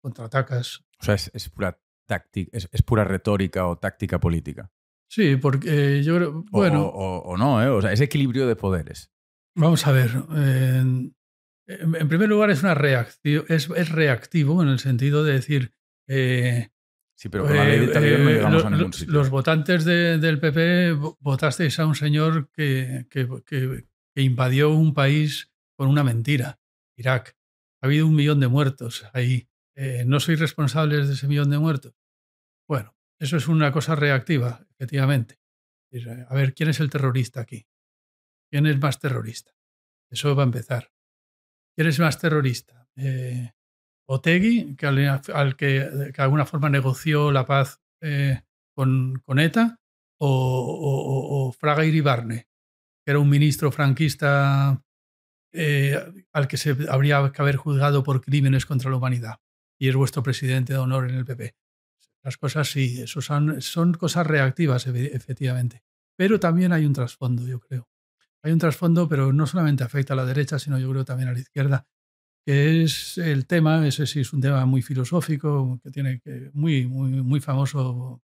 [0.00, 0.84] contraatacas.
[1.00, 4.70] O sea, es, pura táctica, es, pura retórica o táctica política.
[5.08, 6.44] Sí, porque yo creo.
[6.50, 6.86] Bueno.
[6.86, 7.68] O, no, ¿eh?
[7.68, 9.10] O sea, es equilibrio de poderes.
[9.54, 10.10] Vamos a ver.
[11.66, 13.44] en, primer lugar, es una reacción.
[13.48, 15.72] Es, reactivo en el sentido de decir.
[16.06, 16.68] Eh,
[17.14, 19.14] sí, pero con la ley de no eh, llegamos a ningún sitio.
[19.14, 25.88] Los votantes del PP votasteis a un señor que, que, que invadió un país con
[25.88, 26.60] una mentira,
[26.96, 27.36] Irak.
[27.82, 29.48] Ha habido un millón de muertos ahí.
[29.76, 31.94] Eh, no soy responsable de ese millón de muertos.
[32.68, 35.38] Bueno, eso es una cosa reactiva, efectivamente.
[36.28, 37.66] A ver, ¿quién es el terrorista aquí?
[38.50, 39.52] ¿Quién es más terrorista?
[40.10, 40.92] Eso va a empezar.
[41.76, 42.88] ¿Quién es más terrorista?
[42.96, 43.52] Eh,
[44.06, 48.42] Otegui, que al, que, de alguna forma negoció la paz eh,
[48.74, 49.80] con, ETA,
[50.20, 52.48] o, Fraga Iribarne,
[53.04, 54.83] que era un ministro franquista
[56.32, 59.40] al que se habría que haber juzgado por crímenes contra la humanidad
[59.78, 61.54] y es vuestro presidente de honor en el PP.
[62.22, 65.82] Las cosas sí, eso son, son cosas reactivas, efectivamente.
[66.16, 67.88] Pero también hay un trasfondo, yo creo.
[68.42, 71.32] Hay un trasfondo, pero no solamente afecta a la derecha, sino yo creo también a
[71.32, 71.86] la izquierda,
[72.46, 76.20] que es el tema, ese sí es un tema muy filosófico, que tiene
[76.52, 78.22] muy, muy, muy famoso,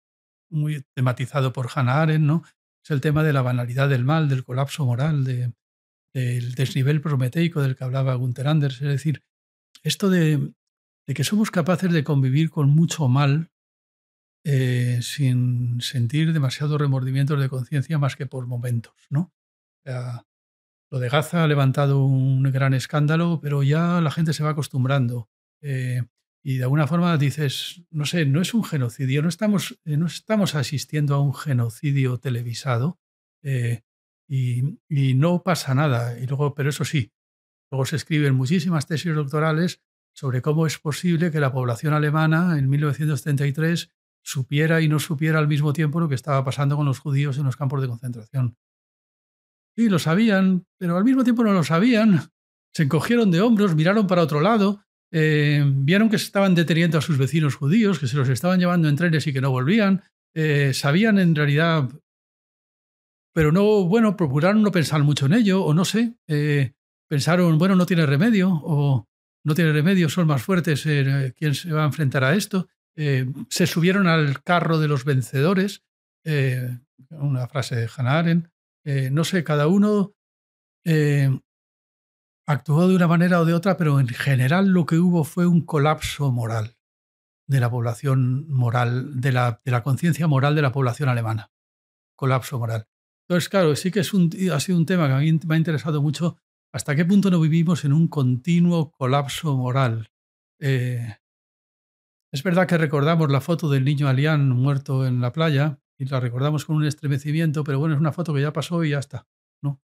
[0.50, 2.42] muy tematizado por Hannah Arendt, ¿no?
[2.84, 5.52] Es el tema de la banalidad del mal, del colapso moral, de,
[6.16, 8.80] del desnivel prometeico del que hablaba Gunther Anders.
[8.80, 9.22] Es decir,
[9.82, 10.54] esto de,
[11.06, 13.50] que somos capaces de convivir con mucho mal
[14.42, 19.32] eh, sin sentir demasiados remordimientos de conciencia más que por momentos, ¿no?
[20.90, 25.28] lo de Gaza ha levantado un gran escándalo, pero ya la gente se va acostumbrando.
[25.60, 26.02] Eh,
[26.42, 30.06] y de alguna forma dices, no sé, no es un genocidio, no estamos, eh, no
[30.06, 32.98] estamos asistiendo a un genocidio televisado
[34.28, 34.78] y,
[35.14, 36.18] no pasa nada.
[36.18, 37.12] Y luego, pero eso sí,
[37.70, 39.82] luego se escriben muchísimas tesis doctorales
[40.14, 43.90] sobre cómo es posible que la población alemana en 1933
[44.22, 47.44] supiera y no supiera al mismo tiempo lo que estaba pasando con los judíos en
[47.44, 48.56] los campos de concentración.
[49.76, 52.20] Sí, lo sabían, pero al mismo tiempo no lo sabían.
[52.72, 57.00] Se encogieron de hombros, miraron para otro lado eh, vieron que se estaban deteniendo a
[57.00, 60.02] sus vecinos judíos, que se los estaban llevando en trenes y que no volvían,
[60.34, 61.88] eh, sabían en realidad,
[63.36, 66.72] pero no, bueno, procuraron no pensar mucho en ello, o no sé, eh,
[67.06, 69.10] pensaron, bueno, no tiene remedio, o
[69.44, 70.84] no tiene remedio, son más fuertes,
[71.36, 72.66] ¿quién se va a enfrentar a esto?
[72.96, 75.82] se subieron al carro de los vencedores,
[77.10, 78.48] una frase de Hannah Arendt,
[79.10, 80.14] no sé, cada uno
[82.46, 85.60] actuó de una manera o de otra, pero en general lo que hubo fue un
[85.60, 86.78] colapso moral
[87.46, 91.50] de la población moral, de la, de la conciencia moral de la población alemana.
[92.16, 92.88] Colapso moral.
[93.28, 95.58] Entonces, claro, sí que es un, ha sido un tema que a mí me ha
[95.58, 96.36] interesado mucho.
[96.72, 100.10] ¿Hasta qué punto no vivimos en un continuo colapso moral?
[100.60, 101.16] Eh,
[102.32, 106.20] es verdad que recordamos la foto del niño Alián muerto en la playa y la
[106.20, 109.26] recordamos con un estremecimiento, pero bueno, es una foto que ya pasó y ya está.
[109.62, 109.80] ¿no?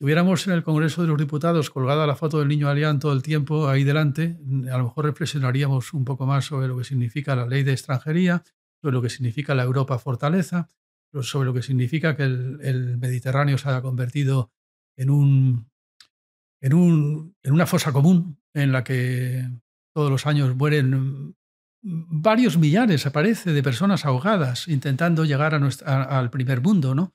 [0.00, 3.22] tuviéramos en el Congreso de los Diputados colgada la foto del niño Alián todo el
[3.22, 4.38] tiempo ahí delante,
[4.72, 8.42] a lo mejor reflexionaríamos un poco más sobre lo que significa la ley de extranjería,
[8.80, 10.68] sobre lo que significa la Europa fortaleza,
[11.22, 14.52] sobre lo que significa que el, Mediterráneo se haya convertido
[14.96, 15.70] en, un,
[16.60, 19.48] en, un, en una fosa común en la que
[19.94, 21.34] todos los años mueren
[21.82, 27.14] varios millares, aparece, de personas ahogadas intentando llegar a al primer mundo, ¿no?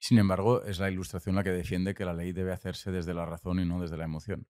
[0.00, 3.24] Sin embargo, es la ilustración la que defiende que la ley debe hacerse desde la
[3.24, 4.46] razón y no desde la emoción.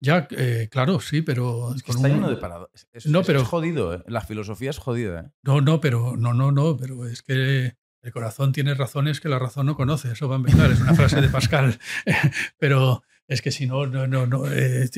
[0.00, 1.74] Ya, eh, claro, sí, pero.
[1.74, 2.86] Es está lleno de paradojas.
[2.92, 3.44] Es, no, pero...
[3.44, 4.02] jodido, ¿eh?
[4.06, 5.20] La filosofía es jodida.
[5.20, 5.30] ¿eh?
[5.42, 6.16] No, no, pero.
[6.16, 10.12] No, no, no, pero es que el corazón tiene razones que la razón no conoce.
[10.12, 11.78] Eso va a empezar, es una frase de Pascal.
[12.58, 14.88] pero es que si no, no, no, no eh,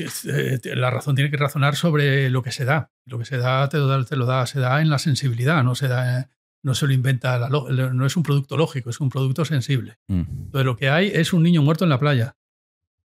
[0.75, 2.91] la razón tiene que razonar sobre lo que se da.
[3.05, 5.87] Lo que se da te, te lo da, se da en la sensibilidad, no se
[5.87, 6.29] da
[6.61, 9.97] no se lo inventa, la, no es un producto lógico, es un producto sensible.
[10.07, 10.23] Mm.
[10.29, 12.35] Entonces lo que hay es un niño muerto en la playa.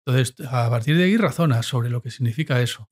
[0.06, 2.88] Entonces, a partir de ahí razonas sobre lo que significa eso.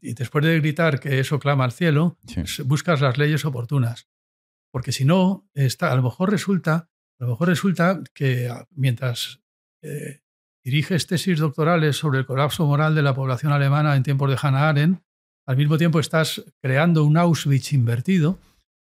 [0.00, 2.18] Y después de gritar que eso clama al cielo,
[2.64, 4.08] buscas las leyes oportunas.
[4.70, 9.40] Porque si no, está, a lo mejor resulta, a lo mejor resulta que ah, mientras
[9.82, 10.20] eh,
[10.64, 14.68] diriges tesis doctorales sobre el colapso moral de la población alemana en tiempos de Hannah
[14.68, 15.02] Arendt,
[15.46, 18.40] al mismo tiempo estás creando un Auschwitz invertido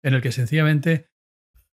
[0.03, 1.09] en el que sencillamente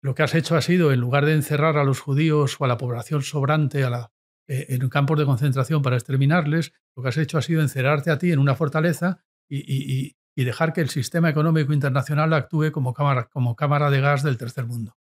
[0.03, 2.69] lo que has hecho ha sido, en lugar de encerrar a los judíos o a
[2.69, 4.13] la población sobrante a la,
[4.47, 8.33] en campos de concentración para exterminarles, lo que has hecho ha sido encerrarte a ti
[8.33, 14.23] en una fortaleza y, dejar que el sistema económico internacional actúe como cámara, de gas
[14.23, 14.97] del tercer mundo.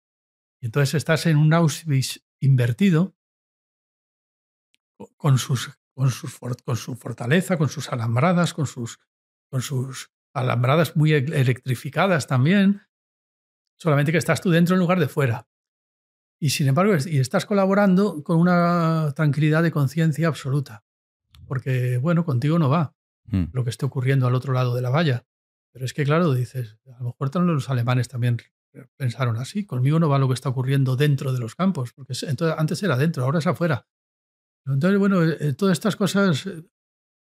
[0.62, 3.18] Y entonces estás en un Auschwitz invertido
[5.18, 5.58] con, su
[6.96, 9.00] fortaleza, con sus alambradas, con sus,
[9.52, 12.82] con sus alambradas muy electrificadas también,
[13.78, 15.48] solamente que estás tú dentro en lugar de fuera.
[16.46, 20.86] Y sin embargo, y estás colaborando con una tranquilidad de conciencia absoluta.
[21.48, 22.96] Porque, bueno, contigo no va
[23.32, 23.46] hmm.
[23.52, 25.26] lo que esté ocurriendo al otro lado de la valla.
[25.72, 28.38] Pero es que, claro, dices, a lo mejor los alemanes también
[28.96, 29.66] pensaron así.
[29.66, 31.94] Conmigo no va lo que está ocurriendo dentro de los campos.
[31.94, 33.88] Porque entonces, antes era dentro, ahora es afuera.
[34.68, 36.64] Entonces, bueno, eh, todas estas cosas, eh,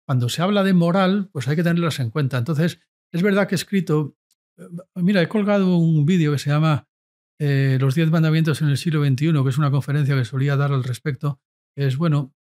[0.07, 2.39] cuando se habla de moral, pues hay que tenerlas en cuenta.
[2.39, 2.81] Entonces,
[3.13, 4.17] es verdad que he escrito
[4.95, 6.89] Mira, he colgado un vídeo que se llama
[7.41, 10.73] eh, Los Diez Mandamientos en el siglo XXI, que es una conferencia que solía dar
[10.73, 11.41] al respecto.
[11.75, 12.35] Es bueno,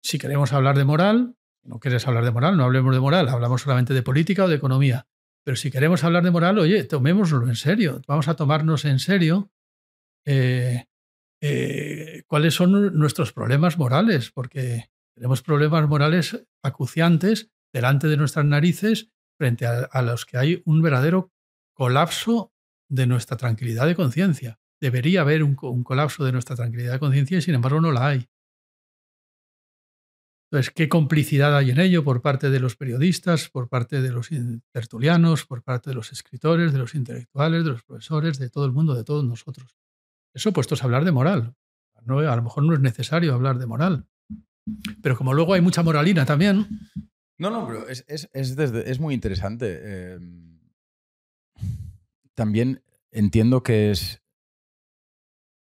[0.00, 3.62] si queremos hablar de moral, no quieres hablar de moral, no hablemos de moral, hablamos
[3.62, 5.08] solamente de política o de economía.
[5.44, 8.00] Pero si queremos hablar de moral, oye, tomémoslo en serio.
[8.06, 9.50] Vamos a tomarnos en serio
[10.24, 10.86] eh,
[11.42, 19.10] eh, cuáles son nuestros problemas morales, porque tenemos problemas morales acuciantes delante de nuestras narices
[19.36, 21.32] frente a, los que hay un verdadero
[21.74, 22.53] colapso
[22.88, 24.58] de nuestra tranquilidad de conciencia.
[24.80, 28.28] Debería haber un, colapso de nuestra tranquilidad de conciencia y sin embargo no la hay.
[30.50, 34.30] Entonces, ¿qué complicidad hay en ello por parte de los periodistas, por parte de los
[34.72, 38.72] tertulianos, por parte de los escritores, de los intelectuales, de los profesores, de todo el
[38.72, 39.76] mundo, de todos nosotros?
[40.32, 41.54] Eso puestos a hablar de moral.
[42.04, 44.06] No, a lo mejor no es necesario hablar de moral.
[45.02, 46.68] Pero como luego hay mucha moralina también,
[47.38, 50.12] no, no, pero es, es, muy interesante.
[50.14, 50.43] Em,
[52.34, 54.22] también entiendo que es...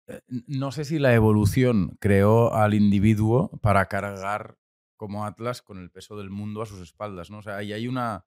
[0.07, 4.59] Eh, no sé si la evolución creó al individuo para cargar
[4.97, 7.39] como Atlas con el peso del mundo a sus espaldas, ¿no?
[7.39, 8.27] O sea, hay una...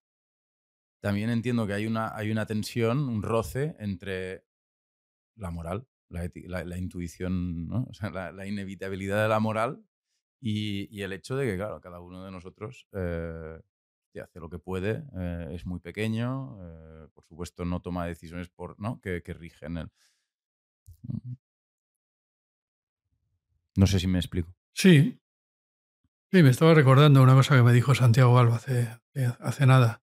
[1.01, 4.45] También entiendo que hay una, hay una tensión, un roce entre
[5.35, 7.83] la moral, la, intuición, ¿no?
[7.89, 9.83] o sea, la, inevitabilidad de la moral
[10.41, 13.59] y, el hecho de que, claro, cada uno de nosotros eh,
[14.22, 18.80] hace lo que puede, eh, es muy pequeño, eh, por supuesto no toma decisiones por,
[18.80, 19.00] ¿no?
[19.01, 19.90] que, que rigen él.
[21.03, 21.33] Mm.
[23.75, 24.53] No sé si me explico.
[24.74, 25.19] Sí.
[26.32, 28.88] Sí, me estaba recordando una cosa que me dijo Santiago Alba hace,
[29.40, 30.03] hace nada.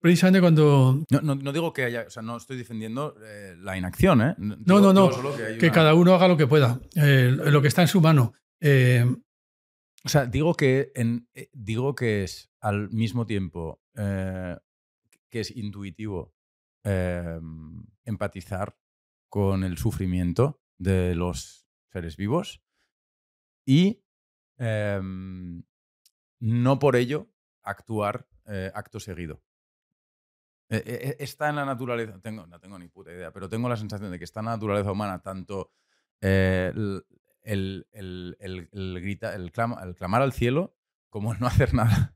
[0.00, 1.04] Precisamente cuando...
[1.10, 4.34] No, no, digo que haya, o sea, no estoy defendiendo eh, la inacción, ¿eh?
[4.38, 5.10] no, no, no,
[5.58, 8.32] que, cada uno haga lo que pueda, eh, lo que está en su mano.
[8.60, 9.04] Eh,
[10.04, 16.34] o sea, digo que, en, digo que es al mismo tiempo que es intuitivo
[18.04, 18.76] empatizar
[19.28, 22.62] con el sufrimiento de los seres vivos
[23.66, 24.02] y
[24.56, 25.62] em,
[26.40, 27.28] no por ello
[27.62, 28.26] actuar
[28.74, 29.42] acto seguido.
[30.70, 33.76] E, e, e, está en la naturaleza, no tengo ni puta idea, pero tengo la
[33.76, 35.72] sensación de que está en la naturaleza humana tanto
[36.20, 36.72] eh,
[37.42, 40.76] el, el, el, grita, el, clamar al cielo
[41.08, 42.14] como el no hacer nada.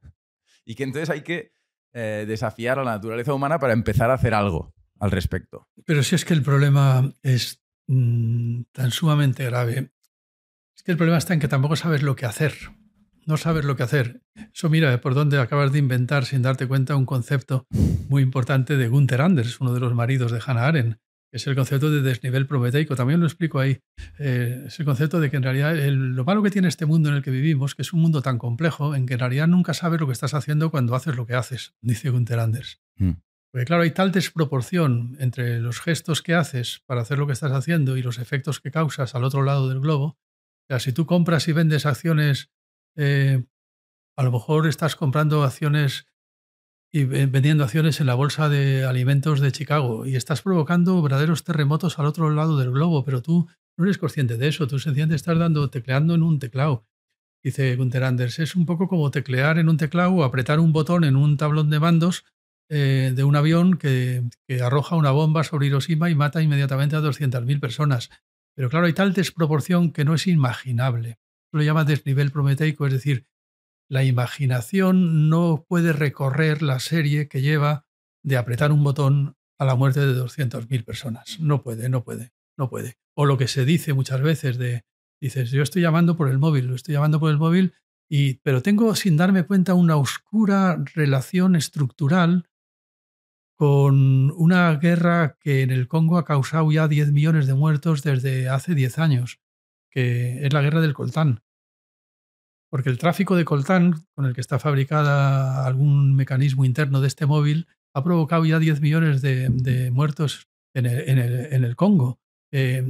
[0.65, 1.53] Y que entonces hay que
[1.93, 5.69] eh, desafiar a la naturaleza humana para empezar a hacer algo al respecto.
[5.85, 9.93] Pero si es que el problema es mm, tan sumamente grave,
[10.75, 12.55] es que el problema está en que tampoco sabes lo que hacer
[13.27, 14.23] no sabes lo que hacer.
[14.53, 17.67] Eso mira por dónde acabas de inventar sin darte cuenta un concepto
[18.09, 20.99] muy importante de Gunther Anders, uno de los maridos de Hannah Arendt,
[21.35, 22.95] es el concepto de desnivel prometeico.
[22.95, 23.81] También lo explico ahí.
[24.19, 27.17] Eh, es el concepto de que en realidad lo malo que tiene este mundo en
[27.17, 30.01] el que vivimos, que es un mundo tan complejo, en que en realidad nunca sabes
[30.01, 32.81] lo que estás haciendo cuando haces lo que haces, dice Gunther Anders.
[32.97, 33.13] Mm.
[33.51, 37.53] Porque claro, hay tal desproporción entre los gestos que haces para hacer lo que estás
[37.53, 40.07] haciendo y los efectos que causas al otro lado del globo.
[40.07, 42.51] O sea, si tú compras y vendes acciones
[42.97, 43.45] eh,
[44.17, 46.07] a lo mejor estás comprando acciones
[46.95, 51.99] y vendiendo acciones en la bolsa de alimentos de Chicago y estás provocando verdaderos terremotos
[51.99, 55.37] al otro lado del globo, pero tú no eres consciente de eso, tú sencillamente estás
[55.37, 56.87] dando, tecleando en un teclado.
[57.43, 61.03] Dice Gunther Anders, es un poco como teclear en un teclado o apretar un botón
[61.03, 62.27] en un tablón de mandos
[62.71, 67.01] eh, de un avión que, que, arroja una bomba sobre Hiroshima y mata inmediatamente a
[67.01, 68.11] 200.000 personas.
[68.55, 71.19] Pero claro, hay tal desproporción que no es imaginable
[71.55, 73.27] lo llama desnivel prometeico, es decir,
[73.89, 77.87] la imaginación no puede recorrer la serie que lleva
[78.23, 81.39] de apretar un botón a la muerte de 200.000 personas.
[81.41, 82.97] No puede, no puede, no puede.
[83.15, 84.85] O lo que se dice muchas veces de,
[85.21, 87.75] dices, yo estoy llamando por el móvil, lo estoy llamando por el móvil,
[88.09, 92.49] y, pero tengo sin darme cuenta una oscura relación estructural
[93.57, 98.49] con una guerra que en el Congo ha causado ya 10 millones de muertos desde
[98.49, 99.41] hace 10 años,
[99.91, 101.44] que es la guerra del coltán
[102.75, 107.25] porque el tráfico de coltán, con el que está fabricada algún mecanismo interno de este
[107.25, 112.19] móvil, ha provocado ya 10 millones de, muertos en el, Congo.
[112.53, 112.85] Eh,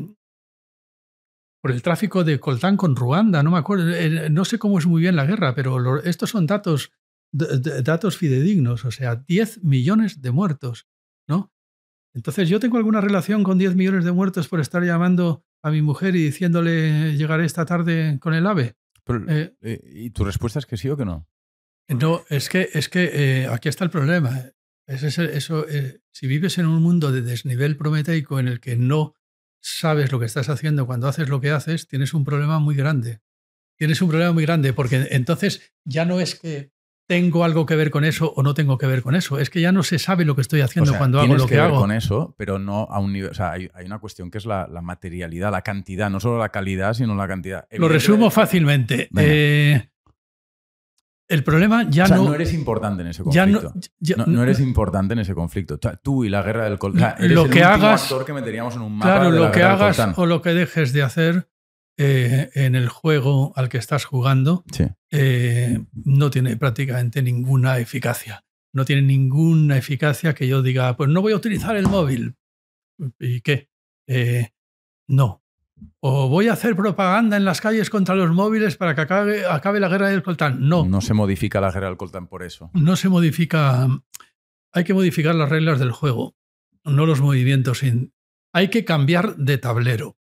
[1.62, 4.86] por el tráfico de coltán con Ruanda, no me acuerdo, eh, no sé cómo es
[4.86, 6.90] muy bien la guerra, pero estos son datos,
[7.30, 10.88] datos fidedignos, o sea, 10 millones de muertos,
[11.28, 11.52] ¿no?
[12.14, 15.82] Entonces, ¿yo tengo alguna relación con 10 millones de muertos por estar llamando a mi
[15.82, 18.76] mujer y diciéndole llegaré esta tarde con el AVE?
[19.06, 21.28] Eh, eh, ¿Y tu respuesta es que sí o que no?
[21.88, 24.50] No, es que, es que eh, aquí está el problema.
[24.86, 25.66] Es eso,
[26.12, 29.14] si vives en un mundo de desnivel prometeico en el que no
[29.62, 33.20] sabes lo que estás haciendo cuando haces lo que haces, tienes un problema muy grande.
[33.78, 36.73] Tienes un problema muy grande porque entonces ya no es que
[37.06, 39.38] tengo algo que ver con eso o no tengo que ver con eso.
[39.38, 41.60] Es que ya no se sabe lo que estoy haciendo cuando hago lo que, que
[41.60, 43.30] ver con eso, pero no a un nivel.
[43.30, 46.94] O sea, hay, una cuestión que es la, materialidad, la cantidad, no solo la calidad,
[46.94, 47.66] sino la cantidad.
[47.72, 49.08] Lo resumo fácilmente.
[49.16, 49.88] Eh,
[51.26, 52.24] el problema ya no.
[52.24, 53.72] no eres importante en ese conflicto.
[54.26, 55.78] no, eres importante en ese conflicto.
[55.78, 57.16] tú y la guerra del coltán.
[57.20, 58.14] lo que hagas.
[58.26, 61.48] que meteríamos en un mapa claro, lo que hagas o lo que dejes de hacer
[61.96, 64.64] eh, en el juego al que estás jugando
[65.12, 68.44] eh, no tiene prácticamente ninguna eficacia.
[68.72, 72.34] No tiene ninguna eficacia que yo diga, pues no voy a utilizar el móvil.
[73.20, 73.68] ¿Y qué?
[74.08, 74.50] Eh,
[75.06, 75.44] no.
[76.00, 79.78] O voy a hacer propaganda en las calles contra los móviles para que acabe, acabe
[79.78, 80.68] la guerra del coltán.
[80.68, 80.84] No.
[80.84, 82.70] No se modifica la guerra del coltán por eso.
[82.74, 83.88] No se modifica.
[84.72, 86.34] Hay que modificar las reglas del juego,
[86.84, 87.82] no los movimientos.
[88.52, 90.16] Hay que cambiar de tablero.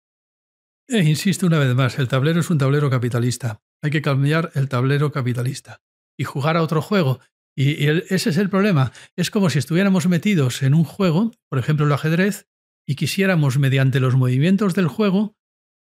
[0.92, 3.62] Eh, insisto una vez más, el tablero es un tablero capitalista.
[3.84, 5.84] Hay que cambiar el tablero capitalista
[6.18, 7.20] y jugar a otro juego.
[7.56, 8.92] Y, ese es el problema.
[9.16, 12.48] Es como si estuviéramos metidos en un juego, por ejemplo el ajedrez,
[12.88, 15.38] y quisiéramos, mediante los movimientos del juego,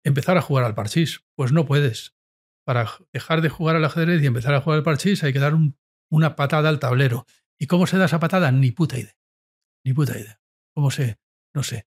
[0.05, 1.25] empezar a jugar al parchís.
[1.35, 2.15] Pues no puedes.
[2.65, 5.57] Para dejar de jugar al ajedrez y empezar a jugar al parchís hay que dar
[6.09, 7.25] una patada al tablero.
[7.59, 8.49] ¿Y cómo se da esa patada?
[8.53, 9.17] Ni puta idea.
[9.83, 10.39] Ni puta idea.
[10.73, 11.19] ¿Cómo se?
[11.53, 11.85] No sé.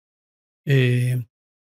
[0.67, 1.25] Eh,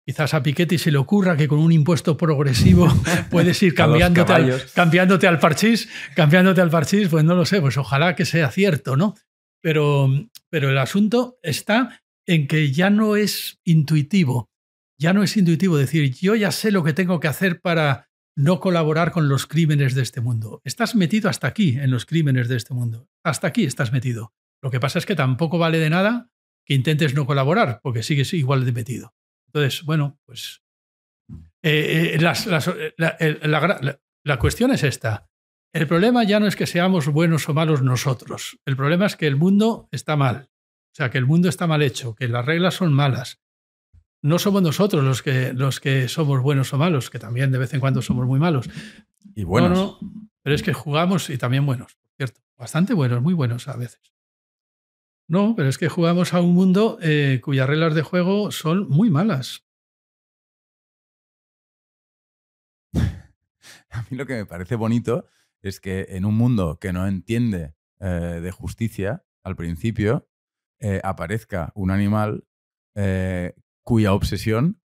[0.09, 2.89] Quizás a Piketty se le ocurra que con un impuesto progresivo
[3.31, 7.77] puedes ir cambiándote al, cambiándote al parchís, cambiándote al parchís, pues no lo sé, pues
[7.77, 9.17] ojalá que sea cierto, ¿no?
[9.61, 10.09] Pero,
[10.49, 14.49] pero el asunto está en que ya no es intuitivo,
[14.99, 18.61] ya no es intuitivo decir, yo ya sé lo que tengo que hacer para no
[18.61, 20.63] colaborar con los crímenes de este mundo.
[20.65, 23.11] Estás metido hasta aquí en los crímenes de este mundo.
[23.23, 24.33] Hasta aquí estás metido.
[24.63, 26.31] Lo que pasa es que tampoco vale de nada
[26.65, 29.18] que intentes no colaborar, porque sigues igual de metido.
[29.59, 30.63] Entonces, bueno, pues
[31.63, 35.29] eh, eh, la, la cuestión es esta.
[35.73, 38.59] El problema ya no es que seamos buenos o malos nosotros.
[38.65, 40.49] El problema es que el mundo está mal.
[40.51, 43.41] O sea, que el mundo está mal hecho, que las reglas son malas.
[44.23, 47.75] No somos nosotros los que, los que somos buenos o malos, que también de vez
[47.75, 48.69] en cuando somos muy malos.
[49.35, 49.71] Y buenos.
[49.71, 52.41] No, no, pero es que jugamos y también buenos, ¿cierto?
[52.57, 54.13] Bastante buenos, muy buenos a veces.
[55.29, 59.11] No, pero es que jugamos a un mundo eh, cuyas reglas de juego son muy
[59.11, 59.67] malas.
[63.91, 65.27] A mí lo que me parece bonito
[65.61, 70.31] es que en un mundo que no entiende eh, de justicia, al principio,
[70.81, 72.45] eh, aparezca un animal
[73.85, 74.83] cuya obsesión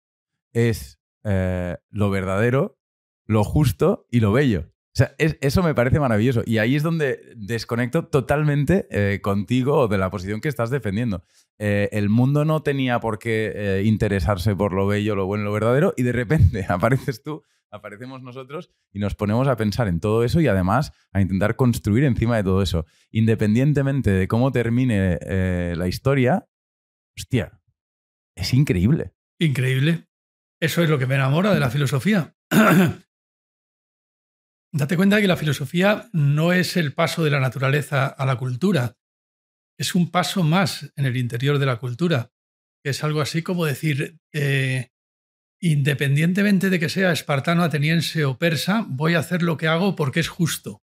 [0.52, 2.78] es lo verdadero,
[3.26, 4.74] lo justo y lo bello.
[4.94, 6.44] O sea, eso me parece maravilloso.
[6.46, 11.24] Y ahí es donde desconecto totalmente contigo o de la posición que estás defendiendo.
[11.58, 16.04] el mundo no tenía por qué interesarse por lo bello, lo bueno lo verdadero, y
[16.04, 20.48] de repente apareces tú aparecemos nosotros y nos ponemos a pensar en todo eso y
[20.48, 22.86] además a intentar construir encima de todo eso.
[23.10, 26.48] Independientemente de cómo termine eh, la historia,
[27.18, 27.62] hostia,
[28.36, 29.14] es increíble.
[29.40, 30.08] Increíble.
[30.60, 32.36] Eso es lo que me enamora de la filosofía.
[34.74, 38.98] Date cuenta que la filosofía no es el paso de la naturaleza a la cultura,
[39.78, 42.32] es un paso más en el interior de la cultura,
[42.84, 44.20] es algo así como decir,
[45.62, 50.22] independientemente de que sea espartano, ateniense o persa, voy a hacer lo que hago porque
[50.22, 50.82] es justo.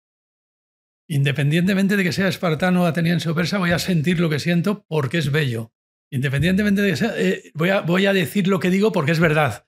[1.10, 5.20] Independientemente de que sea espartano, ateniense o persa, voy a sentir lo que siento porque
[5.20, 5.72] es bello.
[6.12, 9.68] Independientemente de que sea, eh, voy a decir lo que digo porque es verdad.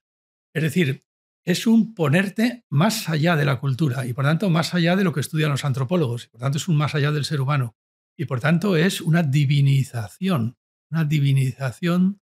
[0.53, 1.03] Es decir,
[1.45, 5.13] es un ponerte más allá de la cultura y por tanto más allá de lo
[5.13, 6.25] que estudian los antropólogos.
[6.25, 7.75] Y por tanto es un más allá del ser humano.
[8.17, 10.57] Y por tanto es una divinización,
[10.91, 12.21] una divinización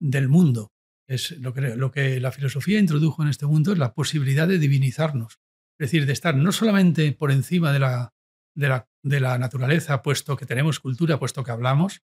[0.00, 0.72] del mundo.
[1.08, 5.40] Es lo que, la filosofía introdujo en este mundo es la posibilidad de divinizarnos.
[5.78, 8.14] Es decir, de estar no solamente por encima de la,
[8.54, 12.02] de la, de la naturaleza, puesto que tenemos cultura, puesto que hablamos,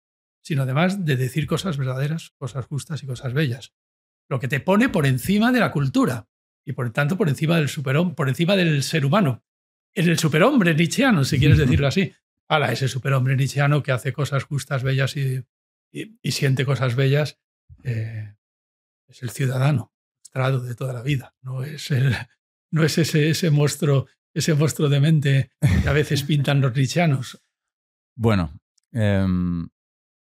[0.43, 3.73] sino además de decir cosas verdaderas, cosas justas y cosas bellas.
[4.29, 6.27] Lo que te pone por encima de la cultura
[6.65, 9.43] y por tanto por encima del superhombre, por encima del ser humano.
[9.93, 12.13] En el superhombre nietzscheano, si quieres decirlo así.
[12.47, 15.43] Ala, ese superhombre nietzscheano que hace cosas justas, bellas y,
[15.91, 17.39] y, siente cosas bellas,
[17.83, 18.35] eh,
[19.07, 22.15] es el ciudadano estrado de toda la vida, no es, el,
[22.71, 27.39] no es ese, ese, monstruo, ese monstruo de mente que a veces pintan los richianos.
[28.15, 28.59] Bueno,
[28.91, 29.69] em,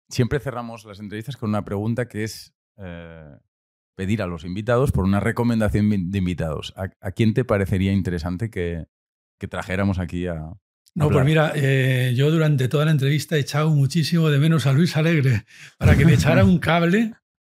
[0.09, 3.37] siempre cerramos las entrevistas con una pregunta que es eh,
[3.95, 6.73] pedir a los invitados por una recomendación de invitados.
[6.75, 8.85] ¿A, quién te parecería interesante que,
[9.39, 10.53] que trajéramos aquí a,
[10.93, 14.73] no, pues mira, eh, yo durante toda la entrevista he echado muchísimo de menos a
[14.73, 15.45] Luis Alegre
[15.77, 17.13] para que me echara un cable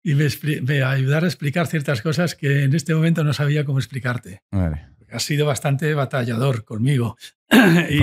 [0.03, 0.27] y me,
[0.63, 4.41] me, ayudar a explicar ciertas cosas que en este momento no sabía cómo explicarte.
[4.51, 4.87] Vale.
[5.09, 7.17] Has sido bastante batallador conmigo.
[7.89, 8.01] y,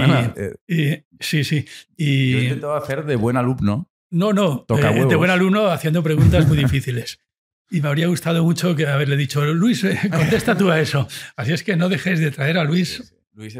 [0.69, 1.67] eh, sí, sí.
[1.97, 3.91] Y, yo he intentado hacer de buen alumno.
[4.11, 7.21] No, no, eh, de buen alumno haciendo preguntas muy difíciles.
[7.71, 11.07] Y me habría gustado mucho que haberle dicho, Luis, eh, contesta tú a eso.
[11.37, 13.15] Así es que no dejéis de traer a Luis,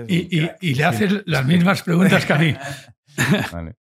[0.09, 2.57] y, y, le haces las mismas preguntas que a mí.
[3.53, 3.77] Vale.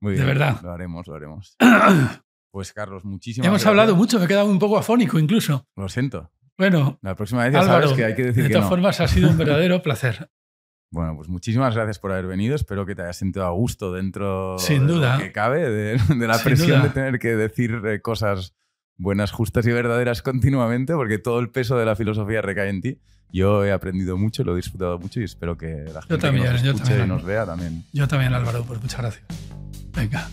[0.00, 0.26] Muy bien.
[0.26, 0.60] De verdad.
[0.62, 1.56] Lo haremos, lo haremos.
[2.50, 5.66] Pues Carlos, muchísimas Hemos hablado mucho, me he quedado un poco afónico incluso.
[5.74, 6.30] Lo siento.
[6.56, 9.08] Bueno, la próxima vez ya sabes que hay que decir de que todas formas ha
[9.08, 10.30] sido un verdadero placer.
[10.92, 12.54] Bueno, pues muchísimas gracias por haber venido.
[12.54, 15.14] Espero que te hayas sentido a gusto dentro Sin duda.
[15.14, 18.54] de lo que cabe, de, la presión de tener que decir eh, cosas
[18.96, 22.98] buenas, justas y verdaderas continuamente, porque todo el peso de la filosofía recae en ti.
[23.32, 26.62] Yo he aprendido mucho, lo he disfrutado mucho y espero que la gente que nos
[26.62, 27.84] escuche y nos vea también.
[27.92, 29.24] Yo también, Álvaro, pues muchas gracias.
[29.92, 30.28] Venga.